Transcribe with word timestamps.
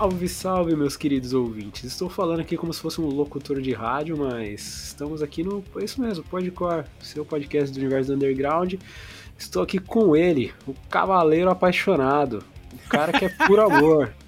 Salve, 0.00 0.28
salve, 0.30 0.76
meus 0.76 0.96
queridos 0.96 1.34
ouvintes. 1.34 1.84
Estou 1.84 2.08
falando 2.08 2.40
aqui 2.40 2.56
como 2.56 2.72
se 2.72 2.80
fosse 2.80 2.98
um 2.98 3.04
locutor 3.04 3.60
de 3.60 3.74
rádio, 3.74 4.16
mas 4.16 4.86
estamos 4.86 5.22
aqui 5.22 5.42
no. 5.42 5.62
É 5.76 5.84
isso 5.84 6.00
mesmo, 6.00 6.24
Podcore, 6.24 6.86
seu 7.00 7.22
podcast 7.22 7.70
do 7.70 7.78
universo 7.78 8.08
do 8.08 8.14
underground. 8.14 8.76
Estou 9.36 9.62
aqui 9.62 9.78
com 9.78 10.16
ele, 10.16 10.54
o 10.66 10.72
cavaleiro 10.88 11.50
apaixonado, 11.50 12.42
o 12.72 12.88
cara 12.88 13.12
que 13.12 13.26
é 13.26 13.28
puro 13.28 13.60
amor. 13.60 14.10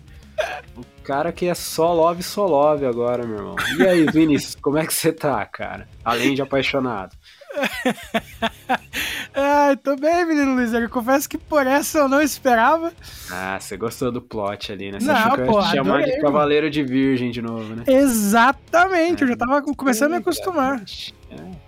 O 0.74 1.04
cara 1.04 1.30
que 1.30 1.46
é 1.46 1.54
só 1.54 1.92
love, 1.92 2.22
só 2.22 2.46
love 2.46 2.86
agora, 2.86 3.26
meu 3.26 3.36
irmão. 3.36 3.56
E 3.78 3.86
aí, 3.86 4.06
Vinícius, 4.06 4.54
como 4.54 4.78
é 4.78 4.86
que 4.86 4.94
você 4.94 5.12
tá, 5.12 5.44
cara? 5.44 5.88
Além 6.04 6.34
de 6.34 6.42
apaixonado. 6.42 7.16
Ai, 9.34 9.76
tô 9.76 9.96
bem, 9.96 10.26
menino 10.26 10.54
Luiz. 10.54 10.72
Eu 10.72 10.88
confesso 10.88 11.28
que 11.28 11.38
por 11.38 11.66
essa 11.66 11.98
eu 11.98 12.08
não 12.08 12.20
esperava. 12.20 12.92
Ah, 13.30 13.58
você 13.58 13.76
gostou 13.76 14.10
do 14.10 14.20
plot 14.20 14.72
ali, 14.72 14.92
né? 14.92 15.00
Você 15.00 15.06
não, 15.06 15.14
achou 15.14 15.32
que 15.32 15.40
eu 15.40 15.46
ia 15.46 15.62
chamar 15.62 15.96
adorei, 15.96 16.14
de 16.14 16.20
Cavaleiro 16.20 16.70
de 16.70 16.82
Virgem 16.82 17.30
de 17.30 17.42
novo, 17.42 17.74
né? 17.74 17.84
Exatamente, 17.86 19.22
é, 19.22 19.24
eu 19.24 19.28
já 19.28 19.36
tava 19.36 19.62
começando 19.62 20.12
a 20.12 20.16
me 20.16 20.20
acostumar. 20.20 20.82
É. 21.30 21.62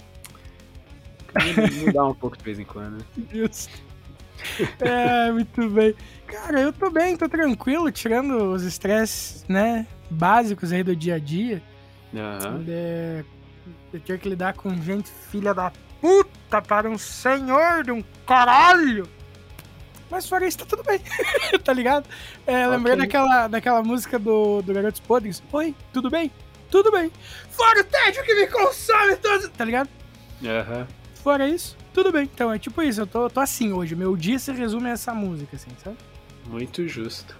Mudar 1.84 2.06
um 2.06 2.14
pouco 2.14 2.36
de 2.36 2.44
vez 2.44 2.58
em 2.58 2.64
quando, 2.64 2.98
né? 2.98 3.04
Isso. 3.32 3.68
É, 4.80 5.32
muito 5.32 5.68
bem. 5.70 5.94
Cara, 6.26 6.60
eu 6.60 6.72
tô 6.72 6.90
bem, 6.90 7.16
tô 7.16 7.28
tranquilo, 7.28 7.90
tirando 7.90 8.52
os 8.52 8.62
estresses, 8.62 9.44
né, 9.48 9.86
básicos 10.10 10.72
aí 10.72 10.82
do 10.82 10.94
dia 10.94 11.14
a 11.14 11.18
dia. 11.18 11.62
Uhum. 12.12 12.64
É, 12.68 13.24
eu 13.96 14.00
ter 14.00 14.18
que 14.18 14.28
lidar 14.28 14.54
com 14.54 14.74
gente 14.82 15.10
filha 15.10 15.54
da 15.54 15.72
puta 16.00 16.60
para 16.60 16.88
um 16.88 16.98
senhor 16.98 17.84
de 17.84 17.92
um 17.92 18.02
caralho. 18.26 19.08
Mas 20.10 20.28
fora 20.28 20.46
isso, 20.46 20.58
tá 20.58 20.64
tudo 20.66 20.82
bem, 20.82 21.00
tá 21.64 21.72
ligado? 21.72 22.06
É, 22.46 22.66
lembrei 22.66 22.94
okay. 22.94 23.06
daquela, 23.06 23.48
daquela 23.48 23.82
música 23.82 24.18
do, 24.18 24.62
do 24.62 24.72
Garotos 24.72 25.00
Podres. 25.00 25.42
Oi, 25.52 25.74
tudo 25.92 26.10
bem? 26.10 26.30
Tudo 26.70 26.90
bem. 26.92 27.10
Fora 27.50 27.80
o 27.80 27.84
tédio 27.84 28.22
que 28.24 28.34
me 28.34 28.46
consome 28.46 29.16
todo... 29.16 29.48
Tá 29.48 29.64
ligado? 29.64 29.88
Aham. 30.44 30.80
Uhum. 30.80 30.86
Fora 31.14 31.48
isso, 31.48 31.76
tudo 31.92 32.12
bem. 32.12 32.28
Então 32.32 32.52
é 32.52 32.58
tipo 32.58 32.82
isso, 32.82 33.00
eu 33.00 33.06
tô, 33.06 33.30
tô 33.30 33.40
assim 33.40 33.72
hoje. 33.72 33.94
Meu 33.96 34.14
dia 34.14 34.38
se 34.38 34.52
resume 34.52 34.88
a 34.88 34.92
essa 34.92 35.14
música, 35.14 35.56
assim, 35.56 35.70
sabe? 35.82 35.96
Muito 36.46 36.86
justo. 36.86 37.34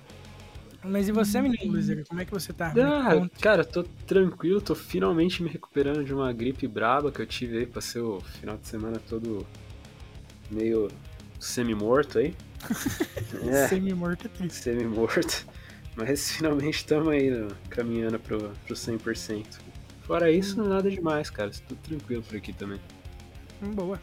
Mas 0.85 1.09
e 1.09 1.13
você, 1.13 1.41
menino 1.41 1.73
Luiz? 1.73 1.89
Como 2.07 2.21
é 2.21 2.25
que 2.25 2.31
você 2.31 2.53
tá? 2.53 2.73
Ah, 2.77 3.29
cara, 3.41 3.65
tô 3.65 3.83
tranquilo, 4.07 4.61
tô 4.61 4.75
finalmente 4.75 5.43
me 5.43 5.49
recuperando 5.49 6.05
de 6.05 6.13
uma 6.13 6.33
gripe 6.33 6.69
braba 6.69 7.11
que 7.11 7.21
eu 7.21 7.27
tive 7.27 7.59
aí, 7.59 7.67
passei 7.67 8.03
o 8.03 8.21
final 8.21 8.59
de 8.59 8.67
semana 8.69 9.01
todo 9.09 9.47
meio 10.51 10.89
semi-morto 11.41 12.19
aí. 12.19 12.35
é, 13.49 13.69
semi-morto 13.69 14.27
é 14.27 14.29
triste. 14.29 14.63
Semi-morto. 14.63 15.47
Mas 15.97 16.33
finalmente 16.33 16.75
estamos 16.75 17.09
aí 17.09 17.31
no, 17.31 17.49
caminhando 17.71 18.19
pro, 18.19 18.51
pro 18.67 18.75
100%. 18.75 19.45
Fora 20.03 20.31
isso, 20.31 20.61
hum. 20.61 20.69
nada 20.69 20.91
demais, 20.91 21.31
cara. 21.31 21.51
Tudo 21.67 21.79
tranquilo 21.81 22.23
por 22.23 22.37
aqui 22.37 22.53
também. 22.53 22.81
Hum, 23.63 23.71
boa. 23.71 23.99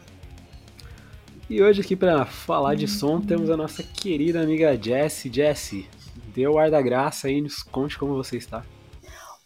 E 1.48 1.62
hoje 1.62 1.80
aqui 1.80 1.94
para 1.94 2.24
falar 2.24 2.74
de 2.74 2.88
som 2.88 3.20
temos 3.20 3.50
a 3.50 3.56
nossa 3.56 3.82
querida 3.82 4.40
amiga 4.40 4.76
Jessie. 4.80 5.30
Jessie, 5.32 5.86
dê 6.34 6.46
o 6.46 6.58
ar 6.58 6.70
da 6.70 6.80
graça 6.80 7.28
aí, 7.28 7.40
nos 7.40 7.62
conte 7.62 7.98
como 7.98 8.14
você 8.14 8.36
está. 8.36 8.64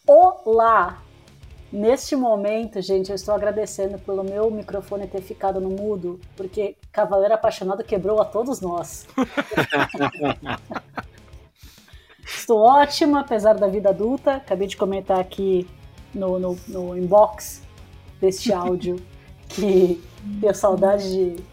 Olá! 0.05 1.01
Neste 1.71 2.15
momento, 2.15 2.81
gente, 2.81 3.09
eu 3.09 3.15
estou 3.15 3.35
agradecendo 3.35 3.99
pelo 3.99 4.23
meu 4.23 4.49
microfone 4.49 5.05
ter 5.05 5.21
ficado 5.21 5.59
no 5.59 5.69
mudo, 5.69 6.19
porque 6.35 6.77
Cavaleiro 6.93 7.33
Apaixonado 7.33 7.83
quebrou 7.83 8.21
a 8.21 8.25
todos 8.25 8.61
nós. 8.61 9.05
estou 12.25 12.59
ótima, 12.59 13.19
apesar 13.19 13.55
da 13.55 13.67
vida 13.67 13.89
adulta. 13.89 14.35
Acabei 14.35 14.65
de 14.65 14.77
comentar 14.77 15.19
aqui 15.19 15.67
no, 16.13 16.39
no, 16.39 16.57
no 16.69 16.97
inbox 16.97 17.61
deste 18.21 18.53
áudio 18.53 18.95
que 19.49 20.01
tenho 20.39 20.55
saudade 20.55 21.11
de 21.11 21.43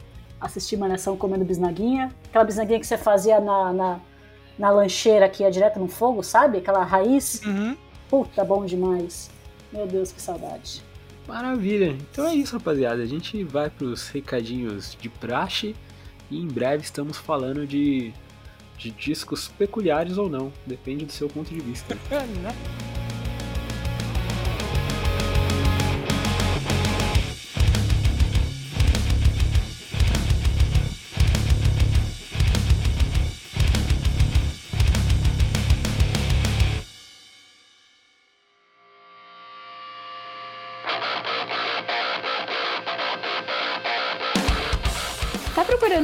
assistir 0.41 0.77
Malhação 0.77 1.17
comendo 1.17 1.45
bisnaguinha. 1.45 2.15
Aquela 2.27 2.45
bisnaguinha 2.45 2.79
que 2.79 2.87
você 2.87 2.97
fazia 2.97 3.41
na, 3.41 3.73
na, 3.73 4.01
na 4.59 4.71
lancheira 4.71 5.29
que 5.29 5.43
ia 5.43 5.51
direto 5.51 5.79
no 5.79 5.89
fogo, 5.89 6.23
sabe? 6.23 6.59
Aquela 6.59 6.85
raiz. 6.85 7.43
Uhum. 7.45 7.77
Puta, 8.09 8.45
bom 8.45 8.65
demais. 8.65 9.31
Meu 9.73 9.87
Deus, 9.87 10.13
que 10.13 10.21
saudade. 10.21 10.83
Maravilha. 11.27 11.97
Então 12.11 12.27
é 12.27 12.35
isso, 12.35 12.57
rapaziada. 12.57 13.03
A 13.03 13.07
gente 13.07 13.43
vai 13.43 13.71
pros 13.71 14.09
recadinhos 14.09 14.97
de 15.01 15.09
praxe 15.09 15.75
e 16.31 16.39
em 16.39 16.47
breve 16.47 16.85
estamos 16.85 17.17
falando 17.17 17.67
de, 17.67 18.13
de 18.77 18.91
discos 18.91 19.49
peculiares 19.49 20.19
ou 20.19 20.29
não. 20.29 20.53
Depende 20.67 21.05
do 21.05 21.13
seu 21.13 21.29
ponto 21.29 21.53
de 21.53 21.61
vista. 21.61 21.97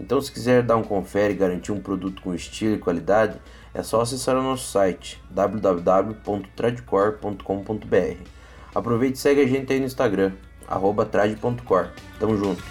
Então, 0.00 0.20
se 0.20 0.30
quiser 0.30 0.62
dar 0.62 0.76
um 0.76 0.84
confere 0.84 1.34
e 1.34 1.36
garantir 1.36 1.72
um 1.72 1.80
produto 1.80 2.22
com 2.22 2.32
estilo 2.34 2.76
e 2.76 2.78
qualidade, 2.78 3.40
é 3.74 3.82
só 3.82 4.00
acessar 4.00 4.36
o 4.36 4.42
nosso 4.42 4.70
site 4.70 5.20
www.tradcore.com.br. 5.30 8.22
Aproveite 8.74 9.16
e 9.16 9.20
segue 9.20 9.40
a 9.40 9.46
gente 9.46 9.72
aí 9.72 9.80
no 9.80 9.86
Instagram, 9.86 10.32
trad.core. 11.10 11.88
Tamo 12.20 12.36
junto! 12.36 12.62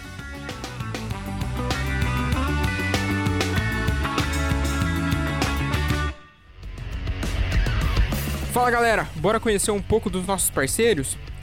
Fala 8.54 8.72
galera, 8.72 9.08
bora 9.18 9.40
conhecer 9.40 9.70
um 9.70 9.82
pouco 9.82 10.10
dos 10.10 10.26
nossos 10.26 10.50
parceiros? 10.50 11.16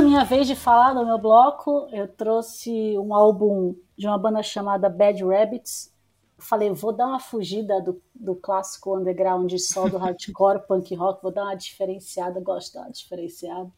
Na 0.00 0.06
minha 0.06 0.24
vez 0.24 0.46
de 0.46 0.56
falar 0.56 0.94
do 0.94 1.04
meu 1.04 1.18
bloco, 1.18 1.86
eu 1.92 2.08
trouxe 2.08 2.98
um 2.98 3.14
álbum 3.14 3.76
de 3.98 4.06
uma 4.06 4.16
banda 4.16 4.42
chamada 4.42 4.88
Bad 4.88 5.22
Rabbits. 5.22 5.92
Falei, 6.38 6.72
vou 6.72 6.90
dar 6.90 7.06
uma 7.06 7.20
fugida 7.20 7.82
do, 7.82 8.00
do 8.14 8.34
clássico 8.34 8.96
underground 8.96 9.52
só 9.58 9.90
do 9.90 9.98
hardcore, 9.98 10.60
punk 10.66 10.94
rock, 10.94 11.22
vou 11.22 11.30
dar 11.30 11.42
uma 11.42 11.54
diferenciada, 11.54 12.40
gosto 12.40 12.68
de 12.68 12.74
dar 12.76 12.80
uma 12.84 12.90
diferenciada. 12.90 13.70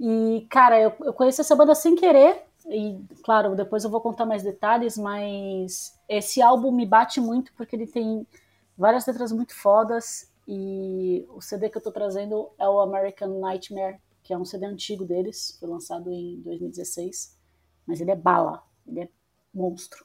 E, 0.00 0.44
cara, 0.50 0.80
eu, 0.80 0.92
eu 1.04 1.12
conheci 1.12 1.40
essa 1.40 1.54
banda 1.54 1.72
sem 1.72 1.94
querer, 1.94 2.42
e, 2.66 3.00
claro, 3.22 3.54
depois 3.54 3.84
eu 3.84 3.90
vou 3.90 4.00
contar 4.00 4.26
mais 4.26 4.42
detalhes, 4.42 4.98
mas 4.98 5.96
esse 6.08 6.42
álbum 6.42 6.72
me 6.72 6.84
bate 6.84 7.20
muito 7.20 7.52
porque 7.56 7.76
ele 7.76 7.86
tem 7.86 8.26
várias 8.76 9.06
letras 9.06 9.30
muito 9.30 9.54
fodas, 9.54 10.28
e 10.48 11.24
o 11.32 11.40
CD 11.40 11.70
que 11.70 11.76
eu 11.76 11.82
tô 11.82 11.92
trazendo 11.92 12.48
é 12.58 12.68
o 12.68 12.80
American 12.80 13.38
Nightmare, 13.38 14.00
que 14.28 14.34
é 14.34 14.36
um 14.36 14.44
CD 14.44 14.66
antigo 14.66 15.06
deles, 15.06 15.56
foi 15.58 15.66
lançado 15.70 16.12
em 16.12 16.38
2016, 16.42 17.34
mas 17.86 17.98
ele 17.98 18.10
é 18.10 18.14
bala, 18.14 18.62
ele 18.86 19.00
é 19.00 19.08
monstro. 19.54 20.04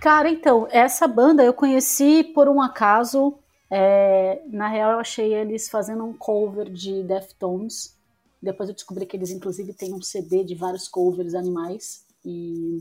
Cara, 0.00 0.30
então, 0.30 0.66
essa 0.70 1.06
banda 1.06 1.44
eu 1.44 1.52
conheci 1.52 2.24
por 2.24 2.48
um 2.48 2.60
acaso. 2.60 3.34
é, 3.70 4.42
na 4.48 4.66
real, 4.66 4.92
eu 4.92 4.98
achei 4.98 5.32
eles 5.34 5.68
fazendo 5.68 6.04
um 6.04 6.12
cover 6.12 6.70
de 6.70 7.02
Deftones. 7.02 7.96
Depois 8.42 8.68
eu 8.68 8.74
descobri 8.74 9.04
que 9.04 9.16
eles, 9.16 9.30
inclusive, 9.30 9.74
têm 9.74 9.92
um 9.94 10.00
CD 10.00 10.42
de 10.42 10.54
vários 10.54 10.88
covers 10.88 11.34
animais. 11.34 12.04
E 12.24 12.78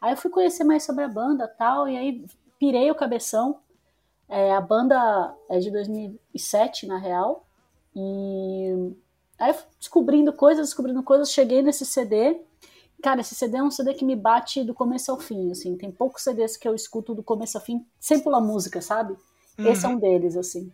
aí 0.00 0.12
eu 0.12 0.16
fui 0.16 0.30
conhecer 0.30 0.62
mais 0.64 0.84
sobre 0.84 1.04
a 1.04 1.08
banda 1.08 1.48
tal, 1.48 1.88
e 1.88 1.96
aí 1.96 2.24
pirei 2.58 2.90
o 2.90 2.94
cabeção. 2.94 3.58
É, 4.28 4.54
a 4.54 4.60
banda 4.60 5.34
é 5.50 5.58
de 5.58 5.70
2007, 5.72 6.86
na 6.86 6.98
real. 6.98 7.44
E 7.96 8.94
aí 9.38 9.50
eu 9.50 9.54
fui 9.54 9.66
descobrindo 9.78 10.32
coisas, 10.32 10.68
descobrindo 10.68 11.02
coisas, 11.02 11.32
cheguei 11.32 11.62
nesse 11.62 11.84
CD. 11.84 12.40
Cara, 13.02 13.20
esse 13.20 13.34
CD 13.34 13.58
é 13.58 13.62
um 13.62 13.70
CD 13.70 13.94
que 13.94 14.04
me 14.04 14.16
bate 14.16 14.64
do 14.64 14.74
começo 14.74 15.10
ao 15.10 15.18
fim, 15.18 15.50
assim. 15.50 15.76
Tem 15.76 15.90
poucos 15.90 16.22
CDs 16.22 16.56
que 16.56 16.66
eu 16.66 16.74
escuto 16.74 17.14
do 17.14 17.22
começo 17.22 17.58
ao 17.58 17.64
fim, 17.64 17.84
sem 18.00 18.20
pular 18.20 18.40
música, 18.40 18.80
sabe? 18.80 19.16
Esse 19.58 19.86
é 19.86 19.88
um 19.88 19.98
deles, 19.98 20.36
assim. 20.36 20.72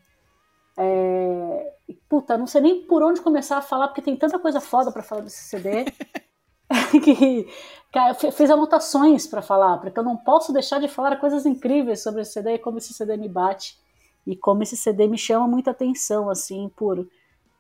É... 0.79 1.75
Puta, 2.09 2.39
não 2.39 2.47
sei 2.47 2.61
nem 2.61 2.83
por 2.87 3.03
onde 3.03 3.21
começar 3.21 3.59
a 3.59 3.63
falar, 3.63 3.89
porque 3.89 4.03
tem 4.03 4.17
tanta 4.17 4.39
coisa 4.39 4.61
foda 4.61 4.93
pra 4.93 5.03
falar 5.03 5.23
desse 5.23 5.45
CD. 5.45 5.85
que, 7.03 7.49
cara, 7.93 8.17
eu 8.23 8.33
fiz 8.33 8.51
anotações 8.51 9.27
pra 9.27 9.43
falar, 9.43 9.79
porque 9.79 9.99
eu 9.99 10.05
não 10.05 10.17
posso 10.17 10.53
deixar 10.53 10.81
de 10.81 10.89
falar 10.89 11.17
coisas 11.17 11.45
incríveis 11.45 12.03
sobre 12.03 12.23
esse 12.23 12.33
CD 12.33 12.55
e 12.55 12.59
como 12.59 12.79
esse 12.79 12.95
CD 12.95 13.17
me 13.17 13.29
bate. 13.29 13.79
E 14.27 14.37
como 14.37 14.63
esse 14.63 14.77
CD 14.77 15.09
me 15.09 15.19
chama 15.19 15.49
muita 15.49 15.73
atenção, 15.73 16.31
assim, 16.31 16.71
por 16.77 17.07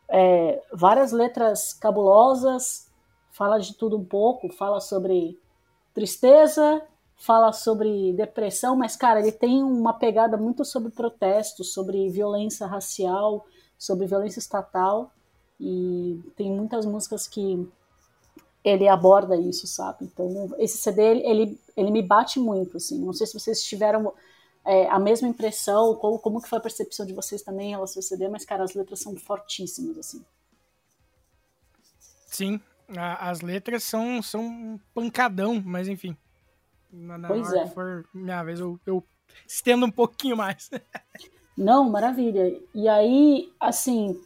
é, 0.09 0.62
várias 0.73 1.11
letras 1.11 1.73
cabulosas, 1.73 2.90
fala 3.31 3.59
de 3.59 3.75
tudo 3.75 3.97
um 3.97 4.05
pouco, 4.05 4.49
fala 4.53 4.81
sobre 4.81 5.39
tristeza, 5.95 6.83
fala 7.17 7.53
sobre 7.53 8.13
depressão, 8.15 8.75
mas, 8.77 8.97
cara, 8.97 9.21
ele 9.21 9.33
tem 9.33 9.63
uma 9.63 9.93
pegada 9.93 10.37
muito 10.37 10.65
sobre 10.65 10.91
protesto, 10.91 11.63
sobre 11.63 12.09
violência 12.09 12.67
racial, 12.67 13.47
sobre 13.79 14.07
violência 14.07 14.39
estatal, 14.39 15.13
e 15.61 16.19
tem 16.37 16.51
muitas 16.51 16.87
músicas 16.87 17.29
que 17.29 17.69
ele 18.65 18.89
aborda 18.89 19.37
isso, 19.37 19.67
sabe? 19.67 20.05
Então, 20.05 20.55
esse 20.59 20.79
CD, 20.79 21.03
ele, 21.03 21.59
ele, 21.77 21.91
me 21.91 22.03
bate 22.03 22.39
muito, 22.39 22.79
assim. 22.79 22.99
Não 22.99 23.13
sei 23.13 23.27
se 23.27 23.35
vocês 23.35 23.63
tiveram 23.63 24.13
é, 24.65 24.89
a 24.89 24.99
mesma 24.99 25.29
impressão, 25.29 25.95
como, 25.97 26.19
como 26.19 26.41
que 26.41 26.49
foi 26.49 26.59
a 26.59 26.63
percepção 26.63 27.05
de 27.05 27.13
vocês 27.13 27.43
também 27.43 27.69
em 27.69 27.71
relação 27.73 28.01
ao 28.01 28.03
CD, 28.03 28.29
mas, 28.29 28.45
cara, 28.45 28.65
as 28.65 28.75
letras 28.75 29.01
são 29.01 29.15
fortíssimas, 29.17 29.99
assim. 29.99 30.25
Sim, 32.27 32.61
a- 32.97 33.31
as 33.31 33.41
letras 33.41 33.85
são, 33.85 34.23
são 34.23 34.43
um 34.43 34.81
pancadão, 34.95 35.63
mas 35.65 35.89
enfim. 35.89 36.17
Na, 36.93 37.17
na 37.19 37.29
Pois 37.29 37.47
hora 37.47 37.59
é. 37.61 37.65
que 37.65 37.71
for 37.75 38.07
minha 38.15 38.43
vez, 38.43 38.61
eu, 38.61 38.79
eu 38.87 39.05
estendo 39.47 39.87
um 39.87 39.91
pouquinho 39.91 40.37
mais. 40.37 40.71
Não, 41.57 41.89
maravilha. 41.91 42.59
E 42.75 42.89
aí, 42.89 43.53
assim, 43.61 44.19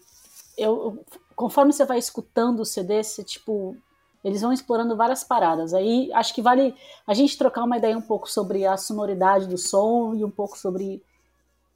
eu 0.57 1.05
conforme 1.35 1.73
você 1.73 1.85
vai 1.85 1.99
escutando 1.99 2.61
o 2.61 2.65
CD, 2.65 3.03
você, 3.03 3.25
tipo, 3.25 3.77
eles 4.23 4.41
vão 4.43 4.53
explorando 4.53 4.97
várias 4.97 5.25
paradas. 5.25 5.75
Aí 5.75 6.13
acho 6.13 6.35
que 6.35 6.43
vale 6.43 6.75
a 7.07 7.15
gente 7.15 7.37
trocar 7.37 7.65
uma 7.65 7.77
ideia 7.77 7.97
um 7.99 8.03
pouco 8.03 8.31
sobre 8.31 8.65
a 8.67 8.77
sonoridade 8.77 9.49
do 9.49 9.59
som 9.59 10.15
e 10.15 10.25
um 10.25 10.31
pouco 10.31 10.57
sobre 10.59 11.03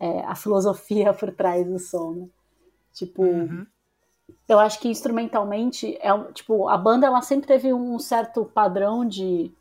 é, 0.01 0.21
a 0.21 0.35
filosofia 0.35 1.13
por 1.15 1.33
trás 1.35 1.67
do 1.67 1.79
som, 1.79 2.13
né? 2.13 2.29
Tipo, 2.93 3.23
Uhum. 3.23 3.67
Eu 4.49 4.59
acho 4.59 4.81
que 4.81 4.89
instrumentalmente 4.89 5.99
é 6.01 6.11
tipo 6.33 6.69
a 6.69 6.77
banda 6.77 7.07
ela 7.07 7.21
sempre 7.23 7.47
teve 7.47 7.73
um 7.73 7.99
certo 7.99 8.45
padrão 8.47 9.07
de 9.07 9.53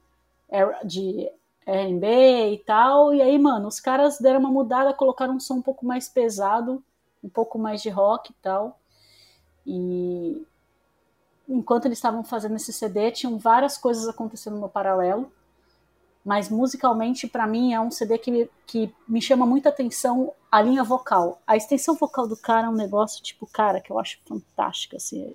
de 0.85 1.29
R&B 1.65 2.53
e 2.53 2.57
tal. 2.59 3.13
E 3.13 3.21
aí 3.21 3.37
mano 3.37 3.67
os 3.67 3.79
caras 3.79 4.17
deram 4.19 4.39
uma 4.39 4.49
mudada 4.51 4.93
colocaram 4.93 5.35
um 5.35 5.39
som 5.39 5.55
um 5.55 5.61
pouco 5.61 5.85
mais 5.85 6.07
pesado 6.07 6.83
um 7.23 7.29
pouco 7.29 7.59
mais 7.59 7.81
de 7.81 7.89
rock 7.89 8.31
e 8.31 8.35
tal. 8.41 8.79
E 9.65 10.45
enquanto 11.49 11.85
eles 11.85 11.97
estavam 11.97 12.23
fazendo 12.23 12.55
esse 12.55 12.71
CD 12.71 13.11
tinham 13.11 13.37
várias 13.37 13.77
coisas 13.77 14.07
acontecendo 14.07 14.57
no 14.57 14.69
paralelo 14.69 15.31
mas 16.27 16.49
musicalmente 16.49 17.25
para 17.25 17.47
mim 17.47 17.73
é 17.73 17.79
um 17.79 17.89
CD 17.89 18.17
que 18.17 18.29
me, 18.29 18.49
que 18.65 18.93
me 19.07 19.21
chama 19.21 19.45
muita 19.45 19.69
atenção 19.69 20.33
a 20.51 20.61
linha 20.61 20.83
vocal. 20.83 21.41
A 21.47 21.55
extensão 21.55 21.95
vocal 21.95 22.27
do 22.27 22.35
cara 22.35 22.67
é 22.67 22.69
um 22.69 22.75
negócio 22.75 23.23
tipo, 23.23 23.47
cara, 23.47 23.79
que 23.79 23.89
eu 23.89 23.97
acho 23.97 24.19
fantástico 24.25 24.97
assim, 24.97 25.33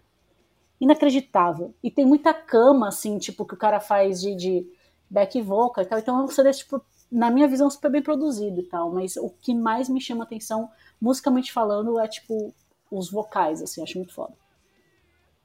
inacreditável. 0.78 1.74
E 1.82 1.90
tem 1.90 2.04
muita 2.04 2.34
cama 2.34 2.88
assim, 2.88 3.16
tipo 3.16 3.46
que 3.46 3.54
o 3.54 3.56
cara 3.56 3.80
faz 3.80 4.20
de, 4.20 4.34
de 4.34 4.66
back 5.08 5.40
vocal 5.40 5.82
e 5.82 5.86
tal. 5.86 5.98
Então 5.98 6.20
é 6.20 6.24
um 6.24 6.28
CD 6.28 6.52
tipo, 6.52 6.84
na 7.10 7.30
minha 7.30 7.48
visão 7.48 7.70
super 7.70 7.90
bem 7.90 8.02
produzido 8.02 8.60
e 8.60 8.64
tal, 8.64 8.92
mas 8.92 9.16
o 9.16 9.30
que 9.30 9.54
mais 9.54 9.88
me 9.88 9.98
chama 9.98 10.24
atenção 10.24 10.68
musicalmente 11.00 11.54
falando 11.54 11.98
é 11.98 12.06
tipo 12.06 12.52
os 12.90 13.10
vocais 13.10 13.62
assim, 13.62 13.82
acho 13.82 13.96
muito 13.96 14.12
foda. 14.12 14.34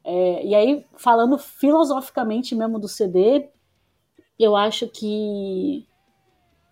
É, 0.04 0.46
e 0.46 0.54
aí, 0.54 0.86
falando 0.98 1.38
filosoficamente 1.38 2.54
mesmo 2.54 2.77
do 2.80 2.89
CD, 2.89 3.50
eu 4.39 4.56
acho 4.56 4.88
que 4.88 5.86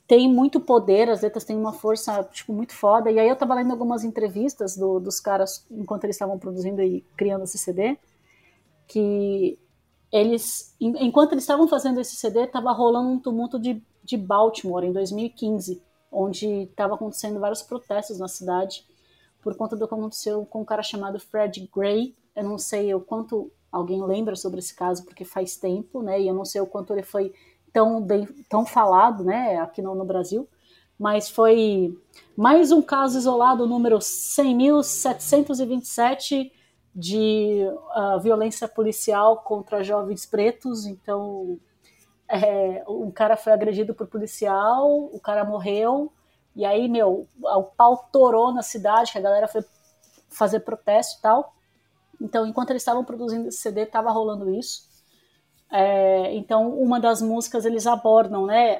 tem 0.07 0.31
muito 0.31 0.59
poder, 0.59 1.09
as 1.09 1.21
letras 1.21 1.43
têm 1.43 1.57
uma 1.57 1.73
força 1.73 2.23
tipo, 2.25 2.53
muito 2.53 2.73
foda. 2.73 3.11
E 3.11 3.19
aí 3.19 3.27
eu 3.27 3.35
tava 3.35 3.55
lendo 3.55 3.71
algumas 3.71 4.03
entrevistas 4.03 4.75
do- 4.77 4.99
dos 4.99 5.19
caras 5.19 5.65
enquanto 5.71 6.03
eles 6.03 6.15
estavam 6.15 6.37
produzindo 6.37 6.81
e 6.81 7.01
criando 7.17 7.43
esse 7.43 7.57
CD, 7.57 7.97
que 8.87 9.59
eles, 10.11 10.75
en- 10.81 11.05
enquanto 11.07 11.33
eles 11.33 11.43
estavam 11.43 11.67
fazendo 11.67 12.01
esse 12.01 12.15
CD, 12.15 12.47
tava 12.47 12.71
rolando 12.71 13.09
um 13.09 13.19
tumulto 13.19 13.59
de, 13.59 13.81
de 14.03 14.17
Baltimore 14.17 14.83
em 14.85 14.93
2015, 14.93 15.81
onde 16.11 16.47
estava 16.63 16.95
acontecendo 16.95 17.39
vários 17.39 17.61
protestos 17.63 18.19
na 18.19 18.27
cidade 18.27 18.85
por 19.41 19.55
conta 19.55 19.75
do 19.75 19.87
que 19.87 19.93
aconteceu 19.93 20.45
com 20.45 20.61
um 20.61 20.65
cara 20.65 20.83
chamado 20.83 21.19
Fred 21.19 21.69
Gray. 21.75 22.15
Eu 22.35 22.43
não 22.43 22.57
sei 22.57 22.93
o 22.93 22.99
quanto 22.99 23.51
alguém 23.71 24.03
lembra 24.03 24.35
sobre 24.35 24.59
esse 24.59 24.73
caso, 24.75 25.03
porque 25.05 25.25
faz 25.25 25.55
tempo, 25.57 26.01
né? 26.01 26.19
E 26.21 26.27
eu 26.27 26.33
não 26.33 26.45
sei 26.45 26.61
o 26.61 26.67
quanto 26.67 26.93
ele 26.93 27.03
foi 27.03 27.33
tão 27.75 28.01
bem 28.01 28.25
tão 28.49 28.65
falado, 28.65 29.23
né, 29.25 29.57
aqui 29.57 29.81
no, 29.81 29.93
no 29.93 30.05
Brasil, 30.05 30.47
mas 30.97 31.29
foi 31.29 31.93
mais 32.37 32.71
um 32.71 32.81
caso 32.81 33.17
isolado, 33.17 33.67
número 33.67 33.97
100.727 33.97 36.53
de 36.95 37.69
ah, 37.91 38.17
violência 38.17 38.65
policial 38.65 39.39
contra 39.39 39.83
jovens 39.83 40.25
pretos. 40.25 40.85
Então, 40.85 41.59
é, 42.29 42.81
um 42.87 43.11
cara 43.11 43.35
foi 43.35 43.51
agredido 43.51 43.93
por 43.93 44.07
policial, 44.07 45.09
o 45.11 45.19
cara 45.19 45.43
morreu, 45.43 46.09
e 46.55 46.63
aí, 46.63 46.87
meu, 46.87 47.27
o 47.43 47.63
pau 47.63 48.07
torou 48.09 48.53
na 48.53 48.61
cidade, 48.61 49.11
que 49.11 49.17
a 49.17 49.21
galera 49.21 49.49
foi 49.49 49.65
fazer 50.29 50.61
protesto 50.61 51.19
e 51.19 51.21
tal. 51.21 51.53
Então, 52.21 52.47
enquanto 52.47 52.69
eles 52.69 52.83
estavam 52.83 53.03
produzindo 53.03 53.49
esse 53.49 53.57
CD, 53.57 53.85
tava 53.85 54.09
rolando 54.11 54.49
isso. 54.49 54.94
É, 55.77 56.33
então, 56.33 56.69
uma 56.69 57.01
das 57.01 57.21
músicas 57.21 57.65
eles 57.65 57.85
abordam, 57.85 58.45
né? 58.45 58.79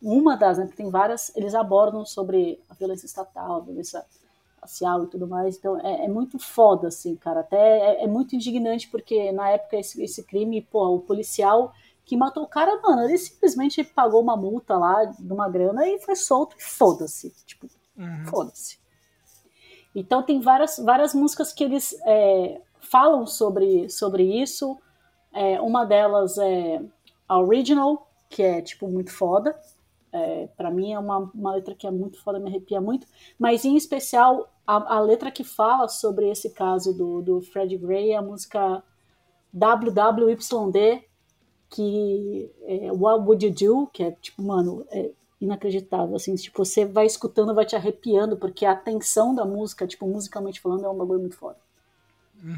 Uma 0.00 0.38
das, 0.38 0.56
né? 0.56 0.64
Porque 0.64 0.82
tem 0.82 0.90
várias, 0.90 1.30
eles 1.36 1.54
abordam 1.54 2.06
sobre 2.06 2.58
a 2.66 2.72
violência 2.72 3.04
estatal, 3.04 3.56
a 3.56 3.60
violência 3.60 4.02
racial 4.58 5.04
e 5.04 5.06
tudo 5.08 5.28
mais. 5.28 5.58
Então, 5.58 5.78
é, 5.78 6.06
é 6.06 6.08
muito 6.08 6.38
foda, 6.38 6.88
assim, 6.88 7.14
cara. 7.14 7.40
Até 7.40 7.58
é, 7.58 8.04
é 8.04 8.06
muito 8.06 8.34
indignante, 8.34 8.88
porque 8.88 9.30
na 9.32 9.50
época 9.50 9.76
esse, 9.76 10.02
esse 10.02 10.22
crime, 10.22 10.62
pô, 10.62 10.94
o 10.94 11.00
policial 11.00 11.74
que 12.06 12.16
matou 12.16 12.44
o 12.44 12.48
cara, 12.48 12.80
mano, 12.80 13.02
ele 13.02 13.18
simplesmente 13.18 13.84
pagou 13.84 14.22
uma 14.22 14.34
multa 14.34 14.78
lá 14.78 15.04
de 15.04 15.30
uma 15.30 15.46
grana 15.46 15.86
e 15.86 15.98
foi 15.98 16.16
solto 16.16 16.56
e 16.58 16.62
foda-se. 16.62 17.34
Tipo, 17.44 17.68
foda-se. 18.24 18.78
Então 19.94 20.22
tem 20.22 20.40
várias, 20.40 20.78
várias 20.78 21.12
músicas 21.12 21.52
que 21.52 21.64
eles 21.64 21.94
é, 22.06 22.62
falam 22.80 23.26
sobre, 23.26 23.90
sobre 23.90 24.22
isso. 24.40 24.78
É, 25.32 25.60
uma 25.60 25.84
delas 25.84 26.38
é 26.38 26.82
a 27.28 27.38
Original, 27.40 28.10
que 28.28 28.42
é 28.42 28.60
tipo 28.60 28.88
muito 28.88 29.12
foda. 29.12 29.58
É, 30.12 30.48
para 30.56 30.70
mim 30.70 30.92
é 30.92 30.98
uma, 30.98 31.30
uma 31.32 31.54
letra 31.54 31.74
que 31.74 31.86
é 31.86 31.90
muito 31.90 32.20
foda, 32.20 32.38
me 32.38 32.48
arrepia 32.48 32.80
muito. 32.80 33.06
Mas 33.38 33.64
em 33.64 33.76
especial 33.76 34.50
a, 34.66 34.96
a 34.96 35.00
letra 35.00 35.30
que 35.30 35.44
fala 35.44 35.88
sobre 35.88 36.28
esse 36.30 36.50
caso 36.50 36.92
do, 36.92 37.22
do 37.22 37.40
Fred 37.40 37.76
Gray 37.76 38.10
é 38.10 38.16
a 38.16 38.22
música 38.22 38.82
WWYD, 39.52 41.04
que 41.68 42.50
é 42.62 42.92
What 42.92 43.24
Would 43.24 43.46
You 43.46 43.52
Do, 43.52 43.86
que 43.88 44.04
é 44.04 44.12
tipo, 44.12 44.42
mano, 44.42 44.84
é 44.90 45.10
inacreditável, 45.40 46.14
assim, 46.14 46.34
tipo, 46.34 46.64
você 46.64 46.84
vai 46.84 47.06
escutando, 47.06 47.54
vai 47.54 47.64
te 47.64 47.74
arrepiando, 47.74 48.36
porque 48.36 48.66
a 48.66 48.76
tensão 48.76 49.34
da 49.34 49.44
música, 49.44 49.86
tipo, 49.86 50.06
musicalmente 50.06 50.60
falando, 50.60 50.84
é 50.84 50.88
um 50.88 50.96
bagulho 50.96 51.20
muito 51.20 51.36
foda. 51.36 51.56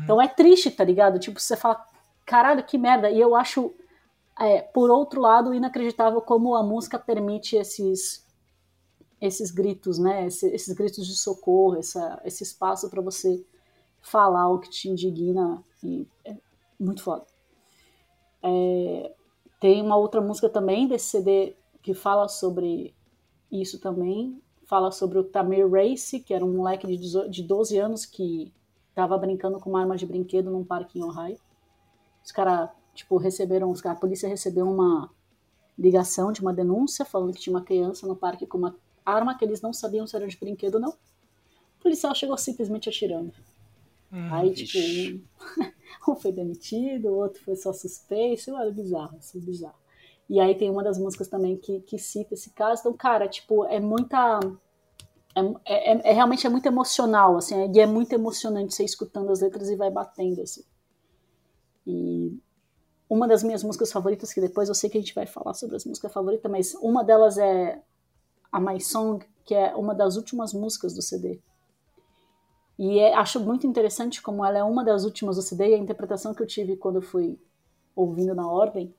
Então 0.05 0.21
é 0.21 0.29
triste, 0.29 0.71
tá 0.71 0.85
ligado? 0.85 1.19
Tipo, 1.19 1.41
você 1.41 1.57
fala, 1.57 1.85
caralho, 2.27 2.65
que 2.65 2.79
merda. 2.79 3.11
E 3.11 3.21
eu 3.21 3.35
acho, 3.35 3.73
é, 4.41 4.63
por 4.63 4.91
outro 4.91 5.21
lado, 5.21 5.55
inacreditável 5.55 6.21
como 6.23 6.55
a 6.57 6.63
música 6.63 6.99
permite 6.99 7.57
esses 7.57 8.25
esses 9.21 9.51
gritos, 9.51 9.99
né? 9.99 10.27
Esse- 10.27 10.49
Esses, 10.55 10.75
gritos 10.75 11.07
de 11.07 11.17
socorro, 11.17 11.77
essa, 11.79 12.21
esse 12.25 12.43
espaço 12.43 12.91
para 12.91 13.01
você 13.01 13.45
falar 14.01 14.49
o 14.51 14.59
que 14.61 14.71
te 14.71 14.89
indigna 14.89 15.63
e 15.83 16.07
é 16.25 16.37
muito 16.81 17.03
foda. 17.03 17.27
É, 18.43 19.13
tem 19.61 19.83
uma 19.83 19.97
outra 19.97 20.21
música 20.21 20.49
também 20.49 20.87
desse 20.89 21.07
CD 21.07 21.57
que 21.83 21.95
fala 21.95 22.29
sobre 22.29 22.95
isso 23.51 23.81
também. 23.81 24.41
Fala 24.67 24.91
sobre 24.91 25.19
o 25.19 25.25
Tamir 25.25 25.71
Race, 25.71 26.21
que 26.21 26.35
era 26.35 26.45
um 26.45 26.53
moleque 26.57 26.87
de 26.87 26.97
18 26.97 27.31
de 27.31 27.43
12 27.43 27.79
anos 27.79 28.07
que 28.07 28.53
tava 28.95 29.19
brincando 29.19 29.61
com 29.61 29.71
uma 29.71 29.81
arma 29.81 29.97
de 29.97 30.07
brinquedo 30.07 30.51
num 30.51 30.65
parque 30.65 30.99
em 30.99 31.03
Ohio. 31.05 31.39
Os 32.25 32.33
caras, 32.33 32.71
tipo, 32.95 33.17
receberam, 33.17 33.71
os 33.71 33.81
cara- 33.81 33.97
a 33.97 34.01
polícia 34.01 34.29
recebeu 34.29 34.69
uma 34.69 35.11
ligação 35.79 36.33
de 36.33 36.41
uma 36.41 36.53
denúncia 36.53 37.05
falando 37.05 37.33
que 37.33 37.41
tinha 37.41 37.55
uma 37.57 37.65
criança 37.65 38.07
no 38.07 38.15
parque 38.17 38.47
com 38.47 38.59
uma 38.59 38.77
arma 39.05 39.37
que 39.37 39.45
eles 39.45 39.61
não 39.61 39.73
sabiam 39.73 40.07
se 40.07 40.15
era 40.15 40.27
de 40.27 40.37
brinquedo 40.37 40.77
ou 40.77 40.81
não. 40.81 40.91
O 40.91 41.83
policial 41.83 42.15
chegou 42.15 42.37
simplesmente 42.37 42.89
atirando. 42.89 43.33
Aí, 44.31 44.53
tipo, 44.53 44.79
Ixi. 44.79 45.25
um, 46.09 46.15
foi 46.17 46.33
demitido, 46.33 47.07
o 47.09 47.17
outro 47.17 47.43
foi 47.43 47.57
só 47.57 47.73
suspeito, 47.73 48.57
é 48.57 48.71
bizarro, 48.71 49.19
isso 49.19 49.37
é 49.37 49.41
bizarro. 49.41 49.83
E 50.29 50.39
aí 50.41 50.55
tem 50.55 50.71
uma 50.71 50.83
das 50.85 50.99
músicas 50.99 51.29
também 51.29 51.57
que, 51.57 51.81
que 51.81 51.99
cita 51.99 52.35
esse 52.35 52.51
caso. 52.51 52.81
Então, 52.81 52.93
cara, 52.95 53.29
tipo, 53.29 53.65
é 53.67 53.81
muita. 53.81 54.41
É, 55.35 55.41
é, 55.93 56.11
é- 56.11 56.13
realmente 56.13 56.47
é 56.47 56.51
muito 56.51 56.67
emocional, 56.67 57.37
assim, 57.37 57.55
e 57.75 57.81
é 57.81 57.87
muito 57.87 58.13
emocionante 58.13 58.75
você 58.75 58.85
escutando 58.85 59.31
as 59.31 59.41
letras 59.41 59.69
e 59.71 59.77
vai 59.77 59.91
batendo, 59.91 60.43
assim. 60.43 60.63
E 61.87 62.39
uma 63.09 63.29
das 63.29 63.43
minhas 63.43 63.63
músicas 63.63 63.93
favoritas, 63.93 64.33
que 64.33 64.41
depois 64.41 64.69
eu 64.69 64.75
sei 64.75 64.89
que 64.89 64.99
a 64.99 65.01
gente 65.01 65.15
vai 65.15 65.27
falar 65.27 65.55
sobre 65.55 65.77
as 65.77 65.85
músicas 65.85 66.13
favoritas, 66.13 66.51
mas 66.51 66.75
uma 66.77 67.05
delas 67.05 67.39
é 67.39 67.83
a 68.51 68.61
My 68.61 68.81
Song, 68.81 69.25
que 69.45 69.55
é 69.55 69.75
uma 69.75 69.95
das 69.95 70.17
últimas 70.17 70.53
músicas 70.53 70.95
do 70.95 71.03
CD. 71.03 71.41
E 72.79 72.99
é- 72.99 73.15
acho 73.15 73.39
muito 73.41 73.67
interessante 73.67 74.23
como 74.23 74.45
ela 74.45 74.59
é 74.59 74.65
uma 74.65 74.85
das 74.85 75.05
últimas 75.05 75.37
do 75.37 75.43
CD 75.43 75.69
e 75.69 75.75
a 75.75 75.79
interpretação 75.79 76.35
que 76.35 76.43
eu 76.43 76.47
tive 76.47 76.77
quando 76.77 76.97
eu 76.97 77.03
fui 77.03 77.39
ouvindo 77.95 78.35
na 78.35 78.49
ordem. 78.49 78.95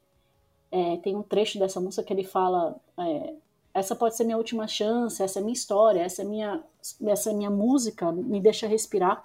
é, 0.72 0.98
tem 0.98 1.16
um 1.16 1.22
trecho 1.22 1.60
dessa 1.60 1.80
música 1.80 2.04
que 2.04 2.12
ele 2.14 2.24
fala: 2.24 2.76
é, 3.00 3.36
essa 3.76 3.96
pode 3.96 4.16
ser 4.16 4.24
minha 4.24 4.38
última 4.38 4.68
chance, 4.68 5.22
essa 5.22 5.40
é 5.40 5.42
minha 5.42 5.54
história, 5.54 6.02
essa 6.02 6.24
é 6.24 6.26
minha, 6.26 6.64
essa 7.08 7.30
é 7.32 7.34
minha 7.34 7.50
música, 7.52 8.12
me 8.12 8.42
deixa 8.42 8.68
respirar. 8.68 9.24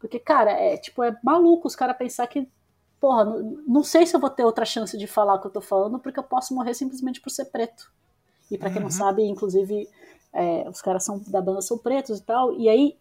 Porque, 0.00 0.18
cara, 0.18 0.50
é 0.52 0.76
tipo, 0.76 1.02
é 1.02 1.16
maluco 1.22 1.68
os 1.68 1.76
caras 1.76 1.96
pensar 1.96 2.26
que, 2.26 2.48
porra, 3.00 3.24
não, 3.24 3.82
sei 3.82 4.06
se 4.06 4.14
eu 4.14 4.20
vou 4.20 4.30
ter 4.30 4.44
outra 4.44 4.64
chance 4.64 4.96
de 4.96 5.06
falar 5.06 5.34
o 5.34 5.40
que 5.40 5.46
eu 5.46 5.52
tô 5.52 5.60
falando, 5.60 5.98
porque 5.98 6.18
eu 6.18 6.24
posso 6.24 6.54
morrer 6.54 6.74
simplesmente 6.74 7.20
por 7.20 7.30
ser 7.30 7.46
preto. 7.46 7.92
E 8.50 8.56
pra 8.56 8.70
quem 8.70 8.80
não 8.80 8.90
sabe, 8.90 9.24
inclusive, 9.24 9.88
é, 10.32 10.68
os 10.68 10.80
caras 10.80 11.04
são 11.04 11.18
da 11.26 11.40
banda 11.40 11.60
são 11.60 11.78
pretos 11.78 12.18
e 12.18 12.22
tal, 12.22 12.52
e 12.54 12.68
aí 12.68 12.96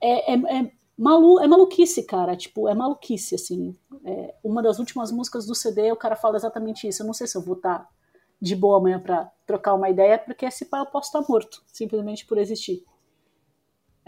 é, 0.00 0.32
é, 0.32 0.34
é, 0.34 0.72
malu, 0.96 1.40
é 1.40 1.46
maluquice, 1.46 2.02
cara. 2.04 2.36
Tipo, 2.36 2.68
é 2.68 2.74
maluquice, 2.74 3.34
assim. 3.34 3.76
É, 4.04 4.34
uma 4.42 4.62
das 4.62 4.78
últimas 4.78 5.12
músicas 5.12 5.46
do 5.46 5.54
CD, 5.54 5.92
o 5.92 5.96
cara 5.96 6.16
fala 6.16 6.36
exatamente 6.36 6.88
isso. 6.88 7.02
Eu 7.02 7.06
não 7.06 7.14
sei 7.14 7.26
se 7.26 7.36
eu 7.36 7.42
vou 7.42 7.56
estar 7.56 7.88
de 8.40 8.56
boa 8.56 8.78
amanhã 8.78 8.98
pra 8.98 9.30
trocar 9.46 9.74
uma 9.74 9.90
ideia, 9.90 10.18
porque 10.18 10.46
esse 10.46 10.64
pai 10.64 10.80
eu 10.80 10.86
posso 10.86 11.08
estar 11.08 11.22
morto, 11.28 11.62
simplesmente 11.66 12.26
por 12.26 12.38
existir. 12.38 12.82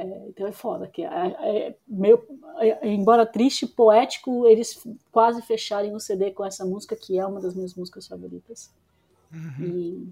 É, 0.03 0.29
então 0.29 0.47
é 0.47 0.53
foda. 0.53 0.89
Que 0.89 1.05
é, 1.05 1.09
é 1.09 1.77
meio, 1.87 2.23
é, 2.59 2.89
embora 2.89 3.25
triste, 3.25 3.67
poético, 3.67 4.47
eles 4.47 4.83
quase 5.11 5.41
fecharem 5.43 5.95
o 5.95 6.01
CD 6.01 6.33
com 6.33 6.45
essa 6.45 6.65
música, 6.65 6.97
que 6.97 7.19
é 7.19 7.25
uma 7.25 7.41
das 7.41 7.55
minhas 7.55 7.75
músicas 7.75 8.07
favoritas. 8.07 8.71
E 9.61 10.09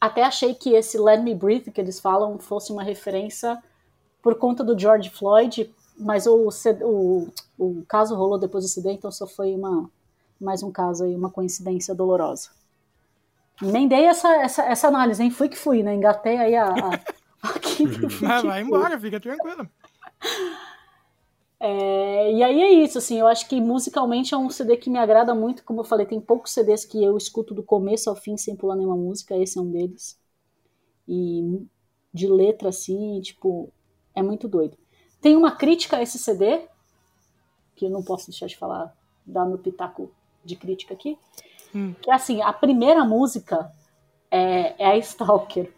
até 0.00 0.22
achei 0.22 0.54
que 0.54 0.74
esse 0.74 0.96
Let 0.98 1.22
Me 1.22 1.34
Breathe 1.34 1.70
que 1.70 1.80
eles 1.80 2.00
falam 2.00 2.38
fosse 2.38 2.72
uma 2.72 2.82
referência 2.82 3.62
por 4.22 4.36
conta 4.36 4.64
do 4.64 4.78
George 4.78 5.10
Floyd, 5.10 5.74
mas 5.98 6.26
o, 6.26 6.48
o, 6.82 7.28
o 7.58 7.84
caso 7.86 8.14
rolou 8.14 8.38
depois 8.38 8.64
do 8.64 8.68
CD, 8.68 8.92
então 8.92 9.10
só 9.10 9.26
foi 9.26 9.54
uma, 9.54 9.90
mais 10.40 10.62
um 10.62 10.70
caso 10.70 11.04
aí, 11.04 11.14
uma 11.14 11.30
coincidência 11.30 11.94
dolorosa. 11.94 12.50
Nem 13.60 13.88
dei 13.88 14.04
essa, 14.04 14.28
essa, 14.36 14.62
essa 14.64 14.88
análise, 14.88 15.20
nem 15.20 15.30
fui 15.30 15.48
que 15.48 15.58
fui, 15.58 15.82
né? 15.82 15.94
Engatei 15.94 16.38
aí 16.38 16.54
a. 16.54 16.68
a, 16.68 17.00
a 17.48 18.18
vai, 18.20 18.42
vai 18.42 18.62
embora, 18.62 18.98
fica 18.98 19.20
tranquilo. 19.20 19.68
É, 21.60 22.32
e 22.32 22.42
aí 22.42 22.62
é 22.62 22.70
isso, 22.70 22.98
assim, 22.98 23.18
eu 23.18 23.26
acho 23.26 23.48
que 23.48 23.60
musicalmente 23.60 24.32
é 24.32 24.36
um 24.36 24.48
CD 24.48 24.76
que 24.76 24.88
me 24.88 24.98
agrada 24.98 25.34
muito, 25.34 25.64
como 25.64 25.80
eu 25.80 25.84
falei, 25.84 26.06
tem 26.06 26.20
poucos 26.20 26.52
CDs 26.52 26.84
que 26.84 27.02
eu 27.02 27.16
escuto 27.16 27.52
do 27.52 27.62
começo 27.62 28.08
ao 28.08 28.14
fim 28.14 28.36
sem 28.36 28.54
pular 28.54 28.76
nenhuma 28.76 28.96
música, 28.96 29.36
esse 29.36 29.58
é 29.58 29.60
um 29.60 29.70
deles. 29.70 30.18
E 31.06 31.66
de 32.14 32.28
letra, 32.28 32.68
assim, 32.68 33.20
tipo, 33.20 33.72
é 34.14 34.22
muito 34.22 34.46
doido. 34.46 34.76
Tem 35.20 35.36
uma 35.36 35.50
crítica 35.50 35.96
a 35.96 36.02
esse 36.02 36.18
CD, 36.18 36.68
que 37.74 37.86
eu 37.86 37.90
não 37.90 38.02
posso 38.02 38.30
deixar 38.30 38.46
de 38.46 38.56
falar, 38.56 38.94
dar 39.26 39.44
meu 39.44 39.58
pitaco 39.58 40.10
de 40.44 40.54
crítica 40.54 40.94
aqui, 40.94 41.18
hum. 41.74 41.94
que 42.00 42.10
é 42.10 42.14
assim, 42.14 42.40
a 42.40 42.52
primeira 42.52 43.04
música 43.04 43.70
é, 44.30 44.74
é 44.82 44.86
a 44.86 44.96
Stalker. 44.96 45.72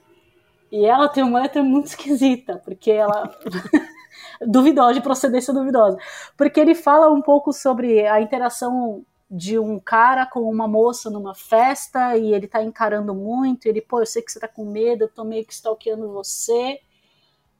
E 0.71 0.85
ela 0.85 1.09
tem 1.09 1.23
uma 1.23 1.41
letra 1.41 1.63
muito 1.63 1.87
esquisita, 1.87 2.61
porque 2.65 2.91
ela. 2.91 3.35
duvidosa, 4.47 4.95
de 4.95 5.01
procedência 5.01 5.53
duvidosa. 5.53 5.99
Porque 6.37 6.61
ele 6.61 6.75
fala 6.75 7.11
um 7.11 7.21
pouco 7.21 7.53
sobre 7.53 8.07
a 8.07 8.21
interação 8.21 9.05
de 9.31 9.59
um 9.59 9.79
cara 9.79 10.27
com 10.27 10.41
uma 10.41 10.67
moça 10.67 11.09
numa 11.09 11.35
festa 11.35 12.17
e 12.17 12.35
ele 12.35 12.49
tá 12.49 12.63
encarando 12.63 13.15
muito, 13.15 13.67
ele, 13.67 13.81
pô, 13.81 14.01
eu 14.01 14.07
sei 14.07 14.23
que 14.23 14.33
você 14.33 14.41
tá 14.41 14.49
com 14.49 14.65
medo, 14.65 15.05
eu 15.05 15.09
tô 15.09 15.23
meio 15.23 15.45
que 15.45 15.53
stalkeando 15.53 16.13
você. 16.13 16.81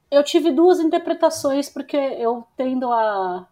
Eu 0.09 0.23
tive 0.23 0.51
duas 0.51 0.81
interpretações 0.81 1.69
porque 1.69 1.95
eu 1.95 2.45
tendo 2.57 2.91
a, 2.91 3.47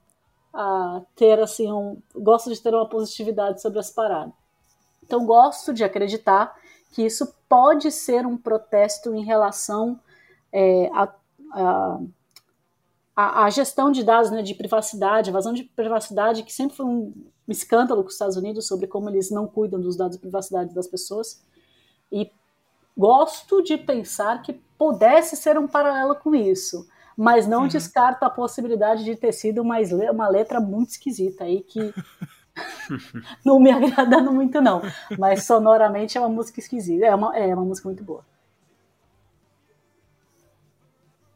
a 0.54 1.02
ter, 1.16 1.40
assim, 1.40 1.72
um, 1.72 2.02
gosto 2.14 2.54
de 2.54 2.62
ter 2.62 2.74
uma 2.74 2.90
positividade 2.90 3.62
sobre 3.62 3.80
as 3.80 3.90
paradas. 3.90 4.34
Então, 5.02 5.26
gosto 5.26 5.74
de 5.74 5.84
acreditar 5.84 6.54
que 6.90 7.06
isso 7.06 7.34
pode 7.48 7.92
ser 7.92 8.26
um 8.26 8.38
protesto 8.38 9.14
em 9.14 9.24
relação 9.24 10.00
é, 10.52 10.90
a, 10.94 11.14
a 11.54 12.00
a, 13.22 13.50
gestão 13.50 13.92
de 13.92 14.02
dados, 14.02 14.32
né, 14.32 14.42
de 14.42 14.56
privacidade, 14.56 15.30
a 15.30 15.34
vazão 15.34 15.52
de 15.52 15.64
privacidade, 15.64 16.44
que 16.44 16.54
sempre 16.54 16.78
foi 16.78 16.86
um 16.86 17.14
escândalo 17.50 18.02
com 18.02 18.08
os 18.08 18.14
Estados 18.14 18.38
Unidos 18.38 18.66
sobre 18.66 18.88
como 18.88 19.10
eles 19.10 19.30
não 19.30 19.46
cuidam 19.46 19.80
dos 19.80 19.98
dados 19.98 20.16
de 20.16 20.22
privacidade 20.22 20.74
das 20.74 20.88
pessoas. 20.88 21.44
E 22.10 22.32
gosto 22.98 23.62
de 23.62 23.78
pensar 23.78 24.42
que 24.42 24.54
pudesse 24.78 25.36
ser 25.36 25.58
um 25.58 25.68
paralelo 25.68 26.16
com 26.16 26.34
isso, 26.34 26.88
mas 27.18 27.46
não 27.46 27.64
uhum. 27.64 27.68
descarto 27.68 28.24
a 28.24 28.30
possibilidade 28.30 29.04
de 29.04 29.16
ter 29.18 29.34
sido 29.34 29.62
uma, 29.62 29.76
uma 30.14 30.30
letra 30.30 30.62
muito 30.62 30.92
esquisita 30.92 31.44
aí 31.44 31.62
que 31.62 31.94
não 33.46 33.60
me 33.60 33.72
agradando 33.72 34.32
muito 34.32 34.62
não, 34.62 34.82
mas 35.18 35.44
sonoramente 35.44 36.18
é 36.18 36.22
uma 36.22 36.30
música 36.30 36.60
esquisita, 36.60 37.06
é 37.06 37.16
uma, 37.16 37.38
é 37.38 37.54
uma 37.54 37.66
música 37.66 37.88
muito 37.88 38.04
boa. 38.04 38.26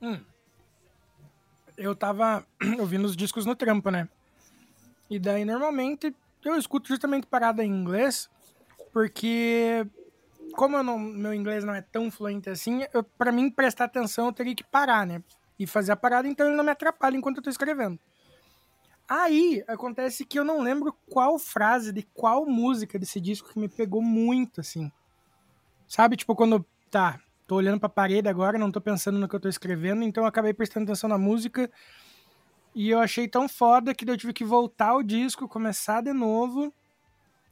Hum 0.02 0.20
eu 1.78 1.96
tava 1.96 2.46
ouvindo 2.80 3.06
os 3.06 3.16
discos 3.16 3.46
no 3.46 3.56
trampo, 3.56 3.90
né? 3.90 4.08
E 5.10 5.20
daí, 5.20 5.46
normalmente, 5.46 6.16
eu 6.44 6.56
escuto 6.58 6.88
justamente 6.88 7.28
parada 7.28 7.64
em 7.64 7.72
inglês, 7.72 8.30
porque 8.92 9.86
como 10.54 10.82
não, 10.84 10.98
meu 11.00 11.34
inglês 11.34 11.64
não 11.64 11.74
é 11.74 11.82
tão 11.82 12.12
fluente 12.12 12.50
assim, 12.50 12.86
eu, 12.94 13.04
pra 13.04 13.32
mim 13.32 13.50
prestar 13.50 13.86
atenção 13.86 14.28
eu 14.28 14.34
teria 14.34 14.56
que 14.56 14.64
parar, 14.64 15.06
né? 15.06 15.22
E 15.58 15.68
fazer 15.68 15.92
a 15.92 15.96
parada, 15.96 16.28
então 16.28 16.48
ele 16.48 16.56
não 16.56 16.64
me 16.64 16.72
atrapalha 16.72 17.16
enquanto 17.16 17.38
eu 17.38 17.44
tô 17.44 17.50
escrevendo. 17.50 18.00
Aí, 19.08 19.64
acontece 19.68 20.26
que 20.26 20.40
eu 20.40 20.46
não 20.46 20.62
lembro 20.62 20.96
qual 21.10 21.38
frase 21.38 21.92
de 21.92 22.04
qual 22.14 22.46
música 22.46 22.98
desse 22.98 23.20
disco 23.20 23.50
que 23.50 23.60
me 23.60 23.68
pegou 23.68 24.02
muito, 24.02 24.62
assim. 24.62 24.92
Sabe, 25.88 26.16
tipo, 26.16 26.36
quando, 26.36 26.66
tá, 26.90 27.20
tô 27.46 27.56
olhando 27.56 27.80
pra 27.80 27.90
parede 27.90 28.28
agora, 28.30 28.58
não 28.58 28.72
tô 28.72 28.80
pensando 28.80 29.20
no 29.20 29.28
que 29.28 29.36
eu 29.36 29.40
tô 29.40 29.50
escrevendo, 29.50 30.04
então 30.04 30.24
eu 30.24 30.28
acabei 30.28 30.54
prestando 30.54 30.86
atenção 30.86 31.10
na 31.10 31.18
música. 31.18 31.70
E 32.74 32.90
eu 32.90 33.00
achei 33.00 33.28
tão 33.28 33.48
foda 33.48 33.94
que 33.94 34.10
eu 34.10 34.18
tive 34.18 34.34
que 34.34 34.44
voltar 34.44 34.96
o 34.96 35.04
disco, 35.04 35.48
começar 35.48 36.02
de 36.02 36.12
novo 36.12 36.74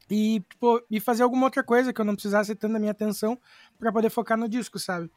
e, 0.09 0.39
tipo, 0.49 0.83
e 0.89 0.99
fazer 0.99 1.23
alguma 1.23 1.45
outra 1.45 1.63
coisa 1.63 1.93
que 1.93 2.01
eu 2.01 2.05
não 2.05 2.15
precisasse 2.15 2.55
tanto 2.55 2.73
da 2.73 2.79
minha 2.79 2.91
atenção 2.91 3.39
para 3.77 3.91
poder 3.91 4.09
focar 4.09 4.37
no 4.37 4.49
disco, 4.49 4.79
sabe? 4.79 5.11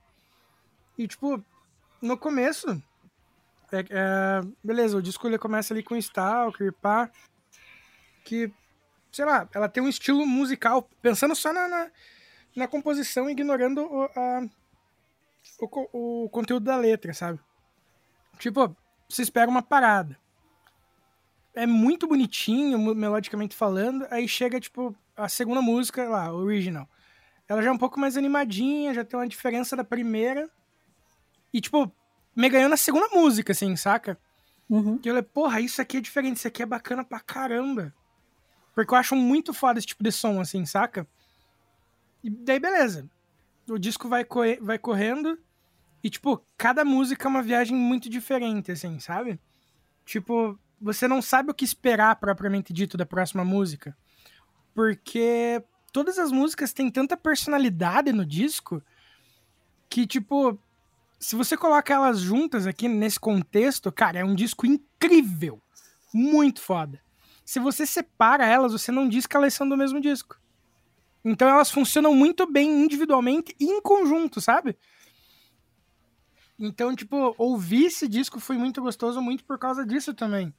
E, 0.99 1.09
tipo, 1.09 1.43
no 2.03 2.19
começo, 2.19 2.81
é, 3.75 3.85
é, 3.91 4.41
beleza, 4.63 4.97
o 4.97 5.03
disco 5.03 5.27
ele 5.27 5.39
começa 5.39 5.75
ali 5.75 5.83
com 5.83 5.97
Stalker, 5.97 6.73
pá, 6.73 7.11
que, 8.25 8.53
sei 9.13 9.25
lá, 9.25 9.49
ela 9.53 9.69
tem 9.69 9.83
um 9.83 9.89
estilo 9.89 10.27
musical, 10.27 10.89
pensando 11.03 11.35
só 11.35 11.53
na, 11.53 11.69
na, 11.69 11.91
na 12.57 12.69
composição, 12.69 13.29
ignorando 13.29 13.89
a, 14.17 14.43
o, 15.61 16.25
o 16.25 16.29
conteúdo 16.29 16.65
da 16.65 16.77
letra, 16.77 17.13
sabe? 17.13 17.41
Tipo, 18.39 18.75
você 19.09 19.23
espera 19.23 19.51
uma 19.51 19.63
parada. 19.63 20.19
É 21.55 21.67
muito 21.67 22.07
bonitinho, 22.07 22.79
melodicamente 22.95 23.55
falando, 23.55 24.07
aí 24.11 24.27
chega, 24.27 24.61
tipo, 24.61 24.95
a 25.17 25.29
segunda 25.29 25.63
música 25.63 26.09
lá, 26.09 26.33
original. 26.33 26.89
Ela 27.49 27.63
já 27.63 27.69
é 27.69 27.73
um 27.73 27.79
pouco 27.79 28.01
mais 28.01 28.17
animadinha, 28.17 28.95
já 28.95 29.05
tem 29.05 29.19
uma 29.19 29.29
diferença 29.29 29.77
da 29.77 29.85
primeira. 29.85 30.51
E, 31.53 31.61
tipo, 31.61 31.93
me 32.35 32.49
ganhou 32.49 32.69
na 32.69 32.77
segunda 32.77 33.09
música, 33.09 33.53
assim, 33.53 33.75
saca? 33.77 34.19
Uhum. 34.69 34.99
Que 34.99 35.09
eu 35.09 35.15
falei, 35.15 35.29
porra, 35.33 35.61
isso 35.61 35.81
aqui 35.81 35.99
é 35.99 36.01
diferente, 36.01 36.39
isso 36.39 36.49
aqui 36.49 36.63
é 36.63 36.67
bacana 36.67 37.05
pra 37.05 37.21
caramba. 37.21 37.95
Porque 38.75 38.93
eu 38.93 38.99
acho 38.99 39.15
muito 39.15 39.55
foda 39.55 39.79
esse 39.79 39.87
tipo 39.87 40.03
de 40.03 40.11
som, 40.11 40.41
assim, 40.41 40.67
saca? 40.67 41.07
E 42.23 42.31
daí, 42.31 42.59
beleza 42.59 43.09
o 43.69 43.79
disco 43.79 44.09
vai, 44.09 44.27
vai 44.61 44.79
correndo 44.79 45.39
e, 46.03 46.11
tipo, 46.11 46.43
cada 46.57 46.85
música 46.85 47.27
é 47.27 47.31
uma 47.31 47.43
viagem 47.43 47.77
muito 47.77 48.11
diferente, 48.11 48.71
assim, 48.71 48.99
sabe? 48.99 49.41
Tipo, 50.05 50.59
você 50.81 51.09
não 51.09 51.23
sabe 51.23 51.51
o 51.51 51.55
que 51.55 51.65
esperar 51.65 52.17
propriamente 52.17 52.75
dito 52.75 52.97
da 52.97 53.07
próxima 53.07 53.43
música. 53.43 53.97
Porque 54.75 55.63
todas 55.91 56.19
as 56.19 56.31
músicas 56.31 56.75
têm 56.75 56.91
tanta 56.91 57.17
personalidade 57.17 58.13
no 58.13 58.27
disco 58.27 58.83
que, 59.89 60.07
tipo, 60.07 60.59
se 61.25 61.37
você 61.37 61.57
coloca 61.57 61.95
elas 61.95 62.21
juntas 62.21 62.67
aqui 62.67 62.87
nesse 62.87 63.19
contexto, 63.19 63.91
cara, 63.91 64.19
é 64.19 64.25
um 64.25 64.35
disco 64.35 64.67
incrível. 64.67 65.59
Muito 66.13 66.61
foda. 66.61 67.01
Se 67.47 67.59
você 67.59 67.87
separa 67.87 68.45
elas, 68.45 68.73
você 68.73 68.93
não 68.93 69.09
diz 69.09 69.27
que 69.27 69.35
elas 69.35 69.55
são 69.55 69.67
do 69.67 69.75
mesmo 69.75 70.03
disco. 70.03 70.39
Então 71.25 71.49
elas 71.49 71.71
funcionam 71.71 72.15
muito 72.15 72.47
bem 72.47 72.85
individualmente 72.85 73.57
e 73.59 73.65
em 73.65 73.81
conjunto, 73.81 74.39
sabe? 74.39 74.77
Então, 76.59 76.95
tipo, 76.95 77.35
ouvir 77.39 77.87
esse 77.87 78.07
disco 78.07 78.39
foi 78.39 78.59
muito 78.59 78.83
gostoso, 78.83 79.23
muito 79.23 79.45
por 79.45 79.59
causa 79.59 79.87
disso 79.87 80.13
também. 80.13 80.53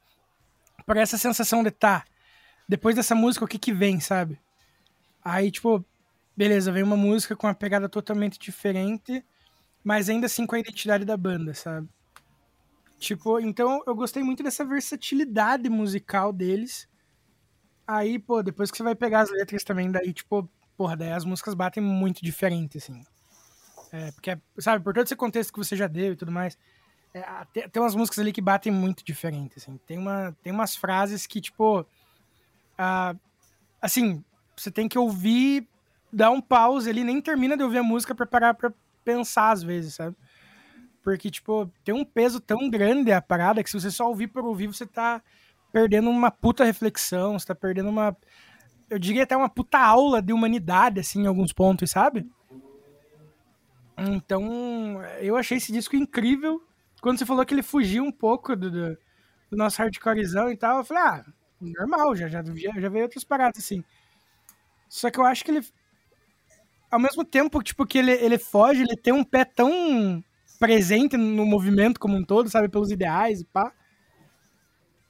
Por 0.84 0.96
essa 0.96 1.16
sensação 1.16 1.62
de 1.62 1.70
tá, 1.70 2.04
depois 2.68 2.96
dessa 2.96 3.14
música, 3.14 3.44
o 3.44 3.48
que 3.48 3.56
que 3.60 3.72
vem, 3.72 4.00
sabe? 4.00 4.36
Aí, 5.24 5.48
tipo, 5.48 5.84
beleza, 6.36 6.72
vem 6.72 6.82
uma 6.82 6.96
música 6.96 7.36
com 7.36 7.46
uma 7.46 7.54
pegada 7.54 7.88
totalmente 7.88 8.36
diferente, 8.36 9.24
mas 9.86 10.08
ainda 10.10 10.26
assim 10.26 10.44
com 10.44 10.56
a 10.56 10.58
identidade 10.58 11.04
da 11.04 11.16
banda, 11.16 11.54
sabe? 11.54 11.88
Tipo, 12.98 13.38
então 13.38 13.84
eu 13.86 13.94
gostei 13.94 14.20
muito 14.20 14.42
dessa 14.42 14.64
versatilidade 14.64 15.70
musical 15.70 16.32
deles. 16.32 16.88
Aí, 17.86 18.18
pô, 18.18 18.42
depois 18.42 18.68
que 18.68 18.76
você 18.76 18.82
vai 18.82 18.96
pegar 18.96 19.20
as 19.20 19.30
letras 19.30 19.62
também, 19.62 19.88
daí, 19.88 20.12
tipo, 20.12 20.50
porra, 20.76 20.96
daí 20.96 21.12
as 21.12 21.24
músicas 21.24 21.54
batem 21.54 21.80
muito 21.80 22.20
diferente, 22.20 22.78
assim. 22.78 23.00
É, 23.92 24.10
porque, 24.10 24.36
sabe, 24.58 24.82
por 24.82 24.92
todo 24.92 25.06
esse 25.06 25.14
contexto 25.14 25.52
que 25.52 25.58
você 25.60 25.76
já 25.76 25.86
deu 25.86 26.14
e 26.14 26.16
tudo 26.16 26.32
mais, 26.32 26.58
é, 27.14 27.22
tem, 27.52 27.68
tem, 27.68 27.80
umas 27.80 27.94
músicas 27.94 28.18
ali 28.18 28.32
que 28.32 28.40
batem 28.40 28.72
muito 28.72 29.04
diferente, 29.04 29.54
assim. 29.56 29.78
Tem, 29.86 29.98
uma, 29.98 30.36
tem 30.42 30.52
umas 30.52 30.74
frases 30.74 31.28
que, 31.28 31.40
tipo, 31.40 31.86
assim, 33.80 34.24
você 34.56 34.68
tem 34.68 34.88
que 34.88 34.98
ouvir, 34.98 35.68
dar 36.12 36.32
um 36.32 36.40
pause 36.40 36.90
ali, 36.90 37.04
nem 37.04 37.22
termina 37.22 37.56
de 37.56 37.62
ouvir 37.62 37.78
a 37.78 37.84
música 37.84 38.16
pra 38.16 38.26
parar 38.26 38.52
pra 38.52 38.72
pensar, 39.06 39.52
às 39.52 39.62
vezes, 39.62 39.94
sabe? 39.94 40.16
Porque, 41.02 41.30
tipo, 41.30 41.70
tem 41.84 41.94
um 41.94 42.04
peso 42.04 42.40
tão 42.40 42.68
grande 42.68 43.12
a 43.12 43.22
parada 43.22 43.62
que 43.62 43.70
se 43.70 43.80
você 43.80 43.90
só 43.90 44.08
ouvir 44.08 44.26
por 44.26 44.44
ouvir, 44.44 44.66
você 44.66 44.86
tá 44.86 45.22
perdendo 45.72 46.10
uma 46.10 46.30
puta 46.30 46.64
reflexão, 46.64 47.38
você 47.38 47.46
tá 47.46 47.54
perdendo 47.54 47.88
uma 47.88 48.16
eu 48.88 48.98
diria 48.98 49.24
até 49.24 49.36
uma 49.36 49.48
puta 49.48 49.78
aula 49.78 50.22
de 50.22 50.32
humanidade, 50.32 51.00
assim, 51.00 51.22
em 51.22 51.26
alguns 51.26 51.52
pontos, 51.52 51.90
sabe? 51.90 52.28
Então, 53.98 55.02
eu 55.20 55.36
achei 55.36 55.56
esse 55.56 55.72
disco 55.72 55.96
incrível. 55.96 56.62
Quando 57.00 57.18
você 57.18 57.26
falou 57.26 57.44
que 57.44 57.54
ele 57.54 57.62
fugiu 57.62 58.04
um 58.04 58.12
pouco 58.12 58.54
do, 58.54 58.70
do, 58.70 58.98
do 59.50 59.56
nosso 59.56 59.80
hardcorezão 59.80 60.50
e 60.50 60.56
tal, 60.56 60.78
eu 60.78 60.84
falei, 60.84 61.02
ah, 61.02 61.24
normal, 61.60 62.14
já, 62.14 62.28
já, 62.28 62.42
já 62.44 62.88
veio 62.88 63.04
outras 63.04 63.24
paradas, 63.24 63.64
assim. 63.64 63.82
Só 64.88 65.10
que 65.10 65.18
eu 65.18 65.24
acho 65.24 65.44
que 65.44 65.50
ele. 65.50 65.66
Ao 66.90 67.00
mesmo 67.00 67.24
tempo, 67.24 67.62
tipo, 67.62 67.84
que 67.86 67.98
ele, 67.98 68.12
ele 68.12 68.38
foge, 68.38 68.82
ele 68.82 68.96
tem 68.96 69.12
um 69.12 69.24
pé 69.24 69.44
tão 69.44 70.22
presente 70.58 71.16
no 71.16 71.44
movimento 71.44 72.00
como 72.00 72.16
um 72.16 72.24
todo, 72.24 72.48
sabe? 72.48 72.68
Pelos 72.68 72.90
ideais 72.90 73.40
e 73.40 73.44
pá. 73.44 73.72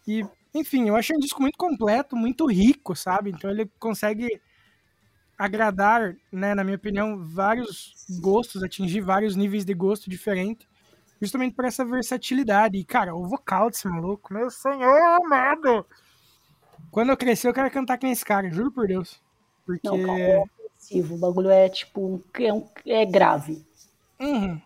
E, 0.07 0.25
enfim, 0.55 0.89
eu 0.89 0.97
achei 0.97 1.17
um 1.17 1.21
disco 1.21 1.41
muito 1.41 1.59
completo, 1.59 2.17
muito 2.17 2.47
rico, 2.47 2.95
sabe? 2.95 3.31
Então 3.31 3.51
ele 3.51 3.71
consegue 3.79 4.41
agradar, 5.39 6.17
né, 6.33 6.55
na 6.55 6.65
minha 6.65 6.77
opinião, 6.77 7.27
vários 7.27 7.95
gostos, 8.21 8.63
atingir 8.63 9.01
vários 9.01 9.37
níveis 9.37 9.65
de 9.65 9.75
gosto 9.75 10.09
diferentes, 10.09 10.67
justamente 11.21 11.55
por 11.55 11.65
essa 11.65 11.85
versatilidade. 11.85 12.79
E, 12.79 12.85
cara, 12.85 13.15
o 13.15 13.27
vocal 13.27 13.71
desse 13.71 13.87
maluco, 13.87 14.33
meu 14.33 14.51
senhor 14.51 15.21
amado! 15.23 15.87
Quando 16.91 17.11
eu 17.11 17.17
crescer, 17.17 17.49
eu 17.49 17.55
quero 17.55 17.71
cantar 17.71 17.99
com 17.99 18.07
esse 18.07 18.25
cara, 18.25 18.51
juro 18.51 18.73
por 18.73 18.87
Deus. 18.87 19.21
Porque. 19.67 19.87
Não, 19.89 20.49
ofensivo. 20.87 21.15
O 21.15 21.19
bagulho 21.19 21.51
é 21.51 21.69
tipo. 21.69 22.23
É, 22.39 22.53
um, 22.53 22.69
é 22.87 23.05
grave. 23.05 23.67
Uhum. 24.21 24.61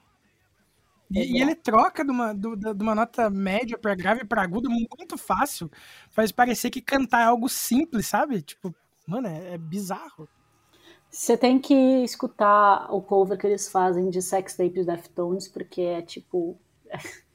E, 1.10 1.38
e, 1.38 1.42
ele 1.42 1.56
troca 1.56 2.04
de 2.04 2.10
uma, 2.10 2.32
de 2.32 2.82
uma 2.82 2.94
nota 2.94 3.28
média 3.28 3.76
para 3.76 3.96
grave 3.96 4.24
para 4.24 4.42
agudo 4.42 4.70
muito 4.70 5.18
fácil. 5.18 5.70
Faz 6.10 6.30
parecer 6.30 6.70
que 6.70 6.80
cantar 6.80 7.22
é 7.22 7.24
algo 7.24 7.48
simples, 7.48 8.06
sabe? 8.06 8.42
Tipo, 8.42 8.72
mano, 9.06 9.26
é, 9.26 9.54
é 9.54 9.58
bizarro. 9.58 10.28
Você 11.10 11.36
tem 11.36 11.58
que 11.58 11.74
escutar 12.04 12.86
o 12.94 13.02
cover 13.02 13.36
que 13.36 13.46
eles 13.46 13.68
fazem 13.68 14.08
de 14.10 14.22
Sex 14.22 14.54
Tape 14.56 14.84
Deftones, 14.84 15.48
porque 15.48 15.80
é 15.82 16.02
tipo. 16.02 16.58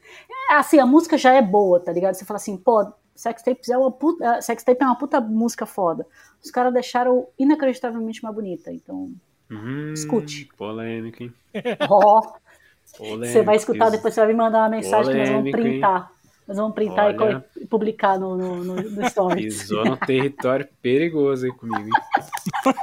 É, 0.47 0.53
assim, 0.57 0.79
a 0.79 0.85
música 0.85 1.17
já 1.17 1.33
é 1.33 1.41
boa, 1.41 1.79
tá 1.79 1.91
ligado? 1.91 2.13
Você 2.13 2.23
fala 2.23 2.37
assim, 2.37 2.55
pô, 2.55 2.93
Sex 3.15 3.41
Tapes 3.41 3.69
é 3.69 3.77
uma 3.77 3.91
puta. 3.91 4.41
Sex 4.41 4.63
Tape 4.63 4.83
é 4.83 4.85
uma 4.85 4.97
puta 4.97 5.21
música 5.21 5.65
foda. 5.65 6.05
Os 6.43 6.51
caras 6.51 6.73
deixaram 6.73 7.27
inacreditavelmente 7.39 8.21
mais 8.21 8.35
bonita, 8.35 8.71
então. 8.71 9.09
Hum, 9.49 9.93
escute. 9.93 10.49
Polêmica, 10.57 11.23
hein? 11.23 11.33
Oh, 11.89 13.17
você 13.17 13.41
vai 13.41 13.55
escutar, 13.55 13.89
depois 13.89 14.13
você 14.13 14.21
vai 14.21 14.29
me 14.29 14.35
mandar 14.35 14.59
uma 14.59 14.69
mensagem 14.69 15.11
que 15.11 15.19
nós 15.19 15.29
vamos 15.29 15.51
printar. 15.51 16.01
Hein? 16.01 16.15
Nós 16.47 16.57
vamos 16.57 16.75
printar 16.75 17.15
Olha, 17.15 17.45
e 17.59 17.65
publicar 17.65 18.19
no, 18.19 18.37
no, 18.37 18.63
no, 18.63 18.75
no 18.75 19.09
Stories. 19.09 19.63
Pisou 19.63 19.83
no 19.83 19.97
território 19.97 20.67
perigoso 20.81 21.45
aí 21.45 21.51
comigo, 21.51 21.87
hein? 21.87 22.73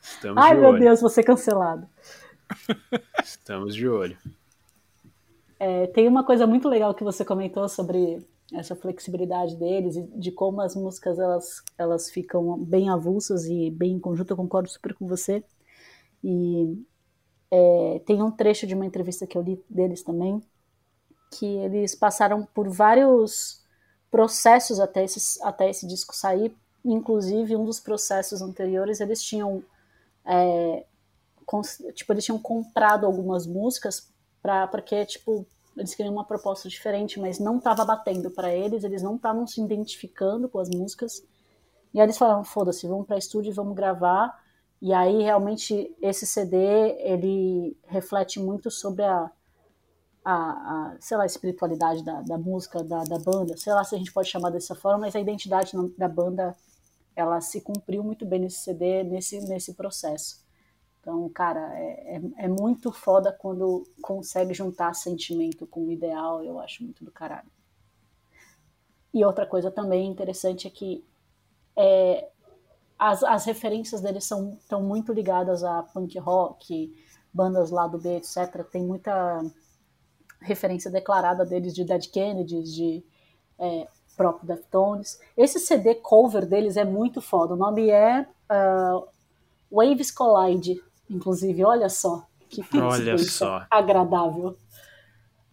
Estamos 0.00 0.42
Ai, 0.42 0.54
de 0.54 0.60
meu 0.60 0.70
olho. 0.70 0.80
Deus, 0.80 1.00
você 1.00 1.22
cancelado. 1.22 1.86
Estamos 3.22 3.74
de 3.74 3.86
olho. 3.86 4.16
É, 5.60 5.86
tem 5.88 6.08
uma 6.08 6.24
coisa 6.24 6.46
muito 6.46 6.68
legal 6.68 6.94
que 6.94 7.04
você 7.04 7.24
comentou 7.24 7.68
sobre 7.68 8.26
essa 8.52 8.76
flexibilidade 8.76 9.56
deles 9.56 9.96
e 9.96 10.02
de 10.02 10.30
como 10.30 10.60
as 10.60 10.76
músicas 10.76 11.18
elas, 11.18 11.62
elas 11.76 12.10
ficam 12.10 12.58
bem 12.58 12.88
avulsas 12.88 13.46
e 13.46 13.70
bem 13.70 13.94
em 13.94 14.00
conjunto. 14.00 14.30
Eu 14.30 14.36
concordo 14.36 14.68
super 14.68 14.94
com 14.94 15.06
você. 15.06 15.42
E 16.22 16.84
é, 17.50 18.00
tem 18.06 18.22
um 18.22 18.30
trecho 18.30 18.66
de 18.66 18.74
uma 18.74 18.86
entrevista 18.86 19.26
que 19.26 19.36
eu 19.36 19.42
li 19.42 19.62
deles 19.68 20.02
também, 20.02 20.42
que 21.32 21.46
eles 21.46 21.94
passaram 21.94 22.46
por 22.54 22.68
vários 22.68 23.64
processos 24.10 24.78
até, 24.78 25.04
esses, 25.04 25.40
até 25.42 25.68
esse 25.68 25.86
disco 25.86 26.14
sair. 26.14 26.54
Inclusive, 26.84 27.56
um 27.56 27.64
dos 27.64 27.80
processos 27.80 28.40
anteriores, 28.40 29.00
eles 29.00 29.22
tinham 29.22 29.62
é, 30.24 30.84
tipo, 31.94 32.12
eles 32.12 32.24
tinham 32.24 32.38
comprado 32.38 33.06
algumas 33.06 33.46
músicas 33.46 34.12
para 34.42 34.66
porque, 34.66 35.04
tipo, 35.06 35.46
eles 35.76 35.94
queriam 35.94 36.12
uma 36.12 36.24
proposta 36.24 36.68
diferente, 36.68 37.20
mas 37.20 37.38
não 37.38 37.58
estava 37.58 37.84
batendo 37.84 38.30
para 38.30 38.52
eles, 38.54 38.82
eles 38.82 39.02
não 39.02 39.16
estavam 39.16 39.46
se 39.46 39.60
identificando 39.60 40.48
com 40.48 40.58
as 40.58 40.68
músicas. 40.70 41.22
E 41.92 42.00
aí 42.00 42.06
eles 42.06 42.16
falaram, 42.16 42.44
foda-se, 42.44 42.86
vamos 42.86 43.06
para 43.06 43.18
estúdio 43.18 43.52
vamos 43.52 43.74
gravar. 43.74 44.42
E 44.80 44.92
aí 44.92 45.22
realmente 45.22 45.94
esse 46.00 46.26
CD 46.26 46.56
ele 47.00 47.76
reflete 47.86 48.40
muito 48.40 48.70
sobre 48.70 49.04
a, 49.04 49.30
a, 50.24 50.34
a 50.34 50.96
sei 51.00 51.16
lá, 51.16 51.22
a 51.24 51.26
espiritualidade 51.26 52.04
da, 52.04 52.20
da 52.22 52.38
música, 52.38 52.82
da, 52.82 53.02
da 53.04 53.18
banda, 53.18 53.56
sei 53.56 53.72
lá 53.72 53.84
se 53.84 53.94
a 53.94 53.98
gente 53.98 54.12
pode 54.12 54.28
chamar 54.28 54.50
dessa 54.50 54.74
forma, 54.74 55.00
mas 55.00 55.16
a 55.16 55.20
identidade 55.20 55.72
da 55.96 56.08
banda 56.08 56.56
ela 57.14 57.40
se 57.40 57.60
cumpriu 57.62 58.04
muito 58.04 58.26
bem 58.26 58.40
nesse 58.40 58.58
CD, 58.58 59.02
nesse, 59.04 59.40
nesse 59.48 59.74
processo. 59.74 60.45
Então, 61.06 61.28
cara, 61.28 61.72
é, 61.78 62.16
é, 62.16 62.20
é, 62.46 62.48
muito 62.48 62.90
foda 62.90 63.30
quando 63.30 63.86
consegue 64.02 64.52
juntar 64.52 64.92
sentimento 64.92 65.64
com 65.64 65.86
o 65.86 65.92
ideal, 65.92 66.42
eu 66.42 66.58
acho 66.58 66.82
muito 66.82 67.04
do 67.04 67.12
caralho. 67.12 67.48
E 69.14 69.24
outra 69.24 69.46
coisa 69.46 69.70
também 69.70 70.10
interessante 70.10 70.66
é 70.66 70.70
que 70.70 71.04
é, 71.76 72.28
as, 72.98 73.22
as 73.22 73.44
referências 73.44 74.00
deles 74.00 74.24
são 74.24 74.54
estão 74.54 74.82
muito 74.82 75.12
ligadas 75.12 75.62
a 75.62 75.84
punk 75.84 76.18
rock, 76.18 76.92
bandas 77.32 77.70
lá 77.70 77.86
do 77.86 77.98
B, 77.98 78.16
etc. 78.16 78.64
Tem 78.68 78.82
muita 78.82 79.44
referência 80.40 80.90
declarada 80.90 81.46
deles 81.46 81.72
de 81.72 81.84
Dead 81.84 82.10
Kennedys, 82.10 82.74
de 82.74 83.04
é, 83.60 83.86
próprio 84.16 84.48
Deftones. 84.48 85.20
Esse 85.36 85.60
CD 85.60 85.94
cover 85.94 86.44
deles 86.46 86.76
é 86.76 86.84
muito 86.84 87.20
foda. 87.22 87.54
O 87.54 87.56
nome 87.56 87.90
é 87.90 88.26
uh, 88.50 89.06
Waves 89.70 90.10
Collide, 90.10 90.82
inclusive. 91.08 91.64
Olha 91.64 91.88
só 91.88 92.26
que 92.48 92.78
Olha 92.78 93.18
só. 93.18 93.66
agradável. 93.70 94.56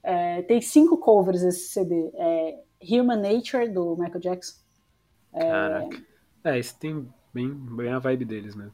É, 0.01 0.41
tem 0.43 0.61
cinco 0.61 0.97
covers 0.97 1.41
esse 1.41 1.69
CD. 1.69 2.11
É 2.15 2.63
Human 2.81 3.17
Nature, 3.17 3.69
do 3.69 3.95
Michael 3.95 4.19
Jackson. 4.19 4.59
É, 5.33 5.39
Caraca. 5.39 6.03
É, 6.43 6.59
esse 6.59 6.77
tem 6.77 7.07
bem, 7.33 7.49
bem 7.49 7.91
a 7.91 7.99
vibe 7.99 8.25
deles 8.25 8.55
mesmo. 8.55 8.73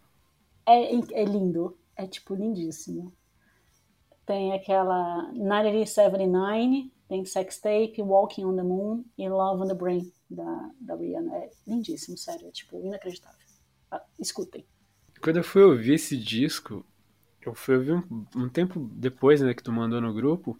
É, 0.66 1.22
é 1.22 1.26
lindo. 1.26 1.78
É, 1.96 2.08
tipo, 2.08 2.34
lindíssimo. 2.34 3.14
Tem 4.26 4.54
aquela 4.54 5.32
1979, 5.34 6.92
tem 7.08 7.26
Sex 7.26 7.60
Tape, 7.60 8.02
Walking 8.02 8.46
on 8.46 8.56
the 8.56 8.64
Moon 8.64 9.04
e 9.18 9.28
Love 9.28 9.64
on 9.64 9.68
the 9.68 9.74
Brain, 9.74 10.12
da, 10.30 10.70
da 10.80 10.96
Rihanna. 10.96 11.36
É 11.36 11.50
lindíssimo, 11.66 12.18
sério. 12.18 12.48
É, 12.48 12.52
tipo, 12.52 12.80
inacreditável. 12.80 13.38
Ah, 13.92 14.04
escutem. 14.20 14.66
Quando 15.22 15.38
eu 15.38 15.44
fui 15.44 15.62
ouvir 15.62 15.94
esse 15.96 16.18
disco, 16.18 16.86
eu 17.46 17.54
fui 17.54 17.76
ouvir 17.76 17.94
um, 17.94 18.26
um 18.36 18.50
tempo 18.50 18.90
depois, 18.94 19.42
né, 19.42 19.54
que 19.54 19.64
tu 19.64 19.72
mandou 19.72 20.00
no 20.00 20.14
grupo. 20.14 20.60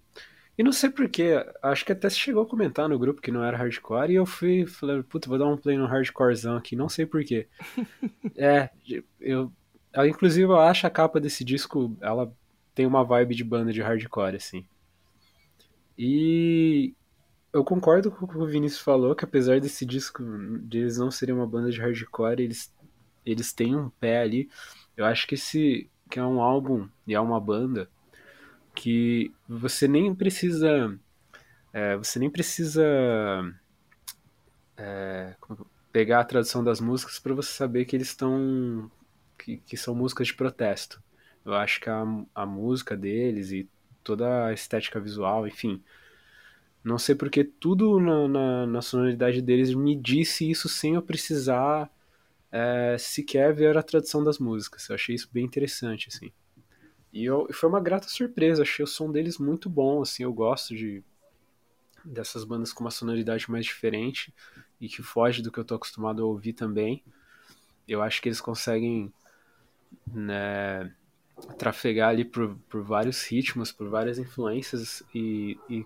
E 0.58 0.64
não 0.64 0.74
sei 0.74 0.90
porquê, 0.90 1.42
acho 1.62 1.86
que 1.86 1.94
até 1.94 2.10
chegou 2.10 2.44
a 2.44 2.46
comentar 2.46 2.90
no 2.90 3.00
grupo 3.00 3.22
que 3.22 3.32
não 3.32 3.44
era 3.44 3.58
hardcore, 3.58 4.12
e 4.12 4.16
eu 4.16 4.26
fui, 4.26 4.66
falei, 4.66 5.02
puta, 5.04 5.30
vou 5.30 5.38
dar 5.38 5.46
um 5.46 5.56
play 5.56 5.78
no 5.78 5.86
hardcorezão 5.86 6.58
aqui, 6.58 6.76
não 6.76 6.90
sei 6.90 7.06
porquê. 7.06 7.48
é, 8.36 8.70
eu, 9.22 9.50
eu, 9.94 10.06
inclusive 10.06 10.52
eu 10.52 10.60
acho 10.60 10.86
a 10.86 10.90
capa 10.90 11.18
desse 11.18 11.46
disco, 11.46 11.96
ela 12.02 12.30
tem 12.76 12.86
uma 12.86 13.06
vibe 13.06 13.36
de 13.36 13.44
banda 13.44 13.72
de 13.72 13.82
hardcore, 13.82 14.36
assim. 14.36 14.66
E 15.98 16.94
eu 17.54 17.64
concordo 17.64 18.12
com 18.12 18.26
o 18.26 18.28
que 18.28 18.38
o 18.38 18.46
Vinícius 18.46 18.82
falou, 18.82 19.16
que 19.16 19.26
apesar 19.26 19.60
desse 19.60 19.86
disco, 19.86 20.24
de 20.62 20.80
eles 20.80 20.98
não 20.98 21.10
serem 21.10 21.36
uma 21.36 21.48
banda 21.48 21.72
de 21.72 21.80
hardcore, 21.80 22.42
eles, 22.44 22.74
eles 23.32 23.54
têm 23.54 23.76
um 23.76 23.90
pé 23.90 24.22
ali. 24.22 24.50
Eu 24.98 25.06
acho 25.06 25.28
que 25.28 25.36
esse 25.36 25.90
que 26.10 26.20
é 26.20 26.24
um 26.24 26.42
álbum 26.42 26.88
e 27.06 27.14
é 27.14 27.20
uma 27.20 27.40
banda 27.40 27.90
que 28.74 29.32
você 29.48 29.88
nem 29.88 30.14
precisa 30.16 30.98
é, 31.74 31.96
você 31.98 32.18
nem 32.18 32.30
precisa 32.30 32.84
é, 34.78 35.36
pegar 35.92 36.22
a 36.22 36.26
tradução 36.26 36.64
das 36.64 36.80
músicas 36.80 37.20
para 37.20 37.34
você 37.34 37.52
saber 37.52 37.86
que 37.86 37.96
eles 37.96 38.08
estão 38.08 38.90
que, 39.38 39.58
que, 39.58 39.78
são 39.78 39.96
músicas 39.96 40.28
de 40.28 40.34
protesto. 40.34 41.02
Eu 41.46 41.54
acho 41.54 41.80
que 41.80 41.90
a, 41.90 42.04
a 42.36 42.46
música 42.46 42.98
deles 42.98 43.52
e 43.52 43.70
toda 44.04 44.48
a 44.48 44.54
estética 44.54 45.00
visual, 45.00 45.48
enfim. 45.48 45.82
Não 46.84 46.98
sei 46.98 47.16
porque 47.16 47.44
tudo 47.44 48.00
na, 48.00 48.28
na, 48.28 48.66
na 48.66 48.82
sonoridade 48.82 49.42
deles 49.42 49.74
me 49.74 49.96
disse 49.96 50.50
isso 50.50 50.68
sem 50.70 50.96
eu 50.96 51.02
precisar 51.02 51.90
é, 52.52 52.98
sequer 52.98 53.54
ver 53.54 53.78
a 53.78 53.84
tradução 53.84 54.24
das 54.24 54.40
músicas. 54.40 54.88
Eu 54.90 54.96
achei 54.96 55.16
isso 55.16 55.30
bem 55.32 55.46
interessante, 55.46 56.08
assim. 56.10 56.32
E 57.12 57.26
eu, 57.26 57.48
foi 57.52 57.70
uma 57.70 57.80
grata 57.80 58.08
surpresa, 58.08 58.62
achei 58.62 58.84
o 58.84 58.88
som 58.88 59.12
deles 59.12 59.38
muito 59.38 59.70
bom, 59.70 60.02
assim, 60.02 60.24
eu 60.24 60.34
gosto 60.34 60.76
de 60.76 61.04
dessas 62.06 62.44
bandas 62.44 62.72
com 62.72 62.84
uma 62.84 62.92
sonoridade 62.92 63.52
mais 63.52 63.66
diferente 63.66 64.34
e 64.80 64.88
que 64.88 65.04
foge 65.04 65.42
do 65.42 65.52
que 65.52 65.60
eu 65.60 65.66
tô 65.66 65.76
acostumado 65.76 66.24
a 66.24 66.26
ouvir 66.26 66.54
também. 66.54 67.04
Eu 67.88 68.02
acho 68.02 68.22
que 68.22 68.30
eles 68.30 68.40
conseguem 68.40 69.12
né, 70.08 70.94
trafegar 71.58 72.10
ali 72.10 72.24
por, 72.24 72.56
por 72.70 72.84
vários 72.84 73.24
ritmos, 73.24 73.72
por 73.72 73.90
várias 73.90 74.18
influências 74.18 75.04
e, 75.14 75.58
e 75.70 75.86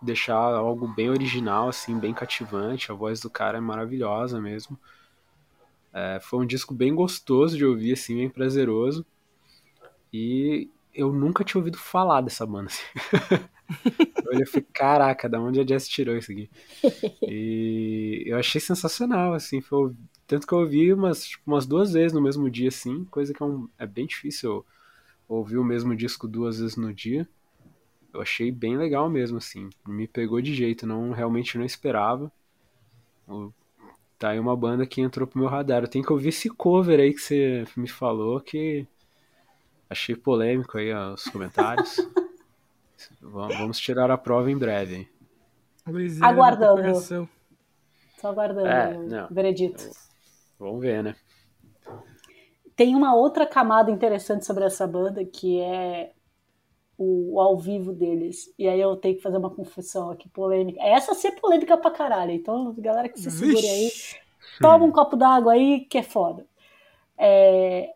deixar 0.00 0.36
algo 0.36 0.86
bem 0.88 1.10
original, 1.10 1.68
assim, 1.68 1.98
bem 1.98 2.12
cativante. 2.14 2.90
A 2.90 2.94
voz 2.94 3.20
do 3.20 3.30
cara 3.30 3.58
é 3.58 3.60
maravilhosa 3.60 4.40
mesmo. 4.40 4.78
É, 5.92 6.18
foi 6.20 6.40
um 6.40 6.46
disco 6.46 6.72
bem 6.72 6.94
gostoso 6.94 7.56
de 7.56 7.64
ouvir, 7.64 7.92
assim, 7.92 8.16
bem 8.16 8.30
prazeroso. 8.30 9.04
E 10.12 10.70
eu 10.94 11.12
nunca 11.12 11.44
tinha 11.44 11.58
ouvido 11.58 11.78
falar 11.78 12.20
dessa 12.20 12.46
banda. 12.46 12.68
Assim. 12.68 12.82
eu 14.40 14.46
falei, 14.46 14.66
caraca, 14.72 15.28
da 15.28 15.40
onde 15.40 15.60
a 15.60 15.66
Jess 15.66 15.88
tirou 15.88 16.16
isso 16.16 16.32
aqui? 16.32 16.50
E 17.22 18.22
eu 18.26 18.38
achei 18.38 18.60
sensacional, 18.60 19.34
assim. 19.34 19.60
Foi, 19.60 19.92
tanto 20.26 20.46
que 20.46 20.52
eu 20.52 20.58
ouvi 20.58 20.92
umas, 20.92 21.26
tipo, 21.26 21.42
umas 21.50 21.66
duas 21.66 21.92
vezes 21.92 22.12
no 22.12 22.20
mesmo 22.20 22.50
dia, 22.50 22.68
assim, 22.68 23.04
coisa 23.06 23.32
que 23.32 23.42
é, 23.42 23.46
um, 23.46 23.68
é 23.78 23.86
bem 23.86 24.06
difícil 24.06 24.64
ouvir 25.28 25.58
o 25.58 25.64
mesmo 25.64 25.96
disco 25.96 26.28
duas 26.28 26.58
vezes 26.58 26.76
no 26.76 26.92
dia. 26.92 27.28
eu 28.12 28.20
achei 28.20 28.50
bem 28.50 28.76
legal 28.76 29.08
mesmo, 29.08 29.38
assim. 29.38 29.70
Me 29.86 30.06
pegou 30.06 30.40
de 30.40 30.54
jeito, 30.54 30.86
não 30.86 31.10
realmente 31.12 31.56
não 31.56 31.64
esperava. 31.64 32.30
Tá 34.22 34.28
aí 34.28 34.38
uma 34.38 34.56
banda 34.56 34.86
que 34.86 35.00
entrou 35.00 35.26
pro 35.26 35.40
meu 35.40 35.48
radar. 35.48 35.82
Eu 35.82 35.88
tenho 35.88 36.04
que 36.04 36.12
ouvir 36.12 36.28
esse 36.28 36.48
cover 36.48 37.00
aí 37.00 37.12
que 37.12 37.18
você 37.18 37.64
me 37.76 37.88
falou, 37.88 38.40
que 38.40 38.86
achei 39.90 40.14
polêmico 40.14 40.78
aí 40.78 40.92
ó, 40.94 41.14
os 41.14 41.24
comentários. 41.24 41.96
Vamos 43.20 43.80
tirar 43.80 44.12
a 44.12 44.16
prova 44.16 44.48
em 44.48 44.56
breve. 44.56 45.08
do 45.84 46.24
Aguardando. 46.24 46.82
coração. 46.82 47.28
Só 48.20 48.28
aguardando 48.28 48.68
É, 48.68 49.24
o 49.28 49.34
veredito. 49.34 49.90
Vamos 50.56 50.80
ver, 50.80 51.02
né? 51.02 51.16
Tem 52.76 52.94
uma 52.94 53.16
outra 53.16 53.44
camada 53.44 53.90
interessante 53.90 54.46
sobre 54.46 54.62
essa 54.64 54.86
banda 54.86 55.24
que 55.24 55.58
é 55.58 56.12
o, 57.02 57.34
o 57.34 57.40
ao 57.40 57.58
vivo 57.58 57.92
deles. 57.92 58.52
E 58.58 58.68
aí 58.68 58.80
eu 58.80 58.96
tenho 58.96 59.16
que 59.16 59.22
fazer 59.22 59.38
uma 59.38 59.50
confissão 59.50 60.10
aqui, 60.10 60.28
polêmica. 60.28 60.80
Essa 60.82 61.14
sim 61.14 61.28
é 61.28 61.32
polêmica 61.40 61.76
pra 61.76 61.90
caralho. 61.90 62.32
Então, 62.32 62.74
galera 62.78 63.08
que 63.08 63.18
se 63.20 63.30
segure 63.30 63.66
aí, 63.68 63.90
Vixe. 63.90 64.16
toma 64.60 64.84
um 64.84 64.92
copo 64.92 65.16
d'água 65.16 65.52
aí 65.54 65.84
que 65.86 65.98
é 65.98 66.02
foda. 66.02 66.46
É, 67.18 67.94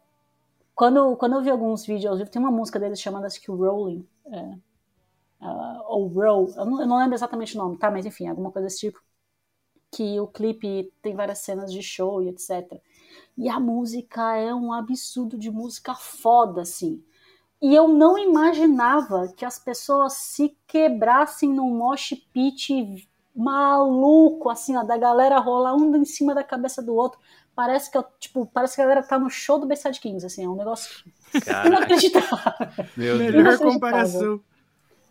quando, 0.75 1.17
quando 1.17 1.35
eu 1.37 1.43
vi 1.43 1.51
alguns 1.51 1.87
vídeos 1.87 2.07
ao 2.07 2.17
vivo, 2.19 2.31
tem 2.31 2.41
uma 2.41 2.51
música 2.51 2.79
deles 2.79 3.01
chamada 3.01 3.27
acho 3.27 3.41
que 3.41 3.51
Rolling. 3.51 4.07
é, 4.33 4.59
ah, 5.41 5.83
ou 5.89 6.09
Roll, 6.09 6.53
eu 6.57 6.65
não, 6.65 6.81
eu 6.81 6.87
não 6.87 6.99
lembro 6.99 7.15
exatamente 7.15 7.57
o 7.57 7.59
nome, 7.59 7.79
tá? 7.79 7.91
Mas 7.91 8.07
enfim, 8.07 8.29
alguma 8.29 8.51
coisa 8.51 8.67
desse 8.67 8.81
tipo. 8.81 9.03
Que 9.91 10.21
o 10.21 10.27
clipe 10.27 10.93
tem 11.01 11.15
várias 11.15 11.39
cenas 11.39 11.73
de 11.73 11.83
show 11.83 12.23
e 12.23 12.29
etc. 12.29 12.81
E 13.37 13.49
a 13.49 13.61
música 13.61 14.37
é 14.37 14.55
um 14.55 14.73
absurdo 14.73 15.39
de 15.39 15.51
música 15.51 15.95
foda, 15.95 16.63
assim. 16.63 17.03
E 17.61 17.75
eu 17.75 17.89
não 17.89 18.19
imaginava 18.19 19.29
que 19.37 19.45
as 19.45 19.59
pessoas 19.59 20.13
se 20.15 20.57
quebrassem 20.67 21.53
num 21.53 21.71
mosh 21.71 22.15
pit 22.33 23.09
maluco, 23.35 24.49
assim, 24.49 24.77
ó, 24.77 24.83
da 24.83 24.97
galera 24.97 25.39
rolar 25.39 25.75
um 25.75 25.95
em 25.97 26.05
cima 26.05 26.35
da 26.35 26.45
cabeça 26.45 26.83
do 26.83 26.95
outro. 26.95 27.19
Parece 27.55 27.91
que 27.91 27.97
eu, 27.97 28.05
tipo, 28.19 28.47
parece 28.47 28.77
que 28.77 28.83
a 28.83 28.85
galera 28.85 29.07
tá 29.07 29.19
no 29.19 29.31
show 29.31 29.59
do 29.59 29.67
Bayside 29.67 30.01
Kings, 30.01 30.25
assim, 30.25 30.45
é 30.45 30.49
um 30.49 30.57
negócio 30.57 31.05
inacreditável. 31.67 32.39
meu 32.97 33.19
Deus. 33.19 33.35
Melhor 33.35 33.59
comparação. 33.59 34.41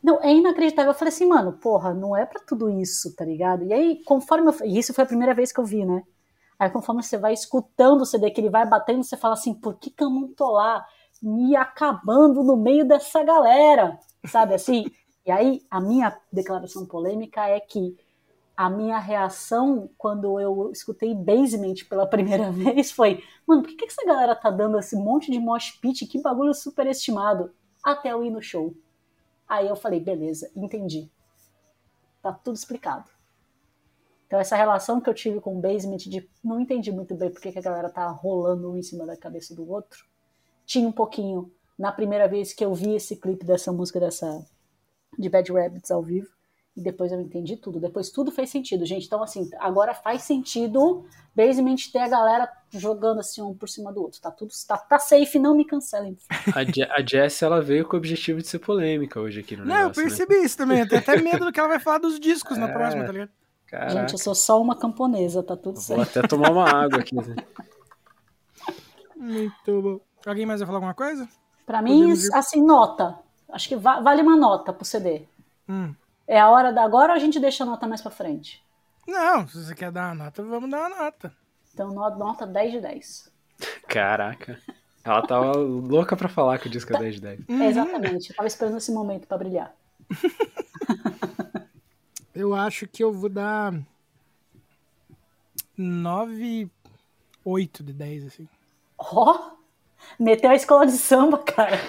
Não, 0.03 0.21
é 0.21 0.31
inacreditável. 0.31 0.91
Eu 0.91 0.97
falei 0.97 1.11
assim, 1.11 1.25
mano, 1.25 1.53
porra, 1.53 1.91
não 1.93 2.15
é 2.15 2.25
pra 2.25 2.39
tudo 2.39 2.69
isso, 2.69 3.15
tá 3.15 3.25
ligado? 3.25 3.63
E 3.63 3.73
aí, 3.73 4.03
conforme 4.05 4.49
eu. 4.49 4.55
E 4.63 4.77
isso 4.77 4.93
foi 4.93 5.03
a 5.03 5.07
primeira 5.07 5.33
vez 5.33 5.51
que 5.51 5.59
eu 5.59 5.65
vi, 5.65 5.83
né? 5.83 6.03
Aí, 6.59 6.69
conforme 6.69 7.01
você 7.01 7.17
vai 7.17 7.33
escutando 7.33 8.01
o 8.01 8.05
CD, 8.05 8.29
que 8.29 8.39
ele 8.39 8.51
vai 8.51 8.67
batendo, 8.67 9.03
você 9.03 9.17
fala 9.17 9.33
assim, 9.33 9.53
por 9.53 9.75
que, 9.75 9.89
que 9.89 10.03
eu 10.03 10.09
não 10.11 10.27
tô 10.27 10.51
lá 10.51 10.85
me 11.21 11.55
acabando 11.55 12.43
no 12.43 12.55
meio 12.55 12.87
dessa 12.87 13.23
galera? 13.23 13.99
Sabe 14.25 14.53
assim? 14.55 14.85
E 15.25 15.31
aí, 15.31 15.61
a 15.69 15.81
minha 15.81 16.15
declaração 16.31 16.85
polêmica 16.85 17.47
é 17.47 17.59
que 17.59 17.97
a 18.55 18.69
minha 18.69 18.97
reação 18.99 19.89
quando 19.97 20.39
eu 20.39 20.71
escutei 20.71 21.13
Basement 21.13 21.75
pela 21.89 22.05
primeira 22.07 22.51
vez 22.51 22.91
foi: 22.91 23.23
mano, 23.45 23.61
por 23.61 23.69
que, 23.69 23.75
que 23.75 23.85
essa 23.85 24.05
galera 24.05 24.35
tá 24.35 24.49
dando 24.49 24.79
esse 24.79 24.95
monte 24.95 25.31
de 25.31 25.39
mosh 25.39 25.71
pit? 25.81 26.05
Que 26.05 26.21
bagulho 26.21 26.53
superestimado. 26.53 27.53
Até 27.83 28.11
eu 28.11 28.23
ir 28.23 28.29
no 28.29 28.41
show. 28.41 28.73
Aí 29.47 29.67
eu 29.67 29.75
falei: 29.75 29.99
beleza, 29.99 30.49
entendi. 30.55 31.09
Tá 32.21 32.31
tudo 32.31 32.55
explicado. 32.55 33.09
Então, 34.27 34.39
essa 34.39 34.55
relação 34.55 34.99
que 34.99 35.09
eu 35.09 35.13
tive 35.13 35.39
com 35.39 35.55
o 35.55 35.61
Basement 35.61 35.97
de 35.97 36.27
não 36.43 36.59
entendi 36.59 36.91
muito 36.91 37.13
bem 37.13 37.29
por 37.29 37.39
que, 37.39 37.51
que 37.51 37.59
a 37.59 37.61
galera 37.61 37.89
tá 37.89 38.07
rolando 38.07 38.71
um 38.71 38.77
em 38.77 38.81
cima 38.81 39.05
da 39.05 39.15
cabeça 39.15 39.53
do 39.53 39.69
outro. 39.69 40.05
Tinha 40.65 40.87
um 40.87 40.91
pouquinho 40.91 41.51
na 41.77 41.91
primeira 41.91 42.27
vez 42.27 42.53
que 42.53 42.63
eu 42.65 42.73
vi 42.73 42.95
esse 42.95 43.15
clipe 43.17 43.45
dessa 43.45 43.71
música 43.71 43.99
dessa 43.99 44.45
de 45.17 45.29
Bad 45.29 45.51
Rabbits 45.51 45.91
ao 45.91 46.01
vivo. 46.01 46.27
E 46.77 46.81
depois 46.81 47.09
eu 47.09 47.21
entendi 47.21 47.55
tudo. 47.55 47.79
Depois 47.79 48.09
tudo 48.09 48.31
fez 48.31 48.49
sentido, 48.49 48.85
gente. 48.85 49.05
Então, 49.05 49.23
assim, 49.23 49.49
agora 49.59 49.93
faz 49.93 50.23
sentido 50.23 51.05
Basement 51.33 51.77
ter 51.93 51.99
a 51.99 52.07
galera 52.09 52.49
jogando 52.73 53.21
assim 53.21 53.41
um 53.41 53.53
por 53.53 53.69
cima 53.69 53.93
do 53.93 54.01
outro. 54.01 54.19
Tá 54.19 54.29
tudo 54.29 54.51
tá, 54.67 54.77
tá 54.77 54.99
safe, 54.99 55.39
não 55.39 55.55
me 55.55 55.63
cancelem. 55.63 56.17
A, 56.53 56.65
Je- 56.65 56.83
a 56.83 57.01
Jess, 57.01 57.41
ela 57.43 57.61
veio 57.61 57.87
com 57.87 57.95
o 57.95 57.99
objetivo 57.99 58.41
de 58.41 58.47
ser 58.49 58.59
polêmica 58.59 59.21
hoje 59.21 59.39
aqui 59.39 59.55
no 59.55 59.63
Não, 59.63 59.73
eu 59.73 59.81
negócio, 59.83 60.03
né? 60.03 60.09
percebi 60.09 60.35
isso 60.43 60.57
também. 60.57 60.79
Eu 60.81 60.89
tenho 60.89 61.01
até 61.01 61.15
medo 61.21 61.45
do 61.45 61.51
que 61.53 61.59
ela 61.61 61.69
vai 61.69 61.79
falar 61.79 61.99
dos 61.99 62.19
discos 62.19 62.57
na 62.57 62.67
É. 62.67 62.73
próxima, 62.73 63.05
tá 63.05 63.11
ligado? 63.13 63.29
Caraca, 63.67 63.91
Gente, 63.93 64.11
eu 64.13 64.19
sou 64.19 64.35
só 64.35 64.61
uma 64.61 64.75
camponesa, 64.77 65.41
tá 65.41 65.55
tudo 65.55 65.75
vou 65.75 65.81
certo. 65.81 66.19
até 66.19 66.27
tomar 66.27 66.51
uma 66.51 66.69
água 66.69 66.99
aqui. 66.99 67.15
né? 67.15 67.35
Muito 69.15 69.81
bom. 69.81 69.99
Alguém 70.25 70.45
mais 70.45 70.59
vai 70.59 70.65
falar 70.67 70.77
alguma 70.77 70.93
coisa? 70.93 71.27
Pra 71.65 71.81
mim, 71.81 71.99
Podemos 71.99 72.31
assim, 72.33 72.61
nota. 72.65 73.17
Acho 73.49 73.67
que 73.69 73.75
va- 73.75 73.99
vale 74.01 74.21
uma 74.21 74.35
nota 74.35 74.73
pro 74.73 74.85
CD. 74.85 75.23
Hum. 75.69 75.93
É 76.27 76.39
a 76.39 76.49
hora 76.49 76.71
da 76.73 76.83
agora 76.83 77.13
ou 77.13 77.15
a 77.15 77.19
gente 77.19 77.39
deixa 77.39 77.63
a 77.63 77.67
nota 77.67 77.87
mais 77.87 78.01
pra 78.01 78.11
frente? 78.11 78.63
Não, 79.07 79.47
se 79.47 79.63
você 79.63 79.75
quer 79.75 79.91
dar 79.91 80.07
uma 80.13 80.25
nota, 80.25 80.43
vamos 80.43 80.69
dar 80.69 80.79
uma 80.87 80.89
nota. 81.03 81.31
Então, 81.73 81.89
no- 81.89 82.17
nota 82.17 82.45
10 82.47 82.71
de 82.71 82.81
10. 82.81 83.31
Caraca. 83.87 84.59
Ela 85.03 85.21
tava 85.27 85.51
louca 85.57 86.15
pra 86.17 86.27
falar 86.27 86.57
que 86.57 86.67
o 86.67 86.71
disco 86.71 86.95
é 86.95 86.99
10 86.99 87.15
de 87.15 87.21
10. 87.21 87.39
Uhum. 87.47 87.61
É, 87.61 87.67
exatamente. 87.67 88.29
Eu 88.31 88.35
tava 88.35 88.47
esperando 88.47 88.77
esse 88.77 88.91
momento 88.91 89.27
pra 89.27 89.37
brilhar. 89.37 89.71
Eu 92.33 92.53
acho 92.53 92.85
que 92.85 93.01
eu 93.01 93.13
vou 93.13 93.29
dar 93.29 93.73
9, 95.77 96.69
8 97.45 97.81
de 97.83 97.93
10, 97.93 98.25
assim. 98.27 98.47
Ó! 98.97 99.51
Meteu 100.19 100.49
a 100.49 100.55
escola 100.55 100.85
de 100.85 100.93
samba, 100.93 101.37
cara. 101.39 101.77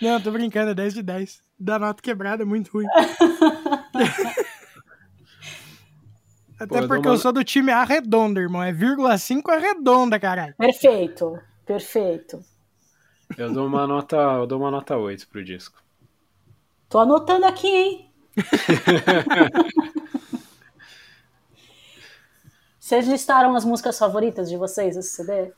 Não, 0.00 0.20
tô 0.20 0.30
brincando, 0.32 0.70
é 0.70 0.74
10 0.74 0.94
de 0.94 1.02
10. 1.02 1.40
Da 1.58 1.78
nota 1.78 2.02
quebrada 2.02 2.42
é 2.42 2.46
muito 2.46 2.70
ruim. 2.72 2.86
Até 6.58 6.80
Pô, 6.80 6.86
porque 6.88 7.08
uma- 7.08 7.14
eu 7.14 7.18
sou 7.18 7.32
do 7.32 7.42
time 7.44 7.72
arredonda, 7.72 8.40
irmão. 8.40 8.62
É 8.62 8.72
vírgula 8.72 9.16
5 9.18 9.50
arredonda, 9.50 10.18
caralho. 10.20 10.54
perfeito. 10.56 11.38
Perfeito. 11.66 12.40
Eu 13.38 13.52
dou 13.52 13.66
uma 13.66 13.86
nota, 13.86 14.16
eu 14.16 14.46
dou 14.46 14.58
uma 14.60 14.70
nota 14.70 14.96
8 14.96 15.26
pro 15.28 15.42
disco. 15.44 15.80
Tô 16.88 16.98
anotando 16.98 17.46
aqui, 17.46 17.66
hein? 17.68 18.10
Vocês 22.92 23.08
listaram 23.08 23.56
as 23.56 23.64
músicas 23.64 23.98
favoritas 23.98 24.50
de 24.50 24.56
vocês, 24.58 24.94
esse 24.98 25.16
CD? 25.16 25.50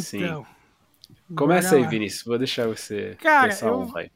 Sim. 0.00 0.24
Então. 0.24 0.46
Começa 1.36 1.68
bora 1.68 1.76
aí, 1.80 1.82
lá. 1.84 1.88
Vinícius. 1.90 2.24
Vou 2.24 2.38
deixar 2.38 2.66
você 2.66 3.14
Cara, 3.20 3.54
eu- 3.60 3.92
aí. 3.94 4.10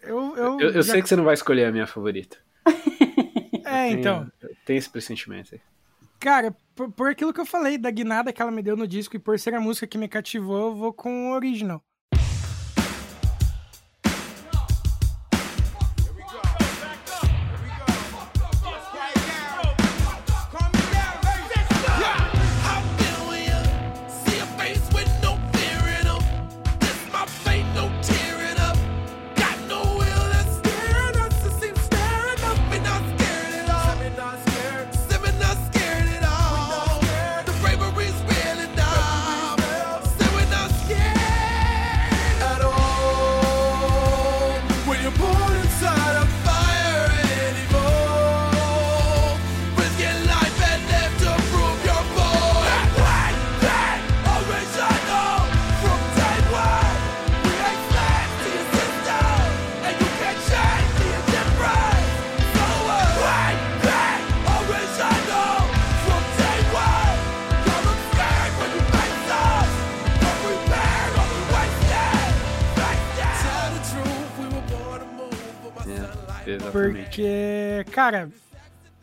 Eu, 0.00 0.36
eu, 0.36 0.60
Eu, 0.60 0.70
eu 0.70 0.82
já- 0.82 0.92
sei 0.94 1.00
que 1.02 1.08
você 1.08 1.14
não 1.14 1.22
vai 1.22 1.34
escolher 1.34 1.66
a 1.66 1.70
minha 1.72 1.86
favorita. 1.86 2.36
É, 3.64 3.86
Tenho- 3.90 4.00
então. 4.00 4.32
tenho 4.66 4.78
esse 4.78 4.90
pressentimento 4.90 5.54
aí. 5.54 5.60
Cara, 6.18 6.54
por, 6.74 6.90
por 6.90 7.08
aquilo 7.08 7.32
que 7.32 7.40
eu 7.40 7.46
falei, 7.46 7.78
da 7.78 7.90
guinada 7.92 8.32
que 8.32 8.42
ela 8.42 8.50
me 8.50 8.60
deu 8.62 8.76
no 8.76 8.86
disco 8.86 9.14
e 9.16 9.18
por 9.20 9.38
ser 9.38 9.54
a 9.54 9.60
música 9.60 9.86
que 9.86 9.96
me 9.96 10.08
cativou, 10.08 10.66
eu 10.70 10.74
vou 10.74 10.92
com 10.92 11.30
o 11.30 11.34
original. 11.34 11.80
Cara, 77.92 78.30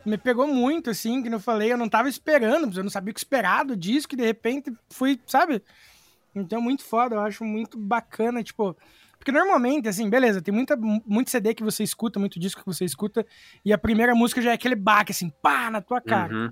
me 0.06 0.18
pegou 0.18 0.48
muito, 0.48 0.90
assim, 0.90 1.22
que 1.22 1.30
não 1.30 1.40
falei, 1.40 1.72
eu 1.72 1.78
não 1.78 1.88
tava 1.88 2.10
esperando, 2.10 2.76
eu 2.76 2.84
não 2.84 2.90
sabia 2.90 3.12
o 3.12 3.14
que 3.14 3.20
esperar 3.20 3.64
do 3.64 3.76
disco, 3.76 4.14
e 4.14 4.18
de 4.18 4.26
repente 4.26 4.74
fui, 4.90 5.20
sabe? 5.26 5.64
Então, 6.34 6.62
muito 6.62 6.84
foda, 6.84 7.16
eu 7.16 7.22
acho 7.22 7.44
muito 7.44 7.78
bacana, 7.78 8.44
tipo, 8.44 8.76
Porque 9.18 9.32
normalmente, 9.32 9.88
assim, 9.88 10.10
beleza, 10.10 10.42
tem 10.42 10.54
muita, 10.54 10.78
muito 10.78 11.30
CD 11.30 11.54
que 11.54 11.64
você 11.64 11.84
escuta, 11.84 12.20
muito 12.20 12.40
disco 12.40 12.62
que 12.62 12.68
você 12.68 12.86
escuta, 12.86 13.26
e 13.64 13.74
a 13.74 13.78
primeira 13.78 14.16
música 14.16 14.42
já 14.42 14.52
é 14.52 14.54
aquele 14.54 14.76
baque, 14.76 15.12
assim, 15.12 15.30
pá, 15.42 15.70
na 15.70 15.82
tua 15.82 16.02
cara. 16.02 16.34
Uhum. 16.34 16.50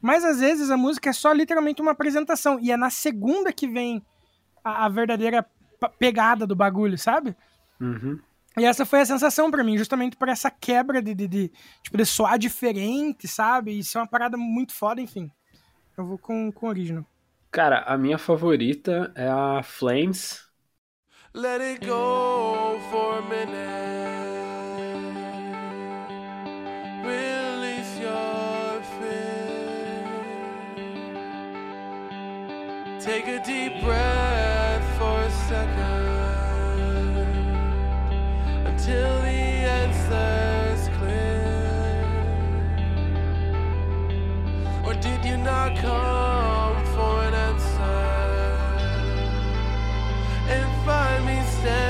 Mas 0.00 0.24
às 0.24 0.40
vezes 0.40 0.70
a 0.70 0.76
música 0.76 1.10
é 1.10 1.12
só 1.12 1.32
literalmente 1.32 1.80
uma 1.80 1.92
apresentação, 1.92 2.58
e 2.60 2.70
é 2.70 2.76
na 2.76 2.90
segunda 2.90 3.52
que 3.52 3.66
vem 3.66 4.04
a, 4.62 4.86
a 4.86 4.88
verdadeira 4.88 5.46
pegada 5.98 6.46
do 6.46 6.56
bagulho, 6.56 6.98
sabe? 6.98 7.36
Uhum. 7.80 8.18
E 8.58 8.64
essa 8.64 8.84
foi 8.84 9.00
a 9.00 9.06
sensação 9.06 9.50
pra 9.50 9.62
mim, 9.62 9.78
justamente 9.78 10.16
por 10.16 10.28
essa 10.28 10.50
quebra 10.50 11.00
de, 11.00 11.14
de, 11.14 11.28
de, 11.28 11.52
tipo, 11.82 11.96
de 11.96 12.04
soar 12.04 12.38
diferente, 12.38 13.28
sabe? 13.28 13.78
E 13.78 13.84
ser 13.84 13.98
uma 13.98 14.06
parada 14.06 14.36
muito 14.36 14.74
foda, 14.74 15.00
enfim. 15.00 15.30
Eu 15.96 16.04
vou 16.04 16.18
com, 16.18 16.50
com 16.52 16.66
o 16.66 16.68
original. 16.68 17.04
Cara, 17.50 17.80
a 17.80 17.96
minha 17.96 18.18
favorita 18.18 19.12
é 19.14 19.28
a 19.28 19.62
Flames. 19.62 20.46
Let 21.34 21.60
it 21.60 21.86
go 21.86 22.78
for 22.90 23.18
a 23.18 23.22
minute. 23.22 23.48
Release 27.04 28.00
your 28.00 28.82
fear. 28.98 29.38
Take 33.00 33.28
a 33.28 33.38
deep 33.40 33.80
breath 33.82 34.98
for 34.98 35.20
a 35.20 35.30
second 35.48 35.87
the 38.88 39.06
answer's 39.80 40.88
clear. 40.96 42.04
Or 44.84 44.94
did 44.94 45.24
you 45.24 45.36
not 45.36 45.76
come 45.76 46.76
for 46.94 47.22
an 47.28 47.34
answer? 47.34 48.18
and 50.50 50.84
find 50.86 51.26
me 51.26 51.42
standing 51.46 51.87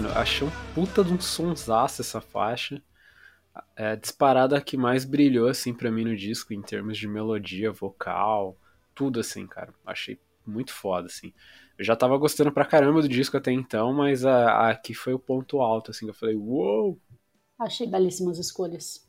Mano, 0.00 0.18
achei 0.18 0.48
um 0.48 0.50
puta 0.74 1.04
de 1.04 1.12
um 1.12 1.20
sonsaço 1.20 2.00
essa 2.00 2.22
faixa. 2.22 2.82
É 3.76 3.94
disparada 3.96 4.58
que 4.58 4.74
mais 4.74 5.04
brilhou, 5.04 5.46
assim, 5.46 5.74
pra 5.74 5.90
mim 5.90 6.04
no 6.04 6.16
disco, 6.16 6.54
em 6.54 6.62
termos 6.62 6.96
de 6.96 7.06
melodia, 7.06 7.70
vocal, 7.70 8.56
tudo 8.94 9.20
assim, 9.20 9.46
cara. 9.46 9.74
Achei 9.84 10.18
muito 10.46 10.72
foda, 10.72 11.06
assim. 11.06 11.34
Eu 11.76 11.84
já 11.84 11.94
tava 11.94 12.16
gostando 12.16 12.50
pra 12.50 12.64
caramba 12.64 13.02
do 13.02 13.08
disco 13.10 13.36
até 13.36 13.52
então, 13.52 13.92
mas 13.92 14.24
a, 14.24 14.50
a 14.52 14.70
aqui 14.70 14.94
foi 14.94 15.12
o 15.12 15.18
ponto 15.18 15.60
alto, 15.60 15.90
assim, 15.90 16.06
eu 16.08 16.14
falei, 16.14 16.34
uou! 16.34 16.98
Achei 17.58 17.86
belíssimas 17.86 18.38
escolhas. 18.38 19.06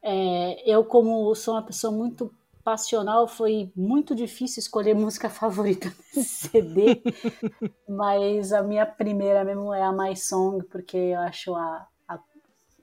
É, 0.00 0.70
eu, 0.70 0.84
como 0.84 1.34
sou 1.34 1.54
uma 1.54 1.66
pessoa 1.66 1.92
muito 1.92 2.32
passional, 2.64 3.28
foi 3.28 3.70
muito 3.76 4.14
difícil 4.14 4.60
escolher 4.60 4.94
música 4.96 5.28
favorita 5.28 5.92
desse 6.14 6.48
CD, 6.48 7.02
mas 7.88 8.52
a 8.52 8.62
minha 8.62 8.86
primeira 8.86 9.44
mesmo 9.44 9.72
é 9.74 9.82
a 9.82 9.92
My 9.92 10.16
Song, 10.16 10.64
porque 10.70 10.96
eu 10.96 11.20
acho 11.20 11.54
a, 11.54 11.86
a- 12.08 12.18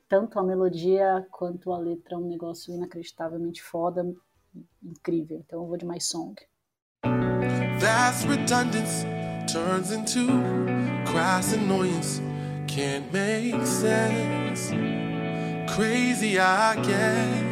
tanto 0.07 0.37
a 0.39 0.43
melodia 0.43 1.27
quanto 1.31 1.73
a 1.73 1.79
letra 1.79 2.17
um 2.17 2.27
negócio 2.27 2.73
inacreditavelmente 2.73 3.61
foda, 3.63 4.05
incrível. 4.83 5.39
Então 5.45 5.61
eu 5.63 5.67
vou 5.67 5.77
de 5.77 5.85
My 5.85 5.99
Song. 5.99 6.35
Vast 7.79 8.27
redundance 8.27 9.05
turns 9.51 9.91
into 9.91 10.27
crass 11.11 11.53
annoyance. 11.53 12.21
Can't 12.67 13.11
make 13.11 13.65
sense. 13.65 14.71
Crazy, 15.75 16.37
I 16.37 16.75
guess. 16.75 17.50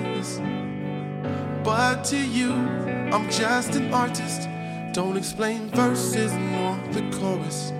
But 1.63 2.05
to 2.05 2.17
you, 2.17 2.51
I'm 2.51 3.29
just 3.29 3.75
an 3.75 3.93
artist. 3.93 4.47
Don't 4.93 5.17
explain 5.17 5.69
verses 5.69 6.31
nor 6.33 6.77
the 6.93 7.01
chorus. 7.17 7.71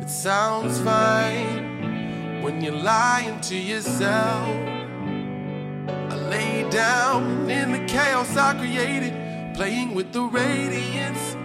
It 0.00 0.10
sounds 0.10 0.78
fine 0.80 2.42
when 2.42 2.62
you're 2.62 2.76
lying 2.76 3.40
to 3.42 3.56
yourself. 3.56 4.48
I 6.10 6.16
lay 6.28 6.68
down 6.70 7.48
in 7.50 7.72
the 7.72 7.84
chaos 7.86 8.36
I 8.36 8.54
created, 8.58 9.54
playing 9.54 9.94
with 9.94 10.12
the 10.12 10.22
radiance, 10.22 11.36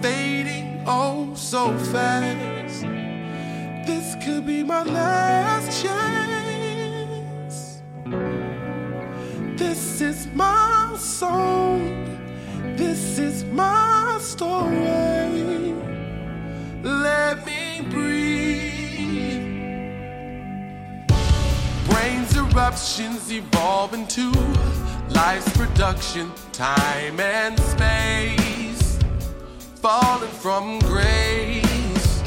fading 0.00 0.82
oh 0.86 1.34
so 1.34 1.76
fast. 1.78 2.82
This 3.86 4.16
could 4.24 4.46
be 4.46 4.62
my 4.62 4.82
last 4.82 5.82
chance. 5.82 6.37
This 9.58 10.00
is 10.00 10.28
my 10.34 10.94
song. 10.96 12.06
This 12.76 13.18
is 13.18 13.42
my 13.46 14.16
story. 14.20 15.74
Let 16.84 17.44
me 17.44 17.80
breathe. 17.90 19.42
Brains 21.90 22.36
eruptions 22.36 23.32
evolve 23.32 23.94
into 23.94 24.30
life's 25.10 25.50
production, 25.56 26.30
time 26.52 27.18
and 27.18 27.58
space, 27.58 28.96
falling 29.82 30.30
from 30.30 30.78
grace. 30.78 32.22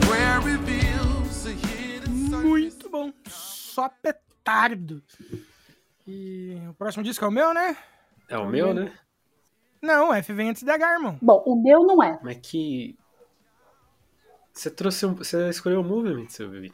Prayer 0.00 0.40
reveals 0.40 1.46
a 1.46 1.52
hidden. 1.52 2.30
Muito 2.42 2.90
bom. 2.90 3.12
Só 3.28 3.88
petardo. 3.88 5.00
E 6.06 6.60
o 6.68 6.74
próximo 6.74 7.02
disco 7.02 7.24
é 7.24 7.28
o 7.28 7.32
meu, 7.32 7.54
né? 7.54 7.76
É 8.28 8.36
o 8.36 8.46
meu, 8.46 8.74
né? 8.74 8.92
Não, 9.80 10.12
F 10.14 10.32
vem 10.32 10.50
antes 10.50 10.62
de 10.62 10.70
H, 10.70 10.92
irmão. 10.92 11.18
Bom, 11.20 11.42
o 11.46 11.62
meu 11.62 11.84
não 11.84 12.02
é. 12.02 12.18
Mas 12.22 12.38
que. 12.42 12.96
Você 14.52 14.70
trouxe 14.70 15.04
um. 15.04 15.14
Você 15.14 15.48
escolheu 15.48 15.80
o 15.80 15.84
Movement, 15.84 16.28
seu 16.28 16.48
bebê? 16.48 16.72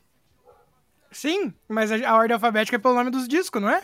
Sim, 1.10 1.52
mas 1.68 1.90
a, 1.90 2.14
ordem 2.14 2.34
alfabética 2.34 2.76
é 2.76 2.78
pelo 2.78 2.94
nome 2.94 3.10
dos 3.10 3.26
discos, 3.26 3.60
não 3.60 3.70
é? 3.70 3.82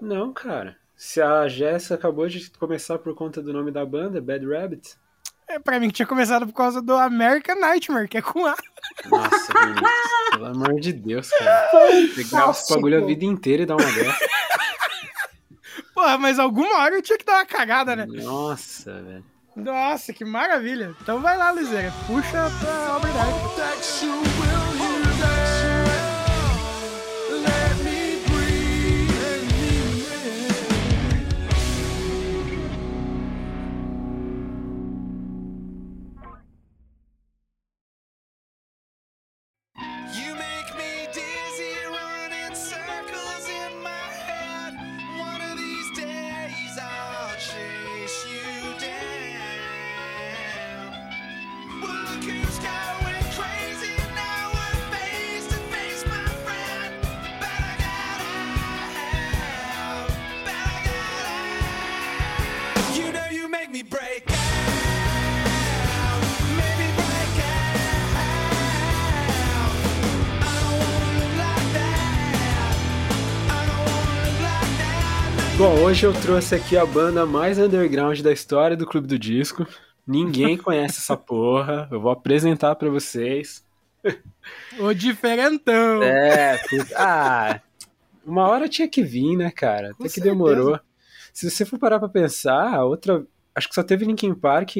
Não, 0.00 0.32
cara. 0.32 0.76
Se 0.94 1.20
a 1.20 1.46
Jess 1.46 1.92
acabou 1.92 2.26
de 2.26 2.50
começar 2.52 2.98
por 2.98 3.14
conta 3.14 3.42
do 3.42 3.52
nome 3.52 3.70
da 3.70 3.84
banda, 3.84 4.20
Bad 4.22 4.46
Rabbit. 4.46 4.96
É 5.48 5.58
pra 5.58 5.78
mim 5.78 5.88
que 5.88 5.94
tinha 5.94 6.06
começado 6.06 6.46
por 6.46 6.54
causa 6.54 6.80
do 6.80 6.94
American 6.94 7.60
Nightmare, 7.60 8.08
que 8.08 8.16
é 8.16 8.22
com 8.22 8.46
A. 8.46 8.56
Nossa, 9.10 9.52
pelo 10.32 10.46
amor 10.46 10.80
de 10.80 10.92
Deus, 10.92 11.30
cara. 11.30 11.68
Grava 12.30 12.50
esse 12.52 12.74
bagulho 12.74 13.02
a 13.02 13.06
vida 13.06 13.24
inteira 13.24 13.62
e 13.62 13.66
dá 13.66 13.76
uma 13.76 13.92
dessa. 13.92 14.18
Porra, 15.96 16.18
mas 16.18 16.38
alguma 16.38 16.80
hora 16.80 16.94
eu 16.96 17.00
tinha 17.00 17.16
que 17.16 17.24
dar 17.24 17.36
uma 17.36 17.46
cagada, 17.46 17.96
né? 17.96 18.04
Nossa, 18.04 19.02
velho. 19.02 19.24
Nossa, 19.56 20.12
que 20.12 20.26
maravilha. 20.26 20.94
Então 21.00 21.22
vai 21.22 21.38
lá, 21.38 21.50
Liseira. 21.50 21.90
Puxa 22.06 22.52
pra 22.60 22.96
obra 22.96 24.65
hoje 75.86 76.04
eu 76.04 76.12
trouxe 76.20 76.52
aqui 76.52 76.76
a 76.76 76.84
banda 76.84 77.24
mais 77.24 77.58
underground 77.58 78.20
da 78.20 78.32
história 78.32 78.76
do 78.76 78.84
Clube 78.84 79.06
do 79.06 79.16
Disco. 79.16 79.64
Ninguém 80.04 80.56
conhece 80.58 80.98
essa 80.98 81.16
porra. 81.16 81.88
Eu 81.92 82.00
vou 82.00 82.10
apresentar 82.10 82.74
pra 82.74 82.90
vocês. 82.90 83.64
O 84.80 84.92
diferentão. 84.92 86.02
É, 86.02 86.58
puta. 86.58 86.94
Ah, 86.96 87.60
uma 88.24 88.48
hora 88.48 88.68
tinha 88.68 88.88
que 88.88 89.00
vir, 89.02 89.36
né, 89.36 89.50
cara? 89.50 89.88
Até 89.88 89.94
Com 89.96 90.02
que 90.04 90.10
certeza. 90.10 90.34
demorou. 90.34 90.80
Se 91.32 91.48
você 91.48 91.64
for 91.64 91.78
parar 91.78 92.00
pra 92.00 92.08
pensar, 92.08 92.74
a 92.74 92.84
outra. 92.84 93.24
Acho 93.54 93.68
que 93.68 93.74
só 93.74 93.82
teve 93.82 94.04
Linkin 94.04 94.34
Park 94.34 94.74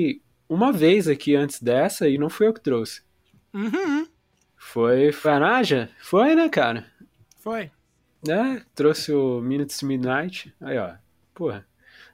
uma 0.49 0.73
vez 0.73 1.07
aqui 1.09 1.35
antes 1.37 1.63
dessa 1.63 2.09
e 2.09 2.19
não 2.19 2.29
fui 2.29 2.47
eu 2.49 2.53
que 2.53 2.61
trouxe. 2.61 3.03
Uhum, 3.55 4.07
Foi. 4.57 5.13
Foi 5.13 5.33
a 5.33 5.39
Naja? 5.39 5.89
Foi, 6.01 6.35
né, 6.35 6.49
cara? 6.49 6.85
foi. 7.41 7.71
É, 8.29 8.63
trouxe 8.75 9.13
o 9.13 9.41
Minutes 9.41 9.83
Midnight. 9.83 10.53
Aí, 10.61 10.79
ó. 10.79 10.95
Porra. 11.35 11.67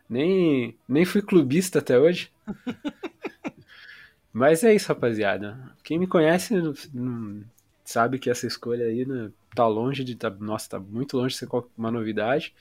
Nem, 0.09 0.77
nem 0.87 1.05
fui 1.05 1.23
clubista 1.23 1.79
até 1.79 1.99
hoje. 1.99 2.31
Mas 4.33 4.65
é 4.65 4.75
isso, 4.75 4.89
rapaziada. 4.89 5.59
Quem 5.83 5.99
me 5.99 6.07
conhece 6.07 6.55
sabe 7.85 8.19
que 8.19 8.31
essa 8.31 8.47
escolha 8.47 8.87
aí 8.87 9.05
né, 9.07 9.31
tá 9.55 9.67
longe 9.67 10.05
de. 10.05 10.15
Tá, 10.17 10.31
nossa, 10.31 10.71
tá 10.71 10.81
muito 10.81 11.17
longe 11.17 11.35
de 11.35 11.39
ser 11.39 11.49
uma 11.77 11.91
novidade. 11.91 12.55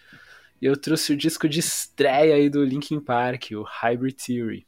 E 0.62 0.66
eu 0.66 0.78
trouxe 0.78 1.14
o 1.14 1.18
disco 1.18 1.50
de 1.50 1.60
estreia 1.60 2.36
aí 2.36 2.50
do 2.50 2.64
Linkin 2.64 3.00
Park, 3.00 3.52
o 3.52 3.64
Hybrid 3.64 4.16
Theory. 4.16 4.68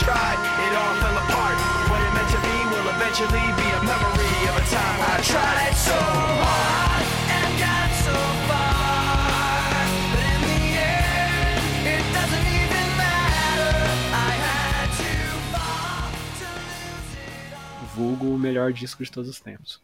tried, 0.00 0.38
it 0.64 0.72
all 0.80 0.94
fell 1.02 1.16
apart. 1.24 1.56
What 1.90 2.00
it 2.00 2.12
meant 2.16 2.30
to 2.34 2.40
be 2.40 2.56
will 2.72 2.88
eventually 2.96 3.46
be 3.60 3.68
a 3.68 3.80
memory 3.84 4.36
of 4.48 4.54
a 4.56 4.64
time 4.72 4.98
I 5.12 5.16
tried 5.32 5.74
so 5.76 5.98
hard 6.44 7.04
and 7.36 7.50
got 7.60 7.90
so 8.06 8.16
far. 8.48 9.84
But 10.12 10.22
in 10.32 10.40
the 10.48 10.62
end, 10.80 11.86
it 11.94 12.04
doesn't 12.16 12.46
even 12.60 12.86
matter. 12.96 13.76
I 14.14 14.32
had 14.48 14.88
to 15.02 15.12
fall 15.52 16.08
to 16.40 16.48
lose 16.48 17.12
it 17.20 17.52
all. 17.52 17.86
Vulgo 17.94 18.26
o 18.34 18.38
melhor 18.38 18.72
disco 18.72 19.04
de 19.04 19.10
todos 19.10 19.28
os 19.28 19.40
tempos. 19.40 19.80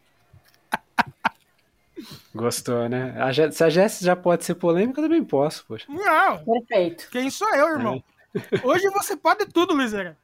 Gostou, 2.33 2.87
né? 2.89 3.15
A 3.19 3.51
se 3.51 3.63
a 3.63 3.69
Jess 3.69 3.99
já 4.01 4.15
pode 4.15 4.45
ser 4.45 4.55
polêmica, 4.55 4.99
eu 4.99 5.05
também 5.05 5.23
posso, 5.23 5.65
poxa. 5.67 5.85
Não, 5.89 6.43
Perfeito. 6.43 7.07
quem 7.11 7.29
sou 7.29 7.53
eu, 7.55 7.69
irmão? 7.69 8.03
Hoje 8.63 8.89
você 8.89 9.15
pode 9.15 9.45
tudo, 9.47 9.75
Liseira. 9.75 10.17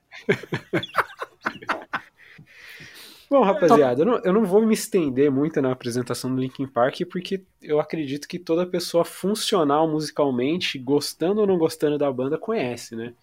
Bom, 3.29 3.41
rapaziada, 3.41 4.01
eu 4.01 4.05
não, 4.05 4.21
eu 4.23 4.31
não 4.31 4.45
vou 4.45 4.63
me 4.63 4.75
estender 4.75 5.31
muito 5.31 5.59
na 5.59 5.71
apresentação 5.71 6.33
do 6.35 6.39
Linkin 6.39 6.67
Park, 6.67 7.01
porque 7.09 7.43
eu 7.61 7.79
acredito 7.79 8.27
que 8.27 8.37
toda 8.37 8.63
pessoa 8.63 9.03
funcional 9.03 9.87
musicalmente, 9.89 10.77
gostando 10.77 11.41
ou 11.41 11.47
não 11.47 11.57
gostando 11.57 11.97
da 11.97 12.11
banda, 12.11 12.37
conhece, 12.37 12.95
né? 12.95 13.15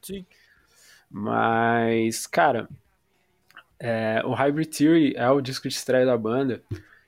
Sim. 0.00 0.24
Mas, 1.10 2.24
cara, 2.26 2.68
é, 3.80 4.22
o 4.24 4.32
Hybrid 4.32 4.68
Theory 4.68 5.14
é 5.16 5.28
o 5.28 5.40
disco 5.40 5.68
de 5.68 5.74
estreia 5.74 6.06
da 6.06 6.16
banda, 6.16 6.62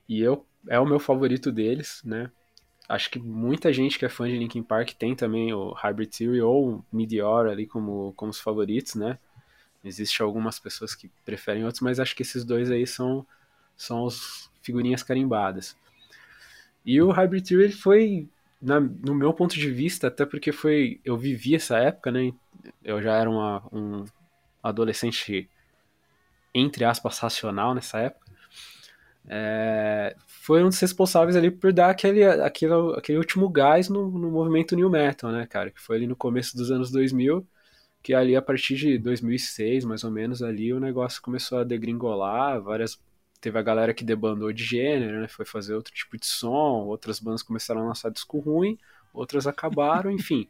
e 0.08 0.20
eu 0.20 0.44
é 0.68 0.78
o 0.80 0.86
meu 0.86 0.98
favorito 0.98 1.52
deles, 1.52 2.02
né? 2.04 2.30
Acho 2.90 3.10
que 3.10 3.18
muita 3.20 3.72
gente 3.72 3.98
que 3.98 4.04
é 4.04 4.10
fã 4.10 4.28
de 4.28 4.36
Linkin 4.38 4.62
Park 4.64 4.90
tem 4.94 5.14
também 5.16 5.52
o 5.54 5.72
Hybrid 5.72 6.10
Theory 6.16 6.42
ou 6.42 6.76
o 6.76 6.84
Meteor 6.92 7.48
ali 7.48 7.66
como, 7.66 8.12
como 8.16 8.30
os 8.32 8.40
favoritos, 8.40 8.96
né? 8.96 9.18
Existem 9.84 10.24
algumas 10.26 10.58
pessoas 10.58 10.94
que 10.94 11.10
preferem 11.24 11.64
outros, 11.64 11.82
mas 11.82 12.00
acho 12.00 12.16
que 12.16 12.22
esses 12.22 12.44
dois 12.44 12.70
aí 12.70 12.86
são, 12.86 13.26
são 13.76 14.04
os 14.04 14.50
figurinhas 14.62 15.02
carimbadas. 15.02 15.76
E 16.84 17.00
o 17.00 17.10
Hybrid 17.10 17.46
Theory 17.46 17.72
foi, 17.72 18.28
na- 18.60 18.80
no 18.80 19.14
meu 19.14 19.32
ponto 19.32 19.54
de 19.54 19.70
vista, 19.70 20.08
até 20.08 20.24
porque 20.24 20.52
foi 20.52 21.00
eu 21.04 21.16
vivi 21.16 21.54
essa 21.54 21.78
época, 21.78 22.10
né? 22.10 22.32
Eu 22.82 23.02
já 23.02 23.14
era 23.16 23.28
uma, 23.30 23.62
um 23.72 24.04
adolescente, 24.62 25.48
entre 26.54 26.84
aspas, 26.84 27.18
racional 27.18 27.74
nessa 27.74 27.98
época. 27.98 28.29
É, 29.28 30.16
foi 30.26 30.62
um 30.62 30.68
dos 30.68 30.80
responsáveis 30.80 31.36
ali 31.36 31.50
por 31.50 31.72
dar 31.72 31.90
aquele, 31.90 32.24
aquele, 32.24 32.72
aquele 32.96 33.18
último 33.18 33.48
gás 33.48 33.88
no, 33.88 34.10
no 34.10 34.30
movimento 34.30 34.74
New 34.74 34.90
Metal, 34.90 35.30
né, 35.30 35.46
cara? 35.46 35.70
Que 35.70 35.80
foi 35.80 35.96
ali 35.96 36.06
no 36.06 36.16
começo 36.16 36.56
dos 36.56 36.70
anos 36.70 36.90
2000 36.90 37.46
que 38.02 38.14
ali 38.14 38.34
a 38.34 38.42
partir 38.42 38.76
de 38.76 38.98
2006, 38.98 39.84
mais 39.84 40.04
ou 40.04 40.10
menos, 40.10 40.42
ali 40.42 40.72
o 40.72 40.80
negócio 40.80 41.20
começou 41.20 41.58
a 41.58 41.64
degringolar, 41.64 42.60
várias 42.60 42.98
teve 43.40 43.58
a 43.58 43.62
galera 43.62 43.94
que 43.94 44.04
debandou 44.04 44.52
de 44.52 44.62
gênero, 44.62 45.20
né, 45.20 45.28
foi 45.28 45.46
fazer 45.46 45.74
outro 45.74 45.92
tipo 45.94 46.18
de 46.18 46.26
som, 46.26 46.84
outras 46.86 47.18
bandas 47.18 47.42
começaram 47.42 47.82
a 47.82 47.86
lançar 47.86 48.10
disco 48.10 48.38
ruim, 48.38 48.78
outras 49.14 49.46
acabaram, 49.46 50.10
enfim. 50.12 50.46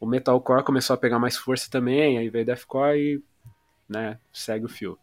O 0.00 0.06
metalcore 0.06 0.64
começou 0.64 0.94
a 0.94 0.96
pegar 0.96 1.18
mais 1.18 1.36
força 1.36 1.70
também, 1.70 2.18
aí 2.18 2.28
veio 2.30 2.44
deathcore 2.44 2.98
e, 2.98 3.22
né, 3.88 4.18
segue 4.32 4.64
o 4.64 4.68
fio. 4.68 4.98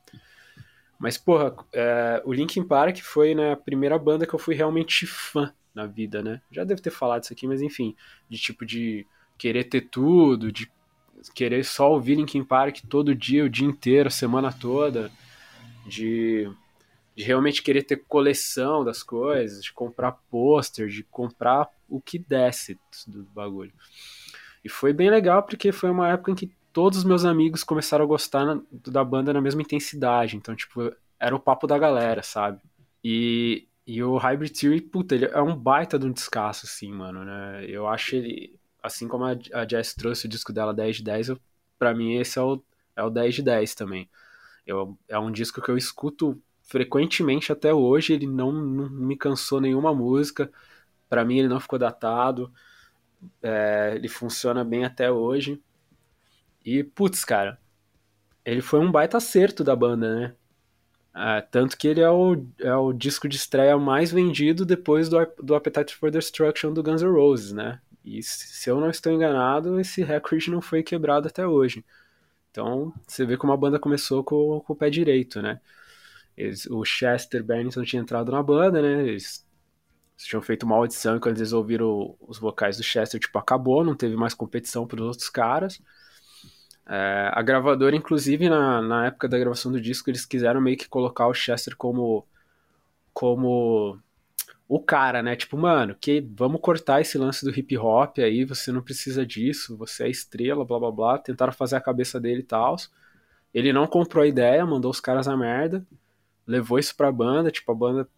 Mas, 1.02 1.18
porra, 1.18 1.56
é, 1.74 2.22
o 2.24 2.32
Linkin 2.32 2.64
Park 2.64 2.99
foi 2.99 3.34
né, 3.34 3.54
a 3.54 3.58
primeira 3.58 3.97
banda 3.97 4.28
que 4.28 4.36
eu 4.36 4.39
fui 4.39 4.54
realmente 4.54 5.08
fã 5.08 5.52
na 5.74 5.88
vida, 5.88 6.22
né? 6.22 6.39
Já 6.52 6.64
devo 6.64 6.80
ter 6.80 6.91
falado 6.91 7.24
isso 7.24 7.34
aqui, 7.34 7.47
mas 7.47 7.60
enfim, 7.60 7.95
de 8.30 8.38
tipo 8.38 8.64
de 8.64 9.08
querer 9.36 9.64
ter 9.64 9.82
tudo, 9.82 10.52
de 10.52 10.72
querer 11.34 11.66
só 11.66 11.91
ouvir 11.91 12.14
Linkin 12.14 12.43
Park 12.43 12.82
todo 12.88 13.16
dia, 13.16 13.43
o 13.43 13.49
dia 13.49 13.66
inteiro, 13.66 14.10
a 14.10 14.12
semana 14.12 14.54
toda, 14.54 15.12
de, 15.88 16.47
de 17.16 17.24
realmente 17.24 17.64
querer 17.64 17.82
ter 17.82 18.04
coleção 18.08 18.84
das 18.84 19.02
coisas, 19.02 19.64
de 19.64 19.74
comprar 19.74 20.20
pôster, 20.30 20.88
de 20.88 21.02
comprar 21.02 21.68
o 21.89 21.99
que 21.99 22.20
desce 22.20 22.80
do 23.08 23.24
bagulho. 23.34 23.74
E 24.64 24.70
foi 24.70 24.93
bem 24.93 25.10
legal 25.10 25.41
porque 25.41 25.72
foi 25.72 25.89
uma 25.89 26.10
época 26.10 26.30
em 26.30 26.36
que 26.36 26.52
todos 26.74 27.00
os 27.00 27.04
meus 27.04 27.26
amigos 27.26 27.64
começaram 27.64 28.06
a 28.06 28.08
gostar 28.08 28.46
na- 28.46 28.62
da 28.72 29.04
banda 29.04 29.34
na 29.34 29.42
mesma 29.42 29.62
intensidade, 29.62 30.38
então, 30.38 30.56
tipo, 30.56 30.92
era 31.20 31.36
o 31.36 31.40
papo 31.40 31.68
da 31.68 31.78
galera, 31.78 32.24
sabe? 32.24 32.62
E, 33.04 33.68
e 33.86 34.04
o 34.04 34.18
Hybrid 34.18 34.52
Theory, 34.60 34.82
puta, 34.82 35.16
ele 35.16 35.26
é 35.26 35.42
um 35.42 35.56
baita 35.56 35.98
de 36.00 36.06
um 36.06 36.12
descasso, 36.12 36.66
assim, 36.66 36.92
mano, 36.92 37.24
né? 37.26 37.66
Eu 37.68 37.88
acho 37.88 38.16
ele, 38.16 38.56
assim 38.82 39.08
como 39.08 39.26
a, 39.26 39.32
a 39.54 39.68
Jess 39.68 39.94
trouxe 39.96 40.26
o 40.28 40.30
disco 40.30 40.54
dela 40.54 40.74
10 40.74 40.98
de 40.98 41.04
10, 41.04 41.30
eu, 41.30 41.40
pra 41.80 41.94
mim 41.94 42.16
esse 42.16 42.38
é 42.40 42.42
o, 42.42 42.64
é 42.96 43.04
o 43.04 43.10
10 43.10 43.36
de 43.36 43.42
10 43.44 43.76
também. 43.76 44.10
Eu, 44.66 44.98
é 45.08 45.18
um 45.20 45.32
disco 45.32 45.62
que 45.62 45.70
eu 45.72 45.78
escuto 45.78 46.42
frequentemente 46.64 47.52
até 47.52 47.74
hoje, 47.74 48.14
ele 48.14 48.28
não, 48.28 48.52
não 48.52 48.90
me 48.90 49.18
cansou 49.18 49.62
nenhuma 49.62 49.94
música, 49.94 50.52
pra 51.10 51.26
mim 51.26 51.40
ele 51.40 51.48
não 51.50 51.60
ficou 51.60 51.80
datado, 51.80 52.52
é, 53.42 53.94
ele 53.96 54.08
funciona 54.08 54.64
bem 54.64 54.86
até 54.86 55.12
hoje. 55.12 55.62
E, 56.64 56.84
putz, 56.84 57.24
cara, 57.26 57.59
ele 58.45 58.62
foi 58.62 58.80
um 58.80 58.91
baita 58.91 59.18
acerto 59.18 59.64
da 59.64 59.76
banda, 59.76 60.16
né? 60.20 60.36
Ah, 61.14 61.41
tanto 61.41 61.78
que 61.78 61.88
ele 61.88 62.01
é 62.01 62.09
o, 62.09 62.45
é 62.59 62.76
o 62.76 62.93
disco 62.93 63.30
de 63.30 63.38
estreia 63.38 63.78
mais 63.78 64.12
vendido 64.12 64.66
depois 64.66 65.09
do, 65.09 65.18
do 65.43 65.55
Appetite 65.55 65.95
for 65.95 66.12
Destruction 66.12 66.74
do 66.74 66.84
Guns 66.84 67.01
N' 67.03 67.12
Roses, 67.12 67.53
né? 67.53 67.82
E 68.05 68.24
se 68.24 68.70
eu 68.70 68.80
não 68.82 68.89
estou 68.89 69.12
enganado, 69.14 69.80
esse 69.80 70.03
recorde 70.03 70.51
não 70.51 70.62
foi 70.62 70.84
quebrado 70.84 71.28
até 71.28 71.47
hoje. 71.47 71.86
Então, 72.51 72.93
você 73.07 73.26
vê 73.26 73.38
como 73.38 73.53
a 73.53 73.57
banda 73.57 73.80
começou 73.80 74.24
com, 74.24 74.62
com 74.62 74.74
o 74.74 74.76
pé 74.76 74.89
direito, 74.89 75.41
né? 75.41 75.62
Eles- 76.38 76.66
o 76.68 76.84
Chester 76.86 77.43
Bennington 77.43 77.84
tinha 77.84 78.01
entrado 78.01 78.32
na 78.32 78.43
banda, 78.43 78.82
né? 78.82 79.07
Eles 79.07 79.45
tinham 80.18 80.41
feito 80.41 80.64
uma 80.64 80.76
audição 80.76 81.18
e 81.18 81.20
quando 81.20 81.38
eles 81.38 81.53
ouviram 81.53 82.16
os 82.22 82.38
vocais 82.39 82.78
do 82.78 82.84
Chester, 82.84 83.20
tipo, 83.20 83.38
acabou, 83.39 83.84
não 83.84 83.95
teve 83.95 84.16
mais 84.16 84.34
competição 84.34 84.88
para 84.88 85.01
os 85.01 85.07
outros 85.07 85.30
caras. 85.30 85.82
É, 86.94 87.32
a 87.34 87.42
gravadora, 87.42 87.96
inclusive, 87.96 88.50
na, 88.50 88.82
na 88.82 89.06
época 89.06 89.30
da 89.30 89.39
gravação 89.39 89.72
do 89.72 89.80
disco, 89.80 90.10
eles 90.10 90.26
quiseram 90.26 90.60
meio 90.60 90.78
que 90.78 90.89
colocar 90.89 91.26
o 91.28 91.34
Chester 91.34 91.74
como. 91.78 92.28
como. 93.14 93.98
o 94.68 94.80
cara, 94.82 95.24
né? 95.24 95.36
Tipo, 95.38 95.58
mano, 95.58 95.96
que 95.96 96.22
vamos 96.36 96.62
cortar 96.62 97.02
esse 97.02 97.18
lance 97.18 97.46
do 97.46 97.58
hip 97.58 97.78
hop 97.78 98.20
aí, 98.20 98.46
você 98.46 98.72
não 98.74 98.82
precisa 98.82 99.26
disso, 99.26 99.78
você 99.78 100.06
é 100.06 100.10
estrela, 100.10 100.66
blá 100.66 100.80
blá 100.80 100.92
blá. 100.92 101.18
Tentaram 101.20 101.54
fazer 101.54 101.78
a 101.78 101.82
cabeça 101.82 102.20
dele 102.20 102.42
e 102.42 102.44
tal. 102.44 102.76
Ele 103.54 103.74
não 103.74 103.88
comprou 103.88 104.24
a 104.24 104.28
ideia, 104.28 104.66
mandou 104.66 104.92
os 104.92 105.00
caras 105.02 105.28
a 105.28 105.38
merda, 105.38 105.86
levou 106.48 106.80
isso 106.80 106.96
pra 106.98 107.12
banda, 107.12 107.52
tipo, 107.52 107.72
a 107.72 107.76
banda. 107.76 108.10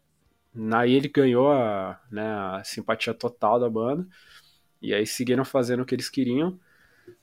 Aí 0.74 0.94
ele 0.94 1.10
ganhou 1.10 1.52
a, 1.52 2.00
né, 2.12 2.26
a 2.26 2.64
simpatia 2.64 3.14
total 3.14 3.60
da 3.60 3.70
banda. 3.70 4.08
E 4.82 4.94
aí 4.94 5.06
seguiram 5.08 5.46
fazendo 5.46 5.84
o 5.84 5.86
que 5.86 5.96
eles 5.96 6.10
queriam. 6.10 6.60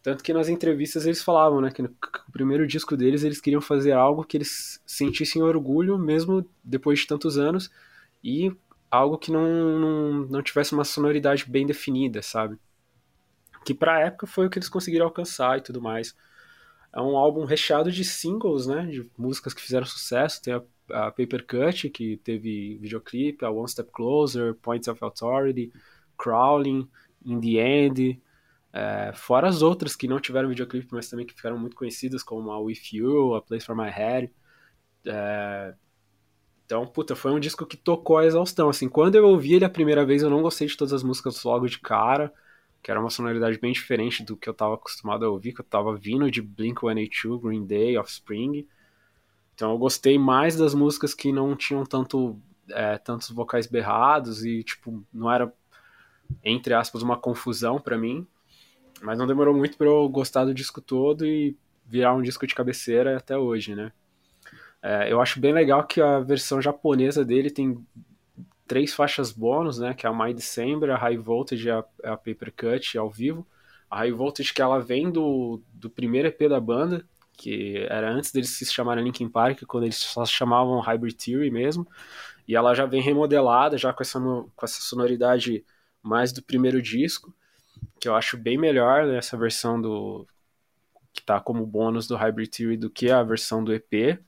Tanto 0.02 0.24
que 0.24 0.32
nas 0.32 0.48
entrevistas 0.48 1.04
eles 1.04 1.22
falavam, 1.22 1.60
né, 1.60 1.70
que 1.70 1.82
no 1.82 1.94
primeiro 2.32 2.66
disco 2.66 2.96
deles 2.96 3.22
eles 3.22 3.40
queriam 3.40 3.60
fazer 3.60 3.92
algo 3.92 4.24
que 4.24 4.36
eles 4.36 4.80
sentissem 4.86 5.42
orgulho, 5.42 5.98
mesmo 5.98 6.48
depois 6.64 7.00
de 7.00 7.06
tantos 7.06 7.36
anos, 7.36 7.70
e 8.24 8.50
algo 8.90 9.18
que 9.18 9.30
não, 9.30 9.78
não, 9.78 10.12
não 10.26 10.42
tivesse 10.42 10.72
uma 10.72 10.84
sonoridade 10.84 11.44
bem 11.48 11.66
definida, 11.66 12.22
sabe? 12.22 12.58
Que 13.64 13.74
pra 13.74 14.00
época 14.00 14.26
foi 14.26 14.46
o 14.46 14.50
que 14.50 14.58
eles 14.58 14.68
conseguiram 14.68 15.06
alcançar 15.06 15.58
e 15.58 15.60
tudo 15.60 15.82
mais. 15.82 16.16
É 16.92 17.00
um 17.00 17.16
álbum 17.16 17.44
recheado 17.44 17.92
de 17.92 18.04
singles, 18.04 18.66
né, 18.66 18.86
de 18.86 19.08
músicas 19.16 19.54
que 19.54 19.62
fizeram 19.62 19.86
sucesso. 19.86 20.42
Tem 20.42 20.54
a, 20.54 20.62
a 20.90 21.10
Paper 21.10 21.46
Cut, 21.46 21.90
que 21.90 22.16
teve 22.18 22.78
videoclipe, 22.78 23.44
a 23.44 23.50
One 23.50 23.68
Step 23.68 23.90
Closer, 23.92 24.54
Points 24.54 24.88
of 24.88 25.02
Authority, 25.04 25.72
Crawling, 26.16 26.88
In 27.24 27.38
the 27.38 27.58
End, 27.58 28.20
é, 28.72 29.12
fora 29.14 29.48
as 29.48 29.62
outras 29.62 29.96
que 29.96 30.06
não 30.06 30.20
tiveram 30.20 30.48
videoclipe, 30.48 30.88
mas 30.92 31.08
também 31.08 31.26
que 31.26 31.34
ficaram 31.34 31.58
muito 31.58 31.76
conhecidas, 31.76 32.22
como 32.22 32.50
a 32.50 32.58
With 32.58 32.80
You, 32.92 33.34
a 33.34 33.42
Place 33.42 33.66
for 33.66 33.76
My 33.76 33.90
Head. 33.90 34.32
É, 35.06 35.74
então, 36.64 36.86
puta, 36.86 37.16
foi 37.16 37.32
um 37.32 37.40
disco 37.40 37.66
que 37.66 37.76
tocou 37.76 38.18
a 38.18 38.24
exaustão. 38.24 38.68
Assim, 38.68 38.88
quando 38.88 39.16
eu 39.16 39.26
ouvi 39.26 39.54
ele 39.54 39.64
a 39.64 39.70
primeira 39.70 40.04
vez, 40.04 40.22
eu 40.22 40.30
não 40.30 40.42
gostei 40.42 40.68
de 40.68 40.76
todas 40.76 40.92
as 40.92 41.02
músicas 41.02 41.42
logo 41.42 41.66
de 41.66 41.80
cara, 41.80 42.32
que 42.82 42.90
era 42.90 43.00
uma 43.00 43.10
sonoridade 43.10 43.58
bem 43.58 43.72
diferente 43.72 44.22
do 44.22 44.36
que 44.36 44.48
eu 44.48 44.54
tava 44.54 44.74
acostumado 44.74 45.24
a 45.24 45.28
ouvir, 45.28 45.52
que 45.52 45.60
eu 45.60 45.64
tava 45.64 45.96
vindo 45.96 46.30
de 46.30 46.40
Blink-182, 46.40 47.40
Green 47.40 47.66
Day, 47.66 47.98
Offspring. 47.98 48.66
Então 49.54 49.72
eu 49.72 49.78
gostei 49.78 50.18
mais 50.18 50.56
das 50.56 50.74
músicas 50.74 51.12
que 51.12 51.32
não 51.32 51.56
tinham 51.56 51.84
tanto 51.84 52.40
é, 52.70 52.96
tantos 52.98 53.30
vocais 53.30 53.66
berrados 53.66 54.44
e, 54.44 54.62
tipo, 54.62 55.04
não 55.12 55.30
era, 55.30 55.52
entre 56.44 56.72
aspas, 56.72 57.02
uma 57.02 57.16
confusão 57.16 57.80
para 57.80 57.98
mim. 57.98 58.26
Mas 59.00 59.18
não 59.18 59.26
demorou 59.26 59.54
muito 59.54 59.76
para 59.76 59.86
eu 59.86 60.08
gostar 60.08 60.44
do 60.44 60.54
disco 60.54 60.80
todo 60.80 61.26
e 61.26 61.56
virar 61.86 62.14
um 62.14 62.22
disco 62.22 62.46
de 62.46 62.54
cabeceira 62.54 63.16
até 63.16 63.36
hoje, 63.36 63.74
né? 63.74 63.92
É, 64.82 65.12
eu 65.12 65.20
acho 65.20 65.40
bem 65.40 65.52
legal 65.52 65.86
que 65.86 66.00
a 66.00 66.20
versão 66.20 66.60
japonesa 66.60 67.24
dele 67.24 67.50
tem 67.50 67.84
três 68.66 68.94
faixas 68.94 69.32
bônus, 69.32 69.78
né? 69.78 69.94
Que 69.94 70.06
é 70.06 70.08
a 70.08 70.12
My 70.12 70.32
December, 70.32 70.90
a 70.90 70.96
High 70.96 71.18
Voltage 71.18 71.66
e 71.66 71.70
a, 71.70 71.84
a 72.04 72.16
Paper 72.16 72.52
Cut 72.56 72.96
ao 72.96 73.10
vivo. 73.10 73.46
A 73.90 73.98
High 73.98 74.12
Voltage 74.12 74.54
que 74.54 74.62
ela 74.62 74.78
vem 74.80 75.10
do, 75.10 75.60
do 75.72 75.90
primeiro 75.90 76.28
EP 76.28 76.48
da 76.48 76.60
banda, 76.60 77.04
que 77.36 77.84
era 77.88 78.10
antes 78.10 78.30
deles 78.30 78.50
se 78.50 78.64
chamarem 78.66 79.04
Linkin 79.04 79.28
Park, 79.28 79.62
quando 79.66 79.84
eles 79.84 79.96
só 79.96 80.24
se 80.24 80.32
chamavam 80.32 80.80
Hybrid 80.80 81.16
Theory 81.16 81.50
mesmo. 81.50 81.86
E 82.46 82.54
ela 82.54 82.74
já 82.74 82.86
vem 82.86 83.02
remodelada, 83.02 83.76
já 83.76 83.92
com 83.92 84.02
essa, 84.02 84.20
com 84.20 84.64
essa 84.64 84.80
sonoridade 84.80 85.64
mais 86.02 86.32
do 86.32 86.42
primeiro 86.42 86.80
disco 86.80 87.34
que 87.98 88.08
eu 88.08 88.14
acho 88.14 88.36
bem 88.36 88.58
melhor 88.58 89.08
essa 89.08 89.36
versão 89.36 89.80
do 89.80 90.26
que 91.12 91.22
tá 91.22 91.40
como 91.40 91.66
bônus 91.66 92.06
do 92.06 92.16
Hybrid 92.16 92.50
Theory 92.50 92.76
do 92.76 92.90
que 92.90 93.10
a 93.10 93.22
versão 93.22 93.62
do 93.62 93.72
EP. 93.74 94.18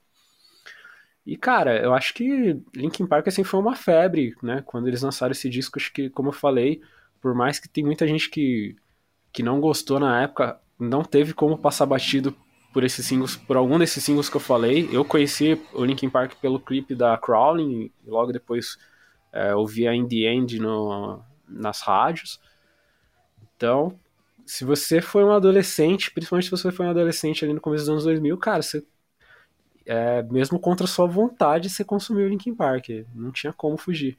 E 1.25 1.37
cara, 1.37 1.81
eu 1.81 1.95
acho 1.95 2.13
que 2.15 2.61
Linkin 2.75 3.07
Park 3.07 3.29
assim 3.29 3.45
foi 3.45 3.61
uma 3.61 3.77
febre, 3.77 4.35
né? 4.43 4.63
Quando 4.67 4.89
eles 4.89 5.03
lançaram 5.03 5.33
esse 5.33 5.49
disco, 5.49 5.79
acho 5.79 5.93
que 5.93 6.11
como 6.11 6.31
eu 6.31 6.33
falei, 6.33 6.83
por 7.21 7.35
mais 7.35 7.59
que 7.61 7.69
tem 7.69 7.85
muita 7.85 8.07
gente 8.07 8.29
que 8.29 8.77
que 9.33 9.43
não 9.43 9.61
gostou 9.61 9.99
na 9.99 10.23
época, 10.23 10.61
não 10.79 11.03
teve 11.03 11.33
como 11.33 11.57
passar 11.57 11.87
batido 11.87 12.37
por 12.73 12.85
esses 12.85 13.07
singles, 13.07 13.37
por 13.37 13.57
algum 13.57 13.79
desses 13.79 14.03
singles 14.05 14.29
que 14.29 14.37
eu 14.37 14.41
falei. 14.41 14.89
Eu 14.93 15.05
conheci 15.05 15.61
o 15.73 15.85
Linkin 15.85 16.11
Park 16.11 16.35
pelo 16.41 16.61
clipe 16.61 16.95
da 16.95 17.17
Crawling 17.17 17.91
e 18.05 18.11
logo 18.11 18.33
depois 18.33 18.77
é, 19.33 19.55
ouvi 19.55 19.87
a 19.87 19.95
In 19.95 20.07
The 20.07 20.17
End 20.17 20.59
no, 20.59 21.23
nas 21.49 21.81
rádios. 21.81 22.41
Então, 23.63 23.97
se 24.45 24.65
você 24.65 25.01
foi 25.01 25.23
um 25.23 25.31
adolescente, 25.31 26.11
principalmente 26.11 26.47
se 26.47 26.51
você 26.51 26.73
foi 26.73 26.85
um 26.85 26.91
adolescente 26.91 27.45
ali 27.45 27.55
no 27.55 27.61
começo 27.61 27.85
dos 27.85 27.91
anos 27.91 28.03
2000, 28.03 28.37
cara, 28.37 28.61
você, 28.61 28.85
é, 29.87 30.21
mesmo 30.25 30.59
contra 30.59 30.85
sua 30.85 31.07
vontade, 31.07 31.71
você 31.71 31.85
consumiu 31.85 32.29
Linkin 32.29 32.57
Park. 32.57 32.89
Não 33.15 33.31
tinha 33.31 33.53
como 33.53 33.77
fugir. 33.77 34.19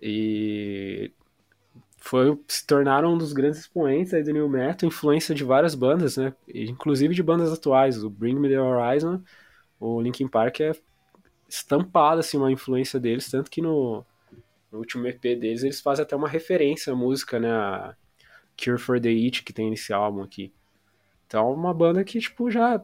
E 0.00 1.10
foi, 1.96 2.38
se 2.46 2.66
tornaram 2.66 3.14
um 3.14 3.18
dos 3.18 3.32
grandes 3.32 3.60
expoentes 3.60 4.12
aí 4.12 4.22
do 4.22 4.30
New 4.30 4.46
Metal, 4.46 4.86
influência 4.86 5.34
de 5.34 5.42
várias 5.42 5.74
bandas, 5.74 6.18
né? 6.18 6.34
Inclusive 6.46 7.14
de 7.14 7.22
bandas 7.22 7.50
atuais. 7.50 8.04
O 8.04 8.10
Bring 8.10 8.38
Me 8.38 8.50
The 8.50 8.60
Horizon, 8.60 9.22
o 9.80 10.02
Linkin 10.02 10.28
Park 10.28 10.60
é 10.60 10.72
estampado, 11.48 12.20
assim, 12.20 12.36
uma 12.36 12.52
influência 12.52 13.00
deles, 13.00 13.30
tanto 13.30 13.50
que 13.50 13.62
no, 13.62 14.04
no 14.70 14.80
último 14.80 15.06
EP 15.06 15.22
deles 15.22 15.62
eles 15.62 15.80
fazem 15.80 16.02
até 16.02 16.14
uma 16.14 16.28
referência 16.28 16.92
à 16.92 16.96
música, 16.96 17.40
né? 17.40 17.50
A, 17.50 17.96
Cure 18.56 18.78
for 18.78 19.00
the 19.00 19.10
Itch, 19.10 19.42
que 19.42 19.52
tem 19.52 19.70
nesse 19.70 19.92
álbum 19.92 20.22
aqui. 20.22 20.52
Então, 21.26 21.52
uma 21.52 21.74
banda 21.74 22.04
que, 22.04 22.18
tipo, 22.20 22.50
já 22.50 22.82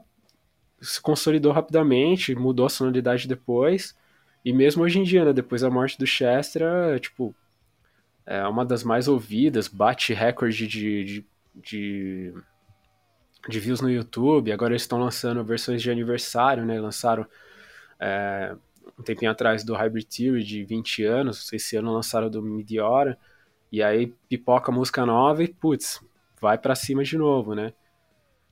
se 0.80 1.00
consolidou 1.00 1.52
rapidamente, 1.52 2.34
mudou 2.34 2.66
a 2.66 2.70
sonoridade 2.70 3.28
depois. 3.28 3.96
E 4.44 4.52
mesmo 4.52 4.82
hoje 4.82 4.98
em 4.98 5.02
dia, 5.02 5.24
né, 5.24 5.32
depois 5.32 5.62
da 5.62 5.70
morte 5.70 5.98
do 5.98 6.06
Chester, 6.06 6.62
é, 6.62 6.98
tipo, 6.98 7.34
é 8.26 8.46
uma 8.46 8.64
das 8.64 8.82
mais 8.82 9.08
ouvidas, 9.08 9.68
bate 9.68 10.14
recorde 10.14 10.66
de, 10.66 11.04
de, 11.04 11.26
de, 11.54 12.34
de 13.48 13.60
views 13.60 13.80
no 13.80 13.90
YouTube. 13.90 14.52
Agora 14.52 14.72
eles 14.72 14.82
estão 14.82 14.98
lançando 14.98 15.44
versões 15.44 15.82
de 15.82 15.90
aniversário, 15.90 16.64
né? 16.64 16.80
Lançaram 16.80 17.26
é, 17.98 18.56
um 18.98 19.02
tempinho 19.02 19.30
atrás 19.30 19.64
do 19.64 19.74
Hybrid 19.74 20.06
Theory 20.06 20.42
de 20.42 20.64
20 20.64 21.04
anos. 21.04 21.52
Esse 21.52 21.76
ano 21.76 21.92
lançaram 21.92 22.30
do 22.30 22.42
Meteora. 22.42 23.18
E 23.70 23.82
aí 23.82 24.08
pipoca 24.28 24.72
música 24.72 25.06
nova 25.06 25.42
e, 25.42 25.48
putz, 25.48 26.00
vai 26.40 26.58
para 26.58 26.74
cima 26.74 27.04
de 27.04 27.16
novo, 27.16 27.54
né? 27.54 27.72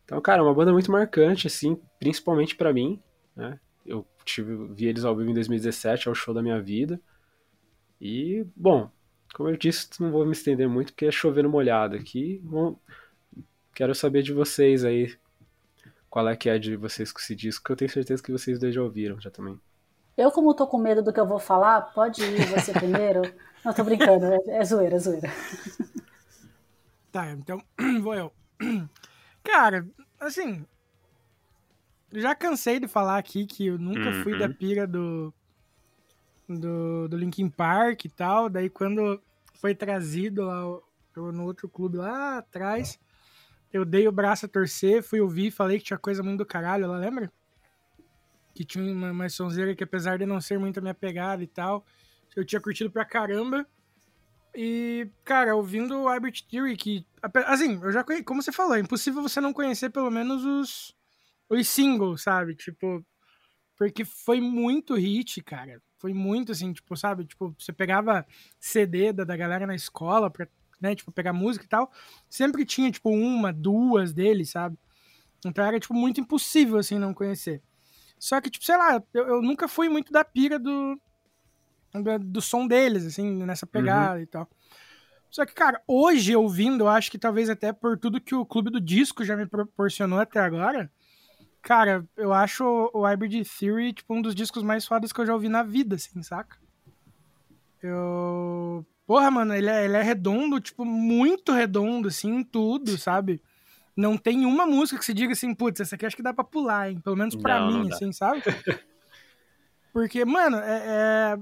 Então, 0.05 0.21
cara, 0.21 0.41
é 0.41 0.43
uma 0.43 0.55
banda 0.55 0.73
muito 0.73 0.91
marcante, 0.91 1.47
assim, 1.47 1.79
principalmente 1.99 2.57
para 2.57 2.73
mim, 2.73 3.01
né? 3.37 3.59
Eu 3.85 4.07
tive, 4.25 4.55
vi 4.75 4.87
eles 4.87 5.05
ao 5.05 5.17
vivo 5.17 5.31
em 5.31 5.35
2017, 5.35 6.09
é 6.09 6.11
o 6.11 6.15
show 6.15 6.33
da 6.33 6.43
minha 6.43 6.61
vida. 6.61 7.01
E, 8.01 8.47
bom, 8.55 8.91
como 9.35 9.49
eu 9.49 9.57
disse, 9.57 9.89
não 10.01 10.11
vou 10.11 10.25
me 10.25 10.33
estender 10.33 10.69
muito, 10.69 10.93
porque 10.93 11.07
é 11.07 11.11
chovendo 11.11 11.49
molhado 11.49 11.97
aqui. 11.97 12.41
Bom, 12.43 12.79
quero 13.75 13.95
saber 13.95 14.23
de 14.23 14.33
vocês 14.33 14.85
aí, 14.85 15.15
qual 16.09 16.29
é 16.29 16.37
que 16.37 16.49
é 16.49 16.59
de 16.59 16.77
vocês 16.77 17.13
com 17.13 17.19
esse 17.19 17.35
disco, 17.35 17.65
que 17.65 17.73
eu 17.73 17.77
tenho 17.77 17.91
certeza 17.91 18.23
que 18.23 18.33
vocês 18.33 18.59
dois 18.59 18.75
já 18.75 18.83
ouviram 18.83 19.21
já 19.21 19.31
também. 19.31 19.59
Eu, 20.17 20.33
como 20.33 20.55
tô 20.55 20.67
com 20.67 20.79
medo 20.79 21.03
do 21.03 21.13
que 21.13 21.21
eu 21.21 21.27
vou 21.27 21.39
falar, 21.39 21.81
pode 21.93 22.23
ir 22.23 22.47
você 22.47 22.73
primeiro. 22.79 23.23
Não, 23.65 23.73
tô 23.73 23.85
brincando, 23.85 24.27
é, 24.27 24.41
é 24.49 24.65
zoeira, 24.65 24.97
é 24.97 24.99
zoeira. 24.99 25.31
Tá, 27.11 27.31
então 27.33 27.63
vou 28.03 28.15
eu. 28.15 28.33
Cara, 29.43 29.87
assim. 30.21 30.65
Já 32.13 32.35
cansei 32.35 32.81
de 32.81 32.89
falar 32.89 33.19
aqui 33.19 33.45
que 33.45 33.67
eu 33.67 33.79
nunca 33.79 34.09
uhum. 34.09 34.23
fui 34.23 34.39
da 34.39 34.47
uhum. 34.47 34.55
pira 34.55 34.87
do, 34.87 35.33
do, 36.49 37.09
do 37.09 37.17
Linkin 37.17 37.51
Park 37.51 38.05
e 38.05 38.09
tal. 38.09 38.49
Daí 38.49 38.71
quando 38.71 39.21
foi 39.55 39.75
trazido 39.75 40.45
lá 40.45 40.63
no 41.17 41.45
outro 41.45 41.69
clube 41.69 41.99
lá 41.99 42.39
atrás, 42.39 42.99
eu 43.73 43.85
dei 43.85 44.09
o 44.09 44.13
braço 44.13 44.47
a 44.47 44.49
torcer, 44.49 45.03
fui 45.03 45.21
ouvir, 45.21 45.51
falei 45.51 45.79
que 45.79 45.85
tinha 45.85 45.99
coisa 45.99 46.23
muito 46.23 46.39
do 46.39 46.47
caralho, 46.47 46.85
ela 46.85 46.97
lembra? 46.97 47.31
Que 48.55 48.65
tinha 48.65 48.85
uma, 48.85 49.11
uma 49.11 49.29
sonzeira 49.29 49.75
que 49.75 49.85
apesar 49.85 50.19
de 50.19 50.25
não 50.25 50.41
ser 50.41 50.59
muito 50.59 50.79
a 50.79 50.81
minha 50.81 50.95
pegada 50.95 51.43
e 51.43 51.47
tal, 51.47 51.85
eu 52.39 52.45
tinha 52.45 52.61
curtido 52.61 52.91
pra 52.91 53.05
caramba. 53.05 53.67
E, 54.55 55.09
cara, 55.25 55.55
ouvindo 55.55 55.97
o 55.99 56.09
Hybrid 56.09 56.43
Theory, 56.49 56.77
que. 56.77 57.07
Assim, 57.47 57.81
eu 57.83 57.93
já 57.93 58.03
conheci, 58.05 58.25
como 58.25 58.43
você 58.43 58.53
falou, 58.53 58.75
é 58.75 58.81
impossível 58.81 59.23
você 59.23 59.41
não 59.41 59.53
conhecer 59.53 59.91
pelo 59.91 60.11
menos 60.11 60.45
os, 60.45 60.97
os 61.49 61.69
singles, 61.69 62.23
sabe? 62.23 62.55
Tipo. 62.55 63.05
Porque 63.77 64.05
foi 64.05 64.41
muito 64.41 64.95
hit, 64.95 65.41
cara. 65.43 65.81
Foi 65.99 66.13
muito 66.13 66.53
assim, 66.53 66.73
tipo, 66.73 66.97
sabe? 66.97 67.25
Tipo, 67.25 67.55
você 67.59 67.73
pegava 67.73 68.27
CD 68.59 69.13
da, 69.13 69.25
da 69.25 69.37
galera 69.37 69.67
na 69.67 69.75
escola 69.75 70.31
pra, 70.31 70.49
né, 70.81 70.95
tipo, 70.95 71.13
pegar 71.13 71.33
música 71.33 71.65
e 71.65 71.69
tal. 71.69 71.91
Sempre 72.29 72.65
tinha, 72.65 72.91
tipo, 72.91 73.11
uma, 73.11 73.53
duas 73.53 74.13
deles, 74.13 74.51
sabe? 74.51 74.77
Então 75.45 75.65
era, 75.65 75.79
tipo, 75.79 75.95
muito 75.95 76.21
impossível, 76.21 76.79
assim, 76.79 76.99
não 76.99 77.15
conhecer. 77.15 77.63
Só 78.19 78.41
que, 78.41 78.51
tipo, 78.51 78.65
sei 78.65 78.77
lá, 78.77 79.03
eu, 79.15 79.27
eu 79.29 79.43
nunca 79.43 79.69
fui 79.69 79.89
muito 79.89 80.13
da 80.13 80.25
pira 80.25 80.59
do, 80.59 81.01
do, 82.03 82.41
som 82.41 82.67
deles, 82.67 83.05
assim, 83.07 83.45
nessa 83.45 83.67
uhum. 83.67 83.71
pegada 83.71 84.17
uhum. 84.17 84.23
e 84.23 84.27
tal. 84.27 84.49
Só 85.31 85.45
que, 85.45 85.53
cara, 85.53 85.83
hoje 85.87 86.35
ouvindo, 86.35 86.85
eu 86.85 86.89
acho 86.89 87.11
que 87.11 87.19
talvez 87.19 87.51
até 87.51 87.73
por 87.73 87.99
tudo 87.99 88.21
que 88.21 88.35
o 88.35 88.47
Clube 88.47 88.71
do 88.71 88.81
Disco 88.81 89.25
já 89.25 89.37
me 89.37 89.47
proporcionou 89.47 90.19
até 90.19 90.41
agora, 90.41 90.91
cara, 91.61 92.05
eu 92.17 92.33
acho 92.33 92.65
o 92.95 93.03
Hybrid 93.03 93.47
Theory, 93.47 93.93
tipo, 93.93 94.15
um 94.15 94.23
dos 94.23 94.35
discos 94.35 94.63
mais 94.63 94.87
fodas 94.87 95.13
que 95.13 95.21
eu 95.21 95.27
já 95.27 95.35
ouvi 95.35 95.49
na 95.49 95.63
vida, 95.63 95.97
assim, 95.97 96.23
saca? 96.23 96.57
Eu. 97.83 98.85
Porra, 99.07 99.31
mano, 99.31 99.55
ele 99.55 99.71
é, 99.71 99.85
ele 99.85 99.97
é 99.97 100.03
redondo, 100.03 100.61
tipo, 100.61 100.85
muito 100.85 101.53
redondo, 101.53 102.09
assim, 102.09 102.37
em 102.37 102.45
tudo, 102.45 102.99
sabe? 102.99 103.41
Não 103.97 104.17
tem 104.17 104.45
uma 104.45 104.67
música 104.67 104.99
que 104.99 105.05
se 105.05 105.15
diga 105.15 105.33
assim, 105.33 105.55
putz, 105.55 105.81
essa 105.81 105.95
aqui 105.95 106.07
acho 106.07 106.17
que 106.17 106.23
dá 106.23 106.33
pra 106.33 106.45
pular, 106.45 106.91
hein? 106.91 107.01
Pelo 107.01 107.17
menos 107.17 107.35
pra 107.35 107.61
Não, 107.61 107.71
não 107.71 107.81
mim, 107.81 107.89
dá. 107.89 107.97
assim, 107.97 108.13
sabe? 108.13 108.43
Porque, 109.93 110.25
mano, 110.25 110.59
é, 110.59 110.83
é- 110.87 111.39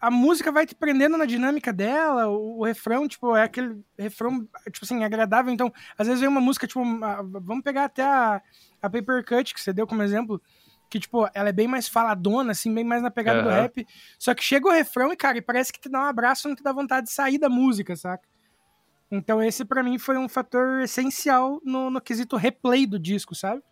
a 0.00 0.10
música 0.10 0.52
vai 0.52 0.66
te 0.66 0.74
prendendo 0.74 1.16
na 1.16 1.24
dinâmica 1.24 1.72
dela, 1.72 2.28
o, 2.28 2.60
o 2.60 2.64
refrão, 2.64 3.08
tipo, 3.08 3.34
é 3.36 3.42
aquele 3.42 3.80
refrão, 3.98 4.46
tipo 4.72 4.84
assim, 4.84 5.02
agradável. 5.04 5.52
Então, 5.52 5.72
às 5.98 6.06
vezes 6.06 6.20
vem 6.20 6.28
uma 6.28 6.40
música, 6.40 6.66
tipo, 6.66 6.80
a- 7.04 7.22
vamos 7.22 7.62
pegar 7.64 7.84
até 7.84 8.02
a, 8.02 8.40
a 8.82 8.90
Paper 8.90 9.24
Cut, 9.24 9.54
que 9.54 9.60
você 9.60 9.72
deu 9.72 9.86
como 9.86 10.02
exemplo, 10.02 10.40
que, 10.88 11.00
tipo, 11.00 11.28
ela 11.34 11.48
é 11.48 11.52
bem 11.52 11.66
mais 11.66 11.88
faladona, 11.88 12.52
assim, 12.52 12.72
bem 12.72 12.84
mais 12.84 13.02
na 13.02 13.10
pegada 13.10 13.40
do 13.42 13.48
Aham. 13.48 13.62
rap. 13.62 13.86
Só 14.18 14.34
que 14.34 14.42
chega 14.44 14.68
o 14.68 14.72
refrão 14.72 15.12
e, 15.12 15.16
cara, 15.16 15.38
e 15.38 15.42
parece 15.42 15.72
que 15.72 15.80
te 15.80 15.88
dá 15.88 16.00
um 16.00 16.04
abraço 16.04 16.46
e 16.46 16.48
não 16.50 16.56
te 16.56 16.62
dá 16.62 16.72
vontade 16.72 17.06
de 17.06 17.12
sair 17.12 17.38
da 17.38 17.48
música, 17.48 17.96
saca? 17.96 18.26
Então 19.10 19.42
esse 19.42 19.64
pra 19.64 19.82
mim 19.82 19.98
foi 19.98 20.16
um 20.18 20.28
fator 20.28 20.80
essencial 20.80 21.60
no, 21.64 21.90
no 21.90 22.00
quesito 22.00 22.36
replay 22.36 22.86
do 22.86 22.98
disco, 22.98 23.34
sabe? 23.34 23.62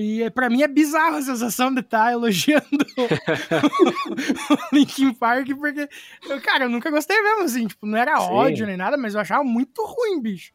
E 0.00 0.30
pra 0.30 0.48
mim 0.48 0.62
é 0.62 0.68
bizarro 0.68 1.16
a 1.16 1.22
sensação 1.22 1.74
de 1.74 1.80
estar 1.80 2.12
elogiando 2.12 2.64
o 4.48 4.56
Linkin 4.72 5.12
Park, 5.12 5.48
porque, 5.58 5.88
eu, 6.28 6.40
cara, 6.40 6.66
eu 6.66 6.70
nunca 6.70 6.88
gostei 6.88 7.20
mesmo, 7.20 7.42
assim, 7.42 7.66
tipo, 7.66 7.84
não 7.84 7.98
era 7.98 8.16
Sim. 8.16 8.30
ódio 8.30 8.64
nem 8.64 8.76
nada, 8.76 8.96
mas 8.96 9.16
eu 9.16 9.20
achava 9.20 9.42
muito 9.42 9.84
ruim, 9.84 10.22
bicho. 10.22 10.52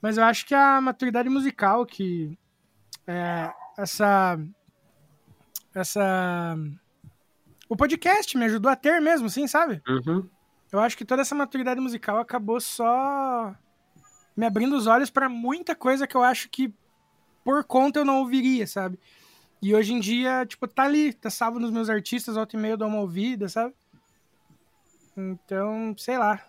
Mas 0.00 0.16
eu 0.16 0.24
acho 0.24 0.46
que 0.46 0.54
a 0.54 0.80
maturidade 0.80 1.28
musical 1.28 1.84
que 1.84 2.34
é, 3.06 3.52
essa 3.76 4.40
essa 5.74 6.56
o 7.68 7.76
podcast 7.76 8.38
me 8.38 8.46
ajudou 8.46 8.70
a 8.70 8.76
ter 8.76 9.02
mesmo, 9.02 9.26
assim, 9.26 9.46
sabe? 9.46 9.82
Uhum. 9.86 10.26
Eu 10.72 10.80
acho 10.80 10.96
que 10.96 11.04
toda 11.04 11.20
essa 11.20 11.34
maturidade 11.34 11.78
musical 11.78 12.18
acabou 12.18 12.58
só 12.58 13.54
me 14.34 14.46
abrindo 14.46 14.74
os 14.74 14.86
olhos 14.86 15.10
pra 15.10 15.28
muita 15.28 15.74
coisa 15.74 16.06
que 16.06 16.16
eu 16.16 16.22
acho 16.22 16.48
que 16.48 16.72
por 17.44 17.64
conta 17.64 18.00
eu 18.00 18.04
não 18.04 18.20
ouviria, 18.20 18.66
sabe? 18.66 18.98
E 19.60 19.74
hoje 19.74 19.92
em 19.92 20.00
dia, 20.00 20.44
tipo, 20.44 20.66
tá 20.66 20.82
ali, 20.82 21.12
tá 21.12 21.30
salvo 21.30 21.60
nos 21.60 21.70
meus 21.70 21.88
artistas, 21.88 22.34
volta 22.34 22.56
e 22.56 22.58
meia 22.58 22.76
dou 22.76 22.88
uma 22.88 23.00
ouvida, 23.00 23.48
sabe? 23.48 23.74
Então, 25.16 25.94
sei 25.96 26.18
lá. 26.18 26.44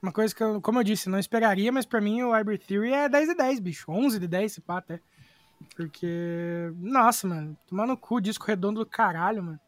Uma 0.00 0.12
coisa 0.12 0.32
que 0.32 0.42
eu, 0.42 0.60
como 0.60 0.78
eu 0.78 0.84
disse, 0.84 1.08
não 1.08 1.18
esperaria, 1.18 1.72
mas 1.72 1.84
pra 1.84 2.00
mim 2.00 2.22
o 2.22 2.30
Hybrid 2.30 2.62
Theory 2.64 2.92
é 2.92 3.08
10 3.08 3.28
de 3.30 3.34
10, 3.34 3.60
bicho. 3.60 3.90
11 3.90 4.20
de 4.20 4.28
10, 4.28 4.52
se 4.52 4.60
pá, 4.60 4.78
até. 4.78 5.00
Porque, 5.74 6.72
nossa, 6.76 7.26
mano, 7.26 7.58
tomar 7.66 7.86
no 7.86 7.96
cu, 7.96 8.20
disco 8.20 8.46
redondo 8.46 8.84
do 8.84 8.86
caralho, 8.86 9.42
mano. 9.42 9.60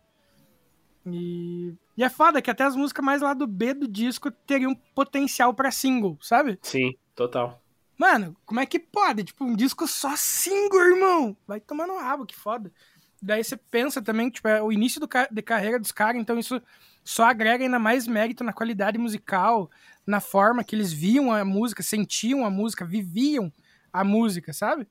E, 1.06 1.74
e 1.96 2.04
é 2.04 2.08
foda 2.08 2.40
que 2.40 2.50
até 2.50 2.62
as 2.62 2.76
músicas 2.76 3.04
mais 3.04 3.22
lá 3.22 3.34
do 3.34 3.46
B 3.46 3.74
do 3.74 3.88
disco 3.88 4.30
teriam 4.30 4.74
potencial 4.94 5.52
pra 5.52 5.72
single, 5.72 6.16
sabe? 6.20 6.58
Sim, 6.62 6.94
total. 7.16 7.60
Mano, 8.00 8.34
como 8.46 8.58
é 8.60 8.64
que 8.64 8.78
pode? 8.78 9.24
Tipo, 9.24 9.44
um 9.44 9.54
disco 9.54 9.86
só 9.86 10.16
single, 10.16 10.80
irmão. 10.80 11.36
Vai 11.46 11.60
tomar 11.60 11.86
no 11.86 11.98
rabo, 11.98 12.24
que 12.24 12.34
foda. 12.34 12.72
Daí 13.20 13.44
você 13.44 13.58
pensa 13.58 14.00
também, 14.00 14.30
tipo, 14.30 14.48
é 14.48 14.62
o 14.62 14.72
início 14.72 14.98
do 14.98 15.06
de 15.30 15.42
carreira 15.42 15.78
dos 15.78 15.92
caras, 15.92 16.18
então 16.18 16.38
isso 16.38 16.62
só 17.04 17.24
agrega 17.24 17.62
ainda 17.62 17.78
mais 17.78 18.06
mérito 18.06 18.42
na 18.42 18.54
qualidade 18.54 18.96
musical, 18.96 19.70
na 20.06 20.18
forma 20.18 20.64
que 20.64 20.74
eles 20.74 20.90
viam 20.90 21.30
a 21.30 21.44
música, 21.44 21.82
sentiam 21.82 22.42
a 22.46 22.48
música, 22.48 22.86
viviam 22.86 23.52
a 23.92 24.02
música, 24.02 24.50
sabe? 24.54 24.88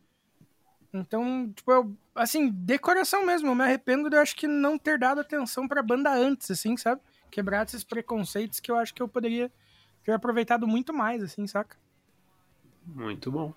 Então, 0.93 1.51
tipo, 1.55 1.71
eu, 1.71 1.97
assim, 2.13 2.51
decoração 2.51 3.25
mesmo, 3.25 3.47
eu 3.47 3.55
me 3.55 3.63
arrependo 3.63 4.07
de 4.07 4.17
eu 4.17 4.21
acho 4.21 4.35
que 4.35 4.47
não 4.47 4.77
ter 4.77 4.99
dado 4.99 5.19
atenção 5.19 5.67
pra 5.67 5.81
banda 5.81 6.13
antes, 6.13 6.51
assim, 6.51 6.77
sabe? 6.77 7.01
Quebrar 7.31 7.65
esses 7.65 7.83
preconceitos 7.83 8.59
que 8.59 8.69
eu 8.69 8.77
acho 8.77 8.93
que 8.93 9.01
eu 9.01 9.07
poderia 9.07 9.51
ter 10.03 10.11
aproveitado 10.11 10.67
muito 10.67 10.93
mais, 10.93 11.23
assim, 11.23 11.47
saca? 11.47 11.75
Muito 12.95 13.31
bom. 13.31 13.53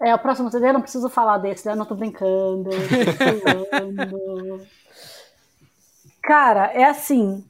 É, 0.00 0.14
o 0.14 0.18
próximo 0.18 0.50
CD 0.50 0.68
eu 0.68 0.72
não 0.74 0.82
preciso 0.82 1.08
falar 1.08 1.38
desse, 1.38 1.66
né? 1.66 1.72
Eu 1.72 1.76
não 1.76 1.86
tô 1.86 1.94
brincando. 1.94 2.70
tô. 4.10 4.60
Cara, 6.22 6.72
é 6.72 6.84
assim. 6.84 7.44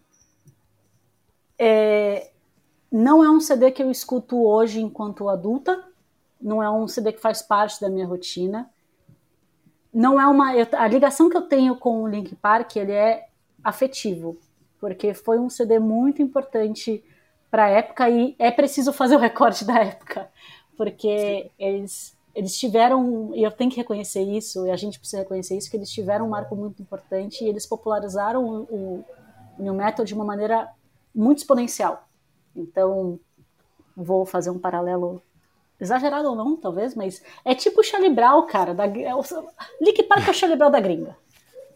é, 1.59 2.31
não 2.91 3.25
é 3.25 3.31
um 3.31 3.41
CD 3.41 3.71
que 3.73 3.83
eu 3.83 3.91
escuto 3.91 4.43
hoje 4.47 4.81
enquanto 4.81 5.29
adulta. 5.29 5.83
Não 6.41 6.63
é 6.63 6.71
um 6.71 6.87
CD 6.87 7.13
que 7.13 7.21
faz 7.21 7.43
parte 7.43 7.81
da 7.81 7.89
minha 7.89 8.07
rotina. 8.07 8.71
Não 9.93 10.21
é 10.21 10.27
uma. 10.27 10.55
eu- 10.55 10.67
a 10.73 10.87
ligação 10.87 11.29
que 11.29 11.37
eu 11.37 11.43
tenho 11.43 11.77
com 11.77 12.03
o 12.03 12.09
Link 12.09 12.35
Park 12.37 12.77
ele 12.77 12.93
é 12.93 13.29
afetivo. 13.65 14.37
Porque 14.79 15.15
foi 15.15 15.39
um 15.39 15.49
CD 15.51 15.79
muito 15.79 16.23
importante 16.23 17.03
para 17.51 17.65
a 17.65 17.69
época 17.69 18.09
e 18.11 18.35
é 18.39 18.51
preciso 18.51 18.93
fazer 18.93 19.17
o 19.17 19.21
recorte 19.21 19.65
da 19.65 19.79
época. 19.79 20.29
Porque 20.77 21.51
eles 21.59 22.17
eles 22.37 22.59
tiveram, 22.59 23.31
e 23.35 23.43
eu 23.43 23.51
tenho 23.51 23.71
que 23.71 23.79
reconhecer 23.79 24.21
isso, 24.21 24.67
e 24.67 24.71
a 24.71 24.77
gente 24.77 24.99
precisa 24.99 25.23
reconhecer 25.23 25.57
isso, 25.57 25.71
que 25.71 25.77
eles 25.79 25.91
tiveram 25.91 26.27
um 26.27 26.29
marco 26.29 26.55
muito 26.55 26.83
importante 26.83 27.43
e 27.43 27.49
eles 27.49 27.65
popularizaram 27.65 28.45
o, 28.45 28.63
o, 28.65 29.05
New 29.59 29.73
Metal 29.73 30.05
de 30.05 30.13
uma 30.13 30.23
maneira 30.23 30.69
muito 31.15 31.39
exponencial. 31.39 32.07
Então, 32.55 33.19
vou 33.97 34.27
fazer 34.27 34.51
um 34.51 34.59
paralelo 34.59 35.23
exagerado 35.81 36.29
ou 36.29 36.37
não, 36.37 36.59
talvez, 36.59 36.95
mas 36.95 37.23
é 37.43 37.55
tipo 37.55 37.81
o 37.81 37.83
Charlie 37.83 38.13
Brown, 38.13 38.47
cara. 38.47 38.75
Da, 38.75 38.87
é 38.87 39.15
o, 39.15 39.23
Link 39.81 40.03
Park 40.03 40.29
é 40.29 40.31
o 40.31 40.35
Charlie 40.35 40.59
Brown 40.59 40.71
da 40.71 40.81
gringa. 40.81 41.17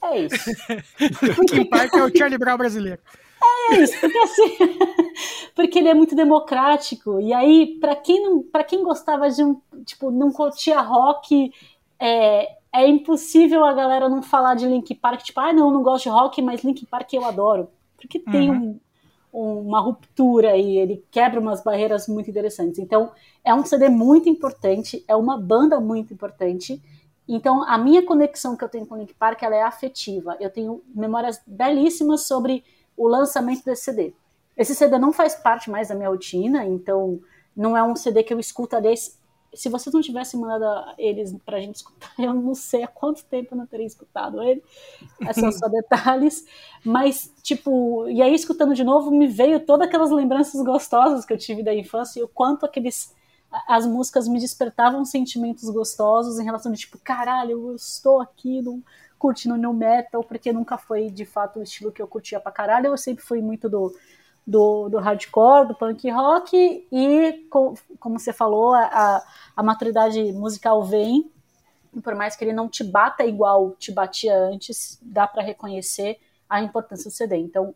É 0.02 0.18
isso. 0.18 0.50
Linkin 1.40 1.64
Park 1.70 1.94
é 1.94 2.04
o 2.04 2.16
Charlie 2.16 2.38
Brown 2.38 2.58
brasileiro. 2.58 3.00
É 3.42 3.76
isso, 3.82 3.98
porque 4.00 4.18
assim, 4.18 4.56
porque 5.54 5.78
ele 5.78 5.88
é 5.88 5.94
muito 5.94 6.14
democrático. 6.14 7.20
E 7.20 7.32
aí, 7.32 7.78
pra 7.80 7.96
quem 7.96 8.22
não, 8.22 8.42
para 8.42 8.64
quem 8.64 8.82
gostava 8.82 9.30
de 9.30 9.42
um, 9.42 9.60
tipo, 9.84 10.10
não 10.10 10.30
curtia 10.32 10.80
rock, 10.80 11.52
é, 11.98 12.56
é 12.72 12.86
impossível 12.88 13.64
a 13.64 13.72
galera 13.72 14.08
não 14.08 14.22
falar 14.22 14.54
de 14.54 14.66
Linkin 14.66 14.94
Park, 14.94 15.22
tipo, 15.22 15.40
ah, 15.40 15.52
não, 15.52 15.70
não 15.70 15.82
gosto 15.82 16.04
de 16.04 16.08
rock, 16.10 16.42
mas 16.42 16.62
Linkin 16.62 16.86
Park 16.86 17.12
eu 17.12 17.24
adoro. 17.24 17.68
Porque 17.96 18.18
tem 18.18 18.50
um, 18.50 18.78
um- 19.32 19.60
uma 19.60 19.80
ruptura 19.80 20.52
aí, 20.52 20.76
ele 20.78 21.04
quebra 21.10 21.40
umas 21.40 21.62
barreiras 21.62 22.08
muito 22.08 22.30
interessantes. 22.30 22.78
Então, 22.78 23.10
é 23.44 23.54
um 23.54 23.64
CD 23.64 23.88
muito 23.88 24.28
importante, 24.28 25.04
é 25.08 25.14
uma 25.16 25.38
banda 25.38 25.80
muito 25.80 26.12
importante. 26.12 26.80
Então, 27.28 27.62
a 27.62 27.78
minha 27.78 28.04
conexão 28.04 28.56
que 28.56 28.64
eu 28.64 28.68
tenho 28.68 28.86
com 28.86 28.94
o 28.96 28.98
Link 28.98 29.14
Park 29.14 29.42
ela 29.42 29.54
é 29.54 29.62
afetiva. 29.62 30.36
Eu 30.40 30.50
tenho 30.50 30.82
memórias 30.94 31.40
belíssimas 31.46 32.26
sobre 32.26 32.64
o 33.00 33.08
lançamento 33.08 33.64
desse 33.64 33.84
CD. 33.84 34.12
Esse 34.54 34.74
CD 34.74 34.98
não 34.98 35.10
faz 35.10 35.34
parte 35.34 35.70
mais 35.70 35.88
da 35.88 35.94
minha 35.94 36.10
rotina, 36.10 36.66
então 36.66 37.18
não 37.56 37.74
é 37.74 37.82
um 37.82 37.96
CD 37.96 38.22
que 38.22 38.34
eu 38.34 38.38
escuto. 38.38 38.76
Aliás, 38.76 39.18
se 39.54 39.70
vocês 39.70 39.92
não 39.94 40.02
tivessem 40.02 40.38
mandado 40.38 40.94
eles 40.98 41.34
pra 41.46 41.58
gente 41.58 41.76
escutar, 41.76 42.12
eu 42.20 42.34
não 42.34 42.54
sei 42.54 42.82
há 42.82 42.86
quanto 42.86 43.24
tempo 43.24 43.54
eu 43.54 43.58
não 43.58 43.66
teria 43.66 43.86
escutado 43.86 44.42
ele. 44.42 44.62
Esses 45.22 45.36
são 45.36 45.50
só 45.50 45.66
detalhes. 45.72 46.44
Mas, 46.84 47.32
tipo, 47.42 48.06
e 48.06 48.20
aí 48.20 48.34
escutando 48.34 48.74
de 48.74 48.84
novo, 48.84 49.10
me 49.10 49.26
veio 49.26 49.60
todas 49.60 49.88
aquelas 49.88 50.10
lembranças 50.10 50.62
gostosas 50.62 51.24
que 51.24 51.32
eu 51.32 51.38
tive 51.38 51.62
da 51.62 51.74
infância 51.74 52.20
e 52.20 52.22
o 52.22 52.28
quanto 52.28 52.66
aqueles 52.66 53.14
as 53.66 53.84
músicas 53.86 54.28
me 54.28 54.38
despertavam 54.38 55.04
sentimentos 55.06 55.68
gostosos 55.70 56.38
em 56.38 56.44
relação 56.44 56.70
de 56.70 56.78
tipo, 56.78 56.98
caralho, 56.98 57.70
eu 57.70 57.74
estou 57.74 58.20
aqui 58.20 58.62
no, 58.62 58.80
curtindo 59.20 59.54
new 59.54 59.74
metal, 59.74 60.24
porque 60.24 60.50
nunca 60.50 60.78
foi 60.78 61.10
de 61.10 61.26
fato 61.26 61.60
o 61.60 61.62
estilo 61.62 61.92
que 61.92 62.00
eu 62.00 62.08
curtia 62.08 62.40
pra 62.40 62.50
caralho, 62.50 62.86
eu 62.86 62.96
sempre 62.96 63.22
fui 63.22 63.42
muito 63.42 63.68
do, 63.68 63.94
do, 64.46 64.88
do 64.88 64.98
hardcore, 64.98 65.68
do 65.68 65.74
punk 65.74 66.10
rock, 66.10 66.88
e 66.90 67.46
com, 67.50 67.74
como 68.00 68.18
você 68.18 68.32
falou, 68.32 68.72
a, 68.72 69.22
a 69.54 69.62
maturidade 69.62 70.32
musical 70.32 70.82
vem, 70.82 71.30
e 71.94 72.00
por 72.00 72.14
mais 72.14 72.34
que 72.34 72.42
ele 72.42 72.54
não 72.54 72.66
te 72.66 72.82
bata 72.82 73.22
igual 73.22 73.72
te 73.78 73.92
batia 73.92 74.34
antes, 74.34 74.98
dá 75.02 75.26
para 75.26 75.42
reconhecer 75.42 76.18
a 76.48 76.62
importância 76.62 77.10
do 77.10 77.14
CD. 77.14 77.36
Então, 77.36 77.74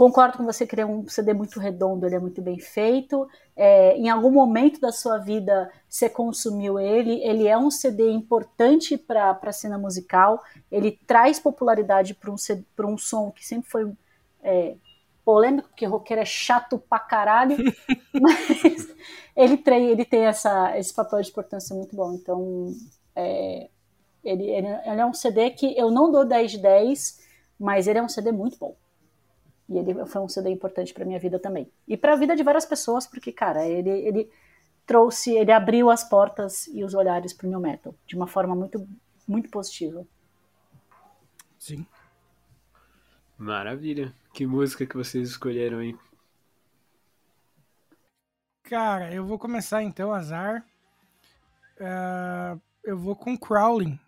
concordo 0.00 0.38
com 0.38 0.46
você 0.46 0.66
que 0.66 0.74
ele 0.74 0.80
é 0.80 0.86
um 0.86 1.06
CD 1.06 1.34
muito 1.34 1.60
redondo, 1.60 2.06
ele 2.06 2.14
é 2.14 2.18
muito 2.18 2.40
bem 2.40 2.58
feito. 2.58 3.28
É, 3.54 3.94
em 3.98 4.08
algum 4.08 4.30
momento 4.30 4.80
da 4.80 4.90
sua 4.90 5.18
vida 5.18 5.70
você 5.86 6.08
consumiu 6.08 6.80
ele, 6.80 7.22
ele 7.22 7.46
é 7.46 7.58
um 7.58 7.70
CD 7.70 8.10
importante 8.10 8.96
para 8.96 9.38
a 9.38 9.52
cena 9.52 9.76
musical, 9.76 10.42
ele 10.72 10.98
traz 11.06 11.38
popularidade 11.38 12.14
para 12.14 12.30
um, 12.30 12.36
pra 12.74 12.86
um 12.86 12.96
som 12.96 13.30
que 13.30 13.46
sempre 13.46 13.68
foi 13.68 13.92
é, 14.42 14.74
polêmico, 15.22 15.68
porque 15.68 15.84
roqueiro 15.84 16.22
é 16.22 16.24
chato 16.24 16.78
pra 16.78 16.98
caralho, 16.98 17.58
mas 18.18 18.88
ele 19.36 19.58
tem, 19.58 19.88
ele 19.90 20.06
tem 20.06 20.24
essa, 20.24 20.78
esse 20.78 20.94
papel 20.94 21.20
de 21.20 21.28
importância 21.28 21.76
muito 21.76 21.94
bom. 21.94 22.14
Então, 22.14 22.72
é, 23.14 23.68
ele, 24.24 24.44
ele, 24.44 24.66
ele 24.66 25.00
é 25.02 25.04
um 25.04 25.12
CD 25.12 25.50
que 25.50 25.78
eu 25.78 25.90
não 25.90 26.10
dou 26.10 26.24
10 26.24 26.52
de 26.52 26.58
10, 26.58 27.20
mas 27.58 27.86
ele 27.86 27.98
é 27.98 28.02
um 28.02 28.08
CD 28.08 28.32
muito 28.32 28.58
bom. 28.58 28.74
E 29.70 29.78
ele 29.78 30.04
foi 30.04 30.20
um 30.20 30.28
CD 30.28 30.50
importante 30.50 30.92
para 30.92 31.04
minha 31.04 31.18
vida 31.20 31.38
também. 31.38 31.70
E 31.86 31.96
para 31.96 32.14
a 32.14 32.16
vida 32.16 32.34
de 32.34 32.42
várias 32.42 32.66
pessoas, 32.66 33.06
porque, 33.06 33.30
cara, 33.30 33.64
ele, 33.64 33.88
ele 33.88 34.30
trouxe, 34.84 35.30
ele 35.30 35.52
abriu 35.52 35.88
as 35.88 36.02
portas 36.02 36.66
e 36.66 36.82
os 36.82 36.92
olhares 36.92 37.32
para 37.32 37.46
o 37.46 37.50
new 37.50 37.60
metal 37.60 37.94
de 38.04 38.16
uma 38.16 38.26
forma 38.26 38.56
muito, 38.56 38.84
muito 39.28 39.48
positiva. 39.48 40.04
Sim. 41.56 41.86
Maravilha. 43.38 44.12
Que 44.34 44.44
música 44.44 44.84
que 44.84 44.96
vocês 44.96 45.28
escolheram 45.28 45.78
aí? 45.78 45.96
Cara, 48.64 49.14
eu 49.14 49.24
vou 49.24 49.38
começar 49.38 49.84
então, 49.84 50.12
azar. 50.12 50.66
Ah, 51.80 52.58
eu 52.82 52.98
vou 52.98 53.14
com 53.14 53.38
Crawling. 53.38 53.98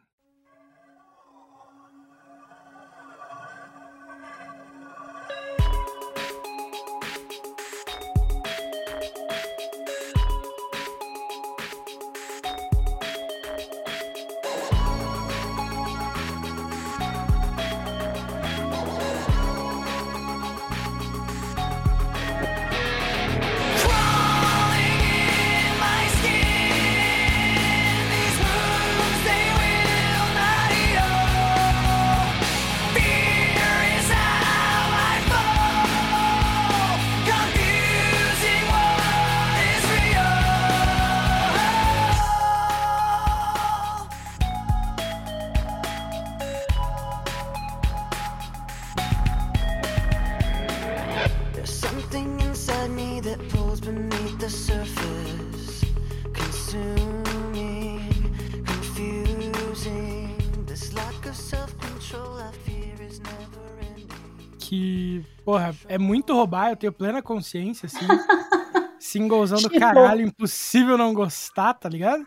É 65.93 65.99
muito 65.99 66.32
roubar, 66.32 66.70
eu 66.70 66.76
tenho 66.76 66.93
plena 66.93 67.20
consciência, 67.20 67.84
assim. 67.84 67.99
Singlezão 68.99 69.61
do 69.61 69.68
caralho, 69.68 70.22
impossível 70.26 70.97
não 70.97 71.12
gostar, 71.12 71.74
tá 71.74 71.86
ligado? 71.86 72.26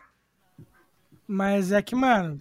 Mas 1.28 1.72
é 1.72 1.82
que, 1.82 1.95
mano, 1.95 2.39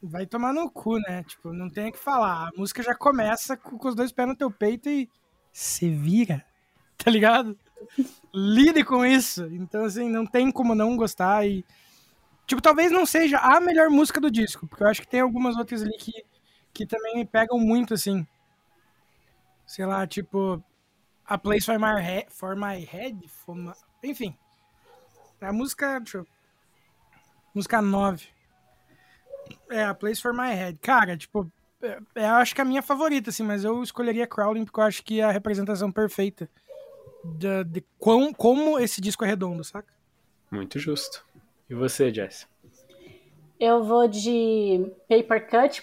vai 0.00 0.26
tomar 0.26 0.52
no 0.52 0.70
cu, 0.70 0.98
né? 1.00 1.24
Tipo, 1.24 1.52
não 1.52 1.68
tem 1.68 1.88
o 1.88 1.92
que 1.92 1.98
falar. 1.98 2.46
A 2.48 2.50
música 2.56 2.80
já 2.80 2.94
começa 2.94 3.56
com, 3.56 3.76
com 3.76 3.88
os 3.88 3.96
dois 3.96 4.12
pés 4.12 4.28
no 4.28 4.36
teu 4.36 4.52
peito 4.52 4.88
e 4.88 5.10
se 5.52 5.90
vira, 5.90 6.44
tá 6.96 7.10
ligado? 7.10 7.58
Lide 8.32 8.84
com 8.84 9.04
isso. 9.04 9.46
Então, 9.46 9.84
assim, 9.84 10.08
não 10.08 10.24
tem 10.24 10.52
como 10.52 10.76
não 10.76 10.96
gostar 10.96 11.44
e. 11.44 11.64
Tipo, 12.46 12.62
talvez 12.62 12.92
não 12.92 13.04
seja 13.04 13.38
a 13.38 13.60
melhor 13.60 13.90
música 13.90 14.20
do 14.20 14.30
disco, 14.30 14.68
porque 14.68 14.84
eu 14.84 14.88
acho 14.88 15.00
que 15.00 15.08
tem 15.08 15.20
algumas 15.20 15.56
outras 15.56 15.82
ali 15.82 15.96
que, 15.98 16.24
que 16.72 16.86
também 16.86 17.16
me 17.16 17.24
pegam 17.24 17.58
muito, 17.58 17.94
assim. 17.94 18.24
Sei 19.70 19.86
lá, 19.86 20.04
tipo. 20.04 20.60
A 21.24 21.38
Place 21.38 21.64
for 21.64 21.78
My, 21.78 22.02
He 22.02 22.26
for 22.28 22.56
my 22.56 22.84
Head. 22.84 23.28
For 23.28 23.54
my- 23.54 23.72
Enfim. 24.02 24.36
A 25.40 25.52
música. 25.52 26.00
Deixa 26.00 26.18
eu... 26.18 26.26
Música 27.54 27.80
9. 27.80 28.26
É, 29.70 29.84
a 29.84 29.94
Place 29.94 30.20
for 30.20 30.32
My 30.34 30.52
Head. 30.52 30.76
Cara, 30.82 31.16
tipo. 31.16 31.48
É, 31.80 32.00
é, 32.16 32.24
eu 32.24 32.34
acho 32.34 32.52
que 32.52 32.60
é 32.60 32.64
a 32.64 32.66
minha 32.66 32.82
favorita, 32.82 33.30
assim, 33.30 33.44
mas 33.44 33.62
eu 33.62 33.80
escolheria 33.80 34.26
Crawling 34.26 34.64
porque 34.64 34.80
eu 34.80 34.84
acho 34.84 35.04
que 35.04 35.20
é 35.20 35.24
a 35.24 35.30
representação 35.30 35.92
perfeita 35.92 36.50
de, 37.24 37.62
de 37.62 37.84
quão, 37.96 38.34
como 38.34 38.76
esse 38.76 39.00
disco 39.00 39.24
é 39.24 39.28
redondo, 39.28 39.62
saca? 39.62 39.94
Muito 40.50 40.80
justo. 40.80 41.24
E 41.70 41.74
você, 41.74 42.12
Jess? 42.12 42.48
Eu 43.60 43.84
vou 43.84 44.08
de 44.08 44.92
Paper 45.08 45.48
Cut. 45.48 45.82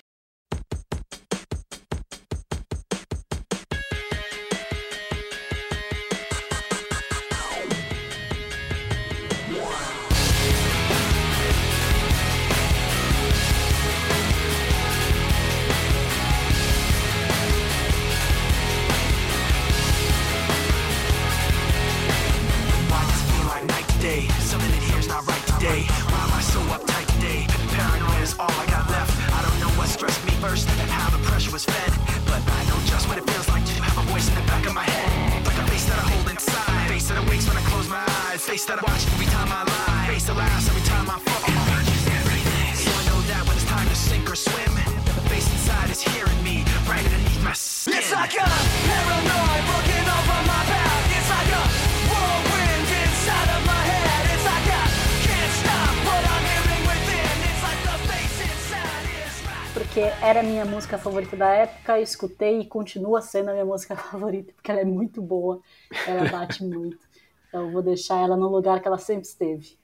Porque 59.98 60.12
era 60.24 60.44
minha 60.44 60.64
música 60.64 60.96
favorita 60.96 61.36
da 61.36 61.48
época, 61.50 62.00
escutei 62.00 62.60
e 62.60 62.68
continua 62.68 63.20
sendo 63.20 63.50
a 63.50 63.54
minha 63.54 63.66
música 63.66 63.96
favorita, 63.98 64.54
porque 64.54 64.70
ela 64.70 64.82
é 64.82 64.86
muito 64.86 65.24
boa, 65.24 65.60
ela 66.08 66.30
bate 66.30 66.64
muito. 66.64 67.00
Então 67.48 67.72
vou 67.72 67.82
deixar 67.82 68.22
ela 68.22 68.38
no 68.38 68.48
lugar 68.48 68.80
que 68.80 68.88
ela 68.88 69.00
sempre 69.00 69.28
esteve, 69.28 69.76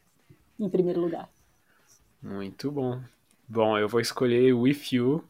em 0.59 0.69
primeiro 0.69 1.01
lugar. 1.01 1.27
Muito 2.21 2.71
bom. 2.71 3.01
Bom, 3.49 3.75
eu 3.75 3.89
vou 3.89 3.99
escolher 3.99 4.53
With 4.53 4.83
You. 4.91 5.27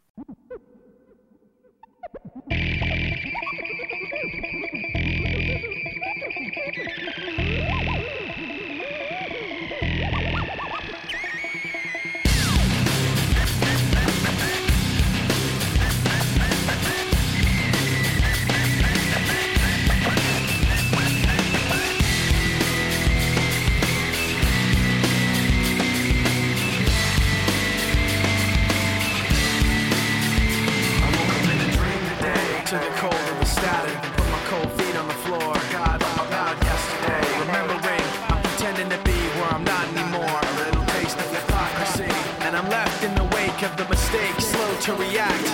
the 43.84 43.90
mistake, 43.90 44.40
slow 44.40 44.76
to 44.82 44.94
react. 44.94 45.48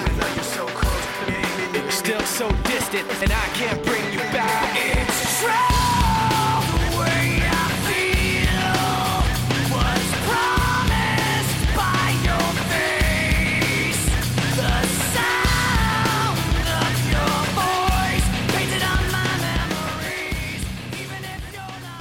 So 0.44 0.66
close, 0.68 1.94
Still 1.94 2.22
so 2.22 2.50
distant, 2.64 3.08
and 3.24 3.32
I 3.32 3.46
can't 3.54 3.84
bring 3.84 4.14
you 4.14 4.20
back. 4.32 4.76
It's 4.76 5.42
true. 5.42 5.90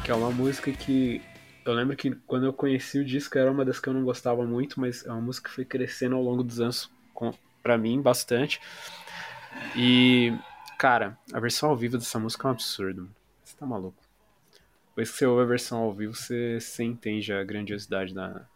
que 0.05 0.12
é 0.12 0.14
uma 0.14 0.31
música 0.31 0.72
que 0.72 1.20
eu 1.71 1.75
lembro 1.75 1.97
que 1.97 2.14
quando 2.27 2.47
eu 2.47 2.53
conheci 2.53 2.99
o 2.99 3.05
disco 3.05 3.37
era 3.37 3.51
uma 3.51 3.64
das 3.64 3.79
que 3.79 3.89
eu 3.89 3.95
não 3.95 4.05
gostava 4.05 4.45
muito, 4.45 4.81
mas 4.81 5.05
é 5.05 5.11
uma 5.11 5.21
música 5.21 5.49
que 5.49 5.55
foi 5.55 5.64
crescendo 5.64 6.16
ao 6.16 6.23
longo 6.23 6.43
dos 6.43 6.61
anos 6.61 6.91
pra 7.62 7.77
mim 7.77 8.01
bastante. 8.01 8.61
E, 9.77 10.33
cara, 10.79 11.19
a 11.33 11.41
versão 11.41 11.71
ao 11.71 11.77
vivo 11.77 11.99
dessa 11.99 12.19
música 12.19 12.47
é 12.47 12.49
um 12.49 12.53
absurdo, 12.53 13.03
mano. 13.03 13.16
Você 13.45 13.57
tá 13.57 13.66
maluco. 13.66 13.97
Depois 14.89 15.11
que 15.11 15.19
você 15.19 15.27
ouve 15.27 15.43
a 15.43 15.47
versão 15.47 15.79
ao 15.79 15.93
vivo, 15.93 16.14
você, 16.14 16.59
você 16.61 16.85
entende 16.85 17.33
a 17.33 17.45
grandiosidade 17.45 18.14
da, 18.14 18.47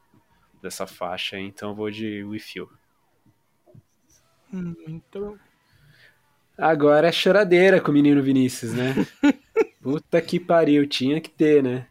dessa 0.63 0.87
faixa. 0.87 1.39
Então 1.39 1.71
eu 1.71 1.75
vou 1.75 1.91
de 1.91 2.25
With 2.25 2.43
You. 2.57 2.71
Muito. 4.51 5.39
Agora 6.57 7.09
é 7.09 7.13
choradeira 7.13 7.81
com 7.81 7.91
o 7.91 7.95
menino 7.95 8.23
Vinícius, 8.23 8.73
né? 8.73 8.95
Puta 9.83 10.21
que 10.21 10.39
pariu, 10.39 10.87
tinha 10.87 11.21
que 11.21 11.31
ter, 11.31 11.63
né? 11.63 11.87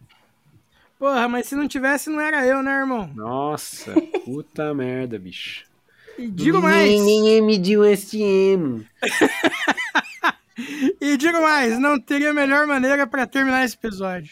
Porra, 1.02 1.28
mas 1.28 1.48
se 1.48 1.56
não 1.56 1.68
tivesse, 1.68 2.12
não 2.12 2.22
era 2.22 2.46
eu, 2.46 2.62
né, 2.62 2.72
irmão? 2.72 3.10
Nossa, 3.16 3.92
puta 4.24 4.72
merda, 4.72 5.18
bicho. 5.18 5.64
E 6.16 6.28
digo 6.28 6.62
mais. 6.62 6.92
me 7.42 7.58
deu 7.58 7.84
este 7.84 8.22
emo. 8.22 8.86
E 11.02 11.18
digo 11.18 11.42
mais, 11.42 11.80
não 11.80 12.00
teria 12.00 12.32
melhor 12.34 12.68
maneira 12.68 13.08
pra 13.08 13.26
terminar 13.26 13.66
esse 13.66 13.74
episódio. 13.74 14.32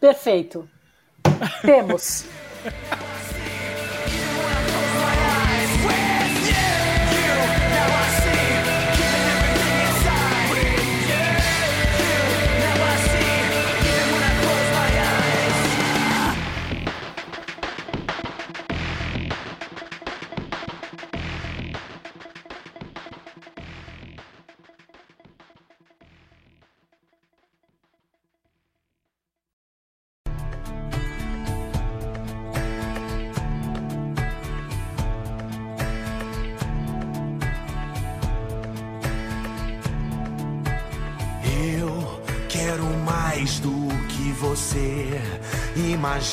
Perfeito. 0.00 0.66
Temos. 1.60 2.24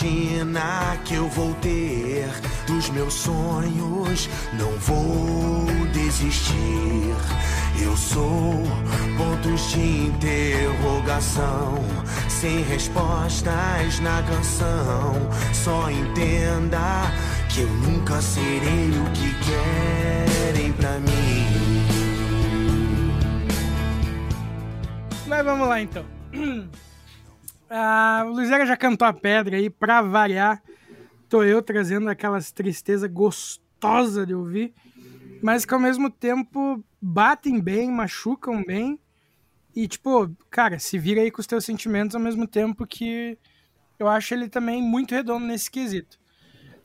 imagina 0.06 0.98
que 1.04 1.16
eu 1.16 1.28
vou 1.30 1.54
ter 1.56 2.30
dos 2.68 2.90
meus 2.90 3.14
sonhos. 3.14 4.30
Não 4.54 4.72
vou 4.80 5.66
desistir. 5.92 7.16
Eu 7.82 7.98
sou 7.98 8.64
pontos 9.18 9.72
de 9.72 10.08
interrogação, 10.08 11.84
sem 12.30 12.64
respostas 12.64 14.00
na 14.00 14.24
canção. 14.24 15.30
Só 15.54 15.90
entenda 15.90 17.12
que 17.50 17.62
eu 17.62 17.70
nunca 17.70 18.22
serei 18.22 18.92
o 18.92 19.12
que 19.12 19.36
querem 19.44 20.72
pra 20.74 21.00
mim. 21.00 21.46
Mas 25.28 25.44
vamos 25.44 25.68
lá 25.68 25.82
então. 25.82 26.06
Ah, 27.78 28.24
o 28.26 28.30
Luizera 28.30 28.66
já 28.66 28.78
cantou 28.78 29.06
a 29.06 29.12
pedra 29.12 29.58
aí, 29.58 29.70
pra 29.70 30.02
variar. 30.02 30.64
Tô 31.28 31.44
eu 31.44 31.62
trazendo 31.62 32.10
aquelas 32.10 32.50
tristezas 32.50 33.12
gostosas 33.12 34.26
de 34.26 34.34
ouvir, 34.34 34.74
mas 35.44 35.66
que 35.66 35.74
ao 35.74 35.80
mesmo 35.80 36.10
tempo 36.10 36.82
batem 37.02 37.60
bem, 37.60 37.92
machucam 37.92 38.64
bem. 38.64 38.98
E 39.76 39.90
tipo, 39.90 40.34
cara, 40.50 40.80
se 40.80 40.98
vira 40.98 41.20
aí 41.20 41.30
com 41.30 41.42
os 41.42 41.48
teus 41.48 41.66
sentimentos 41.66 42.16
ao 42.16 42.22
mesmo 42.22 42.48
tempo 42.48 42.88
que 42.88 43.38
eu 44.00 44.08
acho 44.08 44.34
ele 44.34 44.48
também 44.48 44.82
muito 44.82 45.14
redondo 45.14 45.46
nesse 45.46 45.70
quesito. 45.70 46.18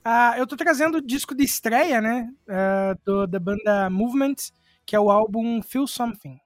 Ah, 0.05 0.35
eu 0.39 0.47
tô 0.47 0.57
trazendo 0.57 0.99
o 0.99 1.07
disco 1.07 1.37
de 1.37 1.45
estreia, 1.45 2.01
né? 2.01 2.29
ah, 2.49 2.97
do, 3.05 3.29
da 3.29 3.39
banda 3.39 3.89
Movement, 3.89 4.35
que 4.85 4.97
é 4.97 4.99
o 4.99 5.09
álbum 5.09 5.63
Feel 5.63 5.87
Something. 5.87 6.41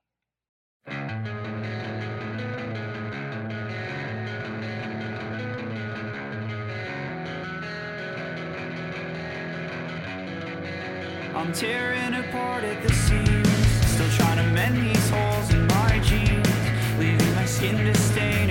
I'm 11.37 11.53
tearing 11.53 12.15
apart 12.15 12.63
at 12.63 12.81
the 12.81 12.93
seams, 12.93 13.49
still 13.91 14.09
trying 14.11 14.37
to 14.37 14.45
mend 14.53 14.77
these 14.77 15.11
holes 15.11 15.53
in 15.53 15.67
my 15.67 15.99
jeans, 15.99 16.49
leaving 16.97 17.35
my 17.35 17.45
skin 17.45 17.77
to 17.77 17.95
stain 17.99 18.44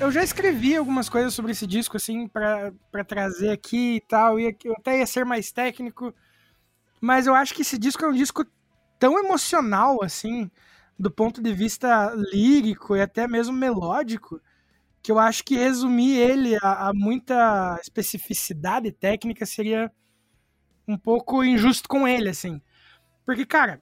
eu 0.00 0.10
já 0.10 0.22
escrevi 0.22 0.76
algumas 0.76 1.08
coisas 1.08 1.34
sobre 1.34 1.52
esse 1.52 1.66
disco, 1.66 1.96
assim, 1.96 2.28
pra 2.28 2.72
trazer 3.06 3.50
aqui 3.50 3.96
e 3.96 4.00
tal. 4.00 4.38
E 4.38 4.56
eu 4.64 4.74
até 4.74 4.98
ia 4.98 5.06
ser 5.06 5.24
mais 5.24 5.52
técnico. 5.52 6.14
Mas 7.00 7.26
eu 7.26 7.34
acho 7.34 7.54
que 7.54 7.62
esse 7.62 7.78
disco 7.78 8.04
é 8.04 8.08
um 8.08 8.14
disco 8.14 8.44
tão 8.98 9.18
emocional, 9.18 10.02
assim, 10.02 10.50
do 10.98 11.10
ponto 11.10 11.42
de 11.42 11.52
vista 11.54 12.12
lírico 12.32 12.94
e 12.94 13.00
até 13.00 13.26
mesmo 13.26 13.56
melódico, 13.56 14.40
que 15.02 15.10
eu 15.10 15.18
acho 15.18 15.42
que 15.44 15.56
resumir 15.56 16.16
ele 16.16 16.56
a, 16.62 16.88
a 16.88 16.92
muita 16.94 17.78
especificidade 17.80 18.92
técnica 18.92 19.46
seria 19.46 19.90
um 20.86 20.98
pouco 20.98 21.42
injusto 21.42 21.88
com 21.88 22.06
ele, 22.06 22.28
assim. 22.28 22.60
Porque, 23.24 23.46
cara, 23.46 23.80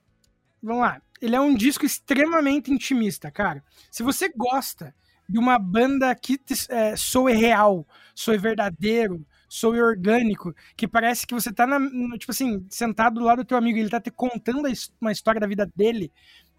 vamos 0.62 0.82
lá. 0.82 1.02
Ele 1.20 1.34
é 1.34 1.40
um 1.40 1.54
disco 1.54 1.84
extremamente 1.84 2.72
intimista, 2.72 3.30
cara. 3.30 3.64
Se 3.90 4.04
você 4.04 4.28
gosta 4.28 4.94
de 5.28 5.38
uma 5.38 5.58
banda 5.58 6.14
que 6.14 6.40
é, 6.70 6.96
soe 6.96 7.34
real, 7.34 7.86
soe 8.14 8.38
verdadeiro, 8.38 9.24
soe 9.48 9.80
orgânico, 9.80 10.54
que 10.76 10.88
parece 10.88 11.26
que 11.26 11.34
você 11.34 11.52
tá, 11.52 11.66
na, 11.66 11.78
tipo 12.18 12.30
assim, 12.30 12.66
sentado 12.70 13.20
do 13.20 13.26
lado 13.26 13.38
do 13.42 13.46
teu 13.46 13.56
amigo 13.56 13.78
e 13.78 13.80
ele 13.80 13.90
tá 13.90 14.00
te 14.00 14.10
contando 14.10 14.62
uma 15.00 15.12
história 15.12 15.40
da 15.40 15.46
vida 15.46 15.70
dele, 15.74 16.12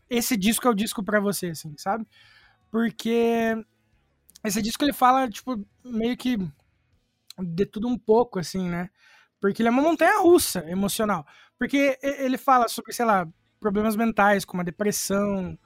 esse 0.09 0.36
disco 0.36 0.67
é 0.67 0.72
o 0.72 0.76
disco 0.76 1.03
pra 1.03 1.20
você, 1.20 1.47
assim, 1.47 1.74
sabe? 1.78 2.05
Porque 2.72 3.55
esse 4.43 4.61
disco 4.61 4.84
ele 4.84 4.93
fala, 4.93 5.30
tipo, 5.30 5.63
meio 5.84 6.17
que 6.17 6.38
de 7.38 7.65
tudo 7.65 7.88
um 7.88 7.97
pouco, 7.97 8.39
assim, 8.39 8.67
né? 8.70 8.89
Porque 9.39 9.61
ele 9.61 9.70
é 9.70 9.72
uma 9.72 9.82
montanha 9.82 10.20
russa 10.20 10.59
emocional. 10.70 11.26
Porque 11.57 11.97
ele 12.01 12.38
fala 12.38 12.67
sobre, 12.67 12.93
sei 12.93 13.05
lá, 13.05 13.28
problemas 13.59 13.95
mentais, 13.95 14.45
como 14.45 14.61
a 14.61 14.65
depressão, 14.65 15.57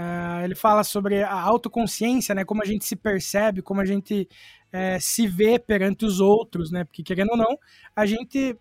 ah, 0.00 0.44
ele 0.44 0.54
fala 0.54 0.84
sobre 0.84 1.24
a 1.24 1.32
autoconsciência, 1.32 2.32
né? 2.32 2.44
Como 2.44 2.62
a 2.62 2.64
gente 2.64 2.84
se 2.84 2.94
percebe, 2.94 3.62
como 3.62 3.80
a 3.80 3.84
gente 3.84 4.28
eh, 4.70 5.00
se 5.00 5.26
vê 5.26 5.58
perante 5.58 6.04
os 6.04 6.20
outros, 6.20 6.70
né? 6.70 6.84
Porque, 6.84 7.02
querendo 7.02 7.30
ou 7.32 7.36
não, 7.36 7.58
a 7.96 8.06
gente 8.06 8.56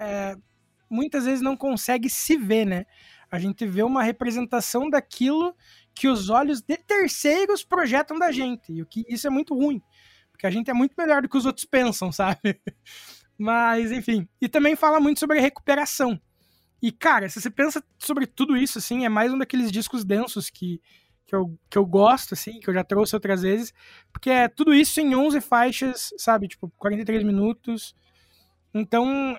eh, 0.00 0.34
muitas 0.88 1.26
vezes 1.26 1.42
não 1.42 1.58
consegue 1.58 2.08
se 2.08 2.38
ver, 2.38 2.64
né? 2.64 2.86
A 3.30 3.38
gente 3.38 3.66
vê 3.66 3.82
uma 3.82 4.02
representação 4.02 4.88
daquilo 4.88 5.54
que 5.94 6.08
os 6.08 6.30
olhos 6.30 6.62
de 6.62 6.78
terceiros 6.78 7.62
projetam 7.62 8.18
da 8.18 8.32
gente. 8.32 8.72
E 8.72 8.80
o 8.80 8.86
que 8.86 9.04
isso 9.06 9.26
é 9.26 9.30
muito 9.30 9.54
ruim. 9.54 9.82
Porque 10.30 10.46
a 10.46 10.50
gente 10.50 10.70
é 10.70 10.74
muito 10.74 10.94
melhor 10.96 11.20
do 11.20 11.28
que 11.28 11.36
os 11.36 11.44
outros 11.44 11.66
pensam, 11.66 12.10
sabe? 12.12 12.58
Mas, 13.36 13.92
enfim. 13.92 14.26
E 14.40 14.48
também 14.48 14.74
fala 14.74 14.98
muito 14.98 15.20
sobre 15.20 15.38
recuperação. 15.38 16.18
E, 16.82 16.90
cara, 16.90 17.28
se 17.28 17.40
você 17.40 17.48
pensa 17.48 17.82
sobre 17.96 18.26
tudo 18.26 18.56
isso, 18.56 18.78
assim, 18.78 19.04
é 19.04 19.08
mais 19.08 19.32
um 19.32 19.38
daqueles 19.38 19.70
discos 19.70 20.04
densos 20.04 20.50
que, 20.50 20.82
que, 21.24 21.32
eu, 21.32 21.56
que 21.70 21.78
eu 21.78 21.86
gosto, 21.86 22.34
assim, 22.34 22.58
que 22.58 22.68
eu 22.68 22.74
já 22.74 22.82
trouxe 22.82 23.14
outras 23.14 23.42
vezes. 23.42 23.72
Porque 24.12 24.28
é 24.28 24.48
tudo 24.48 24.74
isso 24.74 25.00
em 25.00 25.14
11 25.14 25.40
faixas, 25.40 26.12
sabe? 26.18 26.48
Tipo, 26.48 26.68
43 26.76 27.22
minutos. 27.22 27.94
Então, 28.74 29.38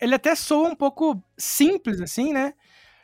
ele 0.00 0.14
até 0.14 0.34
soa 0.34 0.70
um 0.70 0.74
pouco 0.74 1.22
simples, 1.36 2.00
assim, 2.00 2.32
né? 2.32 2.54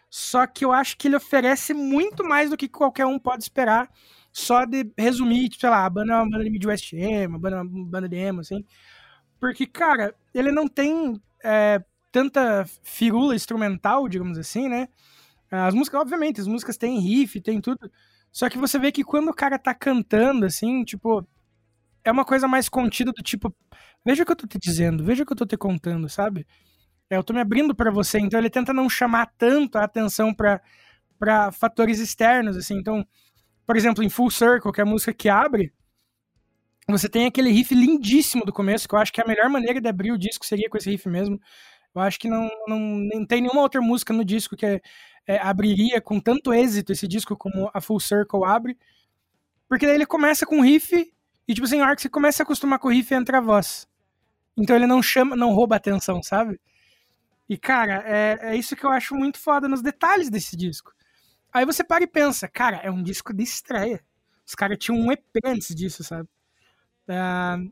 Só 0.09 0.47
que 0.47 0.65
eu 0.65 0.73
acho 0.73 0.97
que 0.97 1.09
ele 1.09 1.17
oferece 1.17 1.75
muito 1.75 2.25
mais 2.25 2.49
do 2.49 2.57
que 2.57 2.69
qualquer 2.69 3.05
um 3.05 3.19
pode 3.19 3.43
esperar. 3.43 3.91
Só 4.33 4.65
de 4.65 4.91
resumir, 4.97 5.51
tipo, 5.51 5.61
sei 5.61 5.69
lá, 5.69 5.85
a 5.85 5.91
banda 5.91 6.15
é 6.15 6.17
uma 6.17 6.31
banda 6.31 6.45
de 6.45 6.51
Midwest 6.51 6.95
emo, 6.95 7.37
a 7.37 7.39
banda 7.39 7.63
uma 7.63 7.85
banda 7.87 8.09
de 8.09 8.17
emo, 8.17 8.41
assim. 8.41 8.65
Porque, 9.39 9.67
cara, 9.67 10.15
ele 10.33 10.51
não 10.51 10.67
tem 10.69 11.21
é, 11.45 11.83
tanta 12.13 12.65
firula 12.83 13.35
instrumental, 13.35 14.09
digamos 14.09 14.39
assim, 14.39 14.69
né? 14.69 14.89
As 15.51 15.75
músicas, 15.75 16.01
obviamente, 16.01 16.41
as 16.41 16.47
músicas 16.47 16.77
têm 16.77 17.01
riff, 17.01 17.41
tem 17.41 17.61
tudo. 17.61 17.91
Só 18.31 18.49
que 18.49 18.57
você 18.59 18.79
vê 18.79 18.93
que 18.93 19.03
quando 19.05 19.29
o 19.29 19.35
cara 19.35 19.59
tá 19.59 19.75
cantando, 19.75 20.47
assim, 20.47 20.85
tipo, 20.85 21.27
é 22.05 22.11
uma 22.11 22.25
coisa 22.25 22.49
mais 22.49 22.69
contida 22.69 23.13
do 23.13 23.23
tipo, 23.23 23.55
veja 24.05 24.23
o 24.23 24.27
que 24.27 24.33
eu 24.33 24.37
tô 24.37 24.47
te 24.47 24.59
dizendo, 24.59 25.05
veja 25.05 25.23
o 25.23 25.27
que 25.27 25.33
eu 25.33 25.37
tô 25.37 25.47
te 25.47 25.57
contando, 25.57 26.09
sabe? 26.09 26.47
É, 27.11 27.17
eu 27.17 27.25
tô 27.25 27.35
me 27.35 27.41
abrindo 27.41 27.75
para 27.75 27.91
você, 27.91 28.19
então 28.19 28.39
ele 28.41 28.49
tenta 28.49 28.73
não 28.73 28.89
chamar 28.89 29.27
tanto 29.37 29.77
a 29.77 29.85
atenção 29.85 30.33
para 30.35 31.53
fatores 31.53 31.99
externos, 31.99 32.57
assim. 32.57 32.77
Então, 32.79 33.07
por 33.67 33.77
exemplo, 33.77 34.03
em 34.03 34.09
Full 34.09 34.31
Circle, 34.31 34.73
que 34.73 34.81
é 34.81 34.85
a 34.85 34.87
música 34.87 35.13
que 35.13 35.29
abre, 35.29 35.73
você 36.89 37.09
tem 37.09 37.27
aquele 37.27 37.51
riff 37.51 37.75
lindíssimo 37.75 38.45
do 38.45 38.53
começo, 38.53 38.89
que 38.89 38.95
eu 38.95 38.99
acho 38.99 39.13
que 39.13 39.21
a 39.21 39.27
melhor 39.27 39.49
maneira 39.51 39.81
de 39.81 39.89
abrir 39.89 40.13
o 40.13 40.19
disco 40.19 40.45
seria 40.45 40.69
com 40.71 40.77
esse 40.79 40.91
riff 40.91 41.09
mesmo. 41.09 41.39
Eu 41.95 42.01
acho 42.01 42.18
que 42.18 42.28
não, 42.28 42.51
não, 42.66 42.78
não 42.78 43.26
tem 43.26 43.43
nenhuma 43.43 43.61
outra 43.61 43.80
música 43.80 44.12
no 44.12 44.24
disco 44.24 44.57
que 44.57 44.64
é, 44.64 44.80
é, 45.26 45.38
abriria 45.38 46.01
com 46.01 46.18
tanto 46.20 46.53
êxito 46.53 46.93
esse 46.93 47.07
disco 47.07 47.36
como 47.36 47.70
a 47.72 47.80
Full 47.80 48.01
Circle 48.01 48.45
abre. 48.45 48.78
Porque 49.68 49.86
daí 49.86 49.95
ele 49.95 50.07
começa 50.07 50.47
com 50.47 50.61
riff 50.61 51.12
e, 51.47 51.55
tipo 51.55 51.66
assim, 51.66 51.80
a 51.80 51.86
hora 51.86 51.97
que 51.97 52.03
você 52.03 52.09
começa 52.09 52.43
a 52.43 52.45
acostumar 52.45 52.78
com 52.78 52.88
o 52.88 52.90
riff, 52.90 53.12
entra 53.14 53.38
a 53.38 53.40
voz. 53.40 53.86
Então 54.57 54.76
ele 54.76 54.86
não 54.86 55.03
chama, 55.03 55.36
não 55.36 55.53
rouba 55.53 55.76
atenção, 55.76 56.22
sabe? 56.22 56.61
E, 57.49 57.57
cara, 57.59 58.03
é, 58.07 58.38
é 58.53 58.57
isso 58.57 58.76
que 58.76 58.84
eu 58.84 58.90
acho 58.90 59.14
muito 59.14 59.38
foda 59.38 59.68
nos 59.68 59.82
detalhes 59.82 60.30
desse 60.30 60.57
disco. 60.57 60.93
Aí 61.53 61.66
você 61.66 61.84
para 61.84 62.05
e 62.05 62.07
pensa, 62.07 62.49
cara, 62.49 62.78
é 62.78 62.90
um 62.90 63.03
disco 63.03 63.34
de 63.34 63.43
estreia. 63.43 64.03
Os 64.47 64.55
caras 64.55 64.78
tinham 64.78 64.99
um 64.99 65.12
EP 65.12 65.22
antes 65.45 65.74
disso, 65.74 66.03
sabe? 66.03 66.28
Uh, 67.07 67.70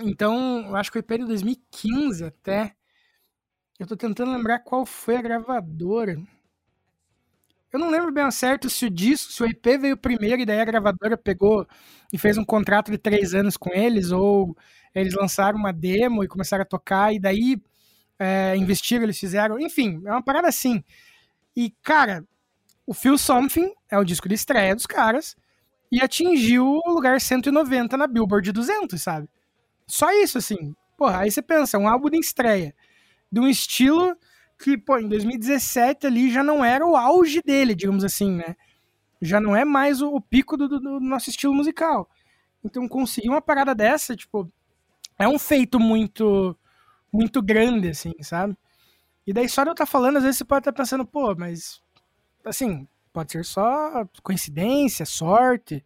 então, 0.00 0.66
eu 0.68 0.76
acho 0.76 0.90
que 0.90 0.98
o 0.98 1.00
EP 1.00 1.10
de 1.10 1.26
2015 1.26 2.24
até. 2.24 2.74
Eu 3.78 3.86
tô 3.86 3.96
tentando 3.96 4.32
lembrar 4.32 4.58
qual 4.58 4.84
foi 4.84 5.16
a 5.16 5.22
gravadora. 5.22 6.20
Eu 7.72 7.78
não 7.78 7.90
lembro 7.90 8.10
bem 8.10 8.28
certo 8.30 8.68
se 8.68 8.86
o 8.86 8.90
disco, 8.90 9.30
se 9.32 9.42
o 9.42 9.46
EP 9.46 9.64
veio 9.80 9.96
primeiro 9.96 10.42
e 10.42 10.46
daí 10.46 10.60
a 10.60 10.64
gravadora 10.64 11.16
pegou 11.16 11.66
e 12.12 12.18
fez 12.18 12.36
um 12.36 12.44
contrato 12.44 12.90
de 12.90 12.98
três 12.98 13.34
anos 13.34 13.56
com 13.56 13.70
eles, 13.72 14.10
ou 14.10 14.56
eles 14.94 15.14
lançaram 15.14 15.58
uma 15.58 15.72
demo 15.72 16.24
e 16.24 16.28
começaram 16.28 16.62
a 16.62 16.66
tocar, 16.66 17.14
e 17.14 17.20
daí 17.20 17.60
é, 18.18 18.56
investiram, 18.56 19.04
eles 19.04 19.18
fizeram. 19.18 19.60
Enfim, 19.60 20.02
é 20.06 20.10
uma 20.10 20.22
parada 20.22 20.48
assim. 20.48 20.82
E, 21.54 21.70
cara, 21.82 22.24
o 22.86 22.92
Feel 22.92 23.18
Something 23.18 23.72
é 23.90 23.98
o 23.98 24.04
disco 24.04 24.28
de 24.28 24.34
estreia 24.34 24.74
dos 24.74 24.86
caras 24.86 25.36
e 25.92 26.00
atingiu 26.00 26.64
o 26.84 26.90
lugar 26.90 27.20
190 27.20 27.96
na 27.96 28.08
Billboard 28.08 28.50
200, 28.50 29.00
sabe? 29.00 29.28
Só 29.86 30.10
isso, 30.10 30.38
assim. 30.38 30.74
Porra, 30.96 31.18
aí 31.20 31.30
você 31.30 31.42
pensa, 31.42 31.78
um 31.78 31.88
álbum 31.88 32.10
de 32.10 32.18
estreia 32.18 32.74
de 33.30 33.40
um 33.40 33.48
estilo 33.48 34.16
que, 34.58 34.76
pô, 34.76 34.98
em 34.98 35.08
2017 35.08 36.06
ali 36.06 36.30
já 36.30 36.42
não 36.42 36.64
era 36.64 36.86
o 36.86 36.96
auge 36.96 37.40
dele, 37.42 37.74
digamos 37.74 38.04
assim, 38.04 38.32
né? 38.32 38.56
Já 39.20 39.40
não 39.40 39.54
é 39.54 39.64
mais 39.64 40.00
o, 40.00 40.08
o 40.14 40.20
pico 40.20 40.56
do, 40.56 40.68
do, 40.68 40.80
do, 40.80 41.00
nosso 41.00 41.30
estilo 41.30 41.54
musical. 41.54 42.08
Então 42.64 42.88
conseguir 42.88 43.28
uma 43.28 43.40
parada 43.40 43.74
dessa, 43.74 44.16
tipo, 44.16 44.50
é 45.18 45.28
um 45.28 45.38
feito 45.38 45.78
muito 45.78 46.56
muito 47.12 47.40
grande, 47.40 47.88
assim, 47.88 48.12
sabe? 48.20 48.56
E 49.26 49.32
daí 49.32 49.48
só 49.48 49.62
de 49.62 49.70
eu 49.70 49.72
estar 49.72 49.86
tá 49.86 49.90
falando, 49.90 50.18
às 50.18 50.22
vezes 50.22 50.38
você 50.38 50.44
pode 50.44 50.60
estar 50.60 50.72
tá 50.72 50.82
pensando, 50.82 51.06
pô, 51.06 51.34
mas 51.34 51.82
assim, 52.44 52.86
Pode 53.18 53.32
ser 53.32 53.44
só 53.44 54.06
coincidência, 54.22 55.04
sorte. 55.04 55.84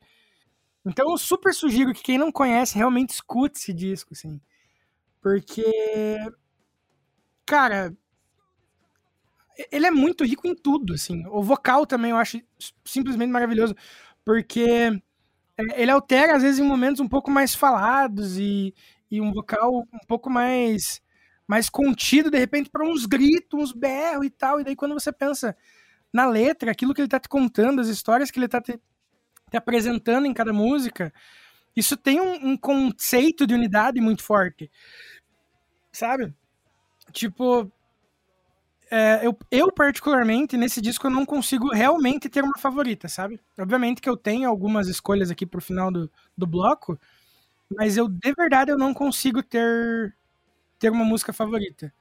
Então 0.85 1.11
eu 1.11 1.17
super 1.17 1.55
sugiro 1.55 1.95
que 1.95 2.03
quem 2.03 2.19
não 2.19 2.33
conhece 2.33 2.77
realmente 2.77 3.11
escute 3.11 3.59
esse 3.59 3.73
disco, 3.73 4.13
assim. 4.13 4.39
Porque. 5.21 5.65
Cara. 7.47 7.97
Ele 9.71 9.87
é 9.87 9.91
muito 9.91 10.25
rico 10.25 10.47
em 10.47 10.55
tudo, 10.55 10.95
assim. 10.95 11.27
O 11.27 11.43
vocal 11.43 11.87
também 11.87 12.11
eu 12.11 12.17
acho 12.17 12.41
simplesmente 12.85 13.31
maravilhoso. 13.31 13.75
Porque 14.25 15.01
ele 15.75 15.91
altera, 15.91 16.37
às 16.37 16.43
vezes, 16.43 16.59
em 16.59 16.67
momentos 16.67 17.01
um 17.01 17.09
pouco 17.09 17.31
mais 17.31 17.55
falados 17.55 18.39
e, 18.39 18.75
e 19.11 19.21
um 19.21 19.33
vocal 19.33 19.87
um 19.93 20.07
pouco 20.07 20.31
mais 20.31 21.01
mais 21.47 21.69
contido, 21.69 22.31
de 22.31 22.39
repente, 22.39 22.71
para 22.71 22.87
uns 22.87 23.05
gritos, 23.05 23.61
uns 23.61 23.73
berros 23.73 24.25
e 24.25 24.31
tal. 24.31 24.61
E 24.61 24.65
daí, 24.65 24.75
quando 24.75 24.95
você 24.95 25.13
pensa 25.13 25.55
na 26.13 26.25
letra, 26.27 26.71
aquilo 26.71 26.95
que 26.95 27.01
ele 27.03 27.09
tá 27.09 27.21
te 27.21 27.29
contando, 27.29 27.81
as 27.81 27.89
histórias 27.89 28.31
que 28.31 28.39
ele 28.39 28.49
tá 28.49 28.61
te, 28.61 28.81
te 29.51 29.57
apresentando 29.57 30.27
em 30.27 30.33
cada 30.33 30.53
música, 30.53 31.13
isso 31.77 31.97
tem 31.97 32.21
um, 32.21 32.53
um, 32.53 32.57
conceito 32.57 33.47
de 33.47 33.55
unidade 33.55 34.01
muito 34.01 34.23
forte. 34.23 34.71
Sabe? 35.93 36.33
Tipo. 37.13 37.71
É, 38.91 39.27
eu, 39.27 39.37
eu, 39.51 39.73
particularmente, 39.73 40.57
nesse 40.57 40.81
disco, 40.81 41.07
eu 41.07 41.11
não 41.11 41.25
consigo 41.25 41.71
realmente 41.73 42.29
ter 42.29 42.45
uma 42.45 42.59
favorita, 42.59 43.09
sabe? 43.09 43.41
Obviamente 43.59 44.03
que 44.03 44.09
eu 44.09 44.17
tenho 44.19 44.49
algumas 44.49 44.87
escolhas 44.87 45.31
aqui 45.31 45.47
pro 45.47 45.63
final 45.63 45.91
do, 45.91 46.11
do 46.37 46.47
bloco, 46.47 46.99
mas 47.77 47.97
eu, 47.97 48.09
de 48.09 48.33
verdade, 48.35 48.73
eu 48.73 48.79
não 48.79 48.95
consigo 48.95 49.43
ter, 49.43 50.15
ter 50.79 50.91
uma 50.91 51.05
música 51.05 51.33
favorita. 51.33 51.93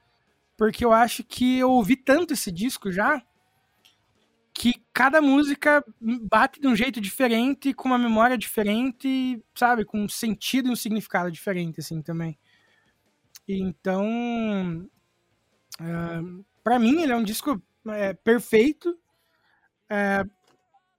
Porque 0.56 0.84
eu 0.84 0.92
acho 0.92 1.24
que 1.24 1.58
eu 1.58 1.70
ouvi 1.72 1.96
tanto 1.96 2.34
esse 2.34 2.52
disco 2.52 2.92
já, 2.92 3.22
que 4.54 4.74
cada 4.92 5.20
música 5.22 5.82
bate 6.00 6.60
de 6.60 6.68
um 6.68 6.76
jeito 6.76 7.00
diferente, 7.00 7.72
com 7.72 7.88
uma 7.88 7.98
memória 7.98 8.36
diferente, 8.36 9.42
sabe? 9.54 9.84
Com 9.84 10.02
um 10.04 10.08
sentido 10.08 10.68
e 10.68 10.72
um 10.72 10.76
significado 10.76 11.30
diferente, 11.30 11.80
assim, 11.80 12.02
também. 12.02 12.38
Então, 13.48 14.88
é, 15.82 16.42
para 16.62 16.78
mim, 16.78 17.02
ele 17.02 17.12
é 17.12 17.16
um 17.16 17.22
disco 17.22 17.60
é, 17.88 18.12
perfeito. 18.12 18.96
É, 19.90 20.24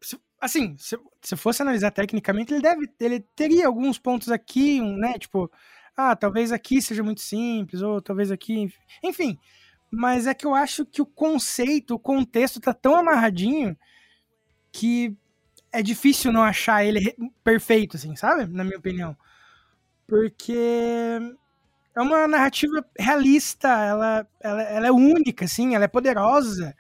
se, 0.02 0.20
assim, 0.40 0.76
se, 0.78 0.98
se 1.22 1.36
fosse 1.36 1.62
analisar 1.62 1.92
tecnicamente, 1.92 2.54
ele 2.54 2.62
deve, 2.62 2.88
ele 3.00 3.20
teria 3.36 3.68
alguns 3.68 3.98
pontos 3.98 4.30
aqui, 4.30 4.82
um, 4.82 4.98
né? 4.98 5.14
Tipo, 5.18 5.52
ah, 5.96 6.16
talvez 6.16 6.52
aqui 6.52 6.82
seja 6.82 7.04
muito 7.04 7.22
simples, 7.22 7.82
ou 7.82 8.02
talvez 8.02 8.32
aqui, 8.32 8.74
enfim 9.04 9.40
mas 9.96 10.26
é 10.26 10.34
que 10.34 10.46
eu 10.46 10.56
acho 10.56 10.86
que 10.88 11.04
o 11.04 11.06
conceito, 11.06 11.94
o 11.94 12.00
contexto 12.00 12.60
tá 12.60 12.74
tão 12.74 12.96
amarradinho 12.96 13.78
que 14.72 15.16
é 15.72 15.84
difícil 15.84 16.32
não 16.32 16.42
achar 16.42 16.84
ele 16.84 17.16
perfeito, 17.44 17.96
assim, 17.96 18.16
sabe? 18.16 18.52
Na 18.52 18.64
minha 18.64 18.80
opinião. 18.80 19.16
Porque 20.08 21.20
é 21.96 22.02
uma 22.02 22.28
narrativa 22.28 22.86
realista, 22.98 23.68
ela, 23.68 24.28
ela, 24.40 24.62
ela 24.64 24.88
é 24.88 24.92
única, 24.92 25.46
assim, 25.46 25.76
ela 25.76 25.86
é 25.86 25.88
poderosa, 25.88 26.76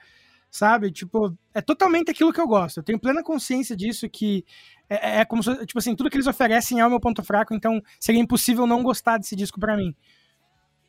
sabe? 0.49 0.91
Tipo, 0.91 1.38
é 1.53 1.61
totalmente 1.61 2.09
aquilo 2.09 2.34
que 2.34 2.41
eu 2.41 2.47
gosto. 2.47 2.78
Eu 2.78 2.84
tenho 2.84 2.99
plena 2.99 3.24
consciência 3.24 3.76
disso, 3.76 4.09
que 4.09 4.43
é, 4.89 5.20
é 5.20 5.26
como 5.26 5.43
se, 5.43 5.66
tipo 5.66 5.80
assim, 5.80 5.95
tudo 5.95 6.09
que 6.09 6.18
eles 6.18 6.28
oferecem 6.28 6.80
é 6.80 6.86
o 6.86 6.89
meu 6.89 6.99
ponto 6.99 7.24
fraco, 7.24 7.53
então 7.53 7.82
seria 7.99 8.22
impossível 8.22 8.66
não 8.66 8.84
gostar 8.84 9.18
desse 9.18 9.36
disco 9.36 9.59
para 9.59 9.78
mim. 9.78 9.95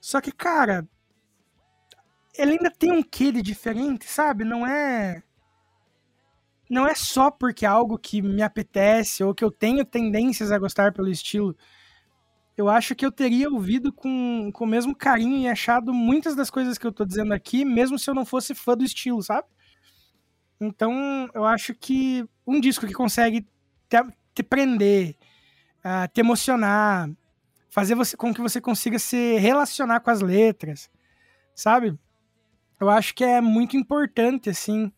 Só 0.00 0.20
que, 0.20 0.32
cara, 0.32 0.86
ele 2.36 2.52
ainda 2.52 2.70
tem 2.70 2.92
um 2.92 3.02
quê 3.02 3.30
de 3.30 3.42
diferente, 3.42 4.06
sabe? 4.06 4.44
Não 4.44 4.66
é. 4.66 5.22
Não 6.68 6.86
é 6.86 6.94
só 6.94 7.30
porque 7.30 7.64
é 7.64 7.68
algo 7.68 7.98
que 7.98 8.20
me 8.22 8.42
apetece 8.42 9.22
ou 9.22 9.34
que 9.34 9.44
eu 9.44 9.50
tenho 9.50 9.84
tendências 9.84 10.50
a 10.50 10.58
gostar 10.58 10.92
pelo 10.92 11.10
estilo. 11.10 11.56
Eu 12.56 12.68
acho 12.68 12.94
que 12.94 13.04
eu 13.04 13.10
teria 13.10 13.50
ouvido 13.50 13.92
com, 13.92 14.50
com 14.52 14.64
o 14.64 14.66
mesmo 14.66 14.94
carinho 14.94 15.38
e 15.38 15.48
achado 15.48 15.92
muitas 15.92 16.36
das 16.36 16.50
coisas 16.50 16.78
que 16.78 16.86
eu 16.86 16.92
tô 16.92 17.04
dizendo 17.04 17.34
aqui, 17.34 17.64
mesmo 17.64 17.98
se 17.98 18.08
eu 18.08 18.14
não 18.14 18.24
fosse 18.24 18.54
fã 18.54 18.76
do 18.76 18.84
estilo, 18.84 19.22
sabe? 19.22 19.48
Então, 20.60 21.28
eu 21.34 21.44
acho 21.44 21.74
que 21.74 22.24
um 22.46 22.60
disco 22.60 22.86
que 22.86 22.92
consegue 22.92 23.46
te, 23.88 23.96
te 24.32 24.42
prender, 24.42 25.16
uh, 25.80 26.06
te 26.12 26.20
emocionar, 26.20 27.10
fazer 27.68 27.96
você, 27.96 28.16
com 28.16 28.32
que 28.32 28.40
você 28.40 28.60
consiga 28.60 28.98
se 28.98 29.36
relacionar 29.38 29.98
com 30.00 30.10
as 30.10 30.20
letras, 30.20 30.88
sabe? 31.56 31.98
eu 32.80 32.90
acho 32.90 33.14
que 33.14 33.24
é 33.24 33.40
muito 33.40 33.76
importante, 33.76 34.50
assim, 34.50 34.92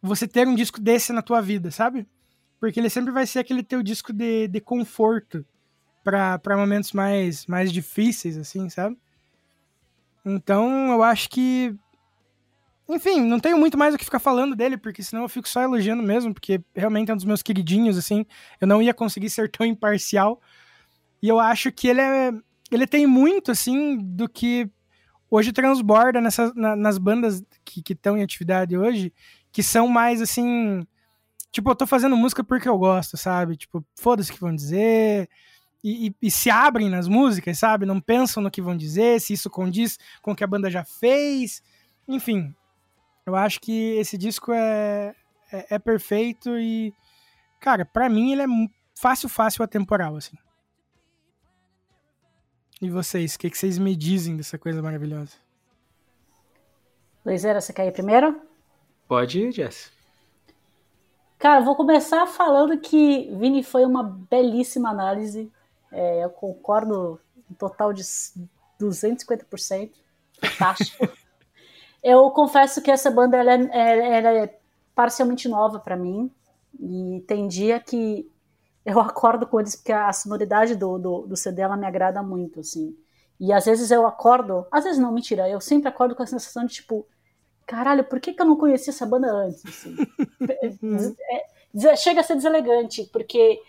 você 0.00 0.26
ter 0.26 0.46
um 0.46 0.54
disco 0.54 0.80
desse 0.80 1.12
na 1.12 1.22
tua 1.22 1.40
vida, 1.40 1.70
sabe? 1.70 2.06
Porque 2.60 2.80
ele 2.80 2.90
sempre 2.90 3.12
vai 3.12 3.26
ser 3.26 3.40
aquele 3.40 3.62
teu 3.62 3.82
disco 3.82 4.12
de, 4.12 4.48
de 4.48 4.60
conforto 4.60 5.44
para 6.10 6.56
momentos 6.56 6.92
mais, 6.92 7.46
mais 7.46 7.72
difíceis, 7.72 8.36
assim, 8.36 8.68
sabe? 8.68 8.96
Então, 10.24 10.92
eu 10.92 11.02
acho 11.02 11.28
que. 11.30 11.74
Enfim, 12.88 13.20
não 13.20 13.38
tenho 13.38 13.58
muito 13.58 13.76
mais 13.76 13.94
o 13.94 13.98
que 13.98 14.04
ficar 14.04 14.18
falando 14.18 14.56
dele, 14.56 14.78
porque 14.78 15.02
senão 15.02 15.22
eu 15.22 15.28
fico 15.28 15.48
só 15.48 15.60
elogiando 15.60 16.02
mesmo, 16.02 16.32
porque 16.32 16.60
realmente 16.74 17.10
é 17.10 17.14
um 17.14 17.16
dos 17.16 17.26
meus 17.26 17.42
queridinhos, 17.42 17.98
assim. 17.98 18.24
Eu 18.60 18.66
não 18.66 18.80
ia 18.80 18.94
conseguir 18.94 19.30
ser 19.30 19.50
tão 19.50 19.66
imparcial. 19.66 20.40
E 21.22 21.28
eu 21.28 21.38
acho 21.38 21.70
que 21.72 21.88
ele 21.88 22.00
é. 22.00 22.32
Ele 22.70 22.86
tem 22.86 23.06
muito, 23.06 23.50
assim, 23.50 23.96
do 23.98 24.28
que 24.28 24.70
hoje 25.30 25.52
transborda 25.52 26.20
nessas, 26.20 26.54
na, 26.54 26.76
nas 26.76 26.98
bandas 26.98 27.42
que 27.64 27.82
estão 27.92 28.16
em 28.16 28.22
atividade 28.22 28.76
hoje, 28.76 29.12
que 29.52 29.62
são 29.62 29.88
mais 29.88 30.20
assim. 30.22 30.86
Tipo, 31.50 31.70
eu 31.70 31.76
tô 31.76 31.86
fazendo 31.86 32.16
música 32.16 32.44
porque 32.44 32.68
eu 32.68 32.78
gosto, 32.78 33.16
sabe? 33.16 33.56
Tipo, 33.56 33.84
foda-se 33.96 34.30
o 34.30 34.34
que 34.34 34.40
vão 34.40 34.54
dizer. 34.54 35.28
E, 35.82 36.08
e, 36.08 36.14
e, 36.22 36.30
se 36.30 36.50
abrem 36.50 36.88
nas 36.88 37.06
músicas, 37.06 37.58
sabe? 37.58 37.86
Não 37.86 38.00
pensam 38.00 38.42
no 38.42 38.50
que 38.50 38.60
vão 38.60 38.76
dizer, 38.76 39.20
se 39.20 39.32
isso 39.32 39.48
condiz 39.48 39.98
com 40.20 40.32
o 40.32 40.34
que 40.34 40.42
a 40.42 40.46
banda 40.46 40.70
já 40.70 40.84
fez. 40.84 41.62
Enfim. 42.06 42.54
Eu 43.24 43.36
acho 43.36 43.60
que 43.60 43.96
esse 43.98 44.16
disco 44.16 44.52
é, 44.52 45.14
é, 45.52 45.74
é 45.74 45.78
perfeito 45.78 46.58
e, 46.58 46.92
cara, 47.60 47.84
pra 47.84 48.08
mim 48.08 48.32
ele 48.32 48.42
é 48.42 48.46
fácil, 48.98 49.28
fácil 49.28 49.62
atemporal, 49.62 50.16
assim. 50.16 50.36
E 52.80 52.88
vocês, 52.88 53.34
o 53.34 53.38
que, 53.38 53.50
que 53.50 53.58
vocês 53.58 53.78
me 53.78 53.94
dizem 53.94 54.36
dessa 54.36 54.56
coisa 54.56 54.80
maravilhosa? 54.80 55.36
Luizera, 57.24 57.60
você 57.60 57.72
quer 57.72 57.86
ir 57.86 57.92
primeiro? 57.92 58.40
Pode 59.06 59.40
ir, 59.40 59.52
Jess. 59.52 59.92
Cara, 61.38 61.60
vou 61.60 61.76
começar 61.76 62.26
falando 62.26 62.78
que 62.78 63.30
Vini 63.36 63.62
foi 63.62 63.84
uma 63.84 64.02
belíssima 64.02 64.90
análise. 64.90 65.52
É, 65.92 66.24
eu 66.24 66.30
concordo 66.30 67.20
um 67.50 67.54
total 67.54 67.92
de 67.92 68.02
250%. 68.78 69.98
Fantástico. 70.40 71.08
eu 72.02 72.30
confesso 72.30 72.82
que 72.82 72.90
essa 72.90 73.10
banda 73.10 73.36
ela 73.36 73.52
é, 73.52 73.68
é- 73.72 74.18
ela 74.18 74.30
é 74.44 74.58
parcialmente 74.94 75.48
nova 75.48 75.78
pra 75.78 75.96
mim. 75.96 76.30
E 76.80 77.24
tem 77.26 77.48
dia 77.48 77.80
que 77.80 78.30
eu 78.84 79.00
acordo 79.00 79.46
com 79.46 79.60
eles 79.60 79.76
porque 79.76 79.92
a 79.92 80.12
sonoridade 80.12 80.74
do, 80.76 80.98
do, 80.98 81.22
do 81.26 81.36
CD 81.36 81.62
ela 81.62 81.76
me 81.76 81.86
agrada 81.86 82.22
muito, 82.22 82.60
assim. 82.60 82.96
E 83.40 83.52
às 83.52 83.66
vezes 83.66 83.90
eu 83.90 84.06
acordo, 84.06 84.66
às 84.70 84.84
vezes 84.84 84.98
não, 84.98 85.12
mentira, 85.12 85.48
eu 85.48 85.60
sempre 85.60 85.88
acordo 85.88 86.14
com 86.14 86.22
a 86.22 86.26
sensação 86.26 86.66
de 86.66 86.74
tipo, 86.74 87.06
caralho, 87.66 88.04
por 88.04 88.20
que, 88.20 88.32
que 88.34 88.42
eu 88.42 88.46
não 88.46 88.56
conhecia 88.56 88.92
essa 88.92 89.06
banda 89.06 89.30
antes? 89.32 89.64
assim? 89.66 89.96
É, 91.30 91.44
des- 91.72 92.00
chega 92.00 92.20
a 92.20 92.24
ser 92.24 92.34
deselegante, 92.36 93.04
porque 93.12 93.60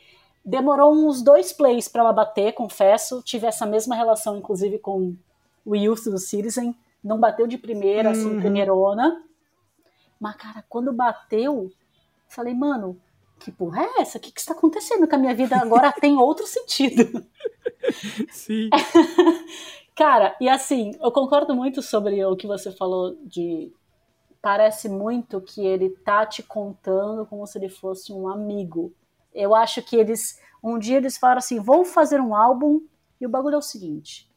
demorou 0.44 0.94
uns 0.94 1.22
dois 1.22 1.52
plays 1.54 1.88
pra 1.88 2.02
ela 2.02 2.14
bater, 2.14 2.54
confesso. 2.54 3.22
Tive 3.24 3.48
essa 3.48 3.66
mesma 3.66 3.96
relação, 3.96 4.38
inclusive, 4.38 4.80
com 4.80 5.16
o 5.66 5.76
Youth 5.76 6.06
do 6.06 6.18
Citizen. 6.18 6.76
Não 7.04 7.20
bateu 7.20 7.48
de 7.48 7.58
primeira, 7.58 8.12
assim, 8.12 8.34
Uhum. 8.34 8.40
primeirona. 8.40 9.24
Mas, 10.20 10.36
cara, 10.36 10.64
quando 10.68 10.92
bateu, 10.92 11.72
falei, 12.28 12.54
mano, 12.54 13.00
que 13.40 13.52
porra 13.52 13.84
é 13.84 14.02
essa? 14.02 14.18
O 14.18 14.22
que, 14.22 14.32
que 14.32 14.40
está 14.42 14.54
acontecendo 14.54 15.08
com 15.08 15.16
a 15.16 15.20
minha 15.20 15.34
vida 15.34 15.56
agora 15.56 15.92
tem 15.94 16.18
outro 16.18 16.46
sentido. 16.46 17.26
Sim. 18.30 18.70
Cara, 19.96 20.36
e 20.40 20.48
assim, 20.48 20.92
eu 21.02 21.12
concordo 21.12 21.56
muito 21.56 21.82
sobre 21.82 22.24
o 22.26 22.36
que 22.36 22.48
você 22.48 22.72
falou 22.72 23.16
de. 23.24 23.72
Parece 24.42 24.88
muito 24.88 25.42
que 25.42 25.66
ele 25.66 25.90
tá 25.90 26.26
te 26.26 26.42
contando 26.42 27.26
como 27.26 27.46
se 27.46 27.58
ele 27.58 27.68
fosse 27.68 28.14
um 28.14 28.28
amigo. 28.30 28.94
Eu 29.34 29.56
acho 29.56 29.82
que 29.82 29.96
eles. 29.96 30.40
Um 30.64 30.78
dia 30.78 30.98
eles 30.98 31.18
falaram 31.18 31.40
assim: 31.40 31.60
vou 31.60 31.86
fazer 31.86 32.20
um 32.20 32.36
álbum, 32.36 32.82
e 33.20 33.26
o 33.26 33.30
bagulho 33.30 33.56
é 33.56 33.58
o 33.58 33.62
seguinte. 33.62 34.30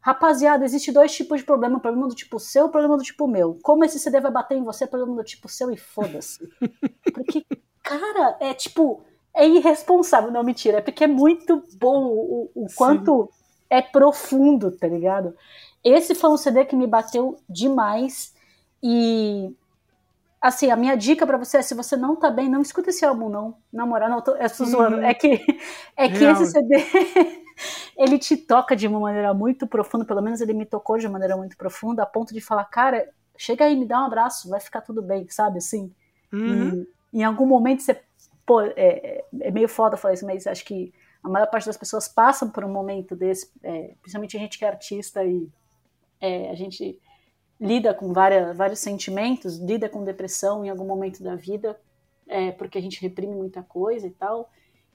Rapaziada, 0.00 0.64
existe 0.64 0.92
dois 0.92 1.14
tipos 1.14 1.40
de 1.40 1.46
problema: 1.46 1.80
problema 1.80 2.08
do 2.08 2.14
tipo 2.14 2.38
seu 2.38 2.66
e 2.66 2.70
problema 2.70 2.96
do 2.96 3.02
tipo 3.02 3.26
meu. 3.26 3.58
Como 3.62 3.84
esse 3.84 3.98
CD 3.98 4.20
vai 4.20 4.30
bater 4.30 4.56
em 4.56 4.64
você, 4.64 4.86
problema 4.86 5.16
do 5.16 5.24
tipo 5.24 5.48
seu 5.48 5.70
e 5.70 5.76
foda-se. 5.76 6.48
Porque, 7.12 7.44
cara, 7.82 8.36
é 8.40 8.54
tipo. 8.54 9.02
É 9.34 9.46
irresponsável, 9.46 10.32
não 10.32 10.42
mentira. 10.42 10.78
É 10.78 10.80
porque 10.80 11.04
é 11.04 11.06
muito 11.06 11.62
bom 11.78 12.06
o, 12.06 12.50
o 12.54 12.66
quanto 12.74 13.30
é 13.70 13.80
profundo, 13.80 14.72
tá 14.72 14.88
ligado? 14.88 15.36
Esse 15.84 16.12
foi 16.14 16.30
um 16.30 16.36
CD 16.36 16.64
que 16.64 16.74
me 16.74 16.88
bateu 16.88 17.38
demais. 17.48 18.34
E 18.82 19.54
assim, 20.40 20.70
a 20.70 20.76
minha 20.76 20.96
dica 20.96 21.26
pra 21.26 21.36
você 21.36 21.58
é: 21.58 21.62
se 21.62 21.74
você 21.74 21.96
não 21.96 22.16
tá 22.16 22.30
bem, 22.30 22.48
não 22.48 22.60
escuta 22.60 22.90
esse 22.90 23.04
álbum, 23.04 23.28
não. 23.28 23.56
Na 23.72 23.86
moral, 23.86 24.08
não, 24.08 24.20
tô, 24.20 24.34
eu 24.34 24.50
tô 24.50 24.64
zoando. 24.64 24.96
Uhum. 24.96 25.02
É 25.02 25.14
que, 25.14 25.44
é 25.96 26.08
que 26.08 26.18
Real. 26.18 26.32
esse 26.32 26.52
CD 26.52 26.76
ele 27.96 28.18
te 28.18 28.36
toca 28.36 28.76
de 28.76 28.86
uma 28.86 29.00
maneira 29.00 29.34
muito 29.34 29.66
profunda, 29.66 30.04
pelo 30.04 30.22
menos 30.22 30.40
ele 30.40 30.54
me 30.54 30.64
tocou 30.64 30.98
de 30.98 31.06
uma 31.06 31.12
maneira 31.12 31.36
muito 31.36 31.56
profunda, 31.56 32.02
a 32.02 32.06
ponto 32.06 32.32
de 32.32 32.40
falar, 32.40 32.64
cara, 32.64 33.08
chega 33.36 33.64
aí, 33.64 33.76
me 33.76 33.86
dá 33.86 34.00
um 34.00 34.06
abraço, 34.06 34.48
vai 34.48 34.60
ficar 34.60 34.80
tudo 34.80 35.02
bem, 35.02 35.28
sabe? 35.28 35.58
Assim. 35.58 35.92
Uhum. 36.32 36.86
E 37.12 37.20
em 37.20 37.24
algum 37.24 37.46
momento 37.46 37.82
você. 37.82 38.00
Pô, 38.46 38.62
é, 38.62 39.24
é 39.40 39.50
meio 39.50 39.68
foda 39.68 39.96
falar 39.96 40.14
isso, 40.14 40.24
mas 40.24 40.46
acho 40.46 40.64
que 40.64 40.92
a 41.22 41.28
maior 41.28 41.46
parte 41.46 41.66
das 41.66 41.76
pessoas 41.76 42.08
passam 42.08 42.48
por 42.48 42.64
um 42.64 42.72
momento 42.72 43.14
desse, 43.14 43.50
é, 43.62 43.94
principalmente 44.00 44.36
a 44.36 44.40
gente 44.40 44.58
que 44.58 44.64
é 44.64 44.68
artista 44.68 45.22
e 45.22 45.48
é, 46.20 46.50
a 46.50 46.54
gente 46.54 46.98
lida 47.60 47.92
com 47.92 48.12
várias, 48.12 48.56
vários 48.56 48.78
sentimentos, 48.78 49.58
lida 49.58 49.88
com 49.88 50.04
depressão 50.04 50.64
em 50.64 50.70
algum 50.70 50.86
momento 50.86 51.22
da 51.22 51.34
vida, 51.34 51.78
é, 52.26 52.52
porque 52.52 52.78
a 52.78 52.80
gente 52.80 53.00
reprime 53.00 53.34
muita 53.34 53.62
coisa 53.62 54.06
e 54.06 54.10
tal. 54.10 54.50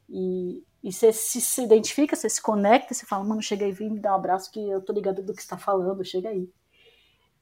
E, 0.10 0.64
e 0.84 0.92
você 0.92 1.12
se, 1.12 1.42
se 1.42 1.64
identifica, 1.64 2.16
você 2.16 2.30
se 2.30 2.42
conecta, 2.42 2.94
você 2.94 3.06
fala, 3.06 3.24
mano, 3.24 3.42
chega 3.42 3.66
aí, 3.66 3.72
vem 3.72 3.90
me 3.90 4.00
dar 4.00 4.14
um 4.14 4.16
abraço 4.16 4.52
que 4.52 4.70
eu 4.70 4.82
tô 4.82 4.94
ligado 4.94 5.22
do 5.22 5.34
que 5.34 5.42
você 5.42 5.50
tá 5.50 5.58
falando, 5.58 6.04
chega 6.06 6.30
aí. 6.30 6.50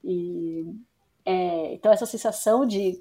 E, 0.04 0.66
é, 1.26 1.74
então 1.74 1.92
essa 1.92 2.06
sensação 2.06 2.66
de 2.66 3.00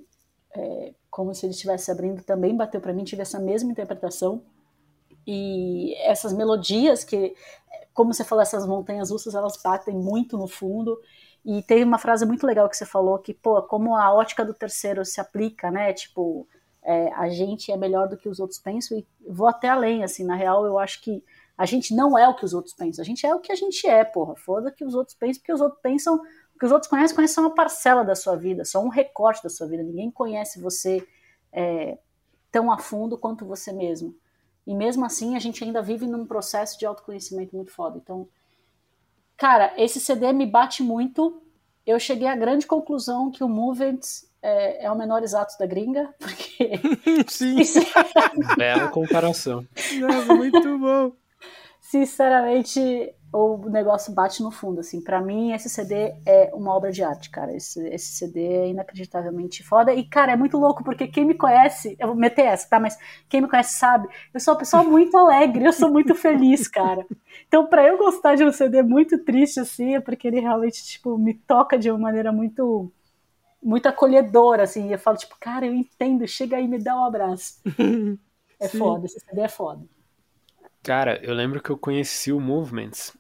é, 0.55 0.95
como 1.11 1.35
se 1.35 1.47
ele 1.47 1.53
estivesse 1.53 1.91
abrindo 1.91 2.23
também 2.23 2.57
bateu 2.57 2.81
para 2.81 2.93
mim, 2.93 3.05
tive 3.05 3.23
essa 3.23 3.39
mesma 3.39 3.71
interpretação. 3.71 4.43
E 5.27 5.95
essas 5.99 6.33
melodias 6.33 7.05
que, 7.05 7.35
como 7.93 8.13
você 8.13 8.25
falou, 8.25 8.43
essas 8.43 8.67
montanhas 8.67 9.11
russas, 9.11 9.35
elas 9.35 9.61
batem 9.63 9.95
muito 9.95 10.37
no 10.37 10.49
fundo. 10.49 10.99
E 11.45 11.63
teve 11.63 11.85
uma 11.85 11.99
frase 11.99 12.27
muito 12.27 12.47
legal 12.47 12.69
que 12.69 12.77
você 12.77 12.85
falou 12.85 13.19
que, 13.19 13.33
pô, 13.33 13.63
como 13.63 13.97
a 13.97 14.13
ótica 14.13 14.45
do 14.45 14.53
terceiro 14.53 15.05
se 15.05 15.21
aplica, 15.21 15.71
né? 15.71 15.93
Tipo, 15.93 16.47
é, 16.83 17.13
a 17.15 17.29
gente 17.29 17.71
é 17.73 17.77
melhor 17.77 18.09
do 18.09 18.17
que 18.17 18.29
os 18.29 18.41
outros 18.41 18.59
pensam 18.59 18.99
e 18.99 19.07
vou 19.27 19.49
até 19.49 19.69
além, 19.69 20.03
assim, 20.03 20.25
na 20.25 20.35
real 20.35 20.65
eu 20.65 20.79
acho 20.79 21.01
que 21.03 21.25
a 21.57 21.67
gente 21.67 21.95
não 21.95 22.17
é 22.17 22.27
o 22.27 22.35
que 22.35 22.45
os 22.45 22.55
outros 22.55 22.75
pensam, 22.75 23.03
a 23.03 23.07
gente 23.07 23.27
é 23.27 23.35
o 23.35 23.41
que 23.41 23.53
a 23.53 23.55
gente 23.55 23.87
é, 23.87 24.03
porra, 24.03 24.35
foda 24.35 24.71
que 24.71 24.85
os 24.85 24.95
outros 24.95 25.15
pensam, 25.15 25.41
porque 25.41 25.53
os 25.53 25.61
outros 25.61 25.81
pensam, 25.83 26.15
o 26.55 26.59
que 26.59 26.65
os 26.65 26.73
outros 26.73 26.89
conhecem, 26.89 27.15
conhecem 27.15 27.35
só 27.35 27.43
uma 27.43 27.55
parcela 27.55 28.03
da 28.03 28.15
sua 28.15 28.35
vida, 28.35 28.65
só 28.65 28.83
um 28.83 28.89
recorte 28.89 29.43
da 29.43 29.51
sua 29.51 29.67
vida, 29.67 29.83
ninguém 29.83 30.11
conhece 30.11 30.59
você 30.59 31.07
é, 31.53 31.99
tão 32.51 32.73
a 32.73 32.79
fundo 32.79 33.19
quanto 33.19 33.45
você 33.45 33.73
mesmo. 33.73 34.15
E 34.67 34.75
mesmo 34.75 35.05
assim, 35.05 35.37
a 35.37 35.39
gente 35.39 35.63
ainda 35.65 35.83
vive 35.83 36.07
num 36.07 36.27
processo 36.27 36.79
de 36.79 36.87
autoconhecimento 36.87 37.57
muito 37.57 37.73
foda. 37.73 37.99
Então, 37.99 38.29
cara, 39.41 39.73
esse 39.79 39.99
CD 39.99 40.35
me 40.35 40.45
bate 40.45 40.83
muito. 40.83 41.43
Eu 41.87 41.99
cheguei 41.99 42.29
à 42.29 42.37
grande 42.37 42.67
conclusão 42.67 43.31
que 43.31 43.43
o 43.43 43.49
Movement 43.49 44.01
é, 44.43 44.85
é 44.85 44.91
o 44.91 44.97
menor 44.97 45.23
exato 45.23 45.59
da 45.59 45.65
gringa, 45.65 46.15
porque. 46.21 46.79
Sim. 47.27 47.57
Bela 48.59 48.89
comparação. 48.89 49.67
Nossa, 49.99 50.35
muito 50.35 50.79
bom. 50.79 51.13
Sinceramente, 51.81 53.15
o 53.33 53.69
negócio 53.71 54.13
bate 54.13 54.43
no 54.43 54.51
fundo, 54.51 54.81
assim. 54.81 55.01
Pra 55.01 55.21
mim, 55.21 55.53
esse 55.53 55.69
CD 55.69 56.15
é 56.27 56.51
uma 56.53 56.75
obra 56.75 56.91
de 56.91 57.03
arte, 57.03 57.31
cara. 57.31 57.55
Esse, 57.55 57.81
esse 57.89 58.13
CD 58.13 58.45
é 58.45 58.69
inacreditavelmente 58.69 59.63
foda. 59.63 59.95
E, 59.95 60.05
cara, 60.05 60.33
é 60.33 60.37
muito 60.37 60.59
louco, 60.59 60.83
porque 60.83 61.07
quem 61.07 61.25
me 61.25 61.35
conhece... 61.35 61.97
Eu 61.99 62.09
vou 62.09 62.17
meter 62.17 62.47
essa, 62.47 62.69
tá? 62.69 62.81
Mas 62.81 62.99
quem 63.29 63.41
me 63.41 63.49
conhece 63.49 63.79
sabe. 63.79 64.09
Eu 64.35 64.41
sou 64.41 64.55
uma 64.55 64.59
pessoa 64.59 64.83
muito 64.83 65.17
alegre, 65.17 65.65
eu 65.65 65.73
sou 65.73 65.91
muito 65.91 66.15
feliz, 66.15 66.67
cara. 66.67 67.07
Então, 67.47 67.67
pra 67.67 67.87
eu 67.87 67.97
gostar 67.99 68.35
de 68.35 68.45
um 68.45 68.53
CD 68.53 68.83
muito 68.83 69.17
triste, 69.25 69.61
assim, 69.61 69.95
é 69.95 70.01
porque 70.01 70.27
ele 70.27 70.41
realmente, 70.41 70.85
tipo, 70.85 71.17
me 71.17 71.35
toca 71.35 71.79
de 71.79 71.91
uma 71.91 71.99
maneira 71.99 72.33
muito... 72.33 72.93
Muito 73.63 73.87
acolhedora, 73.87 74.63
assim. 74.65 74.89
E 74.89 74.93
eu 74.93 74.99
falo, 74.99 75.19
tipo, 75.19 75.37
cara, 75.39 75.67
eu 75.67 75.75
entendo. 75.75 76.27
Chega 76.27 76.57
aí 76.57 76.65
e 76.65 76.69
me 76.69 76.79
dá 76.79 76.97
um 76.97 77.05
abraço. 77.05 77.61
É 78.63 78.69
Sim. 78.69 78.79
foda, 78.79 79.07
esse 79.07 79.19
CD 79.19 79.41
é 79.41 79.49
foda. 79.49 79.83
Cara, 80.83 81.19
eu 81.23 81.33
lembro 81.35 81.63
que 81.63 81.71
eu 81.71 81.79
conheci 81.79 82.31
o 82.31 82.39
Movements. 82.39 83.17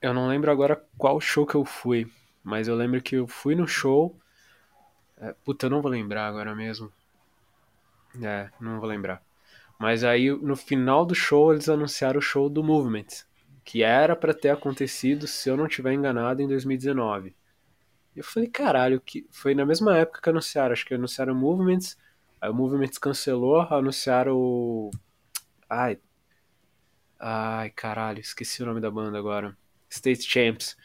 Eu 0.00 0.14
não 0.14 0.28
lembro 0.28 0.50
agora 0.50 0.82
qual 0.96 1.20
show 1.20 1.46
que 1.46 1.54
eu 1.54 1.64
fui, 1.64 2.10
mas 2.42 2.68
eu 2.68 2.74
lembro 2.74 3.02
que 3.02 3.16
eu 3.16 3.26
fui 3.26 3.54
no 3.54 3.66
show. 3.66 4.18
É, 5.18 5.34
puta, 5.44 5.66
eu 5.66 5.70
não 5.70 5.82
vou 5.82 5.90
lembrar 5.90 6.26
agora 6.26 6.54
mesmo. 6.54 6.90
É, 8.22 8.50
não 8.60 8.80
vou 8.80 8.88
lembrar. 8.88 9.22
Mas 9.78 10.04
aí 10.04 10.30
no 10.30 10.56
final 10.56 11.04
do 11.06 11.14
show 11.14 11.52
eles 11.52 11.68
anunciaram 11.68 12.18
o 12.18 12.22
show 12.22 12.48
do 12.48 12.64
Movements, 12.64 13.26
que 13.64 13.82
era 13.82 14.16
pra 14.16 14.34
ter 14.34 14.50
acontecido, 14.50 15.26
se 15.26 15.48
eu 15.48 15.56
não 15.56 15.68
tiver 15.68 15.92
enganado, 15.92 16.42
em 16.42 16.48
2019. 16.48 17.34
E 18.16 18.20
eu 18.20 18.24
falei, 18.24 18.48
caralho, 18.48 19.00
que 19.00 19.26
foi 19.30 19.54
na 19.54 19.66
mesma 19.66 19.96
época 19.98 20.20
que 20.22 20.30
anunciaram, 20.30 20.72
acho 20.72 20.86
que 20.86 20.94
anunciaram 20.94 21.34
o 21.34 21.36
Movements, 21.36 21.96
aí 22.40 22.50
o 22.50 22.54
Movements 22.54 22.98
cancelou, 22.98 23.60
anunciaram 23.62 24.36
o 24.36 24.90
Ai, 25.68 25.98
Ai, 27.18 27.70
caralho, 27.70 28.20
esqueci 28.20 28.62
o 28.62 28.66
nome 28.66 28.80
da 28.80 28.90
banda 28.90 29.18
agora. 29.18 29.56
State 29.90 30.22
Champs. 30.22 30.76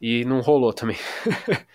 E 0.00 0.24
não 0.24 0.40
rolou 0.40 0.72
também. 0.72 0.96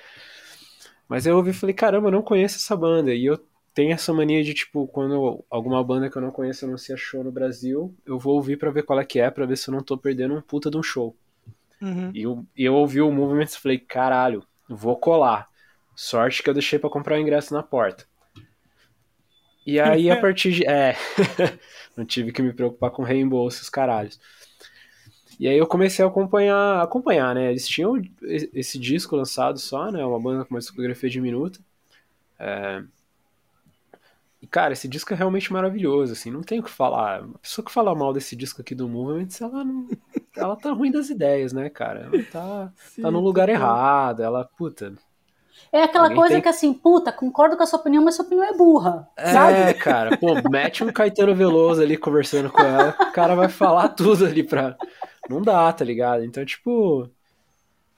Mas 1.08 1.26
eu 1.26 1.38
ouvi 1.38 1.52
e 1.52 1.54
falei, 1.54 1.74
caramba, 1.74 2.08
eu 2.08 2.12
não 2.12 2.22
conheço 2.22 2.58
essa 2.58 2.76
banda. 2.76 3.14
E 3.14 3.26
eu 3.26 3.40
tenho 3.74 3.94
essa 3.94 4.14
mania 4.14 4.44
de, 4.44 4.54
tipo, 4.54 4.88
quando 4.88 5.46
alguma 5.50 5.82
banda 5.84 6.10
que 6.10 6.18
eu 6.18 6.22
não 6.22 6.32
conheço 6.32 6.66
anuncia 6.66 6.98
show 6.98 7.24
no 7.24 7.32
Brasil, 7.32 7.96
eu 8.06 8.20
vou 8.20 8.36
ouvir 8.36 8.58
pra 8.58 8.72
ver 8.72 8.84
qual 8.84 9.00
é 9.00 9.06
que 9.06 9.20
é, 9.20 9.32
pra 9.32 9.46
ver 9.46 9.56
se 9.56 9.70
eu 9.70 9.74
não 9.74 9.82
tô 9.82 9.98
perdendo 9.98 10.36
um 10.36 10.42
puta 10.42 10.70
de 10.70 10.78
um 10.78 10.84
show. 10.84 11.16
Uhum. 11.82 12.12
E 12.14 12.24
eu, 12.24 12.46
e 12.56 12.66
eu 12.66 12.74
ouvi 12.74 13.00
o 13.00 13.12
Movements 13.12 13.54
e 13.54 13.60
falei, 13.60 13.78
caralho, 13.78 14.44
vou 14.68 14.98
colar. 14.98 15.48
Sorte 15.96 16.44
que 16.44 16.50
eu 16.50 16.54
deixei 16.54 16.78
pra 16.78 16.90
comprar 16.90 17.16
o 17.16 17.22
ingresso 17.22 17.54
na 17.54 17.64
porta. 17.64 18.06
E 19.66 19.80
aí, 19.80 20.10
a 20.10 20.16
partir 20.22 20.52
de. 20.52 20.66
É. 20.66 20.96
não 21.96 22.06
tive 22.06 22.32
que 22.32 22.42
me 22.42 22.54
preocupar 22.54 22.92
com 22.92 23.04
reembolso, 23.04 23.62
os 23.62 23.70
caralhos. 23.70 24.20
E 25.40 25.48
aí 25.48 25.58
eu 25.58 25.68
comecei 25.68 26.04
a 26.04 26.08
acompanhar, 26.08 26.82
acompanhar, 26.82 27.36
né? 27.36 27.50
Eles 27.52 27.68
tinham 27.68 27.94
esse 28.24 28.80
disco 28.80 29.16
lançado 29.16 29.60
só, 29.60 29.92
né? 29.92 30.04
Uma 30.04 30.20
banda 30.20 30.44
com 30.46 30.54
uma 30.56 30.60
discografia 30.60 31.10
diminuta. 31.10 31.60
É, 32.40 32.84
E, 34.42 34.46
cara, 34.46 34.74
esse 34.74 34.88
disco 34.88 35.12
é 35.14 35.16
realmente 35.18 35.52
maravilhoso, 35.52 36.14
assim, 36.14 36.30
não 36.30 36.42
tem 36.42 36.60
o 36.60 36.64
que 36.64 36.70
falar. 36.70 37.24
A 37.24 37.38
pessoa 37.40 37.66
que 37.66 37.72
fala 37.72 37.96
mal 37.96 38.14
desse 38.14 38.36
disco 38.36 38.62
aqui 38.62 38.76
do 38.76 38.88
Movements, 38.88 39.42
ela 39.42 39.64
não. 39.64 39.88
Ela 40.36 40.56
tá 40.56 40.72
ruim 40.72 40.92
das 40.92 41.10
ideias, 41.10 41.52
né, 41.54 41.70
cara? 41.70 42.02
Ela 42.02 42.24
tá, 42.32 42.72
tá 43.02 43.10
no 43.10 43.20
lugar 43.20 43.50
errado, 43.50 44.22
ela, 44.22 44.46
puta. 44.46 44.94
É 45.72 45.82
aquela 45.82 46.04
Alguém 46.06 46.18
coisa 46.20 46.34
tem- 46.36 46.42
que 46.44 46.48
assim, 46.50 46.72
puta, 46.72 47.12
concordo 47.12 47.58
com 47.58 47.64
a 47.64 47.66
sua 47.66 47.80
opinião, 47.80 48.04
mas 48.04 48.16
sua 48.16 48.26
opinião 48.26 48.46
é 48.46 48.54
burra. 48.56 49.10
Sabe? 49.24 49.58
É, 49.58 49.74
cara, 49.74 50.18
pô, 50.18 50.36
mete 50.50 50.84
um 50.84 50.92
Caetano 50.92 51.34
Veloso 51.36 51.82
ali 51.82 51.98
conversando 51.98 52.52
com 52.52 52.62
ela, 52.62 52.96
o 53.02 53.12
cara 53.12 53.34
vai 53.36 53.50
falar 53.50 53.90
tudo 53.90 54.26
ali 54.26 54.44
pra. 54.44 54.78
Não 55.30 55.42
dá, 55.42 55.72
tá 55.74 55.84
ligado? 55.86 56.24
Então, 56.24 56.46
tipo. 56.46 57.10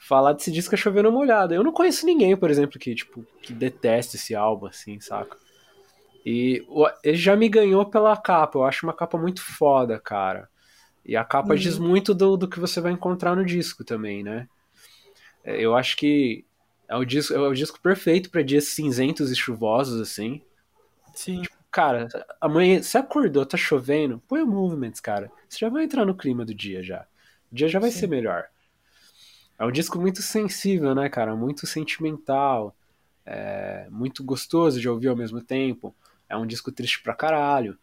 Falar 0.01 0.31
desse 0.31 0.49
disco 0.51 0.73
é 0.73 0.77
chovendo 0.77 1.11
molhado. 1.11 1.53
Eu 1.53 1.63
não 1.63 1.73
conheço 1.73 2.05
ninguém, 2.05 2.35
por 2.35 2.49
exemplo, 2.49 2.79
que, 2.79 2.95
tipo, 2.95 3.25
que 3.41 3.51
detesta 3.51 4.15
esse 4.15 4.33
álbum, 4.33 4.67
assim, 4.67 4.99
saca? 5.01 5.37
E 6.25 6.65
ele 7.03 7.17
já 7.17 7.35
me 7.35 7.49
ganhou 7.49 7.85
pela 7.85 8.15
capa. 8.15 8.57
Eu 8.57 8.63
acho 8.63 8.85
uma 8.85 8.93
capa 8.93 9.17
muito 9.17 9.41
foda, 9.41 9.99
cara. 9.99 10.49
E 11.05 11.17
a 11.17 11.25
capa 11.25 11.53
Uhum. 11.53 11.59
diz 11.59 11.77
muito 11.77 12.13
do, 12.13 12.37
do 12.37 12.47
que 12.47 12.59
você 12.59 12.79
vai 12.79 12.91
encontrar 12.93 13.35
no 13.35 13.45
disco 13.45 13.83
também, 13.83 14.23
né? 14.23 14.47
É, 15.43 15.59
Eu 15.59 15.75
acho 15.75 15.97
que 15.97 16.45
é 16.87 16.95
o 16.95 17.03
disco, 17.05 17.33
é 17.33 17.39
o 17.39 17.53
disco 17.53 17.79
perfeito 17.81 18.29
pra 18.29 18.41
dias 18.41 18.65
cinzentos 18.69 19.31
e 19.31 19.35
chuvosos, 19.35 19.99
assim. 20.01 20.41
Sim. 21.13 21.41
Cara, 21.71 22.07
amanhã, 22.41 22.81
você 22.81 22.97
acordou, 22.97 23.45
tá 23.45 23.57
chovendo, 23.57 24.21
põe 24.27 24.41
o 24.41 24.47
Movements, 24.47 24.99
cara. 24.99 25.31
Você 25.47 25.59
já 25.59 25.69
vai 25.69 25.83
entrar 25.83 26.05
no 26.05 26.15
clima 26.15 26.45
do 26.45 26.53
dia 26.53 26.81
já. 26.81 27.05
O 27.51 27.55
dia 27.55 27.67
já 27.67 27.79
vai 27.79 27.91
ser 27.91 28.07
melhor. 28.07 28.45
É 29.57 29.65
um 29.65 29.71
disco 29.71 29.99
muito 29.99 30.21
sensível, 30.21 30.95
né, 30.95 31.09
cara? 31.09 31.35
Muito 31.35 31.67
sentimental. 31.67 32.75
é, 33.25 33.87
muito 33.91 34.23
gostoso 34.23 34.79
de 34.79 34.89
ouvir 34.89 35.07
ao 35.07 35.15
mesmo 35.15 35.41
tempo. 35.41 35.95
É 36.27 36.35
um 36.37 36.47
disco 36.47 36.71
triste 36.71 37.01
pra 37.03 37.13
caralho. 37.13 37.77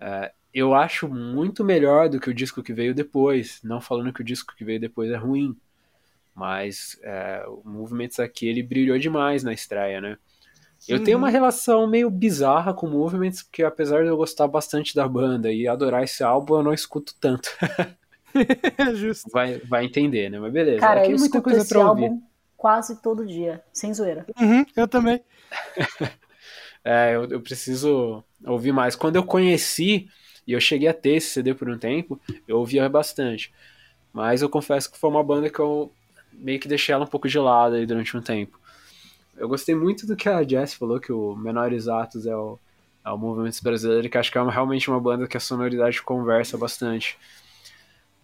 É, 0.00 0.32
eu 0.52 0.74
acho 0.74 1.08
muito 1.08 1.64
melhor 1.64 2.08
do 2.08 2.18
que 2.18 2.30
o 2.30 2.34
disco 2.34 2.62
que 2.62 2.72
veio 2.72 2.94
depois. 2.94 3.60
Não 3.62 3.80
falando 3.80 4.12
que 4.12 4.22
o 4.22 4.24
disco 4.24 4.54
que 4.56 4.64
veio 4.64 4.80
depois 4.80 5.10
é 5.10 5.16
ruim. 5.16 5.56
Mas 6.34 6.98
é, 7.02 7.44
o 7.48 7.62
Movements 7.68 8.18
aqui, 8.20 8.46
ele 8.48 8.62
brilhou 8.62 8.98
demais 8.98 9.42
na 9.44 9.52
estreia, 9.52 10.00
né? 10.00 10.16
Eu 10.88 11.02
tenho 11.02 11.18
uma 11.18 11.28
relação 11.28 11.86
meio 11.88 12.08
bizarra 12.08 12.72
com 12.72 12.86
o 12.86 12.90
Movements, 12.90 13.42
porque 13.42 13.64
apesar 13.64 14.02
de 14.02 14.08
eu 14.08 14.16
gostar 14.16 14.46
bastante 14.46 14.94
da 14.94 15.08
banda 15.08 15.52
e 15.52 15.66
adorar 15.66 16.04
esse 16.04 16.22
álbum, 16.22 16.56
eu 16.56 16.62
não 16.62 16.72
escuto 16.72 17.14
tanto. 17.20 17.50
É 18.78 18.94
justo. 18.94 19.30
Vai, 19.30 19.58
vai 19.58 19.84
entender, 19.84 20.30
né? 20.30 20.38
Mas 20.38 20.52
beleza. 20.52 20.80
Cara, 20.80 21.00
aqui 21.00 21.12
eu 21.12 21.16
é 21.16 21.18
muita 21.18 21.40
coisa 21.40 21.60
esse 21.60 21.68
pra 21.70 21.88
ouvir. 21.88 22.04
álbum 22.04 22.22
quase 22.56 23.00
todo 23.02 23.26
dia, 23.26 23.62
sem 23.72 23.92
zoeira. 23.94 24.26
Uhum, 24.40 24.64
eu 24.76 24.88
também. 24.88 25.20
É, 26.84 27.14
eu, 27.14 27.24
eu 27.28 27.40
preciso 27.40 28.22
ouvir 28.46 28.72
mais. 28.72 28.96
Quando 28.96 29.16
eu 29.16 29.24
conheci, 29.24 30.08
e 30.46 30.52
eu 30.52 30.60
cheguei 30.60 30.88
a 30.88 30.94
ter 30.94 31.16
esse 31.16 31.30
CD 31.30 31.52
por 31.54 31.68
um 31.68 31.76
tempo, 31.78 32.18
eu 32.46 32.58
ouvia 32.58 32.88
bastante. 32.88 33.52
Mas 34.12 34.42
eu 34.42 34.48
confesso 34.48 34.90
que 34.90 34.98
foi 34.98 35.10
uma 35.10 35.22
banda 35.22 35.50
que 35.50 35.58
eu 35.58 35.92
meio 36.32 36.58
que 36.60 36.68
deixei 36.68 36.94
ela 36.94 37.04
um 37.04 37.08
pouco 37.08 37.28
de 37.28 37.38
lado 37.38 37.74
aí 37.74 37.84
durante 37.84 38.16
um 38.16 38.22
tempo. 38.22 38.58
Eu 39.36 39.48
gostei 39.48 39.74
muito 39.74 40.06
do 40.06 40.16
que 40.16 40.28
a 40.28 40.42
Jess 40.42 40.74
falou, 40.74 41.00
que 41.00 41.12
o 41.12 41.36
Menores 41.36 41.88
Atos 41.88 42.26
é 42.26 42.36
o, 42.36 42.58
é 43.04 43.10
o 43.10 43.18
Movimentos 43.18 43.60
brasileiro, 43.60 44.08
que 44.08 44.18
acho 44.18 44.32
que 44.32 44.38
é 44.38 44.42
uma- 44.42 44.52
realmente 44.52 44.90
uma 44.90 45.00
banda 45.00 45.26
que 45.28 45.36
a 45.36 45.40
sonoridade 45.40 46.02
conversa 46.02 46.56
bastante. 46.58 47.18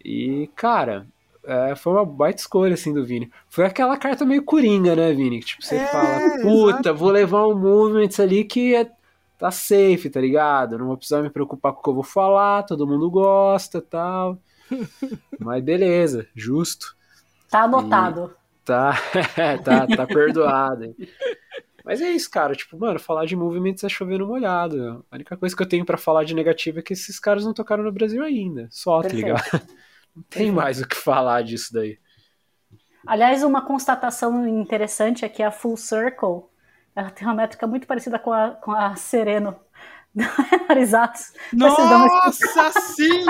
E, 0.05 0.49
cara, 0.55 1.07
é, 1.43 1.75
foi 1.75 1.93
uma 1.93 2.05
baita 2.05 2.41
escolha, 2.41 2.73
assim, 2.75 2.93
do 2.93 3.05
Vini. 3.05 3.31
Foi 3.49 3.65
aquela 3.65 3.97
carta 3.97 4.25
meio 4.25 4.43
coringa, 4.43 4.95
né, 4.95 5.13
Vini? 5.13 5.39
Que, 5.39 5.45
tipo, 5.47 5.63
você 5.63 5.77
É, 5.77 5.79
fala, 5.79 6.25
puta, 6.41 6.93
exato. 6.93 6.93
vou 6.93 7.09
levar 7.11 7.47
um 7.47 7.57
Movements 7.57 8.19
ali 8.19 8.43
que 8.45 8.75
é, 8.75 8.91
tá 9.37 9.51
safe, 9.51 10.09
tá 10.09 10.21
ligado? 10.21 10.77
Não 10.77 10.87
vou 10.87 10.97
precisar 10.97 11.21
me 11.23 11.29
preocupar 11.29 11.73
com 11.73 11.79
o 11.79 11.83
que 11.83 11.89
eu 11.89 11.95
vou 11.95 12.03
falar, 12.03 12.63
todo 12.63 12.87
mundo 12.87 13.09
gosta 13.09 13.81
tal. 13.81 14.39
Mas 15.39 15.63
beleza, 15.63 16.27
justo. 16.35 16.95
Tá 17.49 17.63
anotado. 17.63 18.35
Tá, 18.63 18.93
tá, 19.63 19.87
tá 19.87 20.07
perdoado. 20.07 20.85
hein? 20.85 20.95
Mas 21.83 22.01
é 22.01 22.11
isso, 22.11 22.29
cara. 22.31 22.55
Tipo, 22.55 22.77
mano, 22.79 22.99
falar 22.99 23.25
de 23.25 23.35
movimentos 23.35 23.83
é 23.83 23.89
chover 23.89 24.19
no 24.19 24.27
molhado. 24.27 25.05
A 25.11 25.15
única 25.15 25.37
coisa 25.37 25.55
que 25.55 25.61
eu 25.61 25.69
tenho 25.69 25.85
pra 25.85 25.97
falar 25.97 26.23
de 26.23 26.33
negativo 26.33 26.79
é 26.79 26.81
que 26.81 26.93
esses 26.93 27.19
caras 27.19 27.45
não 27.45 27.53
tocaram 27.53 27.83
no 27.83 27.91
Brasil 27.91 28.23
ainda. 28.23 28.67
Só, 28.71 29.03
tá 29.03 29.15
ligado? 29.15 29.43
Não 30.15 30.23
tem 30.29 30.51
mais 30.51 30.79
o 30.81 30.87
que 30.87 30.95
falar 30.95 31.43
disso 31.43 31.73
daí. 31.73 31.97
Aliás, 33.05 33.43
uma 33.43 33.61
constatação 33.65 34.47
interessante 34.47 35.25
é 35.25 35.29
que 35.29 35.43
a 35.43 35.51
Full 35.51 35.77
Circle 35.77 36.43
ela 36.95 37.09
tem 37.11 37.27
uma 37.27 37.33
métrica 37.35 37.67
muito 37.67 37.85
parecida 37.85 38.17
com 38.17 38.31
a, 38.31 38.51
com 38.51 38.71
a 38.71 38.95
Sereno. 38.95 39.55
Arizatos. 40.69 41.33
Nossa, 41.51 42.71
sim! 42.81 43.25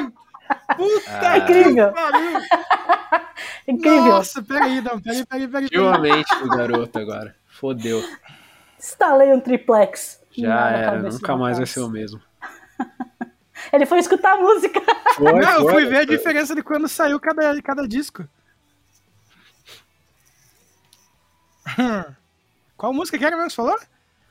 Puta 0.77 1.09
Ah. 1.09 1.37
Incrível. 1.39 1.87
que 1.89 1.95
pariu! 1.95 2.39
Incrível. 3.67 4.05
Nossa, 4.05 4.43
peraí, 4.43 4.79
não, 4.81 5.01
peraí, 5.01 5.25
peraí, 5.25 5.47
peraí. 5.47 5.69
Tirou 5.69 5.89
a 5.89 5.99
peraí. 5.99 6.11
mente 6.17 6.35
do 6.37 6.47
garoto 6.49 6.99
agora. 6.99 7.35
Fodeu. 7.47 8.03
Instalei 8.77 9.33
um 9.33 9.39
triplex. 9.39 10.21
Já 10.37 10.69
era, 10.69 10.99
nunca 11.01 11.35
mais 11.35 11.57
vai 11.57 11.65
ser 11.65 11.79
o 11.79 11.89
mesmo. 11.89 12.21
Ele 13.71 13.85
foi 13.85 13.99
escutar 13.99 14.33
a 14.33 14.37
música. 14.37 14.81
Foi, 15.15 15.31
Não, 15.33 15.51
eu 15.51 15.61
foi, 15.61 15.73
fui 15.73 15.85
ver 15.85 15.99
a 15.99 16.05
diferença 16.05 16.53
de 16.55 16.61
quando 16.63 16.87
saiu 16.87 17.19
cada, 17.19 17.61
cada 17.61 17.87
disco. 17.87 18.27
Qual 22.77 22.93
música 22.93 23.17
que 23.17 23.25
era 23.25 23.35
mesmo 23.35 23.49
que 23.49 23.55
você 23.55 23.61
falou? 23.61 23.79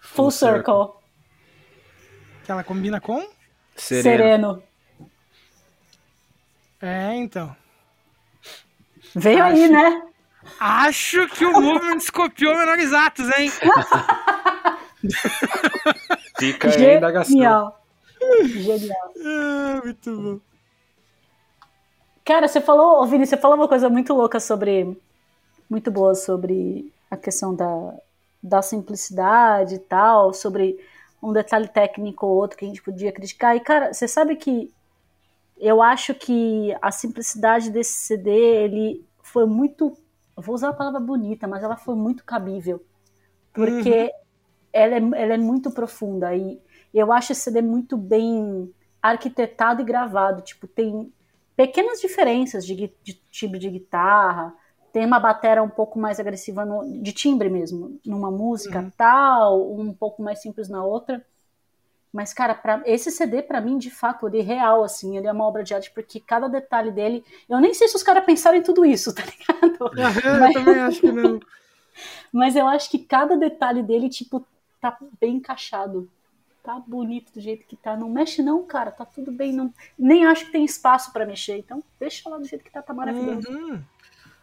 Full 0.01 0.31
Circle. 0.31 0.91
Que 2.45 2.53
ela 2.53 2.63
combina 2.63 3.01
com? 3.01 3.27
Sereno. 3.77 4.03
Sereno. 4.03 4.63
É, 6.81 7.15
então. 7.15 7.57
Veio 9.15 9.43
Acho- 9.43 9.57
aí, 9.57 9.69
né? 9.69 10.03
Acho 10.61 11.27
que 11.29 11.45
o 11.47 11.59
Movement 11.59 12.01
copiou 12.13 12.55
Menores 12.55 12.93
Atos, 12.93 13.31
hein? 13.39 13.51
Fica 16.39 16.69
aí 16.69 16.87
a 16.87 16.97
indagação. 16.99 17.75
Genial. 18.47 19.13
Ah, 19.27 19.81
muito 19.83 20.17
bom. 20.17 20.41
Cara, 22.25 22.49
você 22.49 22.61
falou, 22.61 23.07
Vini, 23.07 23.27
você 23.27 23.37
falou 23.37 23.57
uma 23.57 23.69
coisa 23.69 23.89
muito 23.89 24.15
louca 24.15 24.41
sobre. 24.41 24.97
Muito 25.69 25.91
boa 25.91 26.15
sobre 26.15 26.93
a 27.11 27.17
questão 27.17 27.55
da, 27.55 27.95
da 28.43 28.63
simplicidade 28.63 29.77
e 29.77 29.79
tal, 29.79 30.33
sobre 30.35 30.79
um 31.23 31.33
detalhe 31.33 31.69
técnico 31.69 32.27
ou 32.27 32.37
outro 32.37 32.59
que 32.59 32.65
a 32.65 32.69
gente 32.69 32.83
podia 32.83 33.13
criticar. 33.13 33.57
E, 33.57 33.61
cara, 33.61 33.93
você 33.93 34.07
sabe 34.07 34.37
que 34.37 34.71
eu 35.59 35.83
acho 35.83 36.15
que 36.15 36.77
a 36.83 36.91
simplicidade 36.91 37.71
desse 37.71 37.95
CD, 37.95 38.31
ele 38.31 39.05
foi 39.23 39.47
muito. 39.47 39.97
eu 40.37 40.43
Vou 40.43 40.55
usar 40.55 40.71
a 40.71 40.75
palavra 40.75 41.01
bonita, 41.01 41.47
mas 41.49 41.63
ela 41.63 41.77
foi 41.77 41.95
muito 41.95 42.25
cabível. 42.25 42.85
Porque 43.53 44.13
ela, 44.73 44.95
é, 44.95 45.23
ela 45.23 45.35
é 45.35 45.39
muito 45.39 45.71
profunda. 45.71 46.35
E 46.35 46.61
eu 46.99 47.13
acho 47.13 47.33
esse 47.33 47.43
CD 47.43 47.63
muito 47.63 47.97
bem 47.97 48.73
arquitetado 49.03 49.83
e 49.83 49.85
gravado. 49.85 50.43
Tipo, 50.43 50.67
tem 50.67 51.13
pequenas 51.57 52.01
diferenças 52.01 52.67
de, 52.67 52.93
de 53.03 53.15
timbre 53.31 53.59
de 53.59 53.71
guitarra, 53.71 54.55
tem 54.93 55.05
uma 55.05 55.19
batera 55.21 55.63
um 55.63 55.69
pouco 55.69 55.99
mais 55.99 56.21
agressiva 56.21 56.65
no- 56.65 57.03
de 57.03 57.13
timbre 57.13 57.49
mesmo, 57.51 57.99
numa 58.07 58.31
música 58.31 58.93
tal, 58.97 59.73
um 59.73 59.93
pouco 59.93 60.23
mais 60.23 60.41
simples 60.41 60.69
na 60.69 60.85
outra. 60.85 61.25
Mas, 62.13 62.33
cara, 62.33 62.55
pra, 62.55 62.81
esse 62.87 63.11
CD, 63.11 63.43
pra 63.43 63.61
mim, 63.61 63.77
de 63.77 63.91
fato, 63.91 64.29
ele 64.29 64.39
é 64.39 64.43
real, 64.43 64.85
assim, 64.85 65.17
ele 65.17 65.27
é 65.27 65.33
uma 65.33 65.45
obra 65.45 65.65
de 65.65 65.75
arte, 65.75 65.91
porque 65.91 66.21
cada 66.21 66.49
detalhe 66.49 66.93
dele. 66.93 67.25
Eu 67.49 67.61
nem 67.61 67.75
sei 67.75 67.89
se 67.89 67.97
os 67.97 68.05
caras 68.05 68.25
pensaram 68.25 68.57
em 68.57 68.63
tudo 68.63 68.85
isso, 68.85 69.13
tá 69.17 69.23
ligado? 69.25 69.91
Eu 70.25 70.55
também 70.55 70.81
acho 70.81 71.01
que 71.01 71.11
não. 71.11 71.41
Mas 72.33 72.57
eu 72.57 72.67
acho 72.67 72.91
que 72.91 72.99
cada 72.99 73.37
detalhe 73.37 73.83
dele, 73.83 74.09
tipo, 74.09 74.47
tá 74.81 74.97
bem 75.21 75.37
encaixado. 75.37 76.09
Tá 76.65 76.81
bonito 76.85 77.31
do 77.33 77.41
jeito 77.43 77.67
que 77.67 77.77
tá. 77.77 77.95
Não 77.95 78.09
mexe, 78.09 78.43
não, 78.43 78.65
cara. 78.65 78.91
Tá 78.91 79.05
tudo 79.05 79.31
bem. 79.31 79.53
Não... 79.53 79.73
Nem 79.99 80.25
acho 80.25 80.47
que 80.47 80.53
tem 80.53 80.65
espaço 80.65 81.13
pra 81.13 81.27
mexer. 81.27 81.59
Então, 81.59 81.85
deixa 82.01 82.29
lá 82.31 82.39
do 82.39 82.47
jeito 82.47 82.65
que 82.65 82.71
tá, 82.71 82.81
tá 82.81 82.95
maravilhoso. 82.95 83.47
Uhum. 83.51 83.81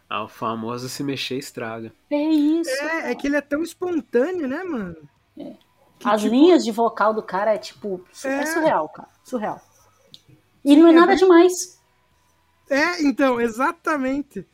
Ah, 0.08 0.22
o 0.24 0.28
famoso 0.28 0.88
se 0.88 1.02
mexer 1.02 1.36
estraga. 1.38 1.92
É 2.08 2.16
isso. 2.16 2.70
É, 2.70 3.10
é 3.10 3.14
que 3.16 3.26
ele 3.26 3.34
é 3.36 3.40
tão 3.40 3.60
espontâneo, 3.62 4.46
né, 4.46 4.62
mano? 4.62 4.96
Que, 5.34 6.08
As 6.08 6.20
tipo, 6.22 6.32
linhas 6.32 6.64
de 6.64 6.70
vocal 6.70 7.12
do 7.12 7.22
cara 7.24 7.54
é 7.54 7.58
tipo. 7.58 8.04
É, 8.24 8.28
É. 8.28 8.46
surreal, 8.46 8.88
cara. 8.88 9.08
Surreal. 9.24 9.60
E 10.64 10.76
não 10.76 10.86
é 10.86 10.90
é 10.90 10.94
nada 10.94 11.06
bem- 11.08 11.16
demais. 11.16 11.80
É, 12.70 13.02
então, 13.02 13.40
exatamente. 13.40 14.46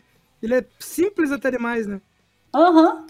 Ele 0.42 0.54
é 0.54 0.64
simples 0.78 1.30
até 1.32 1.50
demais, 1.50 1.86
né? 1.86 2.00
Aham. 2.54 3.06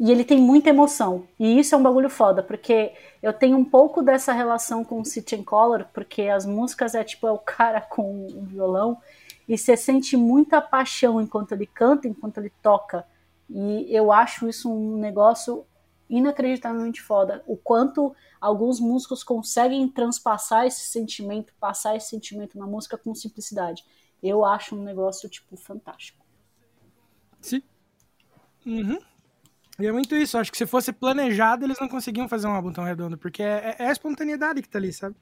E 0.00 0.10
ele 0.10 0.24
tem 0.24 0.40
muita 0.40 0.70
emoção. 0.70 1.28
E 1.38 1.58
isso 1.58 1.74
é 1.74 1.78
um 1.78 1.82
bagulho 1.82 2.08
foda, 2.08 2.42
porque 2.42 2.94
eu 3.22 3.34
tenho 3.34 3.58
um 3.58 3.64
pouco 3.64 4.02
dessa 4.02 4.32
relação 4.32 4.82
com 4.82 4.98
o 4.98 5.04
City 5.04 5.36
and 5.36 5.44
Color, 5.44 5.84
porque 5.92 6.22
as 6.22 6.46
músicas 6.46 6.94
é 6.94 7.04
tipo, 7.04 7.26
é 7.26 7.30
o 7.30 7.38
cara 7.38 7.82
com 7.84 8.26
o 8.26 8.46
violão, 8.46 8.96
e 9.46 9.58
você 9.58 9.76
sente 9.76 10.16
muita 10.16 10.58
paixão 10.62 11.20
enquanto 11.20 11.52
ele 11.52 11.66
canta, 11.66 12.08
enquanto 12.08 12.38
ele 12.38 12.50
toca. 12.62 13.06
E 13.50 13.94
eu 13.94 14.10
acho 14.10 14.48
isso 14.48 14.72
um 14.72 14.96
negócio 14.96 15.66
inacreditavelmente 16.08 17.02
foda. 17.02 17.44
O 17.46 17.54
quanto 17.54 18.16
alguns 18.40 18.80
músicos 18.80 19.22
conseguem 19.22 19.86
transpassar 19.86 20.64
esse 20.64 20.80
sentimento, 20.80 21.52
passar 21.60 21.94
esse 21.94 22.08
sentimento 22.08 22.56
na 22.56 22.66
música 22.66 22.96
com 22.96 23.14
simplicidade. 23.14 23.84
Eu 24.22 24.46
acho 24.46 24.74
um 24.74 24.82
negócio, 24.82 25.28
tipo, 25.28 25.58
fantástico. 25.58 26.24
Sim. 27.42 27.62
Uhum. 28.64 28.98
E 29.80 29.86
é 29.86 29.92
muito 29.92 30.14
isso. 30.14 30.36
Acho 30.38 30.50
que 30.50 30.58
se 30.58 30.66
fosse 30.66 30.92
planejado, 30.92 31.64
eles 31.64 31.80
não 31.80 31.88
conseguiam 31.88 32.28
fazer 32.28 32.46
um 32.46 32.52
álbum 32.52 32.72
tão 32.72 32.84
redondo, 32.84 33.16
porque 33.16 33.42
é, 33.42 33.76
é 33.78 33.88
a 33.88 33.92
espontaneidade 33.92 34.62
que 34.62 34.68
tá 34.68 34.78
ali, 34.78 34.92
sabe? 34.92 35.16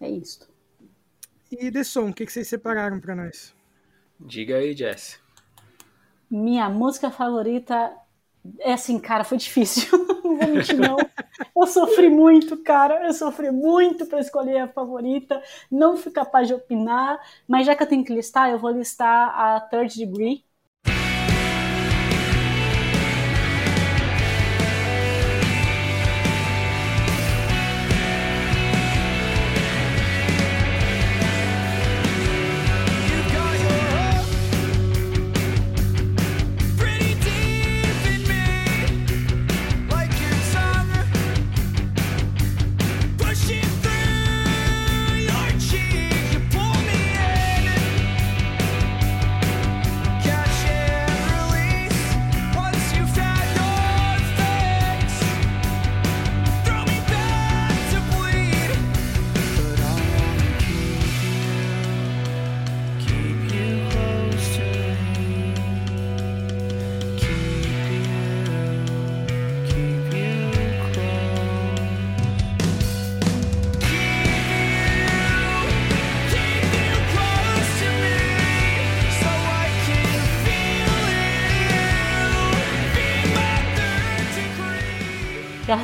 É 0.00 0.08
isso. 0.10 0.48
E 1.50 1.70
The 1.70 1.84
Som, 1.84 2.08
o 2.08 2.14
que, 2.14 2.24
que 2.26 2.32
vocês 2.32 2.48
separaram 2.48 2.98
pra 2.98 3.14
nós? 3.14 3.54
Diga 4.18 4.56
aí, 4.56 4.74
Jess. 4.74 5.20
Minha 6.30 6.68
música 6.70 7.10
favorita 7.10 7.92
é 8.60 8.72
assim, 8.72 8.98
cara, 8.98 9.22
foi 9.22 9.36
difícil. 9.38 9.86
não 10.24 10.36
vou 10.36 10.48
mentir, 10.48 10.78
não. 10.78 10.96
Eu 11.54 11.66
sofri 11.66 12.08
muito, 12.08 12.56
cara. 12.62 13.06
Eu 13.06 13.12
sofri 13.12 13.50
muito 13.50 14.06
para 14.06 14.20
escolher 14.20 14.58
a 14.58 14.68
favorita. 14.68 15.42
Não 15.70 15.96
fui 15.96 16.10
capaz 16.10 16.48
de 16.48 16.54
opinar. 16.54 17.20
Mas 17.46 17.66
já 17.66 17.74
que 17.74 17.82
eu 17.82 17.88
tenho 17.88 18.04
que 18.04 18.14
listar, 18.14 18.50
eu 18.50 18.58
vou 18.58 18.70
listar 18.70 19.28
a 19.38 19.60
Third 19.60 19.94
Degree. 19.96 20.44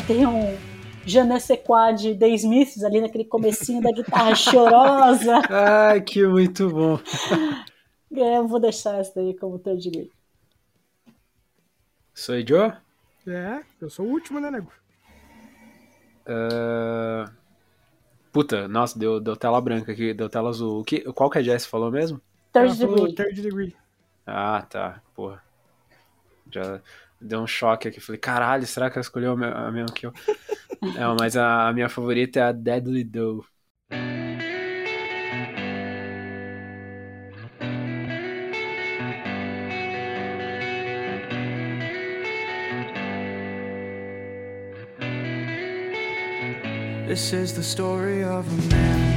Tem 0.08 0.26
um 0.26 0.56
Je 1.06 1.20
ne 1.20 1.38
sais 1.38 1.56
quoi 1.56 1.92
de 1.92 2.14
The 2.14 2.28
Smiths 2.34 2.82
ali 2.82 3.00
naquele 3.00 3.24
comecinho 3.24 3.80
da 3.80 3.92
guitarra 3.92 4.34
chorosa. 4.34 5.40
Ai, 5.48 6.00
que 6.00 6.26
muito 6.26 6.68
bom. 6.70 6.98
É, 8.10 8.38
eu 8.38 8.48
vou 8.48 8.58
deixar 8.58 8.98
essa 8.98 9.12
daí 9.16 9.36
como 9.36 9.58
Third 9.58 9.82
Degree. 9.82 10.10
Sou 12.14 12.34
Joe? 12.40 12.72
É, 13.26 13.62
eu 13.82 13.90
sou 13.90 14.06
o 14.06 14.08
último, 14.08 14.40
né, 14.40 14.50
nego? 14.50 14.72
Ah, 16.26 17.30
Puta, 18.32 18.66
nossa, 18.66 18.98
deu, 18.98 19.20
deu 19.20 19.36
tela 19.36 19.60
branca 19.60 19.92
aqui, 19.92 20.14
deu 20.14 20.28
tela 20.28 20.48
azul. 20.48 20.80
O 20.80 20.84
que, 20.84 21.00
qual 21.12 21.28
que 21.28 21.38
a 21.38 21.42
Jess 21.42 21.66
falou 21.66 21.90
mesmo? 21.90 22.18
Third 22.50 22.78
Degree. 22.78 23.14
Third 23.14 23.42
Degree. 23.42 23.76
Ah, 24.26 24.62
tá, 24.62 25.02
porra. 25.14 25.42
Já 26.50 26.80
deu 27.20 27.40
um 27.40 27.46
choque 27.46 27.88
aqui. 27.88 28.00
Falei, 28.00 28.18
caralho, 28.20 28.66
será 28.66 28.90
que 28.90 28.98
ela 28.98 29.02
escolheu 29.02 29.32
a 29.32 29.36
me- 29.36 29.46
a 29.46 29.70
mesma 29.70 29.92
que 29.94 30.06
eu? 30.06 30.12
Não, 30.94 31.16
mas 31.18 31.36
a, 31.36 31.68
a 31.68 31.72
minha 31.72 31.88
favorita 31.88 32.40
é 32.40 32.42
a 32.44 32.52
Deadly 32.52 33.04
Doe. 33.04 33.42
This 47.06 47.32
is 47.32 47.54
the 47.54 47.62
story 47.62 48.22
of 48.22 48.46
a 48.46 48.68
man 48.70 49.14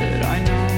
that 0.00 0.24
I 0.26 0.42
know. 0.44 0.71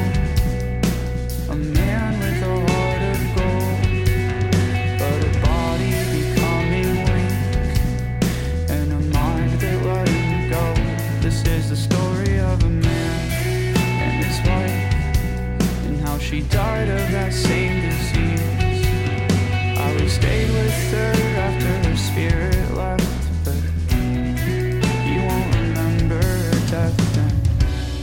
She 16.35 16.40
died 16.48 16.89
of 16.89 17.12
that 17.12 17.32
same 17.32 17.81
disease. 17.81 18.86
I 19.78 19.94
we 20.01 20.09
stayed 20.09 20.51
with 20.51 20.90
her 20.90 21.15
after 21.47 21.89
her 21.89 21.97
spirit 21.97 22.74
left, 22.74 23.44
but 23.44 23.62
you 25.06 25.20
won't 25.28 25.55
remember 25.55 26.20
her 26.20 26.61
death 26.73 26.98
then. 27.15 27.36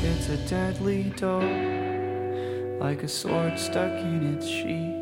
It's 0.09 0.29
a 0.29 0.37
deadly 0.47 1.11
door, 1.17 1.43
like 2.79 3.03
a 3.03 3.09
sword 3.09 3.59
stuck 3.59 3.91
in 3.99 4.37
its 4.37 4.47
sheath. 4.47 4.95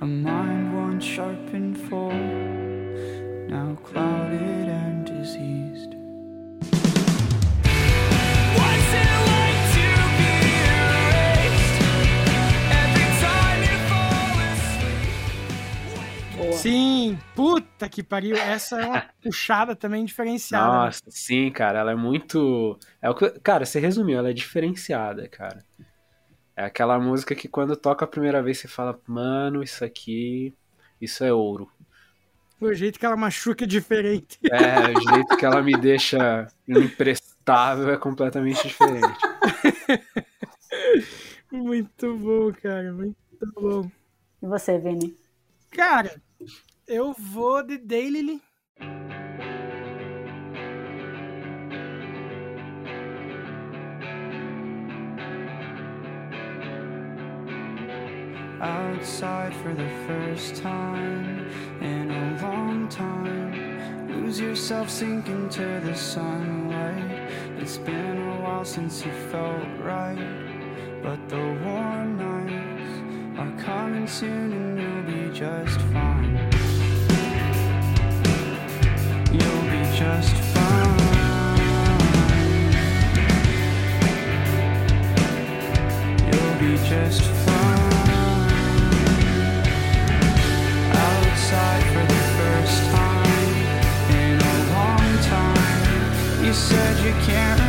A 0.00 0.06
mind 0.06 0.74
once 0.76 1.04
sharpened 1.04 1.78
for, 1.78 2.12
now 2.12 3.76
clouded 3.84 4.68
and 4.82 5.06
diseased. 5.06 5.71
Sim, 16.62 17.18
puta 17.34 17.88
que 17.88 18.04
pariu. 18.04 18.36
Essa 18.36 18.80
é 18.80 18.86
uma 18.86 19.04
puxada 19.20 19.74
também 19.74 20.04
diferenciada. 20.04 20.64
né? 20.64 20.72
Nossa, 20.84 21.02
sim, 21.08 21.50
cara, 21.50 21.80
ela 21.80 21.90
é 21.90 21.96
muito. 21.96 22.78
É 23.00 23.10
o 23.10 23.14
que... 23.16 23.28
Cara, 23.40 23.64
você 23.66 23.80
resumiu, 23.80 24.16
ela 24.16 24.30
é 24.30 24.32
diferenciada, 24.32 25.28
cara. 25.28 25.64
É 26.54 26.64
aquela 26.64 27.00
música 27.00 27.34
que 27.34 27.48
quando 27.48 27.74
toca 27.74 28.04
a 28.04 28.08
primeira 28.08 28.40
vez 28.40 28.58
você 28.58 28.68
fala, 28.68 28.96
mano, 29.08 29.60
isso 29.62 29.84
aqui. 29.84 30.54
Isso 31.00 31.24
é 31.24 31.32
ouro. 31.32 31.68
O 32.60 32.72
jeito 32.72 32.96
que 32.96 33.04
ela 33.04 33.16
machuca 33.16 33.64
é 33.64 33.66
diferente. 33.66 34.38
É, 34.44 34.96
o 34.96 35.14
jeito 35.14 35.36
que 35.36 35.44
ela 35.44 35.60
me 35.60 35.76
deixa 35.76 36.46
imprestável 36.68 37.90
é 37.90 37.96
completamente 37.96 38.68
diferente. 38.68 39.18
Muito 41.50 42.16
bom, 42.16 42.52
cara. 42.52 42.92
Muito 42.92 43.16
bom. 43.56 43.90
E 44.40 44.46
você, 44.46 44.78
Vini? 44.78 45.16
Cara, 45.72 46.22
eu 46.86 47.12
vou 47.12 47.62
de 47.62 47.78
Daily. 47.78 48.40
outside 58.62 59.52
for 59.56 59.74
the 59.74 59.88
first 60.06 60.54
time 60.54 61.50
in 61.80 62.08
a 62.08 62.40
long 62.40 62.88
time. 62.88 64.06
Lose 64.08 64.38
yourself, 64.38 64.88
sink 64.88 65.26
into 65.26 65.80
the 65.80 65.94
sunlight. 65.94 67.28
It's 67.58 67.78
been 67.78 68.16
a 68.16 68.40
while 68.42 68.64
since 68.64 69.04
you 69.04 69.10
felt 69.32 69.66
right, 69.80 71.02
but 71.02 71.18
the 71.28 71.58
warm 71.64 72.16
nights 72.16 73.38
are 73.40 73.64
coming 73.64 74.06
soon 74.06 74.52
and 74.52 74.80
you'll 74.80 75.28
be 75.30 75.36
just 75.36 75.80
fine. 75.92 76.71
You 96.52 96.58
said 96.58 96.98
you 97.02 97.12
can't 97.24 97.61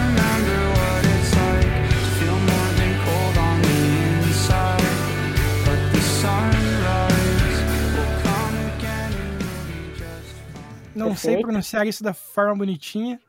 não 10.95 11.15
sei 11.15 11.31
Perfeito. 11.31 11.41
pronunciar 11.41 11.87
isso 11.87 12.03
da 12.03 12.13
forma 12.13 12.55
bonitinha. 12.55 13.19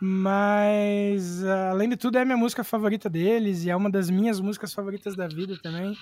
Mas, 0.00 1.44
ah, 1.44 1.70
além 1.70 1.88
de 1.90 1.96
tudo, 1.96 2.16
é 2.16 2.22
a 2.22 2.24
minha 2.24 2.36
música 2.36 2.64
favorita 2.64 3.10
deles 3.10 3.64
e 3.64 3.70
é 3.70 3.76
uma 3.76 3.90
das 3.90 4.08
minhas 4.08 4.40
músicas 4.40 4.72
favoritas 4.72 5.14
da 5.14 5.28
vida 5.28 5.58
também. 5.62 5.94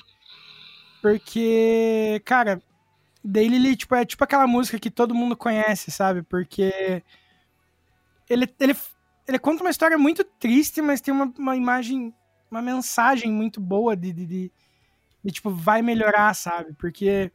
Porque, 1.03 2.23
cara, 2.25 2.63
Daily 3.25 3.77
tipo, 3.77 3.95
é 3.95 4.05
tipo 4.05 4.23
aquela 4.23 4.47
música 4.47 4.79
que 4.79 4.91
todo 4.91 5.15
mundo 5.15 5.37
conhece, 5.37 5.91
sabe? 5.91 6.23
Porque 6.23 7.03
ele, 8.31 8.49
ele, 8.61 8.77
ele 9.27 9.39
conta 9.39 9.63
uma 9.63 9.71
história 9.71 9.99
muito 9.99 10.23
triste, 10.23 10.81
mas 10.81 11.01
tem 11.01 11.13
uma, 11.13 11.33
uma 11.37 11.57
imagem, 11.57 12.15
uma 12.51 12.63
mensagem 12.63 13.33
muito 13.33 13.61
boa 13.61 13.97
de, 13.97 14.13
de, 14.13 14.27
de, 14.27 14.53
de, 15.25 15.33
tipo, 15.33 15.51
vai 15.51 15.83
melhorar, 15.83 16.35
sabe? 16.35 16.73
Porque 16.75 17.33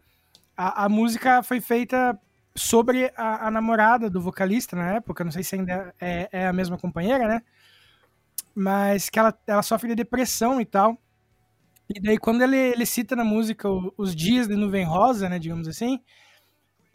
a, 0.55 0.85
a 0.85 0.89
música 0.89 1.43
foi 1.43 1.59
feita 1.59 2.17
sobre 2.55 3.11
a, 3.17 3.47
a 3.47 3.51
namorada 3.51 4.09
do 4.09 4.21
vocalista 4.21 4.75
na 4.75 4.95
época, 4.95 5.23
não 5.23 5.31
sei 5.31 5.43
se 5.43 5.55
ainda 5.55 5.93
é, 5.99 6.29
é 6.31 6.47
a 6.47 6.53
mesma 6.53 6.77
companheira, 6.77 7.27
né? 7.27 7.41
Mas 8.55 9.09
que 9.09 9.17
ela, 9.19 9.37
ela 9.47 9.63
sofre 9.63 9.89
de 9.89 9.95
depressão 9.95 10.61
e 10.61 10.65
tal. 10.65 10.97
E 11.93 12.01
daí, 12.01 12.17
quando 12.17 12.43
ele, 12.43 12.57
ele 12.57 12.85
cita 12.85 13.15
na 13.15 13.23
música 13.25 13.67
os 13.97 14.15
dias 14.15 14.47
de 14.47 14.55
nuvem 14.55 14.85
rosa, 14.85 15.29
né, 15.29 15.39
digamos 15.39 15.67
assim, 15.67 15.99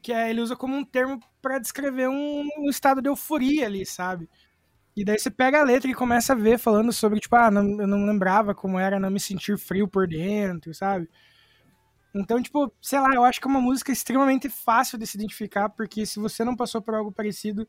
que 0.03 0.13
é, 0.13 0.31
ele 0.31 0.41
usa 0.41 0.57
como 0.57 0.77
um 0.77 0.85
termo 0.85 1.21
para 1.43 1.59
descrever 1.59 2.09
um, 2.09 2.49
um 2.59 2.71
estado 2.71 3.03
de 3.03 3.09
euforia 3.09 3.67
ali, 3.67 3.87
sabe? 3.87 4.29
E 4.97 5.05
daí 5.05 5.19
você 5.19 5.31
pega 5.31 5.61
a 5.61 5.65
letra 5.65 5.91
e 5.91 5.95
começa 5.95 6.35
a 6.35 6.37
ver 6.37 6.59
falando 6.59 6.93
sobre, 6.93 7.21
tipo, 7.21 7.37
ah, 7.37 7.51
não- 7.51 7.81
eu 7.81 7.87
não 7.89 8.07
lembrava 8.07 8.55
como 8.55 8.79
era 8.79 9.01
não 9.01 9.11
me 9.11 9.21
sentir 9.21 9.59
frio 9.59 9.89
por 9.89 10.09
dentro, 10.09 10.75
sabe? 10.75 11.09
Então, 12.19 12.43
tipo, 12.43 12.73
sei 12.83 13.01
lá, 13.01 13.11
eu 13.15 13.25
acho 13.25 13.41
que 13.41 13.47
é 13.47 13.51
uma 13.51 13.61
música 13.61 13.93
extremamente 13.93 14.49
fácil 14.49 14.99
de 14.99 15.07
se 15.07 15.17
identificar, 15.17 15.69
porque 15.69 16.05
se 16.07 16.19
você 16.19 16.45
não 16.45 16.57
passou 16.57 16.83
por 16.83 16.95
algo 16.95 17.13
parecido, 17.13 17.69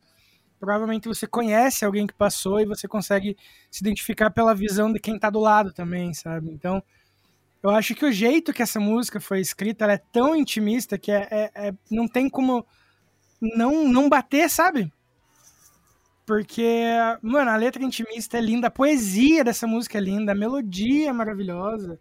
provavelmente 0.60 1.08
você 1.08 1.28
conhece 1.28 1.86
alguém 1.86 2.08
que 2.08 2.14
passou 2.14 2.60
e 2.60 2.66
você 2.66 2.88
consegue 2.88 3.38
se 3.72 3.84
identificar 3.84 4.32
pela 4.32 4.56
visão 4.56 4.92
de 4.94 5.00
quem 5.00 5.20
tá 5.20 5.30
do 5.30 5.40
lado 5.40 5.74
também, 5.74 6.14
sabe? 6.14 6.50
Então, 6.52 6.84
eu 7.64 7.72
acho 7.72 7.96
que 7.96 8.06
o 8.06 8.12
jeito 8.12 8.54
que 8.54 8.64
essa 8.64 8.80
música 8.80 9.20
foi 9.20 9.42
escrita, 9.42 9.86
ela 9.86 9.94
é 9.94 9.98
tão 10.14 10.36
intimista 10.36 10.98
que 10.98 11.12
é, 11.12 11.28
é- 11.32 11.52
é- 11.70 11.74
não 11.92 12.08
tem 12.08 12.30
como 12.30 12.66
não, 13.42 13.88
não 13.88 14.10
bater, 14.10 14.50
sabe? 14.50 14.92
Porque, 16.26 16.64
mano, 17.24 17.50
a 17.50 17.56
letra 17.56 17.84
intimista 17.84 18.38
é 18.38 18.42
linda, 18.42 18.68
a 18.68 18.72
poesia 18.72 19.44
dessa 19.44 19.66
música 19.66 19.98
é 19.98 20.02
linda, 20.02 20.32
a 20.32 20.36
melodia 20.36 21.10
é 21.10 21.14
maravilhosa. 21.14 22.00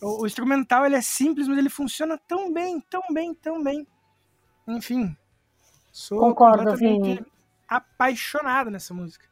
O, 0.00 0.22
o 0.22 0.26
instrumental 0.26 0.86
ele 0.86 0.96
é 0.96 1.00
simples, 1.00 1.46
mas 1.46 1.58
ele 1.58 1.68
funciona 1.68 2.18
tão 2.26 2.52
bem, 2.52 2.80
tão 2.80 3.02
bem, 3.12 3.34
tão 3.34 3.62
bem. 3.62 3.86
Enfim, 4.66 5.16
sou 5.92 6.20
Concordo, 6.20 6.76
Vini. 6.76 7.24
apaixonado 7.68 8.70
nessa 8.70 8.94
música. 8.94 9.28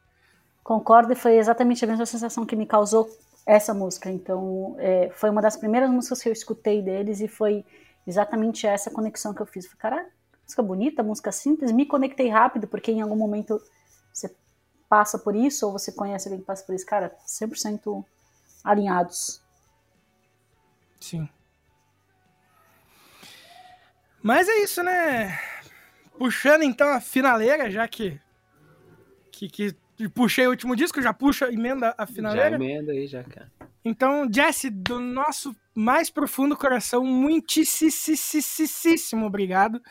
Concordo, 0.63 1.13
e 1.13 1.15
foi 1.15 1.37
exatamente 1.37 1.83
a 1.83 1.87
mesma 1.87 2.05
sensação 2.05 2.45
que 2.45 2.55
me 2.55 2.65
causou 2.65 3.09
essa 3.45 3.73
música. 3.73 4.11
Então, 4.11 4.75
é, 4.77 5.09
foi 5.15 5.29
uma 5.29 5.41
das 5.41 5.57
primeiras 5.57 5.89
músicas 5.89 6.21
que 6.21 6.29
eu 6.29 6.33
escutei 6.33 6.81
deles 6.81 7.19
e 7.19 7.27
foi 7.27 7.65
exatamente 8.05 8.67
essa 8.67 8.91
conexão 8.91 9.33
que 9.33 9.41
eu 9.41 9.45
fiz. 9.45 9.65
Falei, 9.65 9.79
cara, 9.79 10.09
música 10.43 10.61
bonita, 10.61 11.01
música 11.01 11.31
simples. 11.31 11.71
Me 11.71 11.85
conectei 11.85 12.29
rápido, 12.29 12.67
porque 12.67 12.91
em 12.91 13.01
algum 13.01 13.15
momento 13.15 13.59
você 14.13 14.35
passa 14.87 15.17
por 15.17 15.35
isso, 15.35 15.65
ou 15.65 15.71
você 15.71 15.91
conhece 15.91 16.27
alguém 16.27 16.41
que 16.41 16.45
passa 16.45 16.63
por 16.63 16.75
isso. 16.75 16.85
Cara, 16.85 17.15
100% 17.25 18.05
alinhados. 18.63 19.41
Sim. 20.99 21.29
Mas 24.21 24.49
é 24.49 24.63
isso, 24.63 24.83
né? 24.83 25.39
Puxando 26.17 26.63
então 26.63 26.89
a 26.89 26.99
finaleira, 26.99 27.71
já 27.71 27.87
que. 27.87 28.19
Que, 29.31 29.47
que 29.47 29.73
puxei 30.13 30.45
o 30.47 30.49
último 30.49 30.75
disco, 30.75 31.01
já 31.01 31.13
puxa, 31.13 31.49
emenda 31.51 31.95
a 31.97 32.05
Já 32.05 32.07
finaleira. 32.07 32.55
emenda 32.55 32.91
aí, 32.91 33.07
já, 33.07 33.23
cara. 33.23 33.49
Então, 33.83 34.27
Jesse, 34.31 34.69
do 34.69 34.99
nosso 34.99 35.55
mais 35.73 36.09
profundo 36.09 36.57
coração, 36.57 37.05
muitíssimo 37.05 39.25
obrigado 39.25 39.81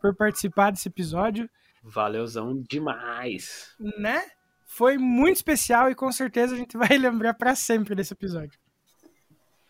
por 0.00 0.14
participar 0.16 0.72
desse 0.72 0.88
episódio, 0.88 1.48
Valeuzão 1.82 2.60
demais. 2.68 3.74
né? 3.98 4.24
Foi 4.64 4.98
muito 4.98 5.36
especial 5.36 5.88
e 5.88 5.94
com 5.94 6.10
certeza 6.10 6.54
a 6.54 6.58
gente 6.58 6.76
vai 6.76 6.88
lembrar 6.98 7.34
pra 7.34 7.54
sempre 7.54 7.94
desse 7.94 8.12
episódio. 8.12 8.58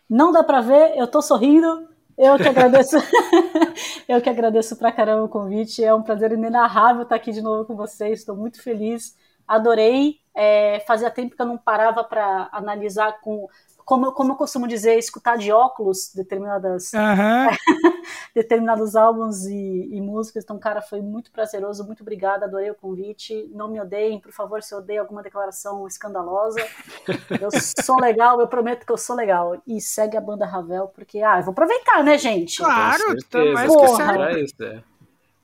Não 0.09 0.31
dá 0.31 0.43
pra 0.43 0.61
ver, 0.61 0.97
eu 0.97 1.07
tô 1.07 1.21
sorrindo. 1.21 1.87
Eu 2.17 2.37
que 2.37 2.47
agradeço. 2.47 2.97
eu 4.09 4.19
que 4.21 4.29
agradeço 4.29 4.75
pra 4.75 4.91
caramba 4.91 5.25
o 5.25 5.29
convite. 5.29 5.83
É 5.83 5.93
um 5.93 6.01
prazer 6.01 6.31
inenarrável 6.31 7.03
estar 7.03 7.15
aqui 7.15 7.31
de 7.31 7.41
novo 7.41 7.65
com 7.65 7.75
vocês. 7.75 8.19
Estou 8.19 8.35
muito 8.35 8.61
feliz. 8.61 9.15
Adorei. 9.47 10.15
É, 10.35 10.83
fazia 10.87 11.11
tempo 11.11 11.35
que 11.35 11.41
eu 11.41 11.45
não 11.45 11.57
parava 11.57 12.03
para 12.03 12.49
analisar 12.51 13.19
com. 13.21 13.47
Como, 13.87 14.05
eu- 14.07 14.11
como 14.11 14.33
eu 14.33 14.35
costumo 14.35 14.67
dizer, 14.67 14.97
escutar 14.97 15.37
de 15.37 15.49
óculos 15.49 16.11
determinadas, 16.13 16.93
Aham. 16.93 17.47
determinados 18.35 18.97
álbuns 18.97 19.45
e, 19.45 19.87
e 19.93 20.01
músicas. 20.01 20.43
Então, 20.43 20.59
cara, 20.59 20.81
foi 20.81 21.01
muito 21.01 21.31
prazeroso. 21.31 21.85
Muito 21.85 22.01
obrigada. 22.01 22.43
Adorei 22.45 22.69
o 22.69 22.75
convite. 22.75 23.49
Não 23.53 23.69
me 23.69 23.79
odeiem, 23.79 24.19
por 24.19 24.33
favor, 24.33 24.61
se 24.61 24.75
odeia 24.75 24.99
alguma 24.99 25.23
declaração 25.23 25.87
escandalosa. 25.87 26.59
Eu 27.41 27.49
sou 27.81 27.97
legal, 28.01 28.41
eu 28.41 28.47
prometo 28.49 28.85
que 28.85 28.91
eu 28.91 28.97
sou 28.97 29.15
legal. 29.15 29.61
E 29.65 29.79
segue 29.79 30.17
a 30.17 30.21
banda 30.21 30.45
Ravel, 30.45 30.89
porque, 30.89 31.21
ah, 31.21 31.37
eu 31.39 31.43
vou 31.43 31.51
aproveitar, 31.53 32.03
né, 32.03 32.17
gente? 32.17 32.57
Claro, 32.57 33.03
certeza. 33.03 33.53
mais 33.53 33.71
que 33.71 33.77
Porra. 33.77 34.13
Pra 34.13 34.39
isso, 34.39 34.63
é. 34.63 34.83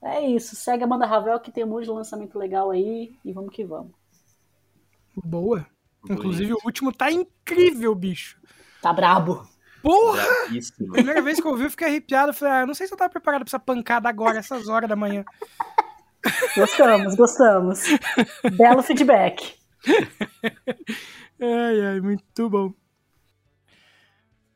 É 0.02 0.22
isso, 0.28 0.54
segue 0.58 0.84
a 0.84 0.88
banda 0.88 1.06
Ravel 1.06 1.40
que 1.40 1.50
tem 1.52 1.64
um 1.64 1.68
monte 1.68 1.86
de 1.86 1.92
lançamento 1.92 2.38
legal 2.38 2.72
aí 2.72 3.16
e 3.24 3.32
vamos 3.32 3.56
que 3.56 3.64
vamos. 3.64 3.94
Boa. 5.24 5.66
Inclusive, 6.10 6.54
o 6.54 6.60
último 6.66 6.92
tá 6.92 7.12
incrível, 7.12 7.94
bicho. 7.96 8.38
Tá 8.82 8.92
brabo. 8.92 9.48
Porra! 9.82 10.24
Bravíssimo. 10.46 10.94
Primeira 10.94 11.22
vez 11.22 11.40
que 11.40 11.46
eu 11.48 11.52
ouvi, 11.52 11.64
eu 11.66 11.70
fiquei 11.70 11.88
arrepiado. 11.88 12.30
Eu 12.30 12.34
Falei, 12.34 12.54
ah, 12.54 12.66
não 12.66 12.74
sei 12.74 12.88
se 12.88 12.94
eu 12.94 12.98
tava 12.98 13.10
preparado 13.10 13.42
pra 13.42 13.50
essa 13.50 13.60
pancada 13.60 14.08
agora, 14.10 14.38
essas 14.40 14.68
horas 14.68 14.90
da 14.90 14.96
manhã. 14.96 15.24
Gostamos, 16.56 17.16
gostamos. 17.16 17.84
Belo 18.56 18.82
feedback. 18.82 19.56
Ai, 21.42 21.82
ai, 21.86 22.00
muito 22.02 22.50
bom. 22.50 22.74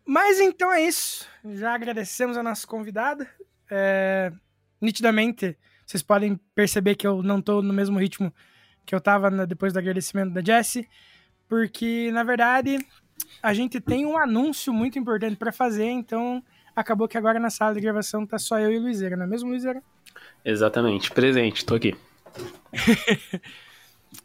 Mas 0.06 0.40
então 0.40 0.72
é 0.72 0.82
isso. 0.84 1.28
Já 1.56 1.74
agradecemos 1.76 2.38
a 2.38 2.44
nossa 2.44 2.66
convidada. 2.66 3.28
É, 3.70 4.32
nitidamente, 4.82 5.58
vocês 5.86 6.02
podem 6.02 6.40
perceber 6.56 6.96
que 6.96 7.06
eu 7.06 7.22
não 7.22 7.42
tô 7.42 7.62
no 7.62 7.74
mesmo 7.74 8.00
ritmo 8.00 8.34
que 8.86 8.96
eu 8.96 9.02
tava 9.02 9.30
na- 9.30 9.44
depois 9.44 9.74
do 9.74 9.80
agradecimento 9.80 10.32
da 10.32 10.42
Jessie, 10.42 10.88
porque 11.48 12.12
na 12.12 12.24
verdade 12.24 12.86
a 13.42 13.54
gente 13.54 13.80
tem 13.80 14.06
um 14.06 14.18
anúncio 14.18 14.74
muito 14.74 14.98
importante 15.00 15.36
para 15.36 15.52
fazer, 15.52 15.90
então 15.90 16.44
acabou 16.76 17.08
que 17.08 17.18
agora 17.18 17.40
na 17.40 17.50
sala 17.50 17.74
de 17.74 17.82
gravação 17.82 18.26
tá 18.26 18.38
só 18.38 18.60
eu 18.60 18.72
e 18.72 18.78
o 18.78 18.82
Luizeira, 18.82 19.16
não 19.16 19.26
é 19.26 19.28
mesmo, 19.28 19.50
Luizeira? 19.50 19.82
Exatamente, 20.44 21.12
presente, 21.12 21.66
tô 21.66 21.76
aqui. 21.76 21.96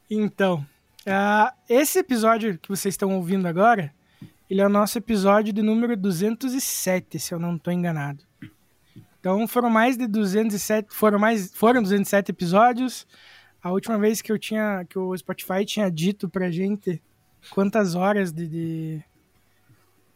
Então, 0.09 0.65
ah, 1.07 1.55
esse 1.69 1.99
episódio 1.99 2.59
que 2.59 2.69
vocês 2.69 2.93
estão 2.95 3.17
ouvindo 3.17 3.49
agora, 3.49 3.93
ele 4.49 4.61
é 4.61 4.67
o 4.67 4.69
nosso 4.69 4.99
episódio 4.99 5.53
de 5.53 5.63
número 5.63 5.97
207, 5.97 7.19
se 7.19 7.33
eu 7.33 7.39
não 7.39 7.57
estou 7.57 7.73
enganado. 7.73 8.23
Então 9.19 9.47
foram 9.49 9.71
mais 9.71 9.97
de 9.97 10.07
207, 10.07 10.89
foram 10.91 11.19
mais, 11.19 11.51
foram 11.55 11.83
207 11.83 12.31
episódios. 12.31 13.07
A 13.63 13.71
última 13.71 13.97
vez 13.97 14.21
que 14.21 14.31
eu 14.31 14.39
tinha, 14.39 14.85
que 14.89 14.99
o 14.99 15.17
Spotify 15.17 15.65
tinha 15.65 15.91
dito 15.91 16.29
pra 16.29 16.51
gente 16.51 17.01
quantas 17.51 17.95
horas 17.95 18.33
de, 18.33 18.47
de, 18.47 19.03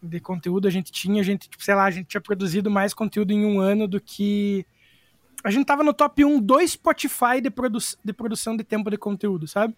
de 0.03 0.21
conteúdo 0.21 0.69
a 0.69 0.71
gente 0.71 0.93
tinha, 0.93 1.21
a 1.21 1.25
gente, 1.25 1.49
tipo, 1.49 1.63
sei 1.63 1.75
lá, 1.75 1.85
a 1.85 1.91
gente 1.91 2.07
tinha 2.07 2.21
produzido 2.21 2.71
mais 2.71 2.95
conteúdo 2.95 3.33
em 3.33 3.45
um 3.45 3.61
ano 3.61 3.89
do 3.89 4.01
que 4.01 4.65
a 5.45 5.51
gente 5.51 5.67
tava 5.67 5.85
no 5.85 5.95
top 5.95 6.25
1 6.25 6.41
do 6.41 6.67
Spotify 6.67 7.41
de, 7.41 7.51
produ 7.51 7.79
de 8.05 8.13
produção 8.13 8.57
de 8.57 8.65
tempo 8.65 8.91
de 8.91 8.97
conteúdo, 8.97 9.47
sabe? 9.47 9.77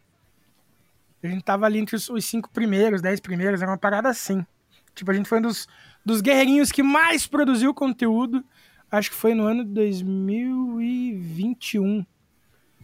A 1.23 1.27
gente 1.27 1.43
tava 1.43 1.67
ali 1.67 1.79
entre 1.79 1.95
os, 1.97 2.09
os 2.09 2.25
cinco 2.25 2.49
primeiros, 2.51 3.03
dez 3.03 3.21
primeiros, 3.21 3.61
era 3.61 3.71
uma 3.71 3.77
parada 3.77 4.09
assim. 4.09 4.47
Tipo, 4.95 5.11
a 5.11 5.15
gente 5.15 5.29
foi 5.29 5.41
um 5.41 5.43
dos, 5.43 5.69
dos 6.05 6.21
guerreirinhos 6.21 6.71
que 6.73 6.83
mais 6.83 7.27
produziu 7.27 7.75
conteúdo. 7.75 8.45
Acho 8.91 9.11
que 9.11 9.17
foi 9.17 9.35
no 9.35 9.45
ano 9.45 9.63
de 9.65 9.71
2021. 9.73 12.07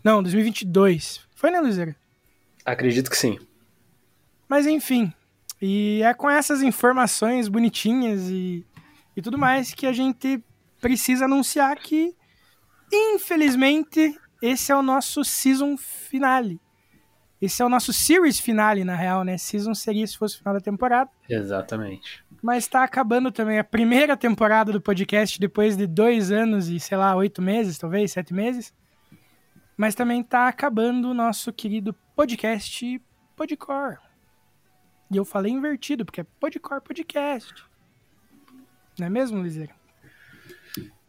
Não, 0.03 0.21
2022. 0.23 1.21
Foi, 1.35 1.51
né, 1.51 1.61
Luizeira? 1.61 1.97
Acredito 2.65 3.11
que 3.11 3.17
sim. 3.17 3.39
Mas 4.55 4.69
enfim. 4.69 5.13
E 5.61 6.01
é 6.05 6.15
com 6.15 6.31
essas 6.31 6.63
informações 6.63 7.49
bonitinhas 7.49 8.31
e, 8.31 8.65
e 9.17 9.21
tudo 9.21 9.37
mais 9.37 9.75
que 9.75 9.85
a 9.85 9.93
gente 9.93 10.41
precisa 10.81 11.25
anunciar 11.25 11.77
que, 11.77 12.15
infelizmente, 12.93 14.17
esse 14.41 14.71
é 14.71 14.77
o 14.77 14.81
nosso 14.81 15.25
season 15.25 15.77
finale. 15.77 16.61
Esse 17.43 17.63
é 17.63 17.65
o 17.65 17.69
nosso 17.69 17.93
series 17.93 18.39
finale, 18.39 18.85
na 18.85 18.95
real, 18.95 19.25
né? 19.25 19.37
Season 19.37 19.75
seria 19.75 20.07
se 20.07 20.17
fosse 20.17 20.37
o 20.37 20.39
final 20.39 20.55
da 20.55 20.61
temporada. 20.61 21.11
Exatamente. 21.29 22.25
Mas 22.41 22.69
tá 22.69 22.85
acabando 22.85 23.33
também 23.33 23.59
a 23.59 23.65
primeira 23.65 24.17
temporada 24.17 24.71
do 24.71 24.81
podcast 24.81 25.41
depois 25.41 25.77
de 25.77 25.85
dois 25.85 26.31
anos 26.31 26.69
e, 26.69 26.79
sei 26.79 26.97
lá, 26.97 27.17
oito 27.17 27.43
meses, 27.43 27.77
talvez, 27.77 28.13
sete 28.13 28.33
meses. 28.33 28.73
Mas 29.77 29.97
também 29.97 30.23
tá 30.23 30.47
acabando 30.47 31.11
o 31.11 31.15
nosso 31.15 31.53
querido 31.53 31.93
podcast 32.15 33.03
Podcore. 33.35 34.04
E 35.11 35.17
eu 35.17 35.25
falei 35.25 35.53
invertido, 35.53 36.05
porque 36.05 36.21
é 36.21 36.27
Podcore 36.41 36.81
Podcast. 36.81 37.65
Não 38.99 39.07
é 39.07 39.11
mesmo, 39.11 39.43
Liseira? 39.43 39.75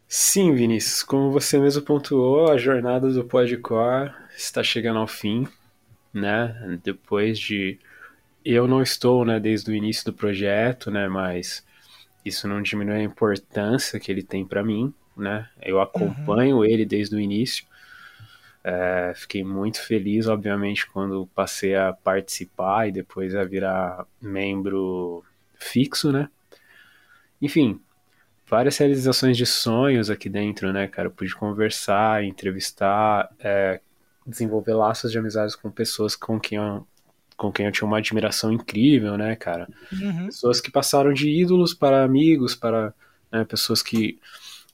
Sim, 0.08 0.54
Vinícius, 0.54 1.02
como 1.02 1.32
você 1.32 1.58
mesmo 1.58 1.82
pontuou, 1.82 2.50
a 2.50 2.56
jornada 2.56 3.10
do 3.10 3.24
Podcore 3.24 4.12
está 4.36 4.62
chegando 4.62 5.00
ao 5.00 5.06
fim, 5.06 5.48
né? 6.14 6.78
Depois 6.82 7.38
de 7.38 7.78
eu 8.44 8.68
não 8.68 8.80
estou, 8.80 9.24
né, 9.24 9.40
desde 9.40 9.68
o 9.70 9.74
início 9.74 10.04
do 10.04 10.12
projeto, 10.12 10.88
né, 10.88 11.08
mas 11.08 11.66
isso 12.24 12.46
não 12.46 12.62
diminui 12.62 12.94
a 12.94 13.02
importância 13.02 13.98
que 13.98 14.10
ele 14.12 14.22
tem 14.22 14.44
para 14.44 14.62
mim, 14.62 14.94
né? 15.16 15.48
Eu 15.60 15.80
acompanho 15.80 16.58
uhum. 16.58 16.64
ele 16.64 16.84
desde 16.84 17.16
o 17.16 17.20
início. 17.20 17.65
É, 18.68 19.12
fiquei 19.14 19.44
muito 19.44 19.80
feliz, 19.80 20.26
obviamente, 20.26 20.88
quando 20.88 21.28
passei 21.28 21.76
a 21.76 21.92
participar 21.92 22.88
e 22.88 22.92
depois 22.92 23.32
a 23.32 23.44
virar 23.44 24.04
membro 24.20 25.24
fixo, 25.54 26.10
né? 26.10 26.28
Enfim, 27.40 27.80
várias 28.44 28.76
realizações 28.76 29.36
de 29.36 29.46
sonhos 29.46 30.10
aqui 30.10 30.28
dentro, 30.28 30.72
né, 30.72 30.88
cara? 30.88 31.06
Eu 31.06 31.12
pude 31.12 31.32
conversar, 31.32 32.24
entrevistar, 32.24 33.32
é, 33.38 33.80
desenvolver 34.26 34.74
laços 34.74 35.12
de 35.12 35.18
amizades 35.18 35.54
com 35.54 35.70
pessoas 35.70 36.16
com 36.16 36.40
quem 36.40 36.58
eu, 36.58 36.84
com 37.36 37.52
quem 37.52 37.66
eu 37.66 37.72
tinha 37.72 37.86
uma 37.86 37.98
admiração 37.98 38.52
incrível, 38.52 39.16
né, 39.16 39.36
cara? 39.36 39.68
Uhum. 39.92 40.26
Pessoas 40.26 40.60
que 40.60 40.72
passaram 40.72 41.12
de 41.12 41.30
ídolos 41.30 41.72
para 41.72 42.02
amigos, 42.02 42.56
para 42.56 42.92
né, 43.30 43.44
pessoas 43.44 43.80
que 43.80 44.18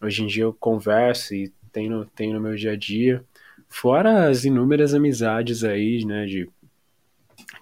hoje 0.01 0.23
em 0.23 0.27
dia 0.27 0.44
eu 0.44 0.55
converso 0.55 1.35
e 1.35 1.52
tenho, 1.70 2.06
tenho 2.06 2.32
no 2.32 2.40
meu 2.40 2.56
dia 2.56 2.73
a 2.73 2.77
dia. 2.77 3.23
Fora 3.72 4.28
as 4.28 4.44
inúmeras 4.44 4.92
amizades 4.92 5.64
aí, 5.64 6.04
né, 6.04 6.26
de, 6.26 6.46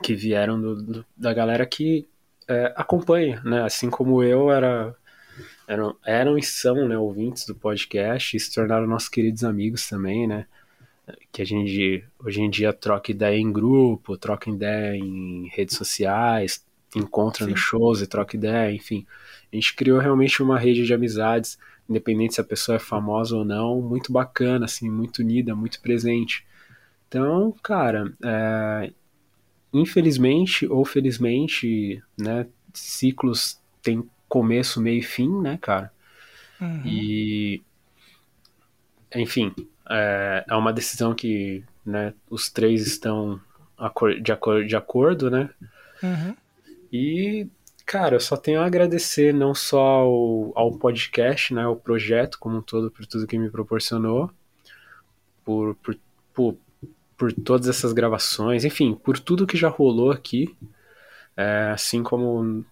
que 0.02 0.12
vieram 0.12 0.60
do, 0.60 0.82
do, 0.82 1.06
da 1.16 1.32
galera 1.32 1.64
que 1.64 2.08
é, 2.48 2.74
acompanha, 2.76 3.40
né? 3.44 3.62
Assim 3.62 3.88
como 3.88 4.20
eu 4.20 4.50
era 4.50 4.92
eram, 5.68 5.96
eram 6.04 6.36
e 6.36 6.42
são 6.42 6.88
né, 6.88 6.98
ouvintes 6.98 7.46
do 7.46 7.54
podcast 7.54 8.36
e 8.36 8.40
se 8.40 8.52
tornaram 8.52 8.88
nossos 8.88 9.08
queridos 9.08 9.44
amigos 9.44 9.88
também, 9.88 10.26
né? 10.26 10.46
Que 11.30 11.42
a 11.42 11.46
gente 11.46 12.04
hoje 12.18 12.40
em 12.40 12.50
dia 12.50 12.72
troca 12.72 13.12
ideia 13.12 13.38
em 13.38 13.52
grupo, 13.52 14.18
troca 14.18 14.50
ideia 14.50 14.96
em 14.96 15.48
redes 15.54 15.76
sociais, 15.76 16.64
encontra 16.94 17.44
Sim. 17.44 17.52
nos 17.52 17.60
shows 17.60 18.02
e 18.02 18.06
troca 18.08 18.36
ideia, 18.36 18.74
enfim. 18.74 19.06
A 19.52 19.54
gente 19.54 19.76
criou 19.76 20.00
realmente 20.00 20.42
uma 20.42 20.58
rede 20.58 20.84
de 20.84 20.92
amizades, 20.92 21.56
independente 21.90 22.34
se 22.34 22.40
a 22.40 22.44
pessoa 22.44 22.76
é 22.76 22.78
famosa 22.78 23.36
ou 23.36 23.44
não, 23.44 23.82
muito 23.82 24.12
bacana, 24.12 24.64
assim, 24.64 24.88
muito 24.88 25.18
unida, 25.18 25.54
muito 25.54 25.80
presente. 25.80 26.46
Então, 27.08 27.52
cara, 27.62 28.12
é, 28.24 28.92
infelizmente 29.74 30.66
ou 30.66 30.84
felizmente, 30.84 32.00
né, 32.16 32.46
ciclos 32.72 33.60
têm 33.82 34.08
começo, 34.28 34.80
meio 34.80 35.00
e 35.00 35.02
fim, 35.02 35.28
né, 35.40 35.58
cara? 35.60 35.92
Uhum. 36.60 36.82
E. 36.86 37.62
Enfim, 39.12 39.52
é, 39.90 40.44
é 40.48 40.54
uma 40.54 40.72
decisão 40.72 41.12
que 41.12 41.64
né, 41.84 42.14
os 42.30 42.48
três 42.48 42.86
estão 42.86 43.40
de, 44.22 44.30
acor 44.30 44.64
de 44.64 44.76
acordo, 44.76 45.28
né? 45.28 45.50
Uhum. 46.00 46.36
E, 46.92 47.48
cara, 47.84 48.16
eu 48.16 48.20
só 48.20 48.36
tenho 48.36 48.60
a 48.60 48.66
agradecer 48.66 49.32
não 49.34 49.54
só 49.54 49.80
ao, 49.80 50.52
ao 50.54 50.72
podcast, 50.72 51.54
né, 51.54 51.62
ao 51.62 51.76
projeto 51.76 52.38
como 52.38 52.58
um 52.58 52.62
todo, 52.62 52.90
por 52.90 53.06
tudo 53.06 53.26
que 53.26 53.38
me 53.38 53.50
proporcionou, 53.50 54.30
por, 55.44 55.74
por, 55.76 55.96
por, 56.34 56.56
por 57.16 57.32
todas 57.32 57.68
essas 57.68 57.92
gravações, 57.92 58.64
enfim, 58.64 58.94
por 58.94 59.18
tudo 59.18 59.46
que 59.46 59.56
já 59.56 59.68
rolou 59.68 60.10
aqui, 60.10 60.56
é, 61.36 61.70
assim 61.72 62.02
como, 62.02 62.64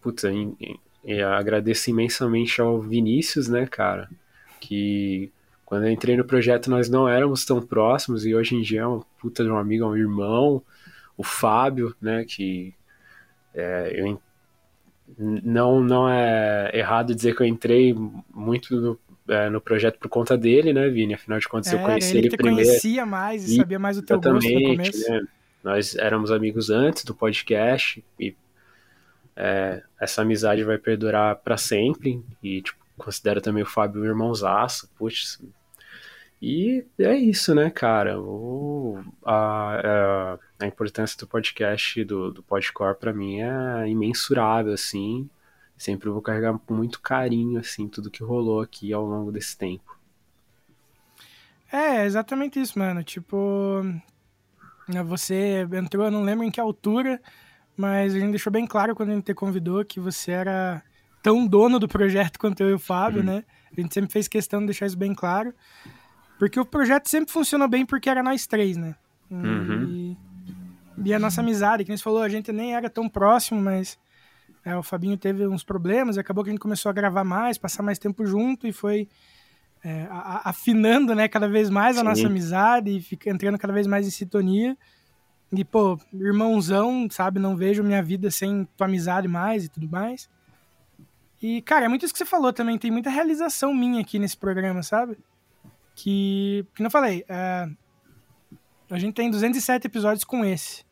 putz, 0.00 0.24
em, 0.24 0.56
e 1.04 1.22
agradeço 1.22 1.90
imensamente 1.90 2.60
ao 2.60 2.80
Vinícius, 2.80 3.48
né, 3.48 3.66
cara? 3.66 4.08
Que 4.60 5.30
quando 5.66 5.84
eu 5.84 5.90
entrei 5.92 6.16
no 6.16 6.24
projeto 6.24 6.70
nós 6.70 6.88
não 6.88 7.06
éramos 7.08 7.44
tão 7.44 7.60
próximos 7.60 8.24
e 8.24 8.34
hoje 8.34 8.54
em 8.54 8.62
dia 8.62 8.80
é 8.82 8.86
um 8.86 9.02
puta 9.20 9.44
de 9.44 9.50
um 9.50 9.58
amigo, 9.58 9.84
é 9.84 9.88
um 9.88 9.96
irmão. 9.96 10.62
O 11.16 11.22
Fábio, 11.22 11.94
né, 12.00 12.24
que 12.24 12.74
é, 13.54 13.92
eu 13.94 14.20
não, 15.18 15.80
não 15.80 16.08
é 16.08 16.70
errado 16.72 17.14
dizer 17.14 17.34
que 17.36 17.42
eu 17.42 17.46
entrei 17.46 17.94
muito 18.32 18.80
no, 18.80 18.98
é, 19.28 19.48
no 19.48 19.60
projeto 19.60 19.98
por 19.98 20.08
conta 20.08 20.36
dele, 20.36 20.72
né, 20.72 20.88
Vini? 20.88 21.14
Afinal 21.14 21.38
de 21.38 21.48
contas, 21.48 21.72
é, 21.72 21.76
eu 21.76 21.80
conheci 21.80 22.16
ele, 22.16 22.28
ele 22.28 22.36
primeiro. 22.36 22.68
conhecia 22.68 23.06
mais 23.06 23.48
e, 23.48 23.54
e 23.54 23.56
sabia 23.56 23.78
mais 23.78 23.98
o 23.98 24.02
teu 24.02 24.20
gosto 24.20 24.48
no 24.48 24.62
começo. 24.62 25.10
Né? 25.10 25.26
Nós 25.62 25.94
éramos 25.96 26.30
amigos 26.30 26.70
antes 26.70 27.04
do 27.04 27.14
podcast 27.14 28.04
e 28.18 28.34
é, 29.36 29.82
essa 30.00 30.22
amizade 30.22 30.62
vai 30.62 30.78
perdurar 30.78 31.36
para 31.36 31.56
sempre 31.56 32.22
e 32.42 32.62
tipo, 32.62 32.78
considero 32.96 33.40
também 33.40 33.62
o 33.62 33.66
Fábio 33.66 34.02
um 34.02 34.04
irmãozaço, 34.04 34.88
putz. 34.96 35.40
E 36.46 36.84
é 36.98 37.16
isso, 37.16 37.54
né, 37.54 37.70
cara? 37.70 38.20
O, 38.20 39.02
a, 39.24 39.80
a, 39.80 40.38
a 40.60 40.66
importância 40.66 41.18
do 41.18 41.26
podcast, 41.26 42.04
do, 42.04 42.30
do 42.30 42.42
Podcore, 42.42 42.98
para 42.98 43.14
mim 43.14 43.40
é 43.40 43.88
imensurável, 43.88 44.74
assim. 44.74 45.26
Sempre 45.74 46.10
vou 46.10 46.20
carregar 46.20 46.58
com 46.58 46.74
muito 46.74 47.00
carinho, 47.00 47.58
assim, 47.58 47.88
tudo 47.88 48.10
que 48.10 48.22
rolou 48.22 48.60
aqui 48.60 48.92
ao 48.92 49.06
longo 49.06 49.32
desse 49.32 49.56
tempo. 49.56 49.98
É, 51.72 52.04
exatamente 52.04 52.60
isso, 52.60 52.78
mano. 52.78 53.02
Tipo, 53.02 53.82
você 55.06 55.66
entrou, 55.72 56.04
eu 56.04 56.10
não 56.10 56.24
lembro 56.24 56.44
em 56.44 56.50
que 56.50 56.60
altura, 56.60 57.22
mas 57.74 58.14
a 58.14 58.18
gente 58.18 58.32
deixou 58.32 58.52
bem 58.52 58.66
claro 58.66 58.94
quando 58.94 59.12
a 59.12 59.14
gente 59.14 59.24
te 59.24 59.34
convidou 59.34 59.82
que 59.82 59.98
você 59.98 60.32
era 60.32 60.82
tão 61.22 61.46
dono 61.46 61.78
do 61.78 61.88
projeto 61.88 62.38
quanto 62.38 62.62
eu 62.62 62.68
e 62.68 62.74
o 62.74 62.78
Fábio, 62.78 63.20
uhum. 63.20 63.26
né? 63.28 63.44
A 63.74 63.80
gente 63.80 63.94
sempre 63.94 64.12
fez 64.12 64.28
questão 64.28 64.60
de 64.60 64.66
deixar 64.66 64.84
isso 64.84 64.98
bem 64.98 65.14
claro. 65.14 65.54
Porque 66.38 66.58
o 66.58 66.64
projeto 66.64 67.08
sempre 67.08 67.32
funcionou 67.32 67.68
bem 67.68 67.86
porque 67.86 68.10
era 68.10 68.22
nós 68.22 68.46
três, 68.46 68.76
né? 68.76 68.94
Uhum. 69.30 69.84
E, 69.88 70.16
e, 71.04 71.14
a 71.14 71.18
nossa 71.18 71.40
amizade, 71.40 71.84
que 71.84 71.92
a 71.92 71.94
gente 71.96 72.04
falou, 72.04 72.22
a 72.22 72.28
gente 72.28 72.52
nem 72.52 72.74
era 72.74 72.90
tão 72.90 73.08
próximo, 73.08 73.60
mas 73.60 73.98
é, 74.64 74.76
o 74.76 74.82
Fabinho 74.82 75.16
teve 75.16 75.46
uns 75.46 75.64
problemas, 75.64 76.16
e 76.16 76.20
acabou 76.20 76.44
que 76.44 76.50
a 76.50 76.52
gente 76.52 76.60
começou 76.60 76.90
a 76.90 76.92
gravar 76.92 77.24
mais, 77.24 77.58
passar 77.58 77.82
mais 77.82 77.98
tempo 77.98 78.26
junto 78.26 78.66
e 78.66 78.72
foi 78.72 79.08
é, 79.84 80.06
afinando, 80.10 81.14
né, 81.14 81.28
cada 81.28 81.46
vez 81.46 81.68
mais 81.68 81.96
a 81.96 82.00
Sim. 82.00 82.06
nossa 82.06 82.26
amizade 82.26 82.90
e 82.90 83.00
fica, 83.02 83.30
entrando 83.30 83.58
cada 83.58 83.72
vez 83.72 83.86
mais 83.86 84.06
em 84.06 84.10
sintonia. 84.10 84.76
E, 85.52 85.64
pô, 85.64 85.98
irmãozão, 86.12 87.06
sabe? 87.10 87.38
Não 87.38 87.56
vejo 87.56 87.82
minha 87.82 88.02
vida 88.02 88.30
sem 88.30 88.66
tua 88.76 88.86
amizade 88.86 89.28
mais 89.28 89.64
e 89.64 89.68
tudo 89.68 89.88
mais. 89.88 90.28
E, 91.40 91.60
cara, 91.62 91.84
é 91.84 91.88
muito 91.88 92.04
isso 92.04 92.12
que 92.12 92.18
você 92.18 92.24
falou 92.24 92.52
também. 92.52 92.78
Tem 92.78 92.90
muita 92.90 93.10
realização 93.10 93.72
minha 93.74 94.00
aqui 94.00 94.18
nesse 94.18 94.36
programa, 94.36 94.82
sabe? 94.82 95.16
Que, 95.94 96.66
que 96.74 96.82
não 96.82 96.90
falei, 96.90 97.24
é, 97.28 97.68
a 98.90 98.98
gente 98.98 99.14
tem 99.14 99.30
207 99.30 99.86
episódios 99.86 100.24
com 100.24 100.44
esse. 100.44 100.84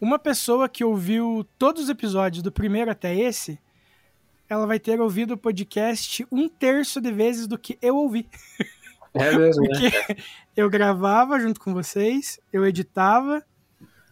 Uma 0.00 0.18
pessoa 0.18 0.68
que 0.68 0.82
ouviu 0.82 1.46
todos 1.58 1.84
os 1.84 1.88
episódios, 1.88 2.42
do 2.42 2.50
primeiro 2.50 2.90
até 2.90 3.14
esse, 3.14 3.58
ela 4.48 4.66
vai 4.66 4.80
ter 4.80 5.00
ouvido 5.00 5.34
o 5.34 5.38
podcast 5.38 6.26
um 6.32 6.48
terço 6.48 7.00
de 7.00 7.12
vezes 7.12 7.46
do 7.46 7.58
que 7.58 7.78
eu 7.80 7.96
ouvi. 7.96 8.28
É 9.14 9.36
mesmo, 9.36 9.62
Porque 9.68 9.90
né? 9.90 10.24
eu 10.56 10.68
gravava 10.68 11.38
junto 11.38 11.60
com 11.60 11.72
vocês, 11.72 12.40
eu 12.52 12.66
editava, 12.66 13.44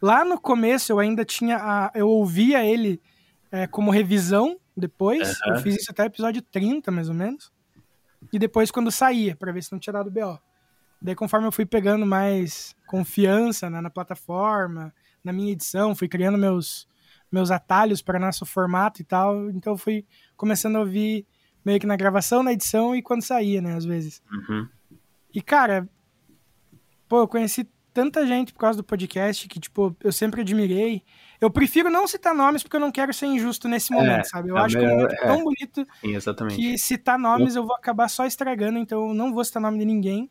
Lá 0.01 0.25
no 0.25 0.41
começo 0.41 0.93
eu 0.93 0.99
ainda 0.99 1.25
tinha. 1.25 1.57
A, 1.57 1.91
eu 1.95 2.09
ouvia 2.09 2.65
ele 2.65 3.01
é, 3.51 3.67
como 3.67 3.91
revisão 3.91 4.59
depois. 4.77 5.39
Uhum. 5.41 5.55
Eu 5.55 5.61
fiz 5.61 5.77
isso 5.77 5.91
até 5.91 6.05
o 6.05 6.07
episódio 6.07 6.41
30, 6.43 6.91
mais 6.91 7.09
ou 7.09 7.15
menos. 7.15 7.53
E 8.33 8.39
depois 8.39 8.71
quando 8.71 8.91
saía, 8.91 9.37
para 9.37 9.53
ver 9.53 9.63
se 9.63 9.73
não 9.73 9.79
tinha 9.79 9.93
dado 9.93 10.11
BO. 10.11 10.39
Daí, 11.01 11.15
conforme 11.15 11.47
eu 11.47 11.53
fui 11.53 11.65
pegando 11.65 12.05
mais 12.05 12.75
confiança 12.87 13.71
né, 13.71 13.81
na 13.81 13.91
plataforma, 13.91 14.93
na 15.23 15.33
minha 15.33 15.53
edição, 15.53 15.95
fui 15.95 16.09
criando 16.09 16.37
meus, 16.37 16.89
meus 17.31 17.51
atalhos 17.51 18.03
para 18.03 18.19
nosso 18.19 18.45
formato 18.45 19.01
e 19.01 19.05
tal. 19.05 19.49
Então, 19.51 19.75
eu 19.75 19.79
fui 19.79 20.05
começando 20.37 20.77
a 20.77 20.81
ouvir 20.81 21.25
meio 21.65 21.79
que 21.79 21.87
na 21.87 21.97
gravação, 21.97 22.43
na 22.43 22.53
edição 22.53 22.97
e 22.97 23.03
quando 23.03 23.23
saía, 23.23 23.63
né, 23.63 23.75
às 23.75 23.85
vezes. 23.85 24.23
Uhum. 24.33 24.69
E, 25.33 25.41
cara, 25.41 25.89
pô, 27.09 27.21
eu 27.21 27.29
conheci 27.29 27.69
tanta 27.99 28.25
gente 28.25 28.53
por 28.53 28.61
causa 28.61 28.77
do 28.77 28.85
podcast 28.85 29.49
que, 29.49 29.59
tipo, 29.59 29.97
eu 30.05 30.13
sempre 30.13 30.43
admirei. 30.43 31.03
Eu 31.41 31.51
prefiro 31.51 31.91
não 31.91 32.07
citar 32.07 32.33
nomes 32.33 32.63
porque 32.63 32.77
eu 32.77 32.81
não 32.81 32.93
quero 32.93 33.13
ser 33.13 33.27
injusto 33.27 33.67
nesse 33.67 33.91
momento, 33.91 34.21
é, 34.21 34.25
sabe? 34.25 34.51
Eu 34.51 34.57
é 34.57 34.61
acho 34.61 34.79
melhor, 34.79 35.09
que 35.09 35.17
é 35.17 35.25
um 35.25 35.27
tão 35.27 35.43
bonito 35.43 35.85
Sim, 36.01 36.47
que 36.55 36.79
citar 36.79 37.19
nomes 37.19 37.57
eu 37.57 37.67
vou 37.67 37.75
acabar 37.75 38.07
só 38.09 38.25
estragando, 38.25 38.79
então 38.79 39.09
eu 39.09 39.15
não 39.15 39.35
vou 39.35 39.45
citar 39.45 39.61
nome 39.61 39.81
de 39.81 39.85
ninguém. 39.85 40.31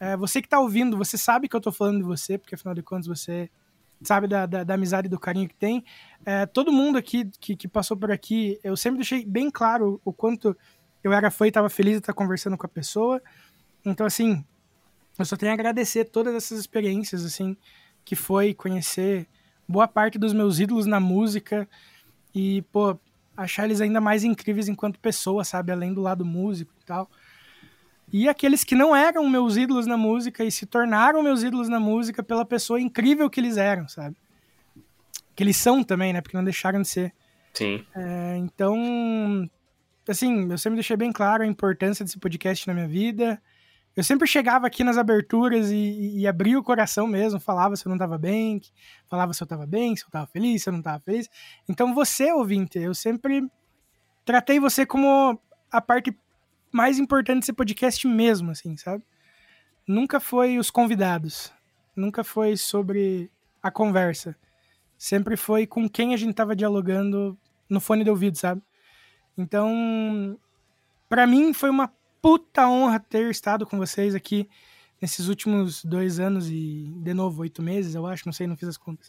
É, 0.00 0.16
você 0.16 0.42
que 0.42 0.48
tá 0.48 0.58
ouvindo, 0.58 0.98
você 0.98 1.16
sabe 1.16 1.48
que 1.48 1.54
eu 1.54 1.60
tô 1.60 1.70
falando 1.70 1.98
de 1.98 2.02
você, 2.02 2.36
porque 2.36 2.56
afinal 2.56 2.74
de 2.74 2.82
contas 2.82 3.06
você 3.06 3.48
sabe 4.02 4.26
da, 4.26 4.44
da, 4.44 4.64
da 4.64 4.74
amizade 4.74 5.06
e 5.06 5.10
do 5.10 5.18
carinho 5.18 5.48
que 5.48 5.54
tem. 5.54 5.84
É, 6.26 6.46
todo 6.46 6.72
mundo 6.72 6.98
aqui 6.98 7.30
que, 7.38 7.54
que 7.54 7.68
passou 7.68 7.96
por 7.96 8.10
aqui, 8.10 8.58
eu 8.64 8.76
sempre 8.76 8.96
deixei 8.96 9.24
bem 9.24 9.52
claro 9.52 10.00
o 10.04 10.12
quanto 10.12 10.56
eu 11.04 11.12
era 11.12 11.30
fã 11.30 11.46
e 11.46 11.52
tava 11.52 11.70
feliz 11.70 11.92
de 11.92 11.98
estar 11.98 12.12
conversando 12.12 12.58
com 12.58 12.66
a 12.66 12.68
pessoa. 12.68 13.22
Então, 13.84 14.04
assim, 14.04 14.44
eu 15.18 15.24
só 15.24 15.36
tenho 15.36 15.52
a 15.52 15.54
agradecer 15.54 16.04
todas 16.06 16.34
essas 16.34 16.58
experiências, 16.58 17.24
assim, 17.24 17.56
que 18.04 18.16
foi 18.16 18.52
conhecer 18.52 19.26
boa 19.66 19.88
parte 19.88 20.18
dos 20.18 20.32
meus 20.32 20.58
ídolos 20.58 20.86
na 20.86 21.00
música 21.00 21.68
e, 22.34 22.62
pô, 22.72 22.98
achar 23.36 23.64
eles 23.64 23.80
ainda 23.80 24.00
mais 24.00 24.24
incríveis 24.24 24.68
enquanto 24.68 24.98
pessoa, 24.98 25.44
sabe? 25.44 25.72
Além 25.72 25.92
do 25.92 26.00
lado 26.00 26.24
músico 26.24 26.72
e 26.80 26.84
tal. 26.84 27.08
E 28.12 28.28
aqueles 28.28 28.62
que 28.62 28.74
não 28.74 28.94
eram 28.94 29.28
meus 29.28 29.56
ídolos 29.56 29.86
na 29.86 29.96
música 29.96 30.44
e 30.44 30.50
se 30.50 30.66
tornaram 30.66 31.22
meus 31.22 31.42
ídolos 31.42 31.68
na 31.68 31.80
música 31.80 32.22
pela 32.22 32.44
pessoa 32.44 32.80
incrível 32.80 33.30
que 33.30 33.40
eles 33.40 33.56
eram, 33.56 33.88
sabe? 33.88 34.16
Que 35.34 35.42
eles 35.42 35.56
são 35.56 35.82
também, 35.82 36.12
né? 36.12 36.20
Porque 36.20 36.36
não 36.36 36.44
deixaram 36.44 36.82
de 36.82 36.88
ser. 36.88 37.12
Sim. 37.52 37.84
É, 37.94 38.36
então, 38.36 39.48
assim, 40.08 40.50
eu 40.50 40.58
sempre 40.58 40.76
deixei 40.76 40.96
bem 40.96 41.12
claro 41.12 41.42
a 41.42 41.46
importância 41.46 42.04
desse 42.04 42.18
podcast 42.18 42.66
na 42.66 42.74
minha 42.74 42.88
vida. 42.88 43.40
Eu 43.96 44.02
sempre 44.02 44.26
chegava 44.26 44.66
aqui 44.66 44.82
nas 44.82 44.98
aberturas 44.98 45.70
e, 45.70 46.18
e 46.18 46.26
abria 46.26 46.58
o 46.58 46.64
coração 46.64 47.06
mesmo, 47.06 47.38
falava 47.38 47.76
se 47.76 47.86
eu 47.86 47.90
não 47.90 47.96
estava 47.96 48.18
bem, 48.18 48.60
falava 49.08 49.32
se 49.32 49.42
eu 49.42 49.44
estava 49.44 49.66
bem, 49.66 49.94
se 49.94 50.02
eu 50.02 50.08
estava 50.08 50.26
feliz, 50.26 50.62
se 50.62 50.68
eu 50.68 50.72
não 50.72 50.80
estava 50.80 51.00
feliz. 51.00 51.28
Então 51.68 51.94
você, 51.94 52.32
ouvinte, 52.32 52.78
eu 52.78 52.92
sempre 52.92 53.48
tratei 54.24 54.58
você 54.58 54.84
como 54.84 55.40
a 55.70 55.80
parte 55.80 56.16
mais 56.72 56.98
importante 56.98 57.40
desse 57.40 57.52
podcast 57.52 58.06
mesmo, 58.08 58.50
assim, 58.50 58.76
sabe? 58.76 59.04
Nunca 59.86 60.18
foi 60.18 60.58
os 60.58 60.70
convidados, 60.70 61.52
nunca 61.94 62.24
foi 62.24 62.56
sobre 62.56 63.30
a 63.62 63.70
conversa. 63.70 64.36
Sempre 64.98 65.36
foi 65.36 65.66
com 65.66 65.88
quem 65.88 66.14
a 66.14 66.16
gente 66.16 66.30
estava 66.32 66.56
dialogando 66.56 67.38
no 67.68 67.80
fone 67.80 68.02
de 68.02 68.10
ouvido, 68.10 68.36
sabe? 68.36 68.60
Então, 69.38 70.38
para 71.08 71.26
mim 71.26 71.52
foi 71.52 71.70
uma 71.70 71.92
puta 72.24 72.66
honra 72.66 72.98
ter 72.98 73.30
estado 73.30 73.66
com 73.66 73.76
vocês 73.76 74.14
aqui 74.14 74.48
nesses 74.98 75.28
últimos 75.28 75.84
dois 75.84 76.18
anos 76.18 76.48
e, 76.48 76.90
de 76.96 77.12
novo, 77.12 77.42
oito 77.42 77.60
meses, 77.60 77.94
eu 77.94 78.06
acho, 78.06 78.22
não 78.24 78.32
sei, 78.32 78.46
não 78.46 78.56
fiz 78.56 78.70
as 78.70 78.78
contas. 78.78 79.08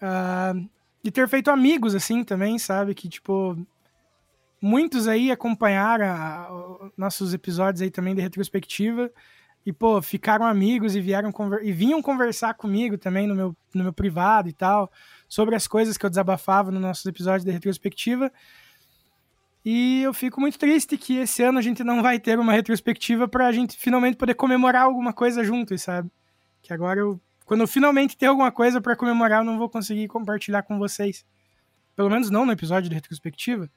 Uh, 0.00 0.70
e 1.02 1.10
ter 1.10 1.28
feito 1.28 1.50
amigos, 1.50 1.92
assim, 1.92 2.22
também, 2.22 2.56
sabe? 2.56 2.94
Que, 2.94 3.08
tipo, 3.08 3.58
muitos 4.62 5.08
aí 5.08 5.32
acompanharam 5.32 6.06
a, 6.06 6.44
a, 6.44 6.90
nossos 6.96 7.34
episódios 7.34 7.82
aí 7.82 7.90
também 7.90 8.14
de 8.14 8.22
retrospectiva 8.22 9.10
e, 9.66 9.72
pô, 9.72 10.00
ficaram 10.00 10.46
amigos 10.46 10.94
e 10.94 11.00
vieram 11.00 11.32
e 11.64 11.72
vinham 11.72 12.00
conversar 12.00 12.54
comigo 12.54 12.96
também 12.96 13.26
no 13.26 13.34
meu, 13.34 13.56
no 13.74 13.82
meu 13.82 13.92
privado 13.92 14.48
e 14.48 14.52
tal, 14.52 14.88
sobre 15.28 15.56
as 15.56 15.66
coisas 15.66 15.98
que 15.98 16.06
eu 16.06 16.10
desabafava 16.10 16.70
nos 16.70 16.80
nossos 16.80 17.06
episódios 17.06 17.44
de 17.44 17.50
retrospectiva. 17.50 18.30
E 19.64 20.02
eu 20.02 20.12
fico 20.12 20.40
muito 20.40 20.58
triste 20.58 20.98
que 20.98 21.16
esse 21.16 21.42
ano 21.42 21.58
a 21.58 21.62
gente 21.62 21.82
não 21.82 22.02
vai 22.02 22.20
ter 22.20 22.38
uma 22.38 22.52
retrospectiva 22.52 23.26
pra 23.26 23.50
gente 23.50 23.78
finalmente 23.78 24.16
poder 24.16 24.34
comemorar 24.34 24.82
alguma 24.82 25.12
coisa 25.12 25.42
juntos, 25.42 25.82
sabe? 25.82 26.10
Que 26.62 26.72
agora 26.72 27.00
eu. 27.00 27.20
Quando 27.46 27.62
eu 27.62 27.68
finalmente 27.68 28.16
ter 28.16 28.26
alguma 28.26 28.52
coisa 28.52 28.80
para 28.80 28.96
comemorar, 28.96 29.40
eu 29.40 29.44
não 29.44 29.58
vou 29.58 29.68
conseguir 29.68 30.08
compartilhar 30.08 30.62
com 30.62 30.78
vocês. 30.78 31.24
Pelo 31.96 32.10
menos 32.10 32.30
não 32.30 32.44
no 32.44 32.52
episódio 32.52 32.88
de 32.90 32.94
retrospectiva, 32.94 33.70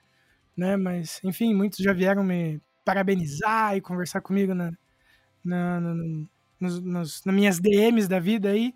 né? 0.55 0.75
Mas, 0.77 1.21
enfim, 1.23 1.53
muitos 1.53 1.79
já 1.79 1.93
vieram 1.93 2.23
me 2.23 2.61
parabenizar 2.83 3.75
e 3.75 3.81
conversar 3.81 4.21
comigo 4.21 4.53
na, 4.53 4.71
na, 5.43 5.79
na, 5.79 5.93
nos, 6.59 6.81
nos, 6.81 7.25
nas 7.25 7.35
minhas 7.35 7.59
DMs 7.59 8.07
da 8.07 8.19
vida 8.19 8.49
aí. 8.49 8.73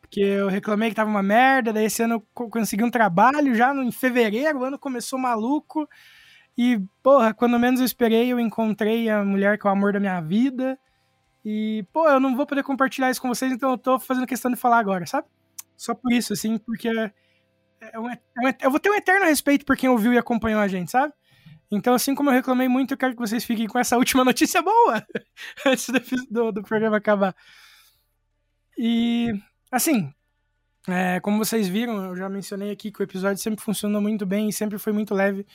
Porque 0.00 0.20
eu 0.20 0.48
reclamei 0.48 0.90
que 0.90 0.94
tava 0.96 1.10
uma 1.10 1.22
merda, 1.22 1.72
daí 1.72 1.86
esse 1.86 2.02
ano 2.02 2.14
eu 2.14 2.48
consegui 2.50 2.84
um 2.84 2.90
trabalho 2.90 3.54
já 3.54 3.74
em 3.74 3.90
fevereiro, 3.90 4.60
o 4.60 4.64
ano 4.64 4.78
começou 4.78 5.18
maluco. 5.18 5.88
E, 6.56 6.80
porra, 7.02 7.34
quando 7.34 7.58
menos 7.58 7.80
eu 7.80 7.86
esperei, 7.86 8.32
eu 8.32 8.40
encontrei 8.40 9.10
a 9.10 9.22
mulher 9.22 9.58
que 9.58 9.66
é 9.66 9.70
o 9.70 9.72
amor 9.72 9.92
da 9.92 10.00
minha 10.00 10.20
vida. 10.20 10.78
E, 11.44 11.86
pô, 11.92 12.08
eu 12.08 12.18
não 12.18 12.34
vou 12.34 12.46
poder 12.46 12.62
compartilhar 12.62 13.10
isso 13.10 13.20
com 13.20 13.28
vocês, 13.28 13.52
então 13.52 13.70
eu 13.72 13.78
tô 13.78 14.00
fazendo 14.00 14.26
questão 14.26 14.50
de 14.50 14.56
falar 14.56 14.78
agora, 14.78 15.06
sabe? 15.06 15.28
Só 15.76 15.94
por 15.94 16.12
isso, 16.12 16.32
assim, 16.32 16.58
porque 16.58 16.88
é 16.88 18.00
um, 18.00 18.10
é 18.10 18.18
um, 18.18 18.52
eu 18.62 18.70
vou 18.70 18.80
ter 18.80 18.90
um 18.90 18.94
eterno 18.94 19.26
respeito 19.26 19.64
por 19.64 19.76
quem 19.76 19.88
ouviu 19.88 20.12
e 20.12 20.18
acompanhou 20.18 20.60
a 20.60 20.68
gente, 20.68 20.90
sabe? 20.90 21.12
Então, 21.70 21.94
assim 21.94 22.14
como 22.14 22.30
eu 22.30 22.34
reclamei 22.34 22.68
muito, 22.68 22.94
eu 22.94 22.98
quero 22.98 23.14
que 23.14 23.20
vocês 23.20 23.44
fiquem 23.44 23.66
com 23.66 23.78
essa 23.78 23.96
última 23.98 24.24
notícia 24.24 24.62
boa 24.62 25.06
antes 25.66 25.88
do, 25.88 26.00
do, 26.30 26.52
do, 26.52 26.62
programa 26.62 26.96
acabar. 26.96 27.34
E, 28.78 29.32
assim, 29.70 30.12
é, 30.88 31.20
como 31.20 31.38
vocês 31.38 31.68
viram, 31.68 32.04
eu 32.06 32.16
já 32.16 32.28
mencionei 32.28 32.70
aqui 32.70 32.90
que 32.90 33.00
o 33.00 33.04
episódio 33.04 33.42
sempre 33.42 33.62
funcionou 33.62 34.00
muito 34.00 34.24
bem 34.24 34.48
e 34.48 34.52
sempre 34.52 34.78
foi 34.78 34.92
muito 34.92 35.14
leve 35.14 35.46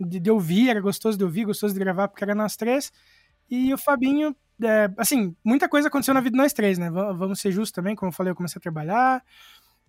de, 0.00 0.20
de 0.20 0.30
ouvir, 0.30 0.70
era 0.70 0.80
gostoso 0.80 1.18
de 1.18 1.24
ouvir, 1.24 1.44
gostoso 1.44 1.74
de 1.74 1.80
gravar, 1.80 2.08
porque 2.08 2.24
era 2.24 2.34
nós 2.34 2.56
três. 2.56 2.92
E 3.50 3.72
o 3.74 3.78
Fabinho, 3.78 4.36
é, 4.62 4.90
assim, 4.98 5.34
muita 5.44 5.68
coisa 5.68 5.88
aconteceu 5.88 6.14
na 6.14 6.20
vida 6.20 6.32
de 6.32 6.38
nós 6.42 6.52
três, 6.52 6.78
né? 6.78 6.90
Vamos 6.90 7.40
ser 7.40 7.50
justos 7.52 7.72
também, 7.72 7.96
como 7.96 8.10
eu 8.10 8.14
falei, 8.14 8.30
eu 8.32 8.36
comecei 8.36 8.58
a 8.58 8.62
trabalhar, 8.62 9.24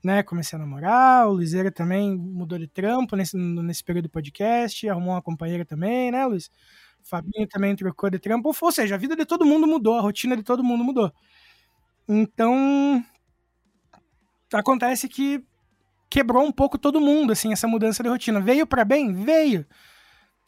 né? 0.03 0.23
Comecei 0.23 0.57
a 0.57 0.60
namorar, 0.60 1.30
o 1.30 1.38
Liseira 1.38 1.72
também 1.72 2.15
mudou 2.18 2.57
de 2.60 2.68
trampo 2.68 3.15
nesse, 3.15 3.38
nesse 3.38 3.84
período 3.84 4.06
do 4.06 4.11
podcast, 4.11 4.88
arrumou 4.90 5.14
uma 5.15 5.22
companheira 5.22 5.65
também, 5.65 6.11
né, 6.11 6.26
Luiz? 6.26 6.49
O 7.03 7.07
Fabinho 7.10 7.48
também 7.48 7.76
trocou 7.76 8.10
de 8.10 8.19
trampo, 8.19 8.53
ou 8.61 8.72
seja, 8.72 8.95
a 8.95 8.98
vida 8.98 9.15
de 9.15 9.26
todo 9.26 9.45
mundo 9.45 9.68
mudou, 9.68 9.98
a 9.98 10.02
rotina 10.02 10.36
de 10.38 10.44
todo 10.44 10.64
mundo 10.64 10.84
mudou. 10.84 11.11
Então, 12.07 13.03
acontece 14.53 15.07
que 15.07 15.44
quebrou 16.10 16.44
um 16.45 16.52
pouco 16.52 16.77
todo 16.77 17.02
mundo, 17.02 17.34
assim, 17.34 17.53
essa 17.53 17.68
mudança 17.68 18.03
de 18.03 18.10
rotina. 18.10 18.40
Veio 18.41 18.68
para 18.68 18.86
bem? 18.86 19.14
Veio. 19.14 19.65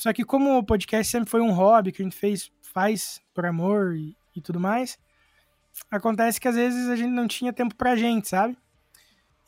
Só 0.01 0.11
que 0.11 0.25
como 0.25 0.57
o 0.57 0.63
podcast 0.63 1.11
sempre 1.11 1.29
foi 1.29 1.41
um 1.41 1.51
hobby 1.51 1.91
que 1.91 2.01
a 2.01 2.03
gente 2.03 2.17
fez, 2.17 2.51
faz 2.73 3.21
por 3.35 3.45
amor 3.45 3.95
e, 3.95 4.17
e 4.35 4.41
tudo 4.41 4.59
mais, 4.59 4.97
acontece 5.91 6.41
que 6.41 6.47
às 6.47 6.55
vezes 6.55 6.89
a 6.89 6.95
gente 6.95 7.11
não 7.11 7.27
tinha 7.27 7.53
tempo 7.53 7.75
pra 7.75 7.95
gente, 7.95 8.27
sabe? 8.27 8.57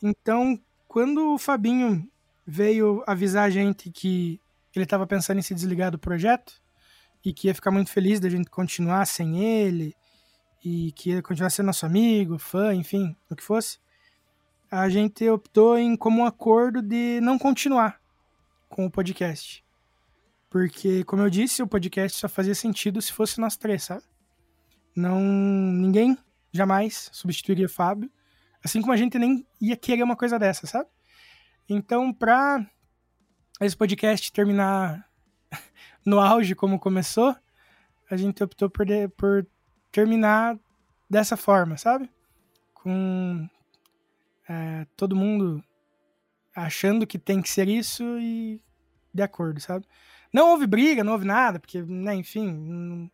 Então, 0.00 0.56
quando 0.86 1.34
o 1.34 1.38
Fabinho 1.38 2.08
veio 2.46 3.02
avisar 3.04 3.46
a 3.46 3.50
gente 3.50 3.90
que 3.90 4.40
ele 4.72 4.84
estava 4.84 5.04
pensando 5.08 5.40
em 5.40 5.42
se 5.42 5.56
desligar 5.56 5.90
do 5.90 5.98
projeto 5.98 6.62
e 7.24 7.32
que 7.32 7.48
ia 7.48 7.54
ficar 7.54 7.72
muito 7.72 7.90
feliz 7.90 8.20
da 8.20 8.28
gente 8.28 8.48
continuar 8.48 9.06
sem 9.06 9.42
ele 9.42 9.92
e 10.64 10.92
que 10.92 11.10
ia 11.10 11.20
continuar 11.20 11.50
sendo 11.50 11.66
nosso 11.66 11.84
amigo, 11.84 12.38
fã, 12.38 12.72
enfim, 12.72 13.16
o 13.28 13.34
que 13.34 13.42
fosse, 13.42 13.80
a 14.70 14.88
gente 14.88 15.28
optou 15.28 15.76
em 15.76 15.96
como 15.96 16.22
um 16.22 16.24
acordo 16.24 16.80
de 16.80 17.18
não 17.20 17.40
continuar 17.40 18.00
com 18.68 18.86
o 18.86 18.90
podcast. 18.90 19.64
Porque, 20.54 21.02
como 21.02 21.20
eu 21.20 21.28
disse, 21.28 21.64
o 21.64 21.66
podcast 21.66 22.16
só 22.16 22.28
fazia 22.28 22.54
sentido 22.54 23.02
se 23.02 23.12
fosse 23.12 23.40
nós 23.40 23.56
três, 23.56 23.82
sabe? 23.82 24.04
Não. 24.94 25.20
Ninguém 25.20 26.16
jamais 26.52 27.10
substituiria 27.12 27.68
Fábio. 27.68 28.08
Assim 28.64 28.80
como 28.80 28.92
a 28.92 28.96
gente 28.96 29.18
nem 29.18 29.44
ia 29.60 29.76
querer 29.76 30.04
uma 30.04 30.14
coisa 30.14 30.38
dessa, 30.38 30.64
sabe? 30.64 30.88
Então, 31.68 32.12
pra 32.12 32.64
esse 33.60 33.76
podcast 33.76 34.32
terminar 34.32 35.04
no 36.06 36.20
auge 36.20 36.54
como 36.54 36.78
começou, 36.78 37.34
a 38.08 38.16
gente 38.16 38.40
optou 38.44 38.70
por, 38.70 38.86
de, 38.86 39.08
por 39.08 39.44
terminar 39.90 40.56
dessa 41.10 41.36
forma, 41.36 41.76
sabe? 41.76 42.08
Com 42.72 43.48
é, 44.48 44.86
todo 44.96 45.16
mundo 45.16 45.60
achando 46.54 47.08
que 47.08 47.18
tem 47.18 47.42
que 47.42 47.50
ser 47.50 47.68
isso 47.68 48.04
e 48.20 48.62
de 49.12 49.20
acordo, 49.20 49.58
sabe? 49.58 49.84
Não 50.34 50.50
houve 50.50 50.66
briga, 50.66 51.04
não 51.04 51.12
houve 51.12 51.24
nada, 51.24 51.60
porque, 51.60 51.80
né, 51.80 52.12
enfim, 52.12 53.08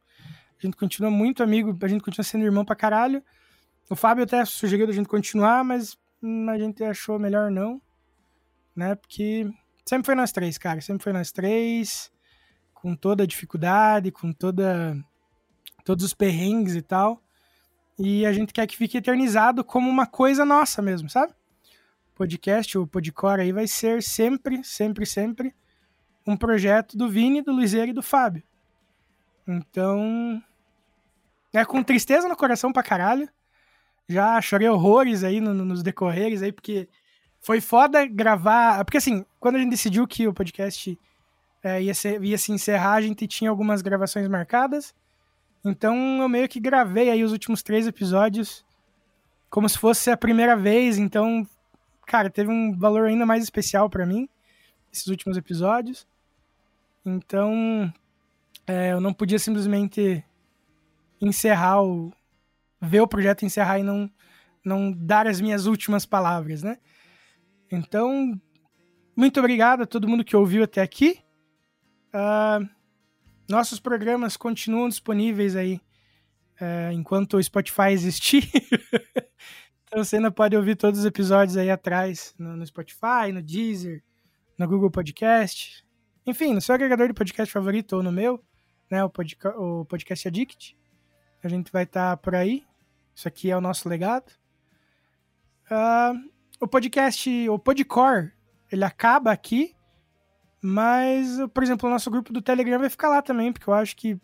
a 0.58 0.62
gente 0.64 0.74
continua 0.74 1.10
muito 1.10 1.42
amigo, 1.42 1.76
a 1.82 1.86
gente 1.86 2.02
continua 2.02 2.24
sendo 2.24 2.46
irmão 2.46 2.64
pra 2.64 2.74
caralho. 2.74 3.22
O 3.90 3.94
Fábio 3.94 4.24
até 4.24 4.42
sugeriu 4.46 4.88
a 4.88 4.92
gente 4.92 5.06
continuar, 5.06 5.62
mas 5.62 5.98
hum, 6.22 6.48
a 6.48 6.58
gente 6.58 6.82
achou 6.82 7.18
melhor 7.18 7.50
não, 7.50 7.78
né, 8.74 8.94
porque 8.94 9.46
sempre 9.84 10.06
foi 10.06 10.14
nós 10.14 10.32
três, 10.32 10.56
cara, 10.56 10.80
sempre 10.80 11.04
foi 11.04 11.12
nós 11.12 11.30
três, 11.30 12.10
com 12.72 12.96
toda 12.96 13.24
a 13.24 13.26
dificuldade, 13.26 14.10
com 14.10 14.32
toda 14.32 14.96
todos 15.84 16.06
os 16.06 16.14
perrengues 16.14 16.74
e 16.74 16.80
tal. 16.80 17.22
E 17.98 18.24
a 18.24 18.32
gente 18.32 18.54
quer 18.54 18.66
que 18.66 18.78
fique 18.78 18.96
eternizado 18.96 19.62
como 19.62 19.90
uma 19.90 20.06
coisa 20.06 20.46
nossa 20.46 20.80
mesmo, 20.80 21.10
sabe? 21.10 21.34
Podcast, 22.14 22.78
o 22.78 22.86
Podcore 22.86 23.42
aí 23.42 23.52
vai 23.52 23.66
ser 23.66 24.02
sempre, 24.02 24.64
sempre, 24.64 25.04
sempre 25.04 25.54
um 26.26 26.36
projeto 26.36 26.96
do 26.96 27.08
Vini, 27.08 27.42
do 27.42 27.52
Luizeiro 27.52 27.90
e 27.90 27.94
do 27.94 28.02
Fábio. 28.02 28.42
Então, 29.46 30.42
é 31.52 31.64
com 31.64 31.82
tristeza 31.82 32.28
no 32.28 32.36
coração 32.36 32.72
pra 32.72 32.82
caralho. 32.82 33.28
Já 34.08 34.40
chorei 34.40 34.68
horrores 34.68 35.24
aí 35.24 35.40
no, 35.40 35.54
nos 35.54 35.82
decorreres 35.82 36.42
aí, 36.42 36.52
porque 36.52 36.88
foi 37.40 37.60
foda 37.60 38.06
gravar. 38.06 38.84
Porque 38.84 38.98
assim, 38.98 39.24
quando 39.38 39.56
a 39.56 39.58
gente 39.58 39.70
decidiu 39.70 40.06
que 40.06 40.26
o 40.28 40.34
podcast 40.34 40.98
é, 41.62 41.82
ia, 41.82 41.94
ser, 41.94 42.22
ia 42.22 42.38
se 42.38 42.52
encerrar, 42.52 42.94
a 42.94 43.02
gente 43.02 43.26
tinha 43.26 43.50
algumas 43.50 43.82
gravações 43.82 44.28
marcadas. 44.28 44.94
Então 45.64 46.20
eu 46.22 46.28
meio 46.28 46.48
que 46.48 46.60
gravei 46.60 47.10
aí 47.10 47.22
os 47.22 47.32
últimos 47.32 47.62
três 47.62 47.86
episódios 47.86 48.64
como 49.50 49.68
se 49.68 49.76
fosse 49.76 50.10
a 50.10 50.16
primeira 50.16 50.56
vez. 50.56 50.96
Então, 50.96 51.46
cara, 52.06 52.30
teve 52.30 52.50
um 52.50 52.76
valor 52.78 53.06
ainda 53.06 53.26
mais 53.26 53.42
especial 53.42 53.90
para 53.90 54.06
mim, 54.06 54.28
esses 54.92 55.06
últimos 55.06 55.36
episódios. 55.36 56.06
Então, 57.04 57.92
é, 58.66 58.92
eu 58.92 59.00
não 59.00 59.12
podia 59.12 59.38
simplesmente 59.38 60.24
encerrar 61.20 61.82
o, 61.82 62.12
ver 62.80 63.00
o 63.00 63.08
projeto 63.08 63.44
encerrar 63.44 63.78
e 63.78 63.82
não, 63.82 64.10
não 64.64 64.92
dar 64.92 65.26
as 65.26 65.40
minhas 65.40 65.66
últimas 65.66 66.06
palavras, 66.06 66.62
né? 66.62 66.78
Então, 67.70 68.40
muito 69.14 69.38
obrigado 69.38 69.82
a 69.82 69.86
todo 69.86 70.08
mundo 70.08 70.24
que 70.24 70.36
ouviu 70.36 70.64
até 70.64 70.82
aqui. 70.82 71.20
Uh, 72.12 72.68
nossos 73.48 73.78
programas 73.78 74.36
continuam 74.36 74.88
disponíveis 74.88 75.56
aí 75.56 75.80
uh, 76.60 76.92
enquanto 76.92 77.36
o 77.36 77.42
Spotify 77.42 77.90
existir. 77.92 78.48
então 79.84 80.02
você 80.02 80.16
ainda 80.16 80.30
pode 80.30 80.56
ouvir 80.56 80.76
todos 80.76 81.00
os 81.00 81.06
episódios 81.06 81.56
aí 81.56 81.70
atrás 81.70 82.34
no, 82.38 82.56
no 82.56 82.66
Spotify, 82.66 83.32
no 83.32 83.42
Deezer, 83.42 84.02
no 84.60 84.68
Google 84.68 84.90
Podcast. 84.90 85.82
Enfim, 86.26 86.52
no 86.52 86.60
seu 86.60 86.74
agregador 86.74 87.08
de 87.08 87.14
podcast 87.14 87.50
favorito 87.50 87.96
ou 87.96 88.02
no 88.02 88.12
meu, 88.12 88.44
né? 88.90 89.02
O, 89.02 89.08
podca 89.08 89.58
o 89.58 89.86
Podcast 89.86 90.28
Addict. 90.28 90.76
A 91.42 91.48
gente 91.48 91.72
vai 91.72 91.84
estar 91.84 92.10
tá 92.10 92.16
por 92.18 92.34
aí. 92.34 92.62
Isso 93.14 93.26
aqui 93.26 93.50
é 93.50 93.56
o 93.56 93.60
nosso 93.60 93.88
legado. 93.88 94.30
Uh, 95.70 96.30
o 96.60 96.68
podcast, 96.68 97.48
o 97.48 97.58
Podcore, 97.58 98.32
ele 98.70 98.84
acaba 98.84 99.32
aqui, 99.32 99.74
mas, 100.60 101.38
por 101.54 101.62
exemplo, 101.62 101.88
o 101.88 101.92
nosso 101.92 102.10
grupo 102.10 102.30
do 102.30 102.42
Telegram 102.42 102.78
vai 102.78 102.90
ficar 102.90 103.08
lá 103.08 103.22
também, 103.22 103.54
porque 103.54 103.70
eu 103.70 103.72
acho 103.72 103.96
que 103.96 104.20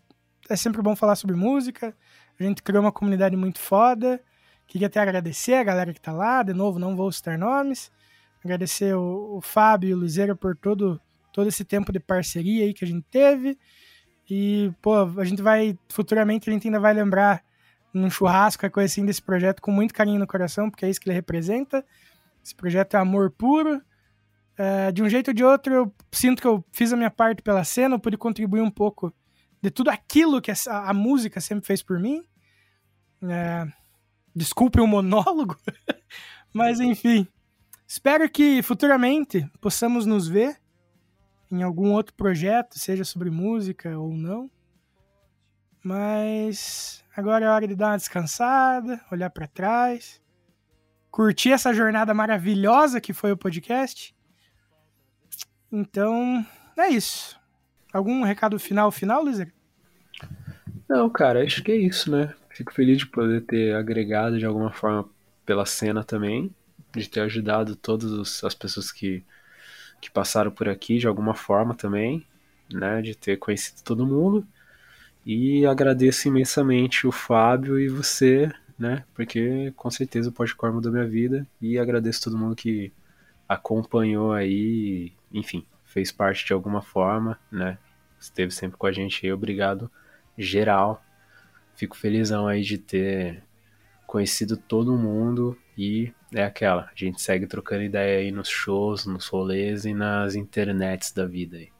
é 0.51 0.57
sempre 0.57 0.83
bom 0.83 0.95
falar 0.95 1.17
sobre 1.17 1.35
música. 1.35 1.97
A 2.39 2.43
gente 2.43 2.63
criou 2.63 2.83
uma 2.83 2.93
comunidade 2.93 3.35
muito 3.37 3.59
foda. 3.59 4.23
Queria 4.67 4.89
até 4.89 5.01
agradecer 5.01 5.55
a 5.55 5.65
galera 5.65 5.95
que 5.95 6.01
tá 6.01 6.13
lá. 6.13 6.43
De 6.43 6.53
novo, 6.53 6.79
não 6.79 6.95
vou 6.95 7.11
citar 7.11 7.39
nomes. 7.39 7.91
Agradecer 8.47 8.94
o, 8.94 9.39
o 9.39 9.40
Fábio 9.40 9.90
e 9.90 9.94
o 9.94 9.97
Luzeira 9.97 10.36
por 10.36 10.56
todo, 10.56 11.01
todo 11.32 11.48
esse 11.48 11.64
tempo 11.64 11.93
de 11.93 11.98
parceria 11.98 12.64
aí 12.64 12.73
que 12.73 12.85
a 12.85 12.89
gente 12.89 13.05
teve. 13.10 13.59
E, 14.31 14.73
pô, 14.81 14.94
a 15.18 15.24
gente 15.24 15.43
vai, 15.43 15.77
futuramente, 15.89 16.48
a 16.48 16.52
gente 16.52 16.68
ainda 16.68 16.78
vai 16.78 16.94
lembrar 16.94 17.43
num 17.93 18.09
churrasco, 18.09 18.70
coisa 18.70 18.93
assim, 18.93 19.05
desse 19.05 19.20
projeto 19.20 19.60
com 19.60 19.73
muito 19.73 19.93
carinho 19.93 20.20
no 20.20 20.27
coração, 20.28 20.70
porque 20.70 20.85
é 20.85 20.90
isso 20.90 21.01
que 21.01 21.09
ele 21.09 21.16
representa. 21.16 21.85
Esse 22.44 22.55
projeto 22.55 22.94
é 22.94 23.01
amor 23.01 23.32
puro. 23.32 23.82
É, 24.56 24.93
de 24.93 25.02
um 25.02 25.09
jeito 25.09 25.28
ou 25.28 25.35
de 25.35 25.43
outro, 25.43 25.74
eu 25.74 25.94
sinto 26.12 26.40
que 26.40 26.47
eu 26.47 26.64
fiz 26.70 26.93
a 26.93 26.97
minha 26.97 27.10
parte 27.10 27.43
pela 27.43 27.64
cena, 27.64 27.97
eu 27.97 27.98
pude 27.98 28.16
contribuir 28.16 28.62
um 28.62 28.70
pouco 28.70 29.12
de 29.60 29.70
tudo 29.70 29.90
aquilo 29.90 30.40
que 30.40 30.52
a, 30.52 30.55
a 30.68 30.94
música 30.94 31.40
sempre 31.40 31.66
fez 31.66 31.82
por 31.82 31.98
mim. 31.98 32.24
É, 33.28 33.66
desculpe 34.35 34.81
o 34.81 34.86
monólogo, 34.86 35.56
mas 36.55 36.78
enfim. 36.78 37.27
Espero 37.87 38.29
que 38.29 38.63
futuramente 38.63 39.49
possamos 39.61 40.07
nos 40.07 40.27
ver 40.27 40.57
em 41.51 41.63
algum 41.63 41.93
outro 41.93 42.15
projeto, 42.15 42.79
seja 42.79 43.05
sobre 43.05 43.31
música 43.31 43.97
ou 43.97 44.13
não. 44.13 44.51
Mas 45.85 47.05
agora 47.17 47.45
é 47.45 47.49
hora 47.49 47.69
de 47.69 47.77
dar 47.77 47.91
uma 47.91 47.97
descansada, 47.97 49.01
olhar 49.11 49.31
para 49.31 49.47
trás 49.47 50.21
curtir 51.17 51.51
essa 51.51 51.73
jornada 51.73 52.13
maravilhosa 52.13 53.01
que 53.01 53.15
foi 53.15 53.33
o 53.33 53.39
podcast. 53.39 54.15
Então, 55.73 56.45
é 56.77 56.89
isso. 56.89 57.41
Algum 57.91 58.23
recado 58.23 58.59
final, 58.59 58.91
final, 58.91 59.25
Lizer? 59.25 59.51
Não, 60.87 61.09
cara, 61.09 61.43
acho 61.43 61.63
que 61.63 61.73
é 61.73 61.77
isso, 61.77 62.11
né? 62.11 62.35
Fico 62.51 62.71
feliz 62.71 62.99
de 62.99 63.07
poder 63.07 63.41
ter 63.47 63.75
agregado 63.75 64.39
de 64.39 64.45
alguma 64.45 64.71
forma 64.71 65.09
pela 65.47 65.65
cena 65.65 66.05
também, 66.05 66.55
de 67.01 67.09
ter 67.09 67.20
ajudado 67.20 67.77
todas 67.77 68.43
as 68.44 68.55
pessoas 68.55 68.90
que, 68.93 69.23
que 70.01 70.10
passaram 70.10 70.51
por 70.51 70.68
aqui 70.68 70.98
de 70.98 71.06
alguma 71.06 71.35
forma 71.35 71.74
também, 71.74 72.27
né? 72.73 73.02
De 73.02 73.14
ter 73.14 73.39
conhecido 73.39 73.82
todo 73.82 74.06
mundo. 74.06 74.47
E 75.24 75.66
agradeço 75.66 76.28
imensamente 76.28 77.06
o 77.06 77.12
Fábio 77.12 77.78
e 77.78 77.89
você 77.89 78.52
né? 78.78 79.05
Porque 79.14 79.73
com 79.77 79.90
certeza 79.90 80.28
o 80.28 80.32
Podcore 80.32 80.73
mudou 80.73 80.93
minha 80.93 81.06
vida 81.06 81.47
e 81.60 81.78
agradeço 81.78 82.24
todo 82.24 82.39
mundo 82.39 82.55
que 82.55 82.93
acompanhou 83.48 84.32
aí, 84.32 85.12
enfim, 85.32 85.64
fez 85.85 86.12
parte 86.12 86.44
de 86.44 86.52
alguma 86.52 86.82
forma, 86.82 87.39
né? 87.51 87.78
Esteve 88.18 88.51
sempre 88.52 88.77
com 88.77 88.86
a 88.86 88.93
gente 88.93 89.24
aí, 89.24 89.32
obrigado 89.32 89.90
geral. 90.36 91.02
Fico 91.74 91.97
felizão 91.97 92.47
aí 92.47 92.62
de 92.62 92.78
ter 92.78 93.43
conhecido 94.06 94.56
todo 94.56 94.97
mundo 94.97 95.56
e 95.77 96.12
é 96.35 96.44
aquela, 96.44 96.82
a 96.85 96.94
gente 96.94 97.20
segue 97.20 97.47
trocando 97.47 97.82
ideia 97.82 98.20
aí 98.20 98.31
nos 98.31 98.48
shows, 98.48 99.07
nos 99.07 99.27
rolês 99.27 99.85
e 99.85 99.93
nas 99.93 100.35
internets 100.35 101.12
da 101.12 101.27
vida 101.27 101.59
aí. 101.59 101.70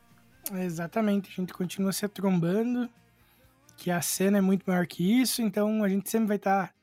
Exatamente, 0.53 1.31
a 1.31 1.35
gente 1.35 1.53
continua 1.53 1.93
se 1.93 2.07
trombando, 2.09 2.89
que 3.77 3.91
a 3.91 4.01
cena 4.01 4.39
é 4.39 4.41
muito 4.41 4.65
maior 4.67 4.87
que 4.87 5.21
isso, 5.21 5.43
então 5.43 5.83
a 5.83 5.89
gente 5.89 6.09
sempre 6.11 6.29
vai 6.29 6.37
estar 6.37 6.69
tá 6.69 6.77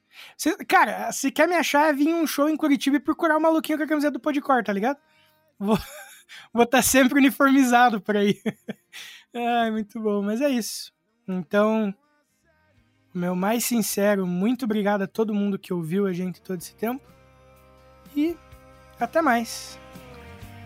cara, 0.68 1.12
se 1.12 1.32
quer 1.32 1.48
me 1.48 1.56
achar, 1.56 1.90
é 1.90 1.94
vir 1.94 2.14
um 2.14 2.28
show 2.28 2.50
em 2.50 2.58
Curitiba 2.58 2.98
e 2.98 3.00
procurar 3.00 3.36
o 3.36 3.40
um 3.40 3.42
maluquinho 3.42 3.78
com 3.78 3.84
a 3.84 3.88
camiseta 3.88 4.12
do 4.12 4.20
Podcore, 4.20 4.64
tá 4.64 4.74
ligado? 4.74 4.98
Vou 5.58 5.76
estar 6.54 6.66
tá 6.66 6.82
sempre 6.82 7.20
uniformizado 7.20 8.02
por 8.02 8.18
aí. 8.18 8.40
Ai, 9.34 9.72
muito 9.72 10.00
bom, 10.00 10.22
mas 10.22 10.42
é 10.42 10.50
isso. 10.50 10.94
Então, 11.28 11.94
meu 13.14 13.36
mais 13.36 13.64
sincero, 13.64 14.26
muito 14.26 14.66
obrigado 14.66 15.04
a 15.04 15.08
todo 15.08 15.34
mundo 15.34 15.60
que 15.60 15.74
ouviu 15.74 16.06
a 16.08 16.14
gente 16.14 16.42
todo 16.42 16.60
esse 16.60 16.76
tempo. 16.76 17.02
E 18.16 18.36
até 19.00 19.22
mais. 19.22 19.80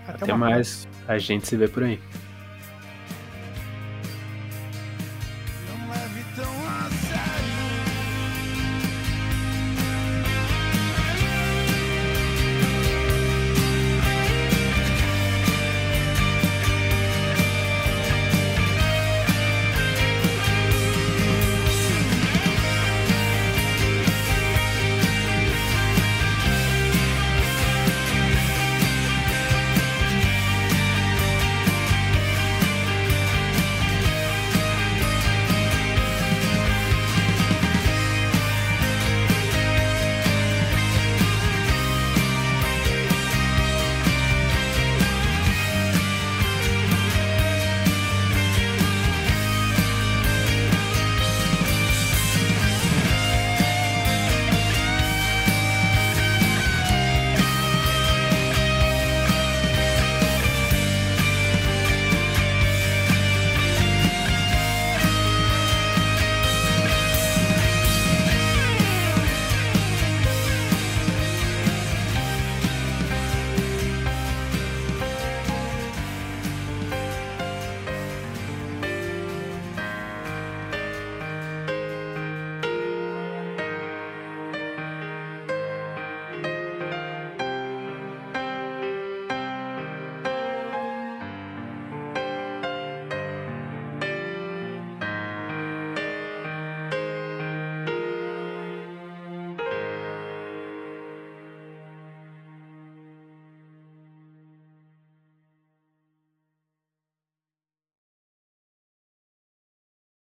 Até, 0.07 0.25
até 0.25 0.33
mais. 0.33 0.87
A 1.07 1.17
gente 1.17 1.47
se 1.47 1.57
vê 1.57 1.67
por 1.67 1.83
aí. 1.83 1.99